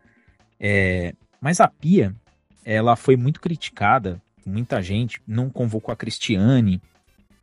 É, 0.60 1.14
mas 1.40 1.58
a 1.58 1.66
Pia, 1.66 2.14
ela 2.62 2.94
foi 2.94 3.16
muito 3.16 3.40
criticada, 3.40 4.20
muita 4.44 4.82
gente 4.82 5.22
não 5.26 5.48
convocou 5.48 5.90
a 5.90 5.96
Cristiane, 5.96 6.82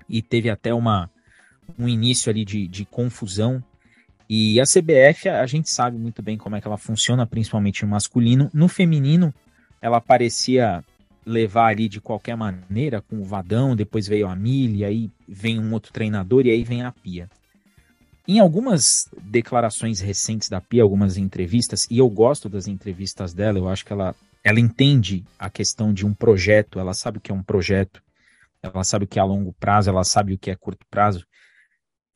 e 0.08 0.22
teve 0.22 0.52
até 0.52 0.72
uma, 0.72 1.10
um 1.80 1.90
início 1.90 2.30
ali 2.30 2.46
de, 2.46 2.68
de 2.68 2.86
confusão. 2.86 3.64
E 4.30 4.60
a 4.60 4.66
CBF, 4.66 5.30
a 5.30 5.46
gente 5.46 5.70
sabe 5.70 5.98
muito 5.98 6.22
bem 6.22 6.38
como 6.38 6.56
é 6.56 6.62
que 6.62 6.68
ela 6.68 6.78
funciona, 6.78 7.26
principalmente 7.26 7.84
no 7.84 7.92
masculino. 7.92 8.50
No 8.54 8.68
feminino, 8.68 9.34
ela 9.82 10.02
parecia 10.02 10.84
levar 11.26 11.68
ali 11.68 11.90
de 11.90 12.00
qualquer 12.00 12.36
maneira, 12.36 13.02
com 13.02 13.20
o 13.20 13.24
Vadão, 13.24 13.76
depois 13.76 14.08
veio 14.08 14.28
a 14.28 14.36
Mili, 14.36 14.86
aí 14.86 15.12
vem 15.28 15.60
um 15.60 15.74
outro 15.74 15.92
treinador 15.92 16.46
e 16.46 16.52
aí 16.52 16.64
vem 16.64 16.84
a 16.84 16.92
Pia. 16.92 17.30
Em 18.28 18.40
algumas 18.40 19.10
declarações 19.22 20.00
recentes 20.00 20.50
da 20.50 20.60
Pia, 20.60 20.84
algumas 20.84 21.18
entrevistas, 21.18 21.88
e 21.90 21.98
eu 21.98 22.10
gosto 22.10 22.50
das 22.50 22.68
entrevistas 22.68 23.34
dela, 23.34 23.58
eu 23.58 23.70
acho 23.70 23.86
que 23.86 23.94
ela, 23.94 24.16
ela 24.44 24.60
entende 24.60 25.24
a 25.38 25.50
questão 25.50 25.94
de 25.94 26.06
um 26.06 26.14
projeto, 26.14 26.80
ela 26.80 26.94
sabe 26.94 27.18
o 27.18 27.22
que 27.22 27.32
é 27.32 27.36
um 27.36 27.44
projeto, 27.44 28.02
ela 28.62 28.84
sabe 28.84 29.06
o 29.06 29.08
que 29.08 29.20
é 29.20 29.22
a 29.22 29.26
longo 29.26 29.54
prazo, 29.54 29.90
ela 29.90 30.04
sabe 30.04 30.34
o 30.34 30.38
que 30.38 30.50
é 30.50 30.56
curto 30.56 30.86
prazo. 30.90 31.26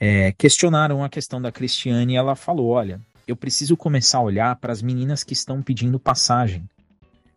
É, 0.03 0.31
questionaram 0.31 1.03
a 1.03 1.09
questão 1.09 1.39
da 1.39 1.51
Cristiane 1.51 2.13
e 2.13 2.15
ela 2.15 2.35
falou: 2.35 2.69
olha, 2.69 2.99
eu 3.27 3.35
preciso 3.35 3.77
começar 3.77 4.17
a 4.17 4.23
olhar 4.23 4.55
para 4.55 4.73
as 4.73 4.81
meninas 4.81 5.23
que 5.23 5.33
estão 5.33 5.61
pedindo 5.61 5.99
passagem. 5.99 6.67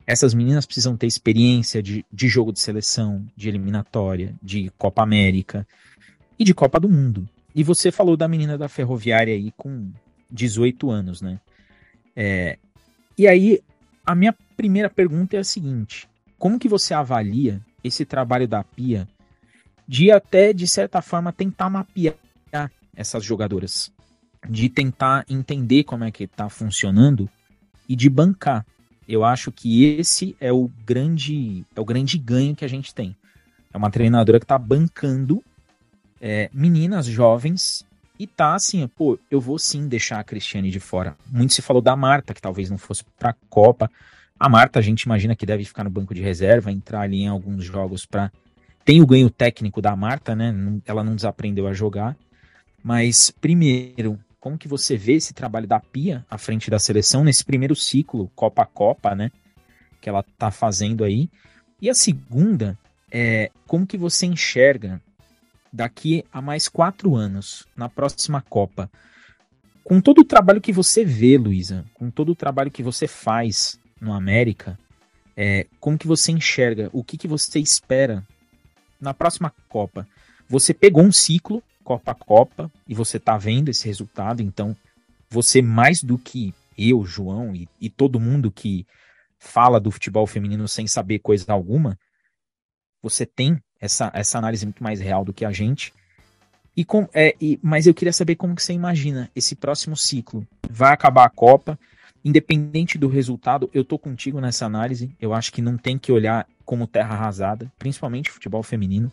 Essas 0.06 0.32
meninas 0.32 0.64
precisam 0.64 0.96
ter 0.96 1.06
experiência 1.06 1.82
de, 1.82 2.06
de 2.10 2.26
jogo 2.26 2.54
de 2.54 2.60
seleção, 2.60 3.22
de 3.36 3.50
eliminatória, 3.50 4.34
de 4.42 4.72
Copa 4.78 5.02
América 5.02 5.66
e 6.38 6.44
de 6.44 6.54
Copa 6.54 6.80
do 6.80 6.88
Mundo. 6.88 7.28
E 7.54 7.62
você 7.62 7.92
falou 7.92 8.16
da 8.16 8.26
menina 8.26 8.56
da 8.56 8.66
Ferroviária 8.66 9.34
aí 9.34 9.52
com 9.58 9.90
18 10.30 10.90
anos, 10.90 11.20
né? 11.20 11.38
É, 12.16 12.58
e 13.18 13.28
aí, 13.28 13.60
a 14.06 14.14
minha 14.14 14.34
primeira 14.56 14.88
pergunta 14.88 15.36
é 15.36 15.40
a 15.40 15.44
seguinte: 15.44 16.08
como 16.38 16.58
que 16.58 16.68
você 16.68 16.94
avalia 16.94 17.60
esse 17.82 18.06
trabalho 18.06 18.48
da 18.48 18.64
Pia 18.64 19.06
de 19.86 20.10
até, 20.10 20.54
de 20.54 20.66
certa 20.66 21.02
forma, 21.02 21.30
tentar 21.30 21.68
mapear 21.68 22.14
essas 22.96 23.24
jogadoras, 23.24 23.92
de 24.48 24.68
tentar 24.68 25.24
entender 25.28 25.84
como 25.84 26.04
é 26.04 26.10
que 26.10 26.24
está 26.24 26.48
funcionando 26.48 27.28
e 27.88 27.96
de 27.96 28.08
bancar. 28.08 28.64
Eu 29.06 29.24
acho 29.24 29.52
que 29.52 29.84
esse 29.84 30.36
é 30.40 30.52
o 30.52 30.70
grande, 30.86 31.64
é 31.74 31.80
o 31.80 31.84
grande 31.84 32.18
ganho 32.18 32.54
que 32.54 32.64
a 32.64 32.68
gente 32.68 32.94
tem. 32.94 33.16
É 33.72 33.76
uma 33.76 33.90
treinadora 33.90 34.38
que 34.38 34.44
está 34.44 34.58
bancando 34.58 35.42
é, 36.20 36.48
meninas 36.52 37.06
jovens 37.06 37.84
e 38.18 38.26
tá 38.26 38.54
assim, 38.54 38.86
pô, 38.86 39.18
eu 39.30 39.40
vou 39.40 39.58
sim 39.58 39.88
deixar 39.88 40.20
a 40.20 40.24
Cristiane 40.24 40.70
de 40.70 40.80
fora. 40.80 41.16
Muito 41.26 41.52
se 41.52 41.60
falou 41.60 41.82
da 41.82 41.96
Marta, 41.96 42.32
que 42.32 42.40
talvez 42.40 42.70
não 42.70 42.78
fosse 42.78 43.04
para 43.18 43.30
a 43.30 43.36
Copa, 43.50 43.90
a 44.38 44.48
Marta, 44.48 44.78
a 44.78 44.82
gente 44.82 45.02
imagina 45.02 45.36
que 45.36 45.46
deve 45.46 45.64
ficar 45.64 45.84
no 45.84 45.90
banco 45.90 46.14
de 46.14 46.20
reserva, 46.20 46.70
entrar 46.70 47.02
ali 47.02 47.22
em 47.22 47.28
alguns 47.28 47.64
jogos 47.64 48.04
para. 48.04 48.32
Tem 48.84 49.00
o 49.00 49.06
ganho 49.06 49.30
técnico 49.30 49.80
da 49.80 49.96
Marta, 49.96 50.34
né? 50.34 50.54
Ela 50.84 51.02
não 51.02 51.16
desaprendeu 51.16 51.66
a 51.66 51.72
jogar. 51.72 52.16
Mas, 52.84 53.30
primeiro, 53.30 54.20
como 54.38 54.58
que 54.58 54.68
você 54.68 54.94
vê 54.94 55.14
esse 55.14 55.32
trabalho 55.32 55.66
da 55.66 55.80
Pia 55.80 56.26
à 56.28 56.36
frente 56.36 56.70
da 56.70 56.78
seleção 56.78 57.24
nesse 57.24 57.42
primeiro 57.42 57.74
ciclo, 57.74 58.30
Copa 58.36 58.60
a 58.60 58.66
Copa, 58.66 59.14
né? 59.14 59.30
Que 60.02 60.10
ela 60.10 60.22
tá 60.22 60.50
fazendo 60.50 61.02
aí. 61.02 61.30
E 61.80 61.88
a 61.88 61.94
segunda 61.94 62.78
é 63.10 63.50
como 63.66 63.86
que 63.86 63.96
você 63.96 64.26
enxerga 64.26 65.00
daqui 65.72 66.26
a 66.30 66.42
mais 66.42 66.68
quatro 66.68 67.16
anos, 67.16 67.66
na 67.74 67.88
próxima 67.88 68.42
Copa, 68.42 68.90
com 69.82 69.98
todo 69.98 70.20
o 70.20 70.24
trabalho 70.24 70.60
que 70.60 70.72
você 70.72 71.06
vê, 71.06 71.38
Luísa, 71.38 71.86
com 71.94 72.10
todo 72.10 72.32
o 72.32 72.36
trabalho 72.36 72.70
que 72.70 72.82
você 72.82 73.08
faz 73.08 73.80
no 73.98 74.12
América, 74.12 74.78
é, 75.34 75.66
como 75.80 75.96
que 75.98 76.06
você 76.06 76.32
enxerga? 76.32 76.90
O 76.92 77.02
que, 77.02 77.16
que 77.16 77.26
você 77.26 77.58
espera 77.60 78.22
na 79.00 79.14
próxima 79.14 79.52
Copa? 79.70 80.06
Você 80.48 80.74
pegou 80.74 81.02
um 81.02 81.10
ciclo, 81.10 81.62
Copa 81.84 82.12
a 82.12 82.14
Copa, 82.14 82.72
e 82.88 82.94
você 82.94 83.20
tá 83.20 83.36
vendo 83.36 83.68
esse 83.68 83.86
resultado, 83.86 84.42
então 84.42 84.76
você 85.28 85.62
mais 85.62 86.02
do 86.02 86.18
que 86.18 86.54
eu, 86.76 87.04
João, 87.04 87.54
e, 87.54 87.68
e 87.80 87.88
todo 87.88 88.18
mundo 88.18 88.50
que 88.50 88.86
fala 89.38 89.78
do 89.78 89.90
futebol 89.90 90.26
feminino 90.26 90.66
sem 90.66 90.86
saber 90.86 91.18
coisa 91.18 91.52
alguma, 91.52 91.98
você 93.02 93.26
tem 93.26 93.60
essa, 93.80 94.10
essa 94.14 94.38
análise 94.38 94.64
muito 94.64 94.82
mais 94.82 94.98
real 94.98 95.24
do 95.24 95.32
que 95.32 95.44
a 95.44 95.52
gente. 95.52 95.92
E 96.76 96.84
com, 96.84 97.08
é, 97.12 97.36
e, 97.40 97.60
mas 97.62 97.86
eu 97.86 97.94
queria 97.94 98.12
saber 98.12 98.34
como 98.34 98.56
que 98.56 98.62
você 98.62 98.72
imagina 98.72 99.30
esse 99.36 99.54
próximo 99.54 99.96
ciclo. 99.96 100.46
Vai 100.68 100.92
acabar 100.92 101.24
a 101.24 101.30
Copa, 101.30 101.78
Independente 102.24 102.96
do 102.96 103.06
resultado, 103.06 103.68
eu 103.74 103.84
tô 103.84 103.98
contigo 103.98 104.40
nessa 104.40 104.64
análise. 104.64 105.14
Eu 105.20 105.34
acho 105.34 105.52
que 105.52 105.60
não 105.60 105.76
tem 105.76 105.98
que 105.98 106.10
olhar 106.10 106.46
como 106.64 106.86
terra 106.86 107.14
arrasada, 107.14 107.70
principalmente 107.78 108.30
futebol 108.30 108.62
feminino. 108.62 109.12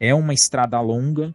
É 0.00 0.14
uma 0.14 0.32
estrada 0.32 0.80
longa, 0.80 1.34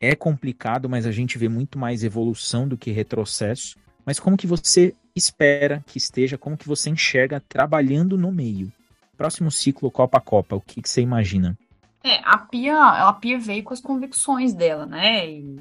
é 0.00 0.14
complicado, 0.14 0.88
mas 0.88 1.06
a 1.06 1.12
gente 1.12 1.36
vê 1.36 1.48
muito 1.48 1.78
mais 1.78 2.02
evolução 2.02 2.66
do 2.66 2.76
que 2.76 2.90
retrocesso. 2.90 3.76
Mas 4.04 4.18
como 4.18 4.36
que 4.36 4.46
você 4.46 4.94
espera 5.14 5.84
que 5.86 5.98
esteja, 5.98 6.38
como 6.38 6.56
que 6.56 6.66
você 6.66 6.90
enxerga 6.90 7.40
trabalhando 7.40 8.16
no 8.16 8.32
meio? 8.32 8.72
próximo 9.20 9.50
ciclo 9.50 9.90
Copa 9.90 10.16
a 10.16 10.20
Copa, 10.20 10.56
o 10.56 10.62
que, 10.62 10.80
que 10.80 10.88
você 10.88 11.02
imagina? 11.02 11.54
É, 12.02 12.22
a 12.24 12.38
Pia, 12.38 12.74
a 12.74 13.12
Pia 13.12 13.38
veio 13.38 13.62
com 13.62 13.74
as 13.74 13.80
convicções 13.80 14.54
dela, 14.54 14.86
né? 14.86 15.28
E, 15.28 15.60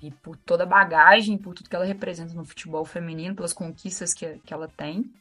e, 0.00 0.10
por 0.10 0.34
toda 0.34 0.62
a 0.62 0.66
bagagem, 0.66 1.36
por 1.36 1.52
tudo 1.52 1.68
que 1.68 1.76
ela 1.76 1.84
representa 1.84 2.32
no 2.32 2.42
futebol 2.42 2.82
feminino, 2.86 3.34
pelas 3.34 3.52
conquistas 3.52 4.14
que, 4.14 4.40
que 4.46 4.54
ela 4.54 4.66
tem. 4.66 5.12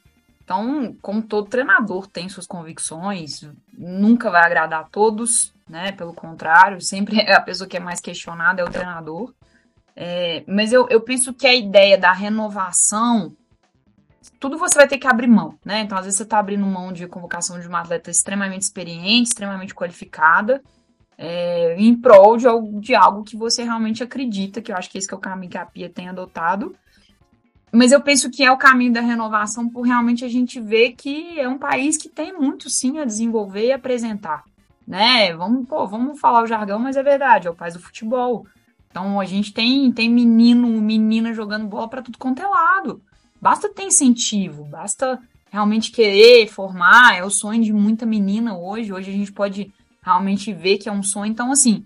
Então, 0.50 0.96
como 1.00 1.22
todo 1.22 1.48
treinador 1.48 2.08
tem 2.08 2.28
suas 2.28 2.48
convicções, 2.48 3.48
nunca 3.72 4.32
vai 4.32 4.44
agradar 4.44 4.80
a 4.80 4.84
todos, 4.84 5.54
né? 5.70 5.92
Pelo 5.92 6.12
contrário, 6.12 6.82
sempre 6.82 7.22
a 7.32 7.40
pessoa 7.40 7.70
que 7.70 7.78
é 7.78 7.80
mais 7.80 8.00
questionada 8.00 8.60
é 8.60 8.66
o 8.66 8.72
treinador. 8.72 9.32
É, 9.96 10.44
mas 10.48 10.74
eu, 10.74 10.88
eu 10.90 11.02
penso 11.02 11.36
que 11.36 11.46
a 11.46 11.54
ideia 11.54 12.00
da 12.00 12.12
renovação, 12.12 13.32
tudo 14.40 14.58
você 14.58 14.76
vai 14.76 14.88
ter 14.88 14.98
que 14.98 15.06
abrir 15.06 15.28
mão, 15.28 15.54
né? 15.64 15.82
Então, 15.82 15.96
às 15.96 16.06
vezes, 16.06 16.18
você 16.18 16.24
está 16.24 16.40
abrindo 16.40 16.66
mão 16.66 16.92
de 16.92 17.06
convocação 17.06 17.60
de 17.60 17.68
uma 17.68 17.82
atleta 17.82 18.10
extremamente 18.10 18.64
experiente, 18.64 19.30
extremamente 19.30 19.76
qualificada, 19.76 20.64
é, 21.16 21.76
em 21.78 21.96
prol 21.96 22.38
de, 22.38 22.48
de 22.80 22.96
algo 22.96 23.24
que 23.24 23.38
você 23.38 23.62
realmente 23.64 24.02
acredita, 24.02 24.64
que 24.64 24.72
eu 24.72 24.76
acho 24.76 24.90
que 24.90 24.98
esse 24.98 25.08
que 25.08 25.14
é 25.14 25.18
o 25.18 25.22
caminho 25.22 25.52
que 25.52 25.60
a 25.60 25.66
Pia 25.68 25.92
tem 25.92 26.10
adotado. 26.10 26.76
Mas 27.72 27.92
eu 27.92 28.02
penso 28.02 28.30
que 28.30 28.44
é 28.44 28.52
o 28.52 28.58
caminho 28.58 28.94
da 28.94 29.02
renovação 29.02 29.70
por 29.70 29.82
realmente 29.82 30.26
a 30.26 30.28
gente 30.28 30.60
ver 30.60 30.94
que 30.94 31.40
é 31.40 31.48
um 31.48 31.58
país 31.58 31.98
que 31.98 32.10
tem 32.10 32.34
muito 32.34 32.70
sim 32.70 33.00
a 33.00 33.06
desenvolver 33.06 33.68
e 33.68 33.72
apresentar. 33.72 34.44
Né? 34.88 35.34
Vamos, 35.36 35.68
pô, 35.68 35.86
vamos 35.88 36.20
falar 36.20 36.44
o 36.44 36.48
jargão, 36.48 36.80
mas 36.80 36.98
é 36.98 37.04
verdade, 37.04 37.48
é 37.48 37.52
o 37.52 37.56
país 37.56 37.76
do 37.76 37.80
futebol. 37.80 38.48
Então 38.90 39.20
a 39.20 39.26
gente 39.26 39.54
tem, 39.54 39.92
tem 39.92 40.10
menino, 40.10 40.68
menina 40.82 41.34
jogando 41.34 41.68
bola 41.68 41.88
para 41.88 42.02
tudo 42.02 42.18
quanto 42.18 42.42
é 42.42 42.48
lado. 42.48 43.02
Basta 43.40 43.70
ter 43.70 43.84
incentivo, 43.84 44.66
basta 44.66 45.20
realmente 45.52 45.92
querer 45.92 46.48
formar. 46.48 47.16
É 47.16 47.24
o 47.24 47.30
sonho 47.30 47.64
de 47.64 47.72
muita 47.72 48.06
menina 48.06 48.58
hoje. 48.58 48.92
Hoje 48.92 49.10
a 49.10 49.14
gente 49.14 49.32
pode 49.32 49.72
realmente 50.02 50.52
ver 50.54 50.78
que 50.78 50.90
é 50.90 50.92
um 50.92 51.04
sonho. 51.04 51.32
Então, 51.32 51.52
assim, 51.52 51.86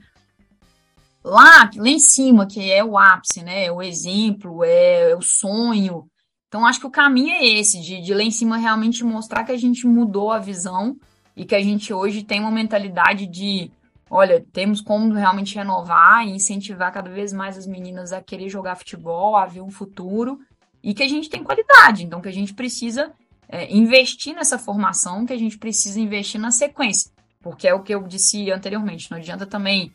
lá, 1.23 1.69
lá 1.75 1.89
em 1.89 1.99
cima, 1.99 2.45
que 2.45 2.71
é 2.71 2.83
o 2.83 2.97
ápice, 2.97 3.43
né? 3.43 3.65
É 3.65 3.71
o 3.71 3.81
exemplo, 3.81 4.63
é, 4.63 5.11
é 5.11 5.15
o 5.15 5.21
sonho. 5.21 6.07
Então, 6.47 6.65
acho 6.65 6.79
que 6.79 6.87
o 6.87 6.91
caminho 6.91 7.31
é 7.31 7.45
esse, 7.45 7.81
de, 7.81 8.01
de 8.01 8.13
lá 8.13 8.21
em 8.21 8.31
cima 8.31 8.57
realmente 8.57 9.03
mostrar 9.03 9.43
que 9.43 9.51
a 9.51 9.57
gente 9.57 9.87
mudou 9.87 10.31
a 10.31 10.39
visão 10.39 10.95
e 11.35 11.45
que 11.45 11.55
a 11.55 11.61
gente 11.61 11.93
hoje 11.93 12.23
tem 12.23 12.39
uma 12.39 12.51
mentalidade 12.51 13.25
de 13.25 13.71
olha, 14.13 14.45
temos 14.53 14.79
como 14.79 15.11
realmente 15.11 15.55
renovar 15.55 16.27
e 16.27 16.31
incentivar 16.31 16.93
cada 16.93 17.09
vez 17.09 17.33
mais 17.33 17.57
as 17.57 17.65
meninas 17.65 18.13
a 18.13 18.21
querer 18.21 18.47
jogar 18.47 18.75
futebol, 18.75 19.35
a 19.35 19.47
ver 19.47 19.61
um 19.61 19.71
futuro 19.71 20.39
e 20.83 20.93
que 20.93 21.01
a 21.01 21.07
gente 21.07 21.29
tem 21.29 21.43
qualidade, 21.43 22.03
então 22.03 22.21
que 22.21 22.29
a 22.29 22.33
gente 22.33 22.53
precisa 22.53 23.11
é, 23.49 23.73
investir 23.73 24.35
nessa 24.35 24.59
formação, 24.59 25.25
que 25.25 25.33
a 25.33 25.37
gente 25.37 25.57
precisa 25.57 25.99
investir 25.99 26.39
na 26.39 26.51
sequência, 26.51 27.09
porque 27.41 27.67
é 27.67 27.73
o 27.73 27.81
que 27.81 27.95
eu 27.95 28.03
disse 28.03 28.51
anteriormente, 28.51 29.09
não 29.09 29.17
adianta 29.17 29.47
também, 29.47 29.91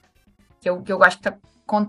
que 0.60 0.68
eu, 0.68 0.82
que 0.82 0.92
eu 0.92 1.02
acho 1.02 1.18
que 1.18 1.28
está 1.28 1.38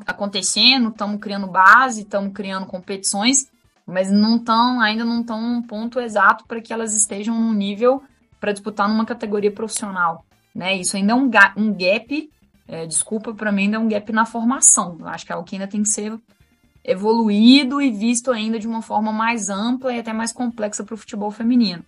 acontecendo, 0.07 0.89
estamos 0.89 1.19
criando 1.19 1.47
base, 1.47 2.01
estamos 2.01 2.33
criando 2.33 2.65
competições, 2.65 3.47
mas 3.85 4.11
não 4.11 4.37
estão, 4.37 4.79
ainda 4.81 5.03
não 5.03 5.21
estão 5.21 5.41
num 5.41 5.61
ponto 5.61 5.99
exato 5.99 6.45
para 6.47 6.61
que 6.61 6.71
elas 6.71 6.93
estejam 6.95 7.39
num 7.39 7.53
nível 7.53 8.03
para 8.39 8.51
disputar 8.51 8.87
numa 8.87 9.05
categoria 9.05 9.51
profissional 9.51 10.25
né? 10.53 10.75
Isso 10.75 10.97
ainda 10.97 11.13
é 11.13 11.15
um, 11.15 11.29
ga 11.29 11.53
um 11.55 11.73
gap, 11.73 12.29
é, 12.67 12.85
desculpa, 12.85 13.33
para 13.33 13.51
mim 13.51 13.63
ainda 13.63 13.77
é 13.77 13.79
um 13.79 13.87
gap 13.87 14.11
na 14.11 14.25
formação. 14.25 14.97
Eu 14.99 15.07
acho 15.07 15.25
que 15.25 15.31
é 15.31 15.35
algo 15.35 15.47
que 15.47 15.55
ainda 15.55 15.67
tem 15.67 15.81
que 15.83 15.89
ser 15.89 16.17
evoluído 16.83 17.81
e 17.81 17.91
visto 17.91 18.31
ainda 18.31 18.59
de 18.59 18.67
uma 18.67 18.81
forma 18.81 19.11
mais 19.11 19.49
ampla 19.49 19.93
e 19.93 19.99
até 19.99 20.13
mais 20.13 20.31
complexa 20.31 20.83
para 20.83 20.93
o 20.93 20.97
futebol 20.97 21.31
feminino. 21.31 21.83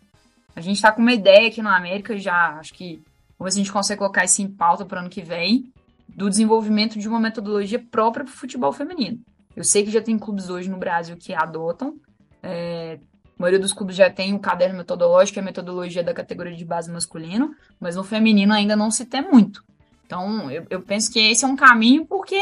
A 0.55 0.61
gente 0.61 0.75
está 0.75 0.91
com 0.91 1.01
uma 1.01 1.13
ideia 1.13 1.47
aqui 1.47 1.61
na 1.61 1.75
América 1.75 2.17
já, 2.17 2.57
acho 2.59 2.73
que 2.73 3.01
vamos 3.37 3.45
ver 3.45 3.51
se 3.51 3.59
a 3.59 3.63
gente 3.63 3.73
consegue 3.73 3.99
colocar 3.99 4.25
isso 4.25 4.41
em 4.41 4.49
pauta 4.49 4.85
para 4.85 4.97
o 4.97 5.01
ano 5.01 5.09
que 5.09 5.21
vem, 5.21 5.71
do 6.15 6.29
desenvolvimento 6.29 6.99
de 6.99 7.07
uma 7.07 7.19
metodologia 7.19 7.79
própria 7.79 8.25
para 8.25 8.33
o 8.33 8.35
futebol 8.35 8.71
feminino. 8.71 9.19
Eu 9.55 9.63
sei 9.63 9.83
que 9.83 9.91
já 9.91 10.01
tem 10.01 10.17
clubes 10.17 10.49
hoje 10.49 10.69
no 10.69 10.77
Brasil 10.77 11.17
que 11.17 11.33
adotam, 11.33 11.95
é, 12.41 12.99
a 13.37 13.41
maioria 13.41 13.59
dos 13.59 13.73
clubes 13.73 13.95
já 13.95 14.09
tem 14.09 14.33
o 14.33 14.39
caderno 14.39 14.77
metodológico, 14.77 15.39
a 15.39 15.43
metodologia 15.43 16.03
da 16.03 16.13
categoria 16.13 16.55
de 16.55 16.63
base 16.63 16.91
masculino, 16.91 17.55
mas 17.79 17.95
no 17.95 18.03
feminino 18.03 18.53
ainda 18.53 18.75
não 18.75 18.91
se 18.91 19.05
tem 19.05 19.21
muito. 19.21 19.63
Então, 20.05 20.51
eu, 20.51 20.65
eu 20.69 20.81
penso 20.81 21.11
que 21.11 21.19
esse 21.19 21.43
é 21.43 21.47
um 21.47 21.55
caminho 21.55 22.05
porque 22.05 22.39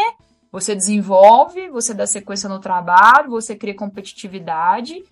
você 0.52 0.76
desenvolve, 0.76 1.70
você 1.70 1.94
dá 1.94 2.08
sequência 2.08 2.50
no 2.50 2.60
trabalho, 2.60 3.30
você 3.30 3.56
cria 3.56 3.76
competitividade 3.76 5.04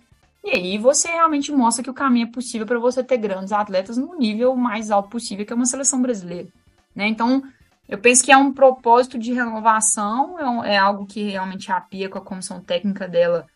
e 0.44 0.50
aí 0.50 0.78
você 0.78 1.08
realmente 1.08 1.52
mostra 1.52 1.82
que 1.82 1.90
o 1.90 1.94
caminho 1.94 2.28
é 2.28 2.32
possível 2.32 2.66
para 2.66 2.78
você 2.78 3.02
ter 3.02 3.16
grandes 3.16 3.52
atletas 3.52 3.96
no 3.96 4.16
nível 4.18 4.54
mais 4.56 4.90
alto 4.90 5.08
possível, 5.08 5.46
que 5.46 5.52
é 5.52 5.56
uma 5.56 5.66
seleção 5.66 6.00
brasileira. 6.00 6.48
Né? 6.94 7.06
Então, 7.06 7.42
eu 7.88 7.98
penso 7.98 8.22
que 8.22 8.30
é 8.30 8.36
um 8.36 8.52
propósito 8.52 9.18
de 9.18 9.32
renovação, 9.32 10.38
é, 10.38 10.48
um, 10.48 10.64
é 10.64 10.76
algo 10.76 11.06
que 11.06 11.30
realmente 11.30 11.72
a 11.72 11.80
Pia, 11.80 12.08
com 12.08 12.18
a 12.18 12.24
comissão 12.24 12.60
técnica 12.60 13.08
dela, 13.08 13.46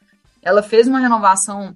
ela 0.41 0.63
fez 0.63 0.89
uma 0.89 0.99
renovação 0.99 1.75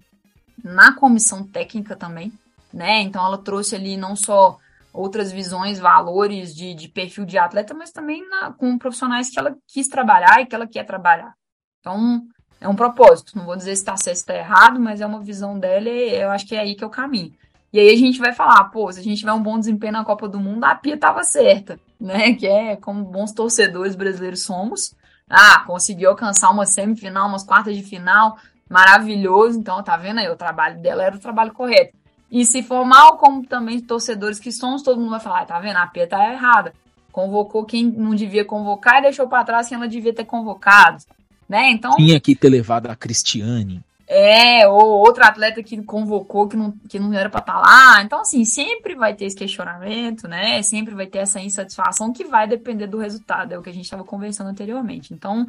na 0.64 0.94
comissão 0.94 1.46
técnica 1.46 1.94
também, 1.94 2.32
né? 2.72 3.00
Então 3.02 3.24
ela 3.24 3.38
trouxe 3.38 3.74
ali 3.74 3.96
não 3.96 4.16
só 4.16 4.58
outras 4.92 5.30
visões, 5.30 5.78
valores 5.78 6.54
de, 6.54 6.74
de 6.74 6.88
perfil 6.88 7.26
de 7.26 7.36
atleta, 7.36 7.74
mas 7.74 7.92
também 7.92 8.26
na, 8.28 8.52
com 8.52 8.78
profissionais 8.78 9.28
que 9.28 9.38
ela 9.38 9.54
quis 9.66 9.86
trabalhar 9.86 10.40
e 10.40 10.46
que 10.46 10.54
ela 10.54 10.66
quer 10.66 10.84
trabalhar. 10.84 11.34
Então, 11.80 12.22
é 12.60 12.66
um 12.66 12.74
propósito. 12.74 13.36
Não 13.36 13.44
vou 13.44 13.56
dizer 13.56 13.76
se 13.76 13.82
está 13.82 13.96
certo 13.96 14.16
ou 14.16 14.20
está 14.20 14.34
errado, 14.34 14.80
mas 14.80 15.02
é 15.02 15.06
uma 15.06 15.20
visão 15.20 15.58
dela 15.58 15.88
e 15.88 16.14
eu 16.14 16.30
acho 16.30 16.46
que 16.46 16.56
é 16.56 16.60
aí 16.60 16.74
que 16.74 16.82
é 16.82 16.86
o 16.86 16.90
caminho. 16.90 17.34
E 17.72 17.78
aí 17.78 17.90
a 17.90 17.96
gente 17.96 18.18
vai 18.18 18.32
falar, 18.32 18.64
pô, 18.70 18.90
se 18.90 19.00
a 19.00 19.02
gente 19.02 19.18
tiver 19.18 19.32
um 19.32 19.42
bom 19.42 19.58
desempenho 19.58 19.92
na 19.92 20.04
Copa 20.04 20.26
do 20.26 20.40
Mundo, 20.40 20.64
a 20.64 20.74
Pia 20.74 20.94
estava 20.94 21.22
certa, 21.22 21.78
né? 22.00 22.34
Que 22.34 22.46
é 22.46 22.76
como 22.76 23.04
bons 23.04 23.32
torcedores 23.32 23.94
brasileiros 23.94 24.42
somos. 24.42 24.94
Ah, 25.28 25.60
conseguiu 25.66 26.10
alcançar 26.10 26.50
uma 26.50 26.66
semifinal, 26.66 27.28
umas 27.28 27.42
quartas 27.42 27.76
de 27.76 27.82
final, 27.82 28.38
maravilhoso. 28.68 29.58
Então, 29.58 29.82
tá 29.82 29.96
vendo 29.96 30.20
aí? 30.20 30.28
O 30.28 30.36
trabalho 30.36 30.80
dela 30.80 31.04
era 31.04 31.16
o 31.16 31.20
trabalho 31.20 31.52
correto. 31.52 31.96
E 32.30 32.44
se 32.44 32.62
for 32.62 32.84
mal, 32.84 33.18
como 33.18 33.46
também 33.46 33.80
torcedores 33.80 34.38
que 34.38 34.52
somos, 34.52 34.82
todo 34.82 35.00
mundo 35.00 35.10
vai 35.10 35.20
falar, 35.20 35.42
ah, 35.42 35.46
tá 35.46 35.60
vendo? 35.60 35.76
A 35.76 35.86
Pia 35.86 36.06
tá 36.06 36.32
errada. 36.32 36.72
Convocou 37.12 37.64
quem 37.64 37.86
não 37.86 38.14
devia 38.14 38.44
convocar 38.44 38.98
e 38.98 39.02
deixou 39.02 39.28
para 39.28 39.44
trás 39.44 39.68
quem 39.68 39.76
ela 39.76 39.88
devia 39.88 40.12
ter 40.12 40.24
convocado. 40.24 41.02
Né? 41.48 41.70
Então. 41.70 41.92
Tinha 41.96 42.20
que 42.20 42.34
ter 42.34 42.48
levado 42.48 42.88
a 42.88 42.96
Cristiane. 42.96 43.82
É, 44.08 44.68
ou 44.68 45.00
outro 45.00 45.24
atleta 45.24 45.62
que 45.62 45.82
convocou 45.82 46.46
que 46.46 46.56
não, 46.56 46.70
que 46.88 46.98
não 46.98 47.12
era 47.12 47.28
para 47.28 47.40
estar 47.40 47.54
tá 47.54 47.60
lá. 47.60 48.02
Então, 48.02 48.20
assim, 48.20 48.44
sempre 48.44 48.94
vai 48.94 49.14
ter 49.14 49.24
esse 49.24 49.36
questionamento, 49.36 50.28
né? 50.28 50.62
Sempre 50.62 50.94
vai 50.94 51.06
ter 51.06 51.18
essa 51.18 51.40
insatisfação 51.40 52.12
que 52.12 52.24
vai 52.24 52.46
depender 52.46 52.86
do 52.86 52.98
resultado, 52.98 53.52
é 53.52 53.58
o 53.58 53.62
que 53.62 53.70
a 53.70 53.74
gente 53.74 53.84
estava 53.84 54.04
conversando 54.04 54.48
anteriormente. 54.48 55.12
Então, 55.12 55.44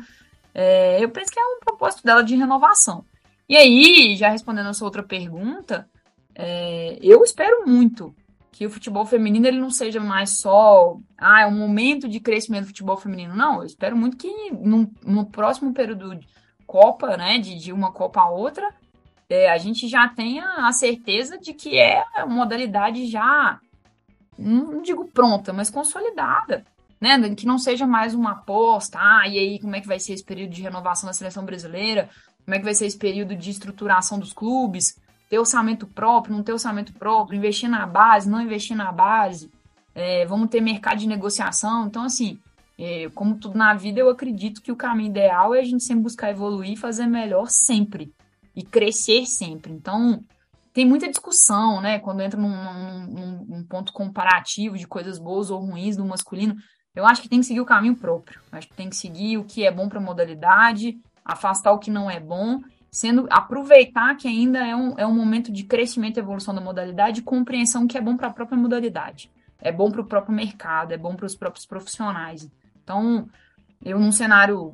é, 0.55 1.03
eu 1.03 1.09
penso 1.09 1.31
que 1.31 1.39
é 1.39 1.45
um 1.45 1.59
propósito 1.59 2.03
dela 2.03 2.23
de 2.23 2.35
renovação. 2.35 3.05
E 3.47 3.55
aí, 3.55 4.15
já 4.15 4.29
respondendo 4.29 4.67
a 4.67 4.73
sua 4.73 4.87
outra 4.87 5.03
pergunta, 5.03 5.87
é, 6.33 6.97
eu 7.01 7.23
espero 7.23 7.65
muito 7.67 8.13
que 8.51 8.65
o 8.65 8.71
futebol 8.71 9.05
feminino 9.05 9.45
ele 9.45 9.59
não 9.59 9.69
seja 9.69 9.99
mais 9.99 10.31
só 10.31 10.97
ah, 11.15 11.41
é 11.41 11.45
um 11.45 11.55
momento 11.55 12.09
de 12.09 12.19
crescimento 12.19 12.63
do 12.63 12.67
futebol 12.69 12.97
feminino. 12.97 13.35
Não, 13.35 13.59
eu 13.59 13.65
espero 13.65 13.95
muito 13.95 14.17
que 14.17 14.51
no, 14.51 14.91
no 15.05 15.27
próximo 15.27 15.71
período 15.75 16.19
Copa, 16.67 17.17
né, 17.17 17.39
de, 17.39 17.57
de 17.57 17.73
uma 17.73 17.91
Copa 17.91 18.21
a 18.21 18.29
outra, 18.29 18.71
é, 19.29 19.49
a 19.49 19.57
gente 19.57 19.87
já 19.87 20.07
tenha 20.07 20.67
a 20.67 20.71
certeza 20.71 21.37
de 21.39 21.53
que 21.53 21.79
é 21.79 22.03
uma 22.17 22.27
modalidade 22.27 23.07
já, 23.07 23.59
não 24.37 24.83
digo 24.83 25.05
pronta, 25.05 25.51
mas 25.51 25.69
consolidada 25.71 26.63
né? 26.99 27.17
Que 27.35 27.45
não 27.45 27.57
seja 27.57 27.85
mais 27.85 28.13
uma 28.13 28.31
aposta, 28.31 28.97
ah, 28.99 29.27
e 29.27 29.37
aí 29.37 29.59
como 29.59 29.75
é 29.75 29.81
que 29.81 29.87
vai 29.87 29.99
ser 29.99 30.13
esse 30.13 30.23
período 30.23 30.51
de 30.51 30.61
renovação 30.61 31.07
da 31.07 31.13
seleção 31.13 31.45
brasileira? 31.45 32.09
Como 32.43 32.55
é 32.55 32.59
que 32.59 32.65
vai 32.65 32.73
ser 32.73 32.85
esse 32.85 32.97
período 32.97 33.35
de 33.35 33.49
estruturação 33.49 34.19
dos 34.19 34.33
clubes? 34.33 34.99
Ter 35.29 35.37
orçamento 35.37 35.85
próprio, 35.85 36.35
não 36.35 36.43
ter 36.43 36.53
orçamento 36.53 36.93
próprio, 36.93 37.37
investir 37.37 37.69
na 37.69 37.85
base, 37.85 38.29
não 38.29 38.41
investir 38.41 38.75
na 38.75 38.91
base, 38.91 39.51
é, 39.93 40.25
vamos 40.25 40.49
ter 40.49 40.61
mercado 40.61 40.99
de 40.99 41.07
negociação. 41.07 41.87
Então, 41.87 42.03
assim, 42.03 42.39
como 43.15 43.37
tudo 43.37 43.57
na 43.57 43.73
vida, 43.73 43.99
eu 43.99 44.09
acredito 44.09 44.61
que 44.61 44.71
o 44.71 44.75
caminho 44.75 45.09
ideal 45.09 45.55
é 45.55 45.59
a 45.59 45.63
gente 45.63 45.83
sempre 45.83 46.03
buscar 46.03 46.29
evoluir 46.29 46.73
e 46.73 46.77
fazer 46.77 47.07
melhor 47.07 47.49
sempre. 47.49 48.13
E 48.55 48.63
crescer 48.63 49.25
sempre. 49.25 49.71
Então, 49.71 50.23
tem 50.73 50.85
muita 50.85 51.09
discussão, 51.09 51.81
né? 51.81 51.97
Quando 51.97 52.21
entra 52.21 52.39
num, 52.39 53.07
num, 53.07 53.45
num, 53.47 53.63
ponto 53.63 53.91
comparativo 53.91 54.77
de 54.77 54.85
coisas 54.85 55.17
boas 55.17 55.49
ou 55.49 55.59
ruins 55.59 55.97
do 55.97 56.05
masculino. 56.05 56.55
Eu 56.93 57.05
acho 57.05 57.21
que 57.21 57.29
tem 57.29 57.39
que 57.39 57.47
seguir 57.47 57.61
o 57.61 57.65
caminho 57.65 57.95
próprio. 57.95 58.39
Eu 58.51 58.57
acho 58.59 58.67
que 58.67 58.75
tem 58.75 58.89
que 58.89 58.95
seguir 58.95 59.39
o 59.39 59.43
que 59.43 59.65
é 59.65 59.71
bom 59.71 59.89
para 59.89 59.97
a 59.97 60.01
modalidade, 60.01 60.99
afastar 61.25 61.71
o 61.71 61.79
que 61.79 61.89
não 61.89 62.09
é 62.09 62.19
bom, 62.19 62.61
sendo 62.91 63.27
aproveitar 63.29 64.15
que 64.17 64.27
ainda 64.27 64.59
é 64.59 64.75
um, 64.75 64.93
é 64.97 65.05
um 65.05 65.15
momento 65.15 65.51
de 65.51 65.63
crescimento 65.63 66.17
e 66.17 66.19
evolução 66.19 66.53
da 66.53 66.61
modalidade 66.61 67.21
e 67.21 67.23
compreensão 67.23 67.87
que 67.87 67.97
é 67.97 68.01
bom 68.01 68.15
para 68.15 68.27
a 68.27 68.33
própria 68.33 68.57
modalidade. 68.57 69.31
É 69.59 69.71
bom 69.71 69.89
para 69.89 70.01
o 70.01 70.05
próprio 70.05 70.35
mercado, 70.35 70.91
é 70.91 70.97
bom 70.97 71.15
para 71.15 71.25
os 71.25 71.35
próprios 71.35 71.65
profissionais. 71.65 72.47
Então, 72.87 73.27
eu 73.83 73.99
num 73.99 74.13
cenário, 74.13 74.73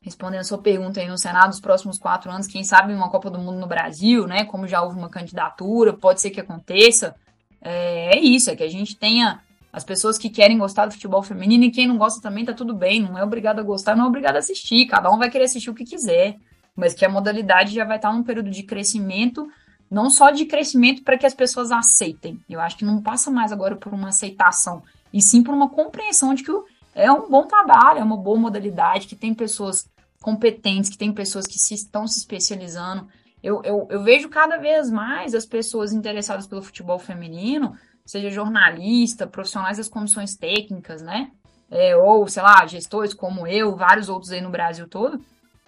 respondendo 0.00 0.40
a 0.40 0.44
sua 0.44 0.56
pergunta 0.56 0.98
aí, 0.98 1.06
no 1.06 1.18
cenário 1.18 1.50
dos 1.50 1.60
próximos 1.60 1.98
quatro 1.98 2.30
anos, 2.30 2.46
quem 2.46 2.64
sabe 2.64 2.94
uma 2.94 3.10
Copa 3.10 3.28
do 3.28 3.38
Mundo 3.38 3.58
no 3.58 3.66
Brasil, 3.66 4.26
né? 4.26 4.46
Como 4.46 4.66
já 4.66 4.80
houve 4.80 4.98
uma 4.98 5.10
candidatura, 5.10 5.92
pode 5.92 6.22
ser 6.22 6.30
que 6.30 6.40
aconteça. 6.40 7.14
é, 7.60 8.16
é 8.16 8.18
isso, 8.18 8.50
é 8.50 8.56
que 8.56 8.62
a 8.62 8.68
gente 8.68 8.96
tenha 8.96 9.42
as 9.70 9.84
pessoas 9.84 10.16
que 10.16 10.30
querem 10.30 10.56
gostar 10.56 10.86
do 10.86 10.92
futebol 10.92 11.22
feminino 11.22 11.64
e 11.64 11.70
quem 11.70 11.86
não 11.86 11.98
gosta 11.98 12.18
também 12.22 12.46
tá 12.46 12.54
tudo 12.54 12.74
bem, 12.74 13.02
não 13.02 13.18
é 13.18 13.22
obrigado 13.22 13.58
a 13.58 13.62
gostar, 13.62 13.94
não 13.94 14.06
é 14.06 14.08
obrigado 14.08 14.36
a 14.36 14.38
assistir, 14.38 14.86
cada 14.86 15.10
um 15.10 15.18
vai 15.18 15.28
querer 15.28 15.44
assistir 15.44 15.68
o 15.68 15.74
que 15.74 15.84
quiser, 15.84 16.38
mas 16.74 16.94
que 16.94 17.04
a 17.04 17.10
modalidade 17.10 17.74
já 17.74 17.84
vai 17.84 17.96
estar 17.96 18.10
num 18.10 18.22
período 18.22 18.50
de 18.50 18.62
crescimento, 18.62 19.46
não 19.90 20.08
só 20.08 20.30
de 20.30 20.46
crescimento 20.46 21.02
para 21.02 21.18
que 21.18 21.26
as 21.26 21.34
pessoas 21.34 21.70
aceitem. 21.70 22.40
Eu 22.48 22.60
acho 22.60 22.78
que 22.78 22.86
não 22.86 23.02
passa 23.02 23.30
mais 23.30 23.52
agora 23.52 23.76
por 23.76 23.92
uma 23.92 24.08
aceitação, 24.08 24.82
e 25.12 25.20
sim 25.20 25.42
por 25.42 25.52
uma 25.52 25.68
compreensão 25.68 26.34
de 26.34 26.42
que 26.42 26.50
é 26.94 27.10
um 27.10 27.28
bom 27.28 27.46
trabalho, 27.46 27.98
é 27.98 28.04
uma 28.04 28.16
boa 28.16 28.38
modalidade, 28.38 29.06
que 29.06 29.16
tem 29.16 29.34
pessoas 29.34 29.88
competentes, 30.22 30.90
que 30.90 30.98
tem 30.98 31.12
pessoas 31.12 31.46
que 31.46 31.58
se, 31.58 31.74
estão 31.74 32.06
se 32.06 32.18
especializando. 32.18 33.08
Eu, 33.42 33.62
eu, 33.62 33.86
eu 33.90 34.02
vejo 34.02 34.28
cada 34.28 34.56
vez 34.56 34.90
mais 34.90 35.34
as 35.34 35.44
pessoas 35.44 35.92
interessadas 35.92 36.46
pelo 36.46 36.62
futebol 36.62 36.98
feminino 36.98 37.74
seja 38.04 38.30
jornalista, 38.30 39.26
profissionais 39.26 39.78
das 39.78 39.88
comissões 39.88 40.36
técnicas, 40.36 41.00
né? 41.00 41.30
É, 41.70 41.96
ou, 41.96 42.28
sei 42.28 42.42
lá, 42.42 42.66
gestores 42.66 43.14
como 43.14 43.46
eu, 43.46 43.74
vários 43.74 44.08
outros 44.08 44.30
aí 44.30 44.40
no 44.40 44.50
Brasil 44.50 44.86
todo, 44.86 45.20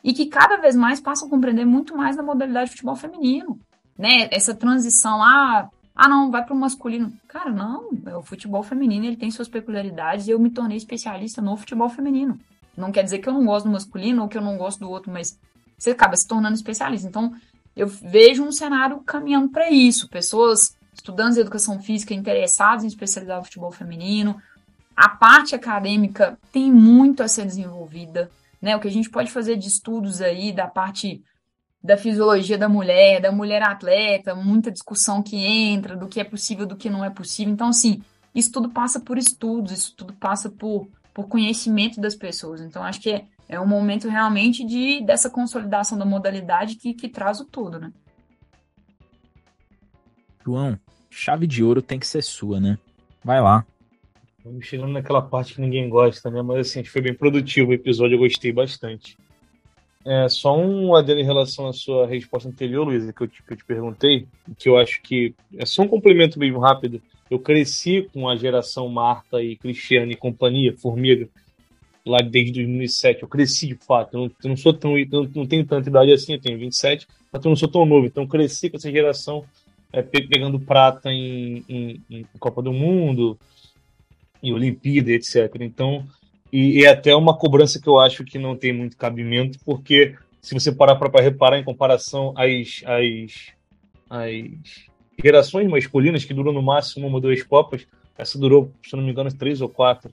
e 0.05 0.13
que 0.13 0.27
cada 0.27 0.59
vez 0.59 0.77
mais 0.77 1.01
passam 1.01 1.27
a 1.27 1.31
compreender 1.31 1.65
muito 1.65 1.97
mais 1.97 2.17
da 2.17 2.23
modalidade 2.23 2.67
de 2.67 2.73
futebol 2.73 2.95
feminino, 2.95 3.59
né? 3.99 4.29
Essa 4.31 4.55
transição, 4.55 5.23
ah, 5.23 5.69
ah 5.97 6.09
não, 6.09 6.31
vai 6.31 6.45
para 6.45 6.55
o 6.55 6.59
masculino. 6.59 7.11
Cara, 7.27 7.51
não, 7.51 7.89
o 8.19 8.23
futebol 8.23 8.63
feminino 8.63 9.07
ele 9.07 9.17
tem 9.17 9.31
suas 9.31 9.49
peculiaridades 9.49 10.29
e 10.29 10.31
eu 10.31 10.39
me 10.39 10.51
tornei 10.51 10.77
especialista 10.77 11.41
no 11.41 11.57
futebol 11.57 11.89
feminino. 11.89 12.39
Não 12.77 12.93
quer 12.93 13.03
dizer 13.03 13.21
que 13.21 13.29
eu 13.29 13.33
não 13.33 13.47
gosto 13.47 13.65
do 13.65 13.73
masculino 13.73 14.23
ou 14.23 14.29
que 14.29 14.37
eu 14.37 14.43
não 14.43 14.59
gosto 14.59 14.81
do 14.81 14.91
outro, 14.91 15.11
mas 15.11 15.39
você 15.79 15.91
acaba 15.91 16.15
se 16.15 16.29
tornando 16.29 16.55
especialista. 16.55 17.09
Então, 17.09 17.35
eu 17.75 17.87
vejo 17.87 18.45
um 18.45 18.53
cenário 18.53 19.01
caminhando 19.01 19.49
para 19.49 19.71
isso, 19.71 20.09
pessoas 20.09 20.77
estudantes 20.93 21.35
de 21.35 21.41
educação 21.41 21.81
física 21.81 22.15
interessados 22.15 22.85
em 22.85 22.89
especializar 22.89 23.39
no 23.39 23.45
futebol 23.45 23.73
feminino. 23.73 24.41
A 24.95 25.09
parte 25.09 25.55
acadêmica 25.55 26.39
tem 26.53 26.71
muito 26.71 27.23
a 27.23 27.29
ser 27.29 27.47
desenvolvida, 27.47 28.31
né? 28.61 28.77
O 28.77 28.81
que 28.81 28.89
a 28.89 28.93
gente 28.93 29.11
pode 29.11 29.31
fazer 29.31 29.57
de 29.57 29.69
estudos 29.69 30.21
aí 30.21 30.53
da 30.53 30.67
parte 30.67 31.23
da 31.87 31.97
fisiologia 31.97 32.59
da 32.59 32.69
mulher, 32.69 33.21
da 33.21 33.31
mulher 33.31 33.63
atleta, 33.63 34.35
muita 34.35 34.73
discussão 34.73 35.23
que 35.23 35.37
entra 35.37 35.97
do 35.97 36.09
que 36.09 36.19
é 36.19 36.25
possível, 36.25 36.67
do 36.67 36.77
que 36.77 36.91
não 36.91 37.05
é 37.05 37.11
possível. 37.11 37.53
Então, 37.53 37.69
assim, 37.69 38.03
isso 38.35 38.51
tudo 38.51 38.69
passa 38.69 38.99
por 38.99 39.17
estudos, 39.17 39.71
isso 39.71 39.95
tudo 39.97 40.13
passa 40.13 40.51
por, 40.51 40.89
por 41.15 41.29
conhecimento 41.29 42.01
das 42.01 42.17
pessoas. 42.17 42.61
Então, 42.61 42.83
acho 42.83 43.01
que 43.01 43.11
é, 43.11 43.25
é 43.49 43.61
um 43.61 43.67
momento 43.67 44.09
realmente 44.09 44.65
de 44.67 45.01
dessa 45.03 45.31
consolidação 45.31 45.97
da 45.97 46.05
modalidade 46.05 46.75
que, 46.75 46.93
que 46.93 47.09
traz 47.09 47.41
o 47.41 47.45
tudo, 47.45 47.79
né? 47.79 47.93
João, 50.45 50.79
chave 51.09 51.47
de 51.47 51.63
ouro 51.63 51.81
tem 51.81 52.01
que 52.01 52.07
ser 52.07 52.23
sua, 52.23 52.59
né? 52.59 52.79
Vai 53.23 53.41
lá. 53.41 53.65
Vamos 54.45 54.67
chegando 54.67 54.93
naquela 54.93 55.23
parte 55.23 55.55
que 55.55 55.61
ninguém 55.61 55.89
gosta, 55.89 56.31
né? 56.31 56.43
Mas 56.43 56.69
assim, 56.69 56.83
foi 56.83 57.01
bem 57.01 57.15
produtivo 57.15 57.71
o 57.71 57.75
episódio, 57.75 58.17
eu 58.17 58.21
gostei 58.21 58.53
bastante. 58.53 59.17
É, 60.07 60.29
só 60.29 60.57
um 60.57 60.95
adendo 60.95 61.21
em 61.21 61.25
relação 61.25 61.67
à 61.67 61.73
sua 61.73 62.07
resposta 62.07 62.49
anterior, 62.49 62.85
Luísa, 62.85 63.13
que, 63.13 63.27
que 63.27 63.53
eu 63.53 63.57
te 63.57 63.65
perguntei, 63.65 64.29
que 64.57 64.69
eu 64.69 64.79
acho 64.79 65.03
que 65.03 65.35
é 65.57 65.67
só 65.67 65.83
um 65.83 65.89
complemento 65.89 66.39
mesmo 66.39 66.61
rápido. 66.61 67.03
Eu 67.29 67.41
cresci 67.41 68.09
com 68.13 68.29
a 68.29 68.37
geração 68.37 68.89
Marta 68.89 69.43
e 69.43 69.57
Cristiane 69.57 70.13
e 70.13 70.17
companhia, 70.17 70.77
Formiga, 70.77 71.29
lá 72.07 72.19
desde 72.19 72.53
2007. 72.53 73.23
Eu 73.23 73.29
cresci 73.29 73.67
de 73.67 73.75
fato. 73.75 74.15
Eu 74.15 74.21
não, 74.21 74.31
eu 74.45 74.49
não 74.51 74.57
sou 74.57 74.73
tão. 74.73 74.97
Eu 74.97 75.29
não 75.35 75.45
tenho 75.45 75.67
tanta 75.67 75.91
idade 75.91 76.13
assim, 76.13 76.35
eu 76.35 76.41
tenho 76.41 76.57
27, 76.57 77.05
mas 77.33 77.45
eu 77.45 77.49
não 77.49 77.57
sou 77.57 77.69
tão 77.69 77.85
novo. 77.85 78.07
Então 78.07 78.23
eu 78.23 78.29
cresci 78.29 78.71
com 78.71 78.77
essa 78.77 78.93
geração 78.93 79.45
é, 79.93 80.03
pegando 80.03 80.61
prata 80.61 81.11
em, 81.11 81.65
em, 81.69 82.03
em, 82.09 82.27
Copa 82.39 82.63
do 82.63 82.73
Mundo, 82.73 83.37
em 84.41 84.53
Olimpíada, 84.53 85.11
etc. 85.11 85.53
Então, 85.61 86.07
e, 86.57 86.85
é 86.85 86.89
até 86.89 87.15
uma 87.15 87.37
cobrança 87.37 87.81
que 87.81 87.89
eu 87.89 87.99
acho 87.99 88.25
que 88.25 88.39
não 88.39 88.57
tem 88.57 88.73
muito 88.73 88.97
cabimento, 88.97 89.59
porque 89.65 90.15
se 90.41 90.55
você 90.55 90.73
parar 90.73 90.97
para 90.97 91.21
reparar 91.21 91.59
em 91.59 91.65
comparação 91.65 92.33
às, 92.37 92.83
às, 92.87 93.53
às 94.09 94.87
gerações 95.23 95.69
masculinas, 95.69 96.25
que 96.25 96.33
duram 96.33 96.53
no 96.53 96.63
máximo 96.63 97.07
uma 97.07 97.17
ou 97.17 97.21
duas 97.21 97.43
Copas, 97.43 97.87
essa 98.17 98.39
durou, 98.39 98.71
se 98.83 98.97
não 98.97 99.03
me 99.03 99.11
engano, 99.11 99.33
três 99.37 99.61
ou 99.61 99.69
quatro. 99.69 100.11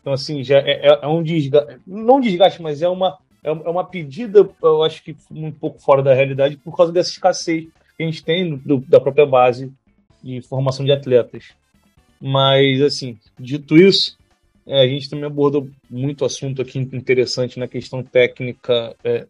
Então, 0.00 0.12
assim, 0.12 0.42
já 0.42 0.58
é, 0.58 0.88
é, 0.88 0.98
é 1.02 1.06
um 1.06 1.22
desgaste, 1.22 1.80
não 1.86 2.20
desgaste, 2.20 2.62
mas 2.62 2.82
é 2.82 2.88
uma, 2.88 3.18
é, 3.44 3.50
é 3.50 3.52
uma 3.52 3.84
pedida, 3.84 4.48
eu 4.62 4.82
acho 4.82 5.02
que 5.02 5.16
um 5.30 5.52
pouco 5.52 5.78
fora 5.80 6.02
da 6.02 6.14
realidade, 6.14 6.56
por 6.56 6.76
causa 6.76 6.92
dessa 6.92 7.10
escassez 7.10 7.66
que 7.96 8.02
a 8.02 8.06
gente 8.06 8.24
tem 8.24 8.56
do, 8.56 8.78
da 8.78 9.00
própria 9.00 9.26
base 9.26 9.72
de 10.22 10.42
formação 10.42 10.84
de 10.84 10.92
atletas. 10.92 11.50
Mas, 12.20 12.80
assim, 12.80 13.18
dito 13.38 13.76
isso, 13.76 14.16
é, 14.66 14.80
a 14.80 14.88
gente 14.88 15.08
também 15.08 15.26
abordou 15.26 15.68
muito 15.88 16.24
assunto 16.24 16.60
aqui 16.60 16.78
interessante 16.78 17.58
na 17.58 17.68
questão 17.68 18.02
técnica. 18.02 18.96
É, 19.04 19.26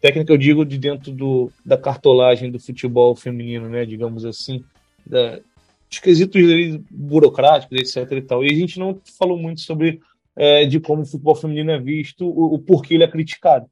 técnica, 0.00 0.32
eu 0.32 0.38
digo, 0.38 0.64
de 0.64 0.78
dentro 0.78 1.12
do, 1.12 1.52
da 1.64 1.76
cartolagem 1.76 2.50
do 2.50 2.58
futebol 2.58 3.14
feminino, 3.14 3.68
né, 3.68 3.84
digamos 3.84 4.24
assim, 4.24 4.64
da, 5.06 5.38
dos 5.88 5.98
quesitos 5.98 6.42
burocráticos, 6.90 7.78
etc. 7.78 8.10
E, 8.12 8.22
tal. 8.22 8.42
e 8.42 8.50
a 8.50 8.54
gente 8.54 8.78
não 8.78 8.98
falou 9.18 9.36
muito 9.36 9.60
sobre 9.60 10.00
é, 10.34 10.64
de 10.64 10.80
como 10.80 11.02
o 11.02 11.06
futebol 11.06 11.34
feminino 11.34 11.70
é 11.70 11.78
visto, 11.78 12.26
o, 12.26 12.54
o 12.54 12.58
porquê 12.58 12.94
ele 12.94 13.04
é 13.04 13.08
criticado. 13.08 13.66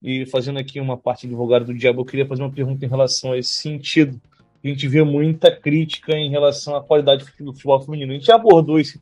E 0.00 0.26
fazendo 0.26 0.58
aqui 0.58 0.78
uma 0.78 0.98
parte 0.98 1.22
de 1.22 1.28
advogado 1.28 1.64
do 1.64 1.74
diabo, 1.74 2.02
eu 2.02 2.04
queria 2.04 2.26
fazer 2.26 2.42
uma 2.42 2.52
pergunta 2.52 2.84
em 2.84 2.88
relação 2.88 3.32
a 3.32 3.38
esse 3.38 3.54
sentido. 3.54 4.20
A 4.62 4.68
gente 4.68 4.86
vê 4.86 5.02
muita 5.02 5.50
crítica 5.50 6.12
em 6.12 6.30
relação 6.30 6.76
à 6.76 6.82
qualidade 6.82 7.24
do 7.40 7.52
futebol 7.52 7.80
feminino. 7.80 8.12
A 8.12 8.14
gente 8.14 8.30
abordou, 8.30 8.78
esse, 8.78 9.00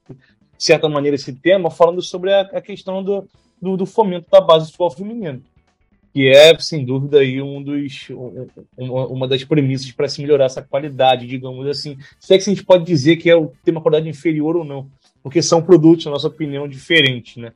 de 0.62 0.66
certa 0.66 0.88
maneira, 0.88 1.16
esse 1.16 1.32
tema, 1.32 1.72
falando 1.72 2.00
sobre 2.00 2.32
a, 2.32 2.42
a 2.42 2.60
questão 2.60 3.02
do, 3.02 3.28
do, 3.60 3.76
do, 3.76 3.84
fomento 3.84 4.30
da 4.30 4.40
base 4.40 4.66
do 4.66 4.68
futebol 4.68 4.92
feminino, 4.92 5.42
que 6.14 6.28
é, 6.28 6.56
sem 6.56 6.84
dúvida, 6.84 7.18
aí 7.18 7.42
um 7.42 7.60
dos, 7.60 8.08
um, 8.78 8.86
uma 8.86 9.26
das 9.26 9.42
premissas 9.42 9.90
para 9.90 10.06
se 10.06 10.22
melhorar 10.22 10.44
essa 10.44 10.62
qualidade, 10.62 11.26
digamos 11.26 11.66
assim. 11.66 11.98
Se 12.20 12.32
é 12.32 12.38
que 12.38 12.48
a 12.48 12.54
gente 12.54 12.64
pode 12.64 12.84
dizer 12.84 13.16
que 13.16 13.28
é 13.28 13.34
o, 13.34 13.50
tem 13.64 13.72
uma 13.74 13.80
qualidade 13.80 14.08
inferior 14.08 14.54
ou 14.54 14.64
não, 14.64 14.86
porque 15.20 15.42
são 15.42 15.60
produtos, 15.60 16.04
na 16.04 16.12
nossa 16.12 16.28
opinião, 16.28 16.68
diferentes, 16.68 17.38
né? 17.38 17.52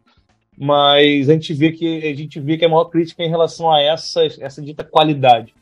mas 0.58 1.28
a 1.28 1.34
gente 1.34 1.54
vê 1.54 1.70
que 1.70 2.08
a 2.08 2.14
gente 2.14 2.40
vê 2.40 2.56
que 2.56 2.64
é 2.64 2.66
a 2.66 2.70
maior 2.70 2.86
crítica 2.86 3.22
em 3.22 3.28
relação 3.28 3.70
a 3.70 3.80
essa, 3.80 4.24
essa 4.40 4.60
dita 4.60 4.82
qualidade. 4.82 5.54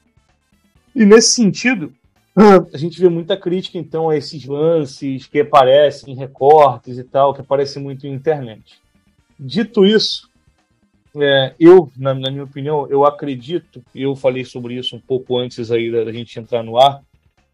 E 0.97 1.05
nesse 1.05 1.33
sentido, 1.33 1.93
a 2.36 2.77
gente 2.77 3.01
vê 3.01 3.09
muita 3.09 3.36
crítica 3.36 3.78
então 3.78 4.11
a 4.11 4.16
esses 4.16 4.44
lances 4.44 5.27
que 5.27 5.40
aparecem 5.40 6.12
em 6.12 6.16
recortes 6.16 6.98
e 6.98 7.05
tal, 7.05 7.32
que 7.32 7.40
aparecem 7.40 7.82
muito 7.82 8.06
na 8.06 8.15
internet. 8.15 8.81
Dito 9.39 9.85
isso, 9.85 10.28
é, 11.16 11.55
eu, 11.61 11.90
na, 11.97 12.12
na, 12.12 12.31
minha 12.31 12.43
opinião, 12.43 12.89
eu 12.89 13.05
acredito, 13.05 13.85
e 13.94 14.02
eu 14.02 14.16
falei 14.16 14.44
sobre 14.44 14.74
isso 14.74 14.97
um 14.97 15.01
pouco 15.01 15.39
antes 15.39 15.70
aí 15.70 15.90
da, 15.90 16.05
da 16.05 16.12
gente 16.12 16.39
entrar 16.39 16.62
no 16.65 16.77
ar, 16.77 17.02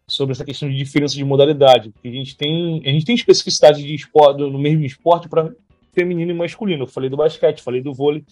sobre 0.07 0.33
essa 0.33 0.43
questão 0.43 0.67
de 0.67 0.75
diferença 0.75 1.15
de 1.15 1.23
modalidade. 1.23 1.91
Porque 1.91 2.07
a 2.07 2.11
gente 2.11 2.35
tem, 2.35 2.81
a 2.83 2.89
gente 2.89 3.05
tem 3.05 3.15
especificidade 3.15 3.83
de 3.83 3.93
esporte, 3.93 4.39
no 4.39 4.59
mesmo 4.59 4.83
esporte 4.83 5.29
para 5.29 5.51
feminino 5.93 6.31
e 6.31 6.35
masculino. 6.35 6.83
Eu 6.83 6.87
falei 6.87 7.09
do 7.09 7.17
basquete, 7.17 7.61
falei 7.61 7.81
do 7.81 7.93
vôlei. 7.93 8.23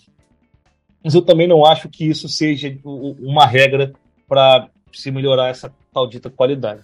Mas 1.04 1.14
eu 1.14 1.22
também 1.22 1.48
não 1.48 1.66
acho 1.66 1.88
que 1.90 2.06
isso 2.06 2.28
seja 2.28 2.78
uma 2.84 3.46
regra 3.46 3.94
para 4.28 4.68
se 4.92 5.12
melhorar 5.12 5.50
essa 5.50 5.74
tal 5.94 6.08
dita 6.08 6.30
qualidade. 6.30 6.82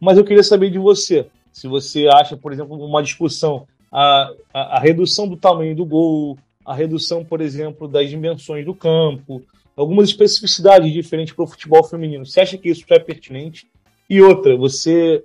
Mas 0.00 0.16
eu 0.16 0.24
queria 0.24 0.42
saber 0.42 0.70
de 0.70 0.78
você, 0.78 1.26
se 1.52 1.68
você 1.68 2.08
acha, 2.08 2.36
por 2.36 2.52
exemplo, 2.52 2.76
uma 2.82 3.02
discussão, 3.02 3.66
a, 3.92 4.32
a, 4.52 4.76
a 4.76 4.80
redução 4.80 5.28
do 5.28 5.36
tamanho 5.36 5.76
do 5.76 5.84
gol, 5.84 6.38
a 6.64 6.74
redução, 6.74 7.24
por 7.24 7.40
exemplo, 7.40 7.88
das 7.88 8.08
dimensões 8.08 8.64
do 8.64 8.74
campo, 8.74 9.42
algumas 9.76 10.08
especificidades 10.08 10.92
diferentes 10.92 11.34
para 11.34 11.44
o 11.44 11.48
futebol 11.48 11.82
feminino. 11.84 12.24
Você 12.24 12.40
acha 12.40 12.56
que 12.56 12.68
isso 12.68 12.84
é 12.90 12.98
pertinente? 12.98 13.66
E 14.08 14.20
outra, 14.20 14.56
você 14.56 15.24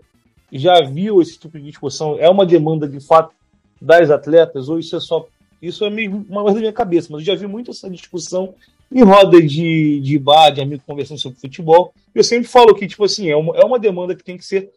já 0.52 0.82
viu 0.82 1.22
esse 1.22 1.38
tipo 1.38 1.58
de 1.60 1.66
discussão? 1.66 2.18
É 2.20 2.30
uma 2.30 2.46
demanda 2.46 2.88
de 2.88 3.00
fato 3.00 3.34
das 3.82 4.10
atletas, 4.10 4.70
ou 4.70 4.80
isso 4.80 4.96
é 4.96 5.00
só. 5.00 5.28
Isso 5.62 5.84
é 5.86 5.90
meio 5.90 6.26
uma 6.30 6.42
coisa 6.42 6.56
da 6.56 6.62
minha 6.62 6.74
cabeça, 6.74 7.08
mas 7.12 7.22
eu 7.22 7.26
já 7.26 7.36
vi 7.36 7.48
muito 7.48 7.72
essa 7.72 7.90
discussão 7.90 8.54
em 8.92 9.04
roda 9.04 9.42
de, 9.42 10.00
de 10.02 10.18
bar, 10.20 10.52
de 10.52 10.62
amigo 10.62 10.84
conversando 10.86 11.20
sobre 11.20 11.40
futebol. 11.40 11.94
Eu 12.14 12.24
sempre 12.24 12.48
falo 12.48 12.76
que, 12.76 12.88
tipo 12.88 13.04
assim, 13.04 13.30
é 13.30 13.36
uma, 13.36 13.56
é 13.56 13.64
uma 13.64 13.80
demanda 13.80 14.16
que 14.16 14.24
tem 14.24 14.38
que 14.38 14.46
ser 14.46 14.72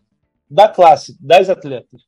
da 0.51 0.69
classe, 0.69 1.17
das 1.21 1.49
atletas. 1.49 2.03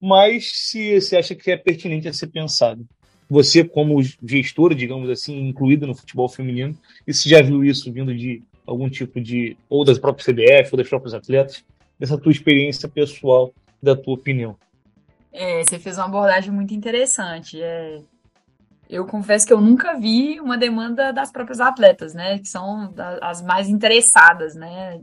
Mas 0.00 0.50
se 0.54 1.00
você 1.00 1.16
acha 1.16 1.34
que 1.34 1.50
é 1.50 1.56
pertinente 1.56 2.08
a 2.08 2.12
ser 2.12 2.28
pensado. 2.28 2.86
Você, 3.30 3.62
como 3.62 4.02
gestora, 4.24 4.74
digamos 4.74 5.10
assim, 5.10 5.48
incluída 5.48 5.86
no 5.86 5.94
futebol 5.94 6.28
feminino, 6.30 6.74
e 7.06 7.12
se 7.12 7.28
já 7.28 7.42
viu 7.42 7.62
isso 7.62 7.92
vindo 7.92 8.16
de 8.16 8.42
algum 8.66 8.88
tipo 8.88 9.20
de. 9.20 9.56
ou 9.68 9.84
das 9.84 9.98
próprias 9.98 10.26
CBF, 10.26 10.70
ou 10.72 10.78
das 10.78 10.88
próprias 10.88 11.12
atletas, 11.12 11.62
dessa 11.98 12.16
tua 12.16 12.32
experiência 12.32 12.88
pessoal, 12.88 13.52
da 13.82 13.94
tua 13.94 14.14
opinião. 14.14 14.56
É, 15.32 15.62
você 15.62 15.78
fez 15.78 15.98
uma 15.98 16.06
abordagem 16.06 16.50
muito 16.50 16.72
interessante. 16.72 17.60
É, 17.60 18.00
eu 18.88 19.06
confesso 19.06 19.46
que 19.46 19.52
eu 19.52 19.60
nunca 19.60 19.98
vi 19.98 20.40
uma 20.40 20.56
demanda 20.56 21.12
das 21.12 21.30
próprias 21.30 21.60
atletas, 21.60 22.14
né? 22.14 22.38
Que 22.38 22.48
são 22.48 22.92
as 23.20 23.42
mais 23.42 23.68
interessadas, 23.68 24.54
né? 24.54 25.00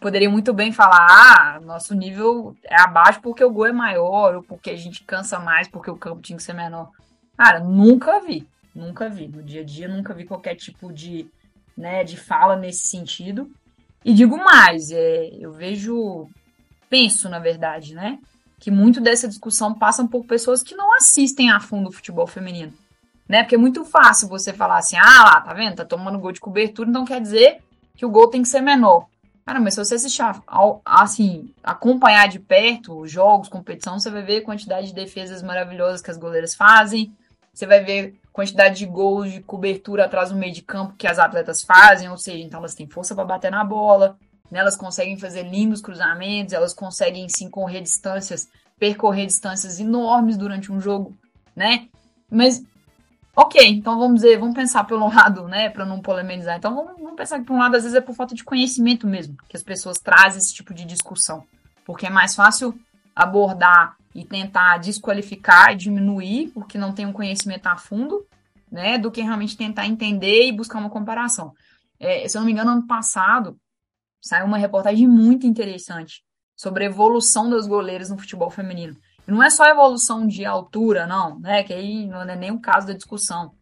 poderia 0.00 0.28
muito 0.28 0.52
bem 0.52 0.72
falar, 0.72 1.06
ah, 1.08 1.60
nosso 1.60 1.94
nível 1.94 2.56
é 2.64 2.80
abaixo 2.80 3.20
porque 3.20 3.44
o 3.44 3.50
gol 3.50 3.66
é 3.66 3.72
maior, 3.72 4.34
ou 4.34 4.42
porque 4.42 4.70
a 4.70 4.76
gente 4.76 5.04
cansa 5.04 5.38
mais 5.38 5.68
porque 5.68 5.90
o 5.90 5.96
campo 5.96 6.20
tinha 6.20 6.36
que 6.36 6.42
ser 6.42 6.54
menor. 6.54 6.90
Cara, 7.36 7.60
nunca 7.60 8.20
vi, 8.20 8.46
nunca 8.74 9.08
vi. 9.08 9.28
No 9.28 9.42
dia 9.42 9.60
a 9.60 9.64
dia, 9.64 9.88
nunca 9.88 10.12
vi 10.12 10.24
qualquer 10.24 10.56
tipo 10.56 10.92
de, 10.92 11.26
né, 11.76 12.02
de 12.02 12.16
fala 12.16 12.56
nesse 12.56 12.88
sentido. 12.88 13.48
E 14.04 14.12
digo 14.12 14.36
mais, 14.36 14.90
é, 14.90 15.30
eu 15.38 15.52
vejo, 15.52 16.28
penso, 16.88 17.28
na 17.28 17.38
verdade, 17.38 17.94
né, 17.94 18.18
que 18.58 18.70
muito 18.70 19.00
dessa 19.00 19.28
discussão 19.28 19.72
passa 19.72 20.06
por 20.06 20.24
pessoas 20.26 20.62
que 20.62 20.74
não 20.74 20.94
assistem 20.96 21.50
a 21.50 21.60
fundo 21.60 21.90
o 21.90 21.92
futebol 21.92 22.26
feminino. 22.26 22.72
Né? 23.30 23.44
Porque 23.44 23.54
é 23.54 23.58
muito 23.58 23.84
fácil 23.84 24.26
você 24.26 24.52
falar 24.52 24.78
assim, 24.78 24.96
ah 24.96 25.22
lá, 25.22 25.40
tá 25.40 25.54
vendo? 25.54 25.76
Tá 25.76 25.84
tomando 25.84 26.18
gol 26.18 26.32
de 26.32 26.40
cobertura, 26.40 26.90
então 26.90 27.04
quer 27.04 27.20
dizer 27.20 27.62
que 27.94 28.04
o 28.04 28.10
gol 28.10 28.26
tem 28.26 28.42
que 28.42 28.48
ser 28.48 28.60
menor. 28.60 29.06
Cara, 29.46 29.60
mas 29.60 29.74
se 29.74 29.84
você 29.84 29.94
assistir, 29.94 30.24
assim, 30.84 31.54
acompanhar 31.62 32.26
de 32.26 32.40
perto 32.40 32.98
os 32.98 33.08
jogos, 33.08 33.48
competição, 33.48 34.00
você 34.00 34.10
vai 34.10 34.22
ver 34.22 34.38
a 34.38 34.44
quantidade 34.44 34.88
de 34.88 34.94
defesas 34.94 35.44
maravilhosas 35.44 36.02
que 36.02 36.10
as 36.10 36.16
goleiras 36.16 36.56
fazem, 36.56 37.14
você 37.54 37.66
vai 37.66 37.84
ver 37.84 38.20
quantidade 38.32 38.80
de 38.80 38.86
gols 38.86 39.30
de 39.30 39.40
cobertura 39.40 40.06
atrás 40.06 40.30
do 40.30 40.36
meio 40.36 40.52
de 40.52 40.62
campo 40.62 40.96
que 40.98 41.06
as 41.06 41.20
atletas 41.20 41.62
fazem, 41.62 42.10
ou 42.10 42.18
seja, 42.18 42.42
então 42.42 42.58
elas 42.58 42.74
têm 42.74 42.88
força 42.88 43.14
para 43.14 43.24
bater 43.24 43.52
na 43.52 43.62
bola, 43.62 44.18
né, 44.50 44.58
elas 44.58 44.74
conseguem 44.74 45.16
fazer 45.16 45.44
lindos 45.44 45.80
cruzamentos, 45.80 46.52
elas 46.52 46.74
conseguem 46.74 47.28
sim 47.28 47.48
correr 47.48 47.80
distâncias, 47.80 48.48
percorrer 48.76 49.26
distâncias 49.26 49.78
enormes 49.78 50.36
durante 50.36 50.72
um 50.72 50.80
jogo, 50.80 51.16
né? 51.54 51.86
Mas 52.28 52.60
Ok, 53.34 53.64
então 53.64 53.98
vamos 53.98 54.22
dizer, 54.22 54.38
vamos 54.38 54.54
pensar 54.54 54.84
pelo 54.84 55.08
lado, 55.08 55.46
né, 55.46 55.68
para 55.70 55.86
não 55.86 56.00
polemizar. 56.00 56.56
Então 56.56 56.74
vamos, 56.74 57.00
vamos, 57.00 57.16
pensar 57.16 57.38
que 57.38 57.44
por 57.44 57.54
um 57.54 57.58
lado 57.58 57.76
às 57.76 57.82
vezes 57.82 57.96
é 57.96 58.00
por 58.00 58.14
falta 58.14 58.34
de 58.34 58.44
conhecimento 58.44 59.06
mesmo 59.06 59.36
que 59.48 59.56
as 59.56 59.62
pessoas 59.62 59.98
trazem 59.98 60.38
esse 60.38 60.52
tipo 60.52 60.74
de 60.74 60.84
discussão, 60.84 61.44
porque 61.84 62.06
é 62.06 62.10
mais 62.10 62.34
fácil 62.34 62.78
abordar 63.14 63.96
e 64.14 64.24
tentar 64.24 64.78
desqualificar 64.78 65.72
e 65.72 65.76
diminuir 65.76 66.48
porque 66.48 66.76
não 66.76 66.92
tem 66.92 67.06
um 67.06 67.12
conhecimento 67.12 67.66
a 67.66 67.76
fundo, 67.76 68.26
né, 68.70 68.98
do 68.98 69.10
que 69.10 69.22
realmente 69.22 69.56
tentar 69.56 69.86
entender 69.86 70.46
e 70.46 70.52
buscar 70.52 70.78
uma 70.78 70.90
comparação. 70.90 71.52
É, 71.98 72.26
se 72.26 72.36
eu 72.36 72.40
não 72.40 72.46
me 72.46 72.52
engano, 72.52 72.70
ano 72.70 72.86
passado 72.86 73.56
saiu 74.20 74.46
uma 74.46 74.58
reportagem 74.58 75.06
muito 75.06 75.46
interessante 75.46 76.22
sobre 76.56 76.84
a 76.84 76.86
evolução 76.88 77.48
das 77.48 77.66
goleiras 77.66 78.10
no 78.10 78.18
futebol 78.18 78.50
feminino. 78.50 78.96
Não 79.30 79.42
é 79.42 79.50
só 79.50 79.64
evolução 79.66 80.26
de 80.26 80.44
altura, 80.44 81.06
não, 81.06 81.38
né? 81.38 81.62
Que 81.62 81.72
aí 81.72 82.06
não 82.06 82.22
é 82.22 82.36
nem 82.36 82.50
o 82.50 82.60
caso 82.60 82.86
da 82.86 82.92
discussão. 82.92 83.52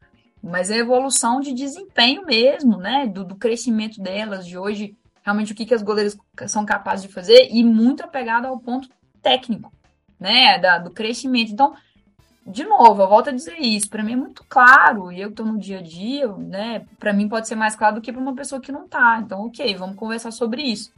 Mas 0.43 0.71
é 0.71 0.79
evolução 0.79 1.41
de 1.41 1.53
desempenho 1.53 2.25
mesmo, 2.25 2.77
né? 2.77 3.07
Do, 3.07 3.25
do 3.25 3.37
crescimento 3.37 4.01
delas, 4.01 4.47
de 4.47 4.57
hoje, 4.57 4.97
realmente 5.23 5.53
o 5.53 5.55
que, 5.55 5.67
que 5.67 5.75
as 5.75 5.83
goleiras 5.83 6.17
são 6.47 6.65
capazes 6.65 7.07
de 7.07 7.13
fazer, 7.13 7.49
e 7.51 7.63
muito 7.65 8.03
apegado 8.03 8.47
ao 8.47 8.59
ponto 8.59 8.89
técnico, 9.21 9.73
né? 10.19 10.59
Da, 10.59 10.79
do 10.79 10.91
crescimento. 10.91 11.53
Então, 11.53 11.75
de 12.47 12.65
novo, 12.65 13.03
eu 13.03 13.09
volto 13.09 13.29
a 13.29 13.33
dizer 13.33 13.59
isso, 13.59 13.91
para 13.91 14.03
mim 14.03 14.13
é 14.13 14.17
muito 14.17 14.43
claro, 14.49 15.13
e 15.13 15.21
eu 15.21 15.29
estou 15.29 15.45
no 15.45 15.59
dia 15.59 15.81
a 15.81 15.83
dia, 15.83 16.29
né? 16.29 16.87
Para 16.99 17.13
mim 17.13 17.29
pode 17.29 17.47
ser 17.47 17.57
mais 17.57 17.77
claro 17.77 17.97
do 17.97 18.01
que 18.01 18.13
para 18.13 18.23
uma 18.23 18.35
pessoa 18.35 18.61
que 18.61 18.73
não 18.73 18.87
está. 18.87 19.21
Então, 19.23 19.47
ok, 19.47 19.75
vamos 19.77 19.97
conversar 19.97 20.31
sobre 20.31 20.63
isso. 20.63 20.91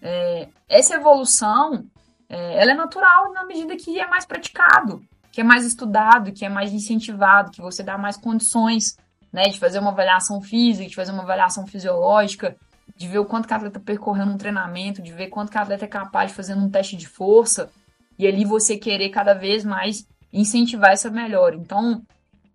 É, 0.00 0.48
essa 0.68 0.94
evolução 0.94 1.84
é, 2.32 2.62
ela 2.62 2.72
é 2.72 2.74
natural 2.74 3.30
na 3.34 3.44
medida 3.44 3.76
que 3.76 4.00
é 4.00 4.06
mais 4.08 4.24
praticado, 4.24 5.02
que 5.30 5.42
é 5.42 5.44
mais 5.44 5.66
estudado, 5.66 6.32
que 6.32 6.46
é 6.46 6.48
mais 6.48 6.72
incentivado, 6.72 7.50
que 7.50 7.60
você 7.60 7.82
dá 7.82 7.98
mais 7.98 8.16
condições 8.16 8.96
né, 9.30 9.44
de 9.44 9.58
fazer 9.58 9.78
uma 9.78 9.90
avaliação 9.90 10.40
física, 10.40 10.88
de 10.88 10.94
fazer 10.94 11.12
uma 11.12 11.24
avaliação 11.24 11.66
fisiológica, 11.66 12.56
de 12.96 13.06
ver 13.06 13.18
o 13.18 13.26
quanto 13.26 13.46
que 13.46 13.52
a 13.52 13.56
atleta 13.58 13.78
percorreu 13.78 14.24
num 14.24 14.38
treinamento, 14.38 15.02
de 15.02 15.12
ver 15.12 15.28
quanto 15.28 15.52
que 15.52 15.58
a 15.58 15.60
atleta 15.60 15.84
é 15.84 15.88
capaz 15.88 16.30
de 16.30 16.36
fazer 16.36 16.54
num 16.54 16.70
teste 16.70 16.96
de 16.96 17.06
força, 17.06 17.70
e 18.18 18.26
ali 18.26 18.46
você 18.46 18.78
querer 18.78 19.10
cada 19.10 19.34
vez 19.34 19.62
mais 19.62 20.06
incentivar 20.32 20.92
essa 20.92 21.10
melhora. 21.10 21.54
Então, 21.54 22.02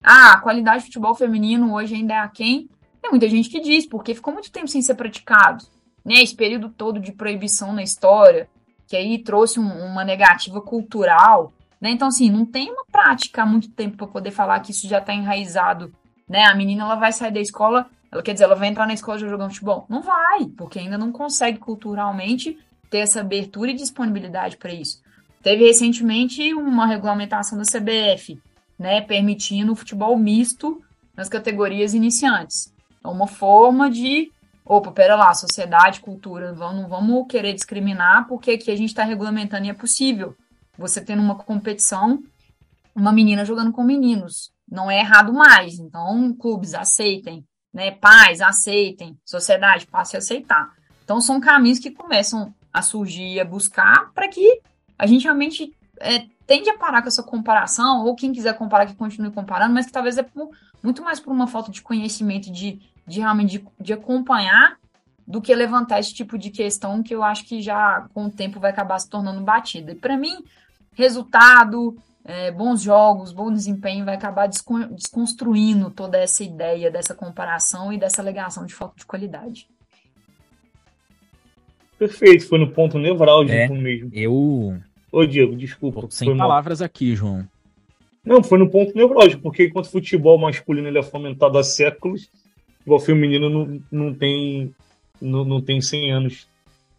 ah, 0.03 0.33
a 0.33 0.39
qualidade 0.39 0.79
de 0.79 0.85
futebol 0.87 1.13
feminino 1.13 1.73
hoje 1.73 1.93
ainda 1.93 2.15
é 2.15 2.19
aquém. 2.19 2.67
Tem 2.99 3.11
muita 3.11 3.27
gente 3.29 3.49
que 3.49 3.59
diz, 3.59 3.85
porque 3.85 4.15
ficou 4.15 4.33
muito 4.33 4.51
tempo 4.51 4.67
sem 4.67 4.81
ser 4.81 4.95
praticado. 4.95 5.63
Né? 6.03 6.21
Esse 6.21 6.35
período 6.35 6.69
todo 6.69 6.99
de 6.99 7.11
proibição 7.11 7.73
na 7.73 7.83
história, 7.83 8.49
que 8.87 8.95
aí 8.95 9.19
trouxe 9.19 9.59
um, 9.59 9.85
uma 9.85 10.03
negativa 10.03 10.61
cultural, 10.61 11.53
né? 11.79 11.91
Então, 11.91 12.07
assim, 12.07 12.29
não 12.29 12.45
tem 12.45 12.71
uma 12.71 12.85
prática 12.91 13.43
há 13.43 13.45
muito 13.45 13.69
tempo 13.69 13.97
para 13.97 14.07
poder 14.07 14.31
falar 14.31 14.59
que 14.61 14.71
isso 14.71 14.87
já 14.87 14.99
está 14.99 15.13
enraizado, 15.13 15.93
né? 16.27 16.45
A 16.45 16.55
menina, 16.55 16.83
ela 16.83 16.95
vai 16.95 17.11
sair 17.11 17.31
da 17.31 17.39
escola, 17.39 17.87
ela 18.11 18.23
quer 18.23 18.33
dizer, 18.33 18.45
ela 18.45 18.55
vai 18.55 18.69
entrar 18.69 18.87
na 18.87 18.93
escola 18.93 19.19
já 19.19 19.27
jogando 19.27 19.51
futebol? 19.51 19.85
Não 19.89 20.01
vai, 20.01 20.45
porque 20.57 20.79
ainda 20.79 20.97
não 20.97 21.11
consegue 21.11 21.59
culturalmente 21.59 22.57
ter 22.89 22.99
essa 22.99 23.19
abertura 23.19 23.71
e 23.71 23.75
disponibilidade 23.75 24.57
para 24.57 24.73
isso. 24.73 25.01
Teve 25.43 25.65
recentemente 25.65 26.53
uma 26.53 26.85
regulamentação 26.87 27.57
da 27.57 27.63
CBF, 27.63 28.39
né, 28.79 29.01
permitindo 29.01 29.71
o 29.71 29.75
futebol 29.75 30.17
misto 30.17 30.81
nas 31.15 31.29
categorias 31.29 31.93
iniciantes. 31.93 32.73
É 33.03 33.07
uma 33.07 33.27
forma 33.27 33.89
de 33.89 34.31
opa, 34.67 34.91
pera 34.91 35.15
lá, 35.15 35.33
sociedade, 35.33 36.01
cultura, 36.01 36.51
não 36.51 36.87
vamos 36.87 37.25
querer 37.27 37.53
discriminar, 37.53 38.27
porque 38.27 38.51
aqui 38.51 38.69
a 38.69 38.75
gente 38.75 38.89
está 38.89 39.03
regulamentando 39.03 39.65
e 39.65 39.69
é 39.69 39.73
possível. 39.73 40.35
Você 40.77 41.01
tendo 41.01 41.21
uma 41.21 41.35
competição, 41.35 42.21
uma 42.93 43.11
menina 43.11 43.45
jogando 43.45 43.71
com 43.71 43.83
meninos. 43.83 44.51
Não 44.69 44.91
é 44.91 44.99
errado 44.99 45.33
mais. 45.33 45.79
Então, 45.79 46.33
clubes 46.33 46.73
aceitem, 46.73 47.43
né? 47.73 47.91
Pais 47.91 48.41
aceitem, 48.41 49.17
sociedade 49.25 49.87
passe 49.87 50.15
a 50.15 50.19
aceitar. 50.19 50.71
Então, 51.03 51.21
são 51.21 51.39
caminhos 51.39 51.79
que 51.79 51.89
começam 51.89 52.53
a 52.73 52.81
surgir, 52.81 53.39
a 53.39 53.45
buscar, 53.45 54.11
para 54.13 54.27
que 54.27 54.61
a 54.99 55.07
gente 55.07 55.23
realmente 55.23 55.73
é, 55.99 56.25
tende 56.45 56.69
a 56.69 56.77
parar 56.77 57.01
com 57.01 57.07
essa 57.07 57.23
comparação, 57.23 58.05
ou 58.05 58.15
quem 58.15 58.33
quiser 58.33 58.57
comparar, 58.57 58.85
que 58.85 58.95
continue 58.95 59.31
comparando, 59.31 59.73
mas 59.73 59.85
que 59.85 59.91
talvez 59.91 60.17
é 60.17 60.23
por, 60.23 60.49
muito 60.83 61.01
mais 61.01 61.19
por 61.19 61.31
uma 61.31 61.47
falta 61.47 61.71
de 61.71 61.81
conhecimento, 61.81 62.51
de 62.51 62.79
de 63.07 63.19
realmente 63.19 63.59
de, 63.59 63.67
de 63.79 63.93
acompanhar 63.93 64.77
do 65.25 65.41
que 65.41 65.53
levantar 65.53 65.99
esse 65.99 66.13
tipo 66.13 66.37
de 66.37 66.49
questão 66.49 67.03
que 67.03 67.13
eu 67.13 67.23
acho 67.23 67.45
que 67.45 67.61
já 67.61 68.07
com 68.13 68.25
o 68.25 68.31
tempo 68.31 68.59
vai 68.59 68.71
acabar 68.71 68.97
se 68.99 69.09
tornando 69.09 69.41
batida. 69.41 69.91
E 69.91 69.95
para 69.95 70.17
mim, 70.17 70.37
resultado, 70.93 71.97
é, 72.23 72.51
bons 72.51 72.81
jogos, 72.81 73.33
bom 73.33 73.51
desempenho 73.51 74.05
vai 74.05 74.15
acabar 74.15 74.47
desconstruindo 74.47 75.89
toda 75.89 76.17
essa 76.17 76.43
ideia 76.43 76.89
dessa 76.89 77.13
comparação 77.13 77.91
e 77.91 77.97
dessa 77.97 78.21
alegação 78.21 78.65
de 78.65 78.73
falta 78.73 78.95
de 78.97 79.05
qualidade. 79.05 79.67
Perfeito, 81.99 82.47
foi 82.47 82.59
no 82.59 82.71
ponto 82.71 82.99
nevrálgico 82.99 83.53
é, 83.53 83.67
mesmo. 83.69 84.09
Eu. 84.13 84.77
Ô, 85.11 85.25
Diego, 85.25 85.55
desculpa. 85.55 86.01
Tô 86.01 86.11
sem 86.11 86.37
palavras 86.37 86.79
mal. 86.79 86.85
aqui, 86.85 87.15
João. 87.15 87.47
Não, 88.23 88.43
foi 88.43 88.59
no 88.59 88.69
ponto 88.69 88.95
nevrálgico, 88.95 89.41
porque 89.41 89.65
enquanto 89.65 89.85
o 89.85 89.91
futebol 89.91 90.37
masculino 90.37 90.87
ele 90.87 90.99
é 90.99 91.03
fomentado 91.03 91.57
há 91.57 91.63
séculos, 91.63 92.29
futebol 92.87 92.99
feminino 92.99 93.49
não, 93.49 93.81
não 93.91 94.13
tem 94.13 94.73
não, 95.21 95.43
não 95.43 95.61
tem 95.61 95.81
100 95.81 96.11
anos 96.11 96.47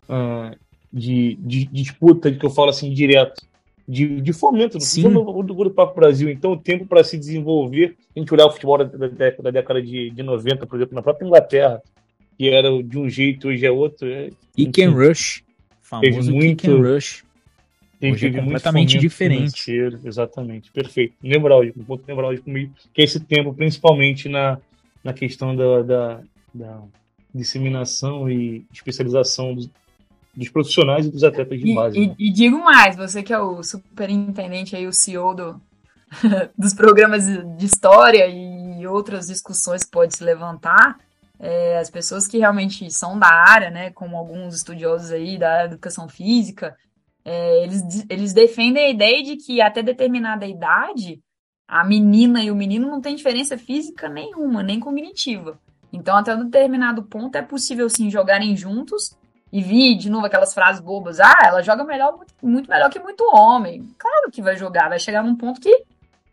uh, 0.08 0.54
de, 0.92 1.36
de, 1.40 1.64
de, 1.64 1.82
disputa, 1.82 2.30
que 2.30 2.44
eu 2.44 2.50
falo 2.50 2.70
assim, 2.70 2.92
direto, 2.92 3.46
de, 3.86 4.20
de 4.20 4.32
fomento 4.32 4.76
do, 4.76 5.42
do, 5.42 5.54
do 5.64 5.70
próprio 5.70 5.96
Brasil. 5.96 6.28
Então, 6.28 6.52
o 6.52 6.56
tempo 6.56 6.84
para 6.84 7.04
se 7.04 7.16
desenvolver, 7.16 7.96
a 8.14 8.18
gente 8.18 8.32
olhar 8.34 8.46
o 8.46 8.50
futebol 8.50 8.78
da, 8.78 8.84
da, 8.84 9.08
da 9.08 9.50
década 9.50 9.80
de, 9.80 10.10
de 10.10 10.22
90, 10.22 10.66
por 10.66 10.76
exemplo, 10.76 10.94
na 10.94 11.02
própria 11.02 11.26
Inglaterra, 11.26 11.80
que 12.36 12.48
era 12.48 12.82
de 12.82 12.98
um 12.98 13.08
jeito, 13.08 13.48
hoje 13.48 13.64
é 13.64 13.70
outro. 13.70 14.08
É, 14.08 14.30
Kick 14.56 14.82
and 14.82 14.92
Rush, 14.92 15.44
famoso 15.80 16.32
muito, 16.32 16.70
and 16.70 16.82
Rush. 16.82 17.24
Hoje 18.00 18.26
é 18.26 18.30
completamente 18.30 18.98
diferente. 18.98 19.72
Exatamente, 20.04 20.70
perfeito. 20.70 21.14
Nevrálgico, 21.22 21.80
um 21.80 21.84
ponto 21.84 22.04
nevrálgico 22.06 22.44
comigo, 22.44 22.72
que 22.92 23.00
é 23.00 23.04
esse 23.04 23.18
tempo, 23.18 23.52
principalmente 23.52 24.28
na, 24.28 24.58
na 25.02 25.12
questão 25.12 25.54
da, 25.54 25.82
da, 25.82 26.20
da 26.54 26.82
disseminação 27.34 28.30
e 28.30 28.66
especialização 28.72 29.54
dos, 29.54 29.70
dos, 30.34 30.48
profissionais 30.48 31.06
e 31.06 31.10
dos 31.10 31.24
atletas 31.24 31.58
de 31.60 31.74
base. 31.74 31.98
E, 31.98 32.06
né? 32.08 32.14
e, 32.18 32.32
digo 32.32 32.58
mais, 32.58 32.96
você 32.96 33.22
que 33.22 33.32
é 33.32 33.38
o 33.38 33.62
superintendente 33.62 34.74
aí, 34.74 34.86
o 34.86 34.92
CEO 34.92 35.34
do, 35.34 35.60
dos 36.56 36.74
programas 36.74 37.24
de 37.56 37.66
história 37.66 38.26
e 38.26 38.86
outras 38.86 39.26
discussões 39.26 39.84
que 39.84 39.90
pode 39.90 40.16
se 40.16 40.24
levantar, 40.24 40.98
é, 41.40 41.78
as 41.78 41.88
pessoas 41.88 42.26
que 42.26 42.38
realmente 42.38 42.90
são 42.90 43.18
da 43.18 43.28
área, 43.28 43.70
né, 43.70 43.90
como 43.90 44.16
alguns 44.16 44.56
estudiosos 44.56 45.12
aí 45.12 45.38
da 45.38 45.64
educação 45.64 46.08
física, 46.08 46.76
é, 47.24 47.62
eles, 47.62 48.06
eles 48.08 48.32
defendem 48.32 48.86
a 48.86 48.90
ideia 48.90 49.22
de 49.22 49.36
que 49.36 49.60
até 49.60 49.82
determinada 49.82 50.46
idade 50.46 51.20
a 51.68 51.84
menina 51.84 52.42
e 52.42 52.50
o 52.50 52.56
menino 52.56 52.88
não 52.88 52.98
tem 52.98 53.14
diferença 53.14 53.58
física 53.58 54.08
nenhuma, 54.08 54.62
nem 54.62 54.80
cognitiva. 54.80 55.58
Então, 55.92 56.16
até 56.16 56.34
um 56.34 56.44
determinado 56.44 57.02
ponto, 57.02 57.36
é 57.36 57.42
possível 57.42 57.88
sim 57.90 58.10
jogarem 58.10 58.56
juntos 58.56 59.14
e 59.52 59.62
vir 59.62 59.96
de 59.96 60.08
novo 60.08 60.24
aquelas 60.24 60.54
frases 60.54 60.80
bobas. 60.80 61.20
Ah, 61.20 61.38
ela 61.44 61.62
joga 61.62 61.84
melhor, 61.84 62.18
muito 62.42 62.70
melhor 62.70 62.90
que 62.90 62.98
muito 62.98 63.22
homem. 63.34 63.86
Claro 63.98 64.30
que 64.30 64.40
vai 64.40 64.56
jogar, 64.56 64.88
vai 64.88 64.98
chegar 64.98 65.22
num 65.22 65.36
ponto 65.36 65.60
que, 65.60 65.84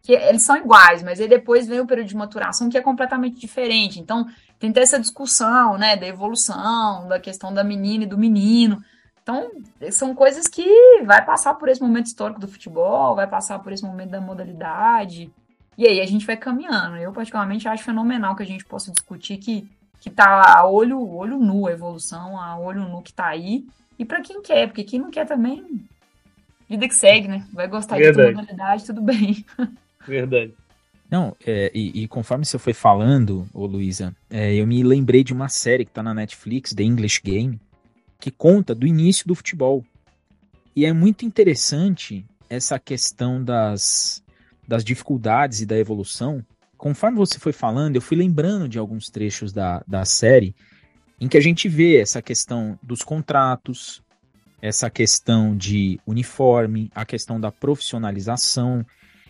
que 0.01 0.13
eles 0.13 0.41
são 0.41 0.55
iguais, 0.55 1.03
mas 1.03 1.19
aí 1.19 1.27
depois 1.27 1.67
vem 1.67 1.81
o 1.81 1.87
período 1.87 2.07
de 2.07 2.15
maturação 2.15 2.69
que 2.69 2.77
é 2.77 2.81
completamente 2.81 3.37
diferente. 3.37 3.99
Então, 3.99 4.25
tem 4.57 4.69
que 4.69 4.75
ter 4.75 4.83
essa 4.83 4.99
discussão, 4.99 5.77
né, 5.77 5.97
da 5.97 6.07
evolução, 6.07 7.07
da 7.09 7.19
questão 7.19 7.53
da 7.53 7.63
menina 7.63 8.05
e 8.05 8.07
do 8.07 8.17
menino. 8.17 8.81
Então, 9.25 9.49
são 9.91 10.13
coisas 10.13 10.47
que 10.47 11.01
vai 11.03 11.25
passar 11.25 11.55
por 11.55 11.67
esse 11.67 11.81
momento 11.81 12.05
histórico 12.05 12.39
do 12.39 12.47
futebol, 12.47 13.15
vai 13.15 13.25
passar 13.25 13.57
por 13.57 13.73
esse 13.73 13.83
momento 13.83 14.11
da 14.11 14.21
modalidade. 14.21 15.31
E 15.75 15.87
aí 15.87 15.99
a 15.99 16.05
gente 16.05 16.27
vai 16.27 16.37
caminhando. 16.37 16.97
Eu, 16.97 17.11
particularmente, 17.11 17.67
acho 17.67 17.83
fenomenal 17.83 18.35
que 18.35 18.43
a 18.43 18.45
gente 18.45 18.63
possa 18.63 18.91
discutir 18.91 19.37
que, 19.37 19.67
que 19.99 20.11
tá 20.11 20.55
a 20.55 20.67
olho, 20.67 21.01
olho 21.09 21.39
nu 21.39 21.65
a 21.65 21.71
evolução, 21.71 22.39
a 22.39 22.55
olho 22.59 22.87
nu 22.87 23.01
que 23.01 23.11
tá 23.11 23.25
aí. 23.25 23.65
E 23.97 24.05
para 24.05 24.21
quem 24.21 24.43
quer, 24.43 24.67
porque 24.67 24.83
quem 24.83 24.99
não 24.99 25.09
quer 25.09 25.25
também, 25.25 25.83
vida 26.69 26.87
que 26.87 26.93
segue, 26.93 27.27
né? 27.27 27.47
Vai 27.51 27.67
gostar 27.67 27.97
Verdade. 27.97 28.29
de 28.29 28.35
modalidade, 28.35 28.85
tudo 28.85 29.01
bem. 29.01 29.43
Verdade. 30.05 30.53
Não, 31.09 31.35
é, 31.43 31.71
e, 31.73 32.03
e, 32.03 32.07
conforme 32.07 32.45
você 32.45 32.59
foi 32.59 32.73
falando, 32.73 33.47
ô 33.53 33.65
Luísa, 33.65 34.15
é, 34.29 34.53
eu 34.53 34.67
me 34.67 34.83
lembrei 34.83 35.23
de 35.23 35.33
uma 35.33 35.49
série 35.49 35.85
que 35.85 35.91
tá 35.91 36.03
na 36.03 36.13
Netflix, 36.13 36.73
The 36.73 36.83
English 36.83 37.21
Game, 37.23 37.59
que 38.19 38.31
conta 38.31 38.73
do 38.73 38.87
início 38.87 39.27
do 39.27 39.35
futebol. 39.35 39.83
E 40.75 40.85
é 40.85 40.91
muito 40.91 41.25
interessante 41.25 42.25
essa 42.49 42.77
questão 42.77 43.43
das, 43.43 44.23
das 44.67 44.83
dificuldades 44.83 45.61
e 45.61 45.65
da 45.65 45.77
evolução. 45.77 46.43
Conforme 46.77 47.17
você 47.17 47.39
foi 47.39 47.53
falando, 47.53 47.95
eu 47.95 48.01
fui 48.01 48.17
lembrando 48.17 48.67
de 48.67 48.77
alguns 48.77 49.09
trechos 49.09 49.53
da, 49.53 49.83
da 49.87 50.05
série 50.05 50.55
em 51.19 51.27
que 51.27 51.37
a 51.37 51.41
gente 51.41 51.69
vê 51.69 51.97
essa 51.97 52.21
questão 52.21 52.77
dos 52.83 53.01
contratos, 53.01 54.03
essa 54.61 54.89
questão 54.89 55.55
de 55.55 55.99
uniforme, 56.05 56.91
a 56.93 57.05
questão 57.05 57.39
da 57.39 57.51
profissionalização. 57.51 58.85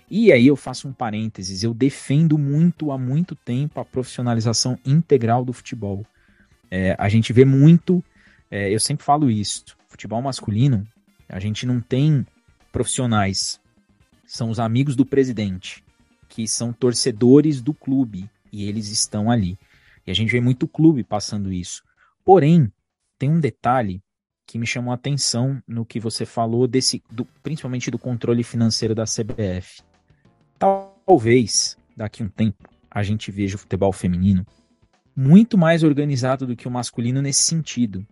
E 0.09 0.31
aí 0.31 0.47
eu 0.47 0.55
faço 0.55 0.87
um 0.87 0.93
parênteses, 0.93 1.63
eu 1.63 1.73
defendo 1.73 2.37
muito 2.37 2.91
há 2.91 2.97
muito 2.97 3.35
tempo 3.35 3.79
a 3.79 3.85
profissionalização 3.85 4.77
integral 4.85 5.45
do 5.45 5.53
futebol. 5.53 6.05
É, 6.71 6.95
a 6.97 7.07
gente 7.09 7.31
vê 7.31 7.45
muito 7.45 8.03
é, 8.49 8.73
eu 8.73 8.79
sempre 8.79 9.05
falo 9.05 9.29
isso. 9.29 9.63
Futebol 9.87 10.21
masculino, 10.21 10.87
a 11.27 11.39
gente 11.39 11.65
não 11.65 11.79
tem 11.79 12.25
profissionais. 12.71 13.59
São 14.25 14.49
os 14.49 14.59
amigos 14.59 14.95
do 14.95 15.05
presidente, 15.05 15.83
que 16.29 16.47
são 16.47 16.73
torcedores 16.73 17.61
do 17.61 17.73
clube, 17.73 18.29
e 18.51 18.67
eles 18.67 18.89
estão 18.89 19.29
ali. 19.29 19.57
E 20.05 20.11
a 20.11 20.13
gente 20.13 20.31
vê 20.31 20.39
muito 20.39 20.67
clube 20.67 21.03
passando 21.03 21.51
isso. 21.51 21.83
Porém, 22.23 22.71
tem 23.17 23.29
um 23.29 23.39
detalhe 23.39 24.01
que 24.47 24.59
me 24.59 24.67
chamou 24.67 24.91
a 24.91 24.95
atenção 24.95 25.61
no 25.67 25.85
que 25.85 25.99
você 25.99 26.25
falou, 26.25 26.67
desse, 26.67 27.01
do, 27.11 27.25
principalmente 27.41 27.89
do 27.89 27.97
controle 27.97 28.43
financeiro 28.43 28.93
da 28.93 29.05
CBF. 29.05 29.81
Talvez, 30.59 31.77
daqui 31.97 32.21
a 32.21 32.25
um 32.25 32.29
tempo, 32.29 32.69
a 32.89 33.01
gente 33.01 33.31
veja 33.31 33.55
o 33.55 33.59
futebol 33.59 33.91
feminino 33.91 34.45
muito 35.15 35.57
mais 35.57 35.83
organizado 35.83 36.45
do 36.45 36.55
que 36.55 36.67
o 36.67 36.71
masculino 36.71 37.21
nesse 37.21 37.43
sentido. 37.43 38.05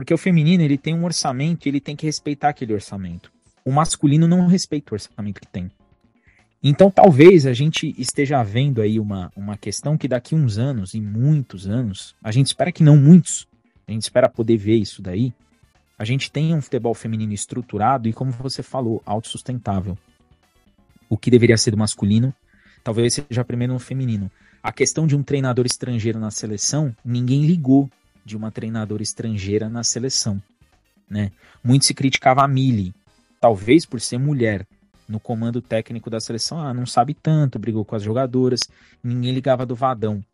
Porque 0.00 0.14
o 0.14 0.18
feminino, 0.18 0.62
ele 0.62 0.78
tem 0.78 0.94
um 0.94 1.04
orçamento 1.04 1.66
e 1.66 1.68
ele 1.68 1.78
tem 1.78 1.94
que 1.94 2.06
respeitar 2.06 2.48
aquele 2.48 2.72
orçamento. 2.72 3.30
O 3.62 3.70
masculino 3.70 4.26
não 4.26 4.46
respeita 4.46 4.94
o 4.94 4.94
orçamento 4.94 5.42
que 5.42 5.46
tem. 5.46 5.70
Então, 6.62 6.90
talvez 6.90 7.44
a 7.44 7.52
gente 7.52 7.94
esteja 7.98 8.42
vendo 8.42 8.80
aí 8.80 8.98
uma, 8.98 9.30
uma 9.36 9.58
questão 9.58 9.98
que 9.98 10.08
daqui 10.08 10.34
uns 10.34 10.56
anos, 10.56 10.94
e 10.94 11.02
muitos 11.02 11.68
anos, 11.68 12.16
a 12.24 12.32
gente 12.32 12.46
espera 12.46 12.72
que 12.72 12.82
não 12.82 12.96
muitos, 12.96 13.46
a 13.86 13.92
gente 13.92 14.00
espera 14.00 14.26
poder 14.26 14.56
ver 14.56 14.76
isso 14.76 15.02
daí, 15.02 15.34
a 15.98 16.04
gente 16.06 16.32
tenha 16.32 16.56
um 16.56 16.62
futebol 16.62 16.94
feminino 16.94 17.34
estruturado 17.34 18.08
e, 18.08 18.14
como 18.14 18.30
você 18.30 18.62
falou, 18.62 19.02
autossustentável. 19.04 19.98
O 21.10 21.18
que 21.18 21.30
deveria 21.30 21.58
ser 21.58 21.72
do 21.72 21.76
masculino, 21.76 22.32
talvez 22.82 23.12
seja 23.12 23.44
primeiro 23.44 23.74
no 23.74 23.78
feminino. 23.78 24.30
A 24.62 24.72
questão 24.72 25.06
de 25.06 25.14
um 25.14 25.22
treinador 25.22 25.66
estrangeiro 25.66 26.18
na 26.18 26.30
seleção, 26.30 26.96
ninguém 27.04 27.44
ligou 27.44 27.90
de 28.24 28.36
uma 28.36 28.50
treinadora 28.50 29.02
estrangeira 29.02 29.68
na 29.68 29.82
seleção. 29.82 30.40
Né? 31.08 31.32
Muito 31.62 31.84
se 31.84 31.94
criticava 31.94 32.42
a 32.42 32.48
Mili, 32.48 32.94
talvez 33.40 33.84
por 33.84 34.00
ser 34.00 34.18
mulher, 34.18 34.66
no 35.08 35.18
comando 35.18 35.60
técnico 35.60 36.08
da 36.08 36.20
seleção. 36.20 36.60
Ah, 36.60 36.72
não 36.72 36.86
sabe 36.86 37.14
tanto, 37.14 37.58
brigou 37.58 37.84
com 37.84 37.96
as 37.96 38.02
jogadoras, 38.02 38.60
ninguém 39.02 39.32
ligava 39.32 39.66
do 39.66 39.74
Vadão. 39.74 40.24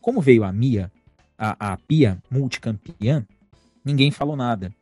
Como 0.00 0.20
veio 0.20 0.42
a 0.42 0.52
Mia, 0.52 0.90
a, 1.38 1.72
a 1.72 1.76
Pia, 1.76 2.18
multicampeã, 2.30 3.26
ninguém 3.84 4.10
falou 4.10 4.36
nada. 4.36 4.72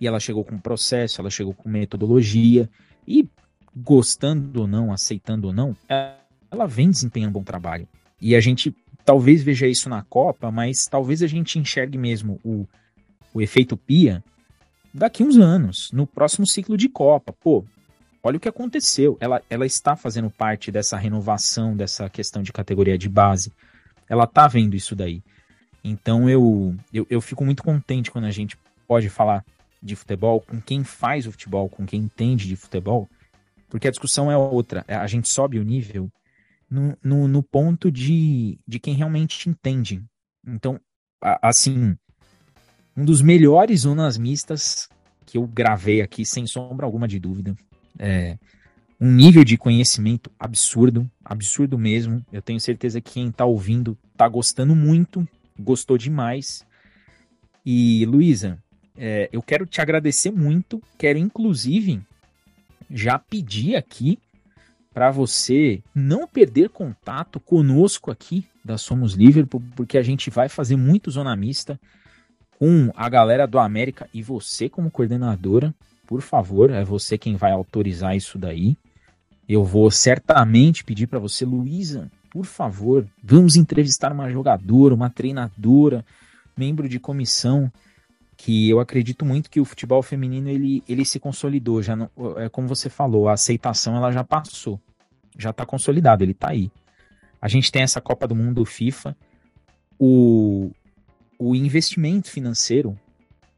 E 0.00 0.06
ela 0.06 0.20
chegou 0.20 0.44
com 0.44 0.58
processo, 0.58 1.20
ela 1.20 1.30
chegou 1.30 1.52
com 1.52 1.68
metodologia, 1.68 2.68
e 3.06 3.28
gostando 3.74 4.62
ou 4.62 4.66
não, 4.66 4.92
aceitando 4.92 5.48
ou 5.48 5.52
não, 5.52 5.76
ela 6.50 6.66
vem 6.66 6.90
desempenhando 6.90 7.30
um 7.30 7.32
bom 7.32 7.44
trabalho. 7.44 7.88
E 8.20 8.36
a 8.36 8.40
gente 8.40 8.74
talvez 9.04 9.42
veja 9.42 9.66
isso 9.66 9.88
na 9.88 10.02
Copa, 10.02 10.50
mas 10.50 10.86
talvez 10.86 11.22
a 11.22 11.26
gente 11.26 11.58
enxergue 11.58 11.98
mesmo 11.98 12.40
o, 12.44 12.66
o 13.34 13.40
efeito 13.40 13.76
Pia 13.76 14.22
daqui 14.92 15.22
uns 15.22 15.38
anos, 15.38 15.90
no 15.92 16.06
próximo 16.06 16.46
ciclo 16.46 16.76
de 16.76 16.88
Copa. 16.88 17.32
Pô, 17.32 17.64
olha 18.22 18.36
o 18.36 18.40
que 18.40 18.48
aconteceu. 18.48 19.16
Ela, 19.20 19.42
ela 19.48 19.66
está 19.66 19.96
fazendo 19.96 20.30
parte 20.30 20.70
dessa 20.70 20.96
renovação, 20.96 21.76
dessa 21.76 22.08
questão 22.08 22.42
de 22.42 22.52
categoria 22.52 22.98
de 22.98 23.08
base. 23.08 23.52
Ela 24.08 24.26
tá 24.26 24.46
vendo 24.46 24.74
isso 24.74 24.94
daí. 24.94 25.22
Então 25.82 26.28
eu, 26.28 26.76
eu, 26.92 27.06
eu 27.10 27.20
fico 27.20 27.44
muito 27.44 27.62
contente 27.62 28.10
quando 28.10 28.24
a 28.24 28.30
gente 28.30 28.56
pode 28.86 29.08
falar 29.08 29.44
de 29.82 29.96
futebol 29.96 30.40
com 30.40 30.60
quem 30.60 30.84
faz 30.84 31.26
o 31.26 31.32
futebol, 31.32 31.68
com 31.68 31.84
quem 31.84 32.02
entende 32.02 32.46
de 32.46 32.54
futebol, 32.54 33.08
porque 33.68 33.88
a 33.88 33.90
discussão 33.90 34.30
é 34.30 34.36
outra. 34.36 34.84
A 34.86 35.06
gente 35.08 35.28
sobe 35.28 35.58
o 35.58 35.64
nível 35.64 36.08
no, 36.72 36.96
no, 37.04 37.28
no 37.28 37.42
ponto 37.42 37.90
de, 37.90 38.58
de 38.66 38.78
quem 38.78 38.94
realmente 38.94 39.48
entende. 39.48 40.02
Então, 40.46 40.80
a, 41.22 41.48
assim, 41.48 41.94
um 42.96 43.04
dos 43.04 43.20
melhores 43.20 43.82
zonas 43.82 44.16
mistas 44.16 44.88
que 45.26 45.36
eu 45.36 45.46
gravei 45.46 46.00
aqui, 46.00 46.24
sem 46.24 46.46
sombra 46.46 46.86
alguma 46.86 47.06
de 47.06 47.18
dúvida. 47.18 47.54
É 47.98 48.38
um 48.98 49.10
nível 49.12 49.44
de 49.44 49.58
conhecimento 49.58 50.30
absurdo, 50.38 51.10
absurdo 51.24 51.76
mesmo. 51.76 52.24
Eu 52.32 52.40
tenho 52.40 52.60
certeza 52.60 53.00
que 53.00 53.12
quem 53.12 53.28
está 53.28 53.44
ouvindo 53.44 53.98
está 54.12 54.26
gostando 54.26 54.74
muito, 54.74 55.28
gostou 55.58 55.98
demais. 55.98 56.64
E, 57.66 58.06
Luísa, 58.06 58.62
é, 58.96 59.28
eu 59.32 59.42
quero 59.42 59.66
te 59.66 59.80
agradecer 59.80 60.30
muito. 60.30 60.80
Quero, 60.96 61.18
inclusive, 61.18 62.00
já 62.90 63.18
pedir 63.18 63.76
aqui 63.76 64.18
para 64.92 65.10
você 65.10 65.82
não 65.94 66.26
perder 66.26 66.68
contato 66.68 67.40
conosco 67.40 68.10
aqui 68.10 68.46
da 68.64 68.78
Somos 68.78 69.14
Liverpool, 69.14 69.62
porque 69.74 69.98
a 69.98 70.02
gente 70.02 70.30
vai 70.30 70.48
fazer 70.48 70.76
muito 70.76 71.10
zona 71.10 71.34
mista 71.34 71.80
com 72.58 72.92
a 72.94 73.08
galera 73.08 73.46
do 73.46 73.58
América 73.58 74.08
e 74.14 74.22
você 74.22 74.68
como 74.68 74.90
coordenadora, 74.90 75.74
por 76.06 76.20
favor, 76.20 76.70
é 76.70 76.84
você 76.84 77.18
quem 77.18 77.36
vai 77.36 77.52
autorizar 77.52 78.16
isso 78.16 78.38
daí. 78.38 78.76
Eu 79.48 79.64
vou 79.64 79.90
certamente 79.90 80.84
pedir 80.84 81.06
para 81.06 81.18
você, 81.18 81.44
Luísa, 81.44 82.10
por 82.30 82.46
favor, 82.46 83.06
vamos 83.22 83.56
entrevistar 83.56 84.12
uma 84.12 84.30
jogadora, 84.30 84.94
uma 84.94 85.10
treinadora, 85.10 86.04
membro 86.56 86.88
de 86.88 87.00
comissão, 87.00 87.70
que 88.44 88.68
eu 88.68 88.80
acredito 88.80 89.24
muito 89.24 89.48
que 89.48 89.60
o 89.60 89.64
futebol 89.64 90.02
feminino 90.02 90.48
ele, 90.48 90.82
ele 90.88 91.04
se 91.04 91.20
consolidou, 91.20 91.80
já 91.80 91.94
não, 91.94 92.10
é 92.36 92.48
como 92.48 92.66
você 92.66 92.90
falou, 92.90 93.28
a 93.28 93.34
aceitação 93.34 93.94
ela 93.94 94.10
já 94.10 94.24
passou, 94.24 94.80
já 95.38 95.50
está 95.50 95.64
consolidado, 95.64 96.24
ele 96.24 96.32
está 96.32 96.50
aí. 96.50 96.68
A 97.40 97.46
gente 97.46 97.70
tem 97.70 97.82
essa 97.82 98.00
Copa 98.00 98.26
do 98.26 98.34
Mundo 98.34 98.64
FIFA, 98.64 99.16
o, 99.96 100.72
o 101.38 101.54
investimento 101.54 102.28
financeiro 102.28 102.98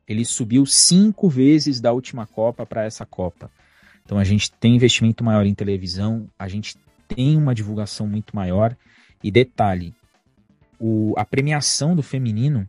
ele 0.07 0.23
subiu 0.23 0.67
cinco 0.67 1.31
vezes 1.31 1.81
da 1.81 1.91
última 1.91 2.27
Copa 2.27 2.67
para 2.67 2.85
essa 2.85 3.07
Copa. 3.07 3.51
Então 4.05 4.19
a 4.19 4.25
gente 4.25 4.53
tem 4.53 4.77
investimento 4.77 5.25
maior 5.25 5.47
em 5.47 5.55
televisão, 5.55 6.29
a 6.39 6.47
gente 6.47 6.77
tem 7.09 7.39
uma 7.39 7.55
divulgação 7.55 8.07
muito 8.07 8.37
maior 8.37 8.77
e 9.23 9.31
detalhe, 9.31 9.95
o, 10.79 11.15
a 11.17 11.25
premiação 11.25 11.97
do 11.97 12.03
feminino 12.03 12.69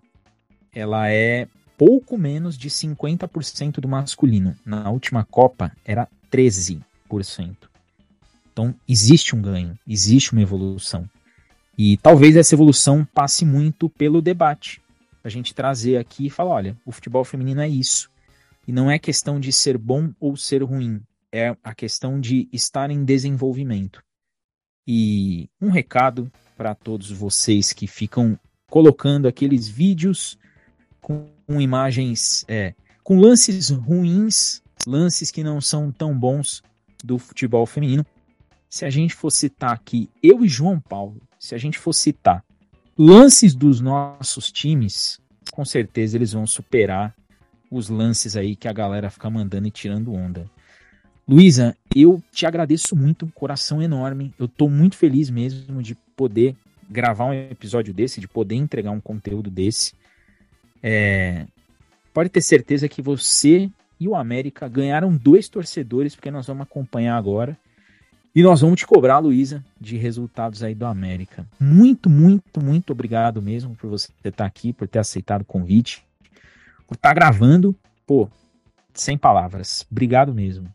ela 0.73 1.09
é 1.09 1.49
pouco 1.77 2.17
menos 2.17 2.57
de 2.57 2.69
50% 2.69 3.79
do 3.79 3.87
masculino. 3.87 4.55
Na 4.65 4.89
última 4.89 5.25
Copa 5.25 5.71
era 5.83 6.07
13%. 6.31 6.81
Então 8.51 8.73
existe 8.87 9.35
um 9.35 9.41
ganho, 9.41 9.77
existe 9.87 10.31
uma 10.31 10.41
evolução. 10.41 11.09
E 11.77 11.97
talvez 11.97 12.35
essa 12.35 12.55
evolução 12.55 13.05
passe 13.13 13.45
muito 13.45 13.89
pelo 13.89 14.21
debate. 14.21 14.81
A 15.23 15.29
gente 15.29 15.53
trazer 15.53 15.97
aqui 15.97 16.27
e 16.27 16.29
falar: 16.29 16.51
olha, 16.51 16.77
o 16.85 16.91
futebol 16.91 17.25
feminino 17.25 17.61
é 17.61 17.67
isso. 17.67 18.09
E 18.67 18.71
não 18.71 18.89
é 18.89 18.97
questão 18.97 19.39
de 19.39 19.51
ser 19.51 19.77
bom 19.77 20.11
ou 20.19 20.35
ser 20.35 20.63
ruim, 20.63 21.01
é 21.31 21.55
a 21.63 21.75
questão 21.75 22.19
de 22.19 22.47
estar 22.51 22.89
em 22.89 23.03
desenvolvimento. 23.03 24.01
E 24.87 25.49
um 25.61 25.69
recado 25.69 26.31
para 26.55 26.73
todos 26.73 27.11
vocês 27.11 27.73
que 27.73 27.87
ficam 27.87 28.39
colocando 28.69 29.27
aqueles 29.27 29.67
vídeos 29.67 30.37
com 31.05 31.61
imagens, 31.61 32.43
é, 32.47 32.73
com 33.03 33.19
lances 33.19 33.69
ruins, 33.69 34.63
lances 34.87 35.29
que 35.29 35.43
não 35.43 35.61
são 35.61 35.91
tão 35.91 36.17
bons 36.17 36.63
do 37.03 37.19
futebol 37.19 37.65
feminino. 37.67 38.03
se 38.67 38.83
a 38.83 38.89
gente 38.89 39.13
for 39.13 39.29
citar 39.29 39.71
aqui, 39.71 40.09
eu 40.21 40.43
e 40.43 40.47
João 40.49 40.79
Paulo, 40.79 41.21
se 41.39 41.53
a 41.53 41.57
gente 41.57 41.77
for 41.77 41.93
citar 41.93 42.43
lances 42.97 43.53
dos 43.53 43.79
nossos 43.79 44.51
times, 44.51 45.19
com 45.51 45.63
certeza 45.63 46.17
eles 46.17 46.33
vão 46.33 46.47
superar 46.47 47.15
os 47.69 47.89
lances 47.89 48.35
aí 48.35 48.55
que 48.55 48.67
a 48.67 48.73
galera 48.73 49.09
fica 49.09 49.29
mandando 49.29 49.67
e 49.67 49.71
tirando 49.71 50.13
onda. 50.13 50.49
Luísa, 51.27 51.75
eu 51.95 52.21
te 52.31 52.45
agradeço 52.45 52.95
muito, 52.95 53.27
coração 53.33 53.81
enorme. 53.81 54.33
Eu 54.37 54.47
tô 54.47 54.69
muito 54.69 54.95
feliz 54.95 55.29
mesmo 55.29 55.81
de 55.81 55.95
poder 56.15 56.55
gravar 56.89 57.25
um 57.25 57.33
episódio 57.33 57.93
desse, 57.93 58.19
de 58.19 58.27
poder 58.27 58.55
entregar 58.55 58.91
um 58.91 59.01
conteúdo 59.01 59.49
desse. 59.49 59.93
É, 60.87 61.47
pode 62.13 62.29
ter 62.29 62.41
certeza 62.41 62.87
que 62.87 63.01
você 63.01 63.71
e 63.99 64.07
o 64.07 64.15
América 64.15 64.67
ganharam 64.67 65.17
dois 65.17 65.49
torcedores, 65.49 66.13
porque 66.13 66.29
nós 66.29 66.45
vamos 66.45 66.61
acompanhar 66.61 67.17
agora. 67.17 67.57
E 68.35 68.43
nós 68.43 68.61
vamos 68.61 68.81
te 68.81 68.85
cobrar, 68.85 69.17
Luísa, 69.17 69.65
de 69.81 69.97
resultados 69.97 70.61
aí 70.61 70.75
do 70.75 70.85
América. 70.85 71.43
Muito, 71.59 72.07
muito, 72.07 72.63
muito 72.63 72.91
obrigado 72.91 73.41
mesmo 73.41 73.75
por 73.75 73.89
você 73.89 74.11
estar 74.23 74.45
aqui, 74.45 74.73
por 74.73 74.87
ter 74.87 74.99
aceitado 74.99 75.41
o 75.41 75.45
convite, 75.45 76.05
por 76.85 76.93
estar 76.93 77.15
gravando. 77.15 77.75
Pô, 78.05 78.29
sem 78.93 79.17
palavras. 79.17 79.87
Obrigado 79.89 80.35
mesmo. 80.35 80.71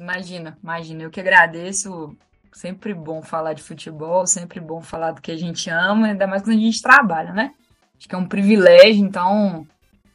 Imagina, 0.00 0.58
imagina. 0.60 1.04
Eu 1.04 1.10
que 1.10 1.20
agradeço. 1.20 2.16
Sempre 2.52 2.94
bom 2.94 3.22
falar 3.22 3.52
de 3.52 3.62
futebol, 3.62 4.26
sempre 4.26 4.58
bom 4.58 4.80
falar 4.80 5.12
do 5.12 5.20
que 5.20 5.30
a 5.30 5.36
gente 5.36 5.70
ama, 5.70 6.08
ainda 6.08 6.26
mais 6.26 6.42
quando 6.42 6.56
a 6.56 6.60
gente 6.60 6.82
trabalha, 6.82 7.32
né? 7.32 7.52
Acho 7.98 8.08
que 8.08 8.14
é 8.14 8.18
um 8.18 8.26
privilégio, 8.26 9.04
então 9.04 9.66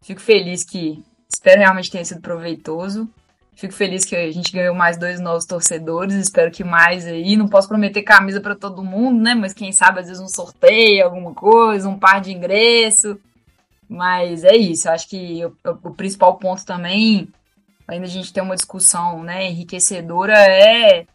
fico 0.01 0.21
feliz 0.21 0.63
que 0.63 1.03
espero 1.27 1.61
realmente 1.61 1.91
tenha 1.91 2.05
sido 2.05 2.21
proveitoso. 2.21 3.09
Fico 3.61 3.73
feliz 3.73 4.05
que 4.05 4.15
a 4.15 4.31
gente 4.31 4.51
ganhou 4.51 4.73
mais 4.73 4.97
dois 4.97 5.19
novos 5.19 5.45
torcedores. 5.45 6.15
Espero 6.15 6.49
que 6.51 6.63
mais 6.63 7.05
aí. 7.05 7.35
Não 7.35 7.47
posso 7.47 7.67
prometer 7.67 8.01
camisa 8.01 8.41
para 8.41 8.55
todo 8.55 8.83
mundo, 8.83 9.21
né? 9.21 9.35
Mas 9.35 9.53
quem 9.53 9.71
sabe 9.71 9.99
às 9.99 10.07
vezes 10.07 10.21
um 10.21 10.27
sorteio, 10.27 11.03
alguma 11.03 11.33
coisa, 11.33 11.87
um 11.87 11.99
par 11.99 12.21
de 12.21 12.31
ingresso. 12.31 13.19
Mas 13.87 14.43
é 14.43 14.55
isso. 14.55 14.87
Eu 14.87 14.93
acho 14.93 15.07
que 15.07 15.45
o, 15.45 15.53
o 15.83 15.93
principal 15.93 16.37
ponto 16.37 16.65
também, 16.65 17.27
além 17.87 18.01
da 18.01 18.07
gente 18.07 18.33
ter 18.33 18.41
uma 18.41 18.55
discussão 18.55 19.21
né, 19.21 19.49
enriquecedora, 19.49 20.33
é, 20.33 21.05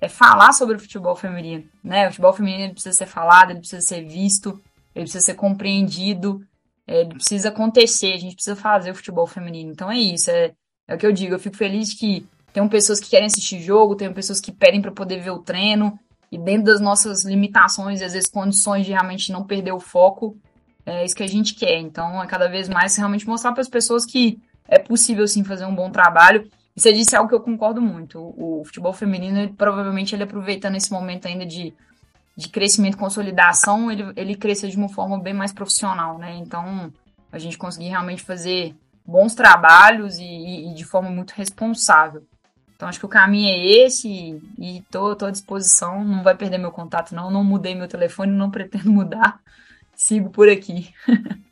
é 0.00 0.08
falar 0.08 0.52
sobre 0.52 0.76
o 0.76 0.80
futebol 0.80 1.14
feminino. 1.14 1.64
Né? 1.82 2.06
O 2.06 2.10
futebol 2.10 2.32
feminino 2.32 2.72
precisa 2.72 2.94
ser 2.94 3.06
falado, 3.06 3.50
ele 3.50 3.60
precisa 3.60 3.80
ser 3.80 4.02
visto, 4.02 4.60
ele 4.94 5.04
precisa 5.04 5.24
ser 5.24 5.34
compreendido, 5.34 6.40
ele 6.86 7.14
precisa 7.14 7.48
acontecer. 7.48 8.12
A 8.12 8.18
gente 8.18 8.34
precisa 8.34 8.56
fazer 8.56 8.90
o 8.90 8.94
futebol 8.94 9.26
feminino. 9.26 9.72
Então 9.72 9.90
é 9.90 9.98
isso. 9.98 10.30
É 10.30 10.54
é 10.86 10.94
o 10.94 10.98
que 10.98 11.06
eu 11.06 11.12
digo, 11.12 11.34
eu 11.34 11.38
fico 11.38 11.56
feliz 11.56 11.94
que 11.94 12.26
tem 12.52 12.66
pessoas 12.68 13.00
que 13.00 13.10
querem 13.10 13.26
assistir 13.26 13.60
jogo, 13.60 13.96
tem 13.96 14.12
pessoas 14.12 14.40
que 14.40 14.52
pedem 14.52 14.80
para 14.80 14.92
poder 14.92 15.20
ver 15.20 15.30
o 15.30 15.38
treino, 15.38 15.98
e 16.30 16.38
dentro 16.38 16.64
das 16.64 16.80
nossas 16.80 17.24
limitações 17.24 18.02
às 18.02 18.12
vezes 18.12 18.28
condições 18.28 18.84
de 18.84 18.92
realmente 18.92 19.32
não 19.32 19.44
perder 19.44 19.72
o 19.72 19.80
foco, 19.80 20.36
é 20.86 21.04
isso 21.04 21.16
que 21.16 21.22
a 21.22 21.28
gente 21.28 21.54
quer. 21.54 21.78
Então, 21.78 22.22
é 22.22 22.26
cada 22.26 22.48
vez 22.48 22.68
mais 22.68 22.94
realmente 22.96 23.26
mostrar 23.26 23.52
para 23.52 23.62
as 23.62 23.68
pessoas 23.68 24.04
que 24.04 24.38
é 24.68 24.78
possível 24.78 25.26
sim 25.26 25.42
fazer 25.42 25.64
um 25.64 25.74
bom 25.74 25.90
trabalho. 25.90 26.48
E 26.76 26.80
você 26.80 26.92
disse 26.92 27.16
algo 27.16 27.28
que 27.28 27.34
eu 27.34 27.40
concordo 27.40 27.80
muito. 27.80 28.18
O, 28.20 28.60
o 28.60 28.64
futebol 28.64 28.92
feminino, 28.92 29.38
ele, 29.38 29.52
provavelmente, 29.52 30.14
ele 30.14 30.24
aproveitando 30.24 30.74
esse 30.76 30.92
momento 30.92 31.26
ainda 31.26 31.46
de, 31.46 31.72
de 32.36 32.48
crescimento 32.48 32.94
e 32.94 32.98
consolidação, 32.98 33.90
ele, 33.90 34.12
ele 34.16 34.34
cresça 34.34 34.68
de 34.68 34.76
uma 34.76 34.88
forma 34.88 35.18
bem 35.18 35.34
mais 35.34 35.52
profissional, 35.52 36.18
né? 36.18 36.36
Então, 36.36 36.92
a 37.30 37.38
gente 37.38 37.58
conseguir 37.58 37.88
realmente 37.88 38.22
fazer 38.22 38.74
bons 39.04 39.34
trabalhos 39.34 40.18
e, 40.18 40.24
e, 40.70 40.74
de 40.74 40.84
forma 40.84 41.10
muito 41.10 41.32
responsável. 41.32 42.22
Então 42.74 42.88
acho 42.88 42.98
que 42.98 43.06
o 43.06 43.08
caminho 43.08 43.48
é 43.48 43.84
esse 43.84 44.08
e 44.58 44.78
estou 44.78 45.16
à 45.20 45.30
disposição, 45.30 46.04
não 46.04 46.22
vai 46.22 46.36
perder 46.36 46.58
meu 46.58 46.72
contato 46.72 47.14
não, 47.14 47.30
não 47.30 47.44
mudei 47.44 47.74
meu 47.74 47.86
telefone, 47.86 48.32
não 48.32 48.50
pretendo 48.50 48.90
mudar, 48.90 49.40
sigo 49.94 50.30
por 50.30 50.48
aqui. 50.48 50.92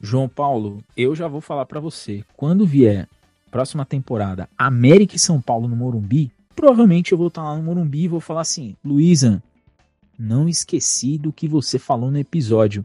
João 0.00 0.28
Paulo, 0.28 0.82
eu 0.96 1.14
já 1.14 1.28
vou 1.28 1.40
falar 1.40 1.64
para 1.64 1.78
você, 1.78 2.24
quando 2.36 2.66
vier 2.66 3.08
próxima 3.52 3.84
temporada 3.84 4.48
América 4.58 5.14
e 5.14 5.18
São 5.18 5.40
Paulo 5.40 5.68
no 5.68 5.76
Morumbi, 5.76 6.32
provavelmente 6.56 7.12
eu 7.12 7.18
vou 7.18 7.28
estar 7.28 7.42
lá 7.42 7.56
no 7.56 7.62
Morumbi 7.62 8.04
e 8.04 8.08
vou 8.08 8.20
falar 8.20 8.40
assim, 8.40 8.74
Luísa, 8.84 9.40
não 10.18 10.48
esqueci 10.48 11.18
do 11.18 11.32
que 11.32 11.48
você 11.48 11.78
falou 11.78 12.10
no 12.10 12.18
episódio. 12.18 12.84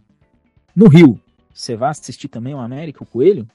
No 0.76 0.88
Rio, 0.88 1.20
você 1.54 1.76
vai 1.76 1.90
assistir 1.90 2.28
também 2.28 2.54
o 2.54 2.60
América, 2.60 3.04
o 3.04 3.08
Coelho? 3.08 3.48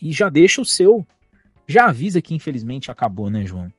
e 0.00 0.12
já 0.12 0.28
deixa 0.28 0.60
o 0.60 0.64
seu. 0.64 1.06
Já 1.66 1.86
avisa 1.86 2.22
que 2.22 2.34
infelizmente 2.34 2.90
acabou, 2.90 3.30
né, 3.30 3.44
João? 3.44 3.70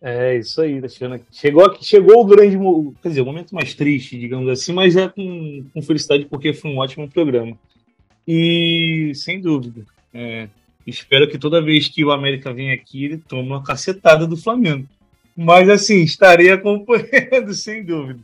É, 0.00 0.36
isso 0.36 0.60
aí, 0.60 0.80
Tatiana. 0.80 1.20
Chegou, 1.32 1.76
chegou 1.80 2.20
o 2.20 2.26
grande. 2.26 2.58
Quer 3.02 3.08
dizer, 3.08 3.20
o 3.22 3.24
momento 3.26 3.54
mais 3.54 3.74
triste, 3.74 4.18
digamos 4.18 4.48
assim, 4.48 4.72
mas 4.72 4.96
é 4.96 5.08
com, 5.08 5.64
com 5.72 5.82
felicidade 5.82 6.26
porque 6.26 6.52
foi 6.52 6.70
um 6.70 6.78
ótimo 6.78 7.08
programa. 7.08 7.56
E, 8.28 9.12
sem 9.14 9.40
dúvida, 9.40 9.84
é, 10.12 10.48
espero 10.86 11.28
que 11.28 11.38
toda 11.38 11.62
vez 11.62 11.88
que 11.88 12.04
o 12.04 12.12
América 12.12 12.52
vem 12.52 12.70
aqui, 12.70 13.04
ele 13.04 13.18
tome 13.18 13.48
uma 13.48 13.62
cacetada 13.62 14.26
do 14.26 14.36
Flamengo. 14.36 14.86
Mas, 15.36 15.68
assim, 15.68 16.02
estarei 16.02 16.50
acompanhando, 16.50 17.52
sem 17.54 17.84
dúvida. 17.84 18.20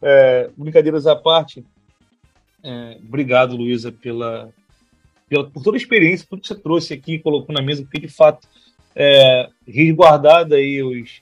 É, 0.00 0.50
brincadeiras 0.56 1.06
à 1.06 1.14
parte, 1.14 1.64
é, 2.62 2.98
obrigado, 3.04 3.56
Luísa, 3.56 3.92
pela, 3.92 4.52
pela, 5.28 5.48
por 5.50 5.62
toda 5.62 5.76
a 5.76 5.80
experiência, 5.80 6.26
tudo 6.28 6.42
que 6.42 6.48
você 6.48 6.54
trouxe 6.54 6.94
aqui, 6.94 7.18
colocou 7.18 7.54
na 7.54 7.62
mesa, 7.62 7.82
porque 7.82 8.00
de 8.00 8.08
fato, 8.08 8.46
é, 8.94 9.48
resguardado 9.66 10.54
aí 10.54 10.82
os, 10.82 11.20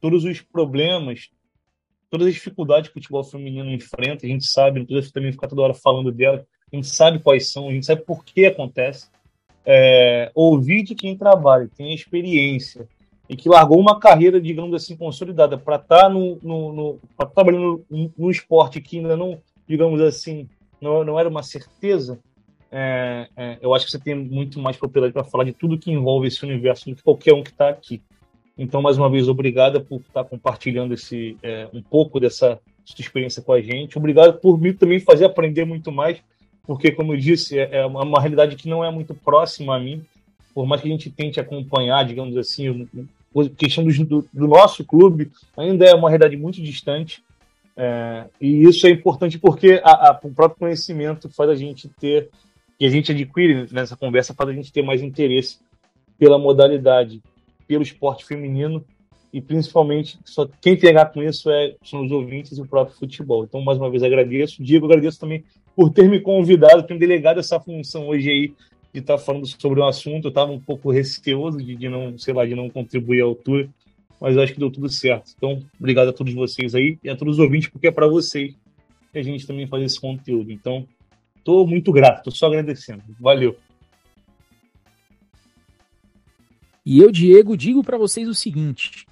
todos 0.00 0.24
os 0.24 0.40
problemas, 0.40 1.30
todas 2.10 2.28
as 2.28 2.34
dificuldades 2.34 2.90
que 2.90 2.98
o 2.98 3.02
futebol 3.02 3.24
feminino 3.24 3.70
enfrenta, 3.70 4.24
a 4.24 4.28
gente 4.28 4.46
sabe, 4.46 4.80
não 4.80 4.86
precisa 4.86 5.12
também 5.12 5.32
ficar 5.32 5.48
toda 5.48 5.62
hora 5.62 5.74
falando 5.74 6.10
dela, 6.10 6.46
a 6.72 6.76
gente 6.76 6.88
sabe 6.88 7.18
quais 7.18 7.50
são, 7.50 7.68
a 7.68 7.72
gente 7.72 7.86
sabe 7.86 8.02
por 8.04 8.24
que 8.24 8.46
acontece. 8.46 9.08
É, 9.64 10.30
ouvir 10.34 10.84
de 10.84 10.94
quem 10.94 11.16
trabalha, 11.16 11.68
tem 11.76 11.92
experiência, 11.92 12.88
e 13.28 13.36
que 13.36 13.48
largou 13.48 13.78
uma 13.78 13.98
carreira, 13.98 14.40
digamos 14.40 14.74
assim, 14.74 14.96
consolidada 14.96 15.58
para 15.58 15.76
estar 15.76 16.02
tá 16.02 16.08
no, 16.08 16.38
no, 16.42 16.72
no 16.72 16.98
tá 17.16 17.26
trabalhando 17.26 17.84
num 17.90 18.30
esporte 18.30 18.80
que 18.80 18.98
ainda 18.98 19.16
não, 19.16 19.40
digamos 19.68 20.00
assim, 20.00 20.48
não, 20.80 21.04
não 21.04 21.18
era 21.18 21.28
uma 21.28 21.42
certeza, 21.42 22.18
é, 22.70 23.28
é, 23.36 23.58
eu 23.60 23.74
acho 23.74 23.86
que 23.86 23.92
você 23.92 23.98
tem 23.98 24.14
muito 24.14 24.60
mais 24.60 24.76
propriedade 24.76 25.12
para 25.12 25.24
falar 25.24 25.44
de 25.44 25.52
tudo 25.52 25.78
que 25.78 25.90
envolve 25.90 26.28
esse 26.28 26.44
universo 26.44 26.90
do 26.90 26.96
que 26.96 27.02
qualquer 27.02 27.32
um 27.32 27.42
que 27.42 27.50
está 27.50 27.68
aqui. 27.68 28.02
Então, 28.58 28.80
mais 28.80 28.96
uma 28.98 29.10
vez, 29.10 29.28
obrigada 29.28 29.80
por 29.80 30.00
estar 30.00 30.24
tá 30.24 30.28
compartilhando 30.28 30.94
esse 30.94 31.36
é, 31.42 31.68
um 31.72 31.82
pouco 31.82 32.18
dessa 32.18 32.58
experiência 32.98 33.42
com 33.42 33.52
a 33.52 33.60
gente. 33.60 33.98
Obrigado 33.98 34.38
por 34.40 34.58
me 34.58 34.72
também 34.72 34.98
fazer 35.00 35.24
aprender 35.24 35.64
muito 35.64 35.92
mais, 35.92 36.22
porque, 36.66 36.90
como 36.90 37.12
eu 37.12 37.18
disse, 37.18 37.58
é, 37.58 37.78
é 37.78 37.86
uma, 37.86 38.20
realidade 38.20 38.56
que 38.56 38.68
não 38.68 38.84
é 38.84 38.90
muito 38.90 39.14
próxima 39.14 39.76
a 39.76 39.80
mim. 39.80 40.02
Por 40.54 40.66
mais 40.66 40.80
que 40.80 40.88
a 40.88 40.90
gente 40.90 41.10
tente 41.10 41.38
acompanhar, 41.38 42.04
digamos 42.04 42.36
assim, 42.36 42.88
questão 43.56 43.84
do, 43.84 44.28
do, 44.32 44.48
nosso 44.48 44.84
clube 44.84 45.30
ainda 45.56 45.84
é 45.84 45.94
uma 45.94 46.08
realidade 46.08 46.36
muito 46.36 46.62
distante. 46.62 47.22
É, 47.76 48.24
e 48.40 48.62
isso 48.62 48.86
é 48.86 48.90
importante 48.90 49.38
porque 49.38 49.80
a, 49.84 50.10
a, 50.10 50.20
o 50.22 50.32
próprio 50.32 50.60
conhecimento 50.60 51.28
faz 51.28 51.50
a 51.50 51.54
gente 51.54 51.88
ter 52.00 52.30
que 52.78 52.84
a 52.84 52.90
gente 52.90 53.12
adquire 53.12 53.66
nessa 53.72 53.96
conversa 53.96 54.34
para 54.34 54.50
a 54.50 54.52
gente 54.52 54.72
ter 54.72 54.82
mais 54.82 55.02
interesse 55.02 55.58
pela 56.18 56.38
modalidade, 56.38 57.22
pelo 57.66 57.82
esporte 57.82 58.24
feminino 58.24 58.84
e 59.32 59.40
principalmente 59.40 60.18
só 60.24 60.48
quem 60.60 60.78
pegar 60.78 61.06
com 61.06 61.22
isso 61.22 61.50
é, 61.50 61.74
são 61.82 62.04
os 62.04 62.12
ouvintes 62.12 62.56
e 62.56 62.62
o 62.62 62.66
próprio 62.66 62.96
futebol. 62.96 63.44
Então, 63.44 63.60
mais 63.60 63.78
uma 63.78 63.90
vez, 63.90 64.02
agradeço. 64.02 64.62
Diego, 64.62 64.86
agradeço 64.86 65.20
também 65.20 65.44
por 65.74 65.90
ter 65.90 66.08
me 66.08 66.20
convidado, 66.20 66.82
ter 66.82 66.94
me 66.94 67.00
delegado 67.00 67.38
essa 67.38 67.60
função 67.60 68.08
hoje 68.08 68.30
aí 68.30 68.54
de 69.00 69.04
estar 69.04 69.18
falando 69.18 69.46
sobre 69.46 69.80
um 69.80 69.86
assunto. 69.86 70.26
Eu 70.26 70.30
estava 70.30 70.52
um 70.52 70.60
pouco 70.60 70.90
receoso 70.90 71.58
de, 71.58 71.76
de, 71.76 71.88
não, 71.88 72.18
sei 72.18 72.34
lá, 72.34 72.44
de 72.44 72.54
não 72.54 72.68
contribuir 72.68 73.22
à 73.22 73.24
altura, 73.24 73.68
mas 74.20 74.36
acho 74.36 74.52
que 74.52 74.60
deu 74.60 74.70
tudo 74.70 74.88
certo. 74.88 75.32
Então, 75.36 75.62
obrigado 75.78 76.08
a 76.08 76.12
todos 76.12 76.32
vocês 76.34 76.74
aí 76.74 76.98
e 77.02 77.08
a 77.08 77.16
todos 77.16 77.34
os 77.34 77.40
ouvintes, 77.40 77.68
porque 77.68 77.88
é 77.88 77.92
para 77.92 78.06
vocês 78.06 78.54
que 79.12 79.18
a 79.18 79.22
gente 79.22 79.46
também 79.46 79.66
faz 79.66 79.82
esse 79.84 80.00
conteúdo. 80.00 80.50
Então, 80.52 80.86
Estou 81.46 81.64
muito 81.64 81.92
grato, 81.92 82.18
estou 82.18 82.32
só 82.32 82.48
agradecendo. 82.48 83.04
Valeu. 83.20 83.56
E 86.84 86.98
eu, 86.98 87.12
Diego, 87.12 87.56
digo 87.56 87.84
para 87.84 87.96
vocês 87.96 88.26
o 88.26 88.34
seguinte: 88.34 89.06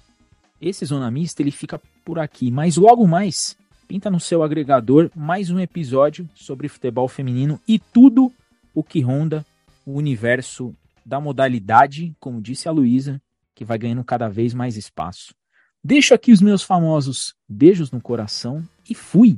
esse 0.61 0.83
Zona 0.83 1.09
Mista 1.09 1.41
ele 1.41 1.49
fica 1.49 1.81
por 2.03 2.19
aqui, 2.19 2.51
mas 2.51 2.75
logo 2.75 3.07
mais 3.07 3.57
pinta 3.87 4.09
no 4.09 4.19
seu 4.19 4.43
agregador 4.43 5.09
mais 5.15 5.49
um 5.49 5.61
episódio 5.61 6.27
sobre 6.35 6.67
futebol 6.67 7.07
feminino 7.07 7.57
e 7.65 7.79
tudo 7.79 8.29
o 8.73 8.83
que 8.83 8.99
ronda 8.99 9.45
o 9.85 9.93
universo 9.93 10.75
da 11.05 11.19
modalidade, 11.19 12.15
como 12.19 12.41
disse 12.41 12.67
a 12.67 12.71
Luísa, 12.71 13.21
que 13.53 13.63
vai 13.63 13.77
ganhando 13.77 14.03
cada 14.03 14.27
vez 14.27 14.53
mais 14.53 14.75
espaço. 14.75 15.33
Deixo 15.83 16.13
aqui 16.13 16.31
os 16.31 16.41
meus 16.41 16.63
famosos 16.63 17.35
beijos 17.47 17.91
no 17.91 18.01
coração 18.01 18.67
e 18.89 18.95
fui! 18.95 19.37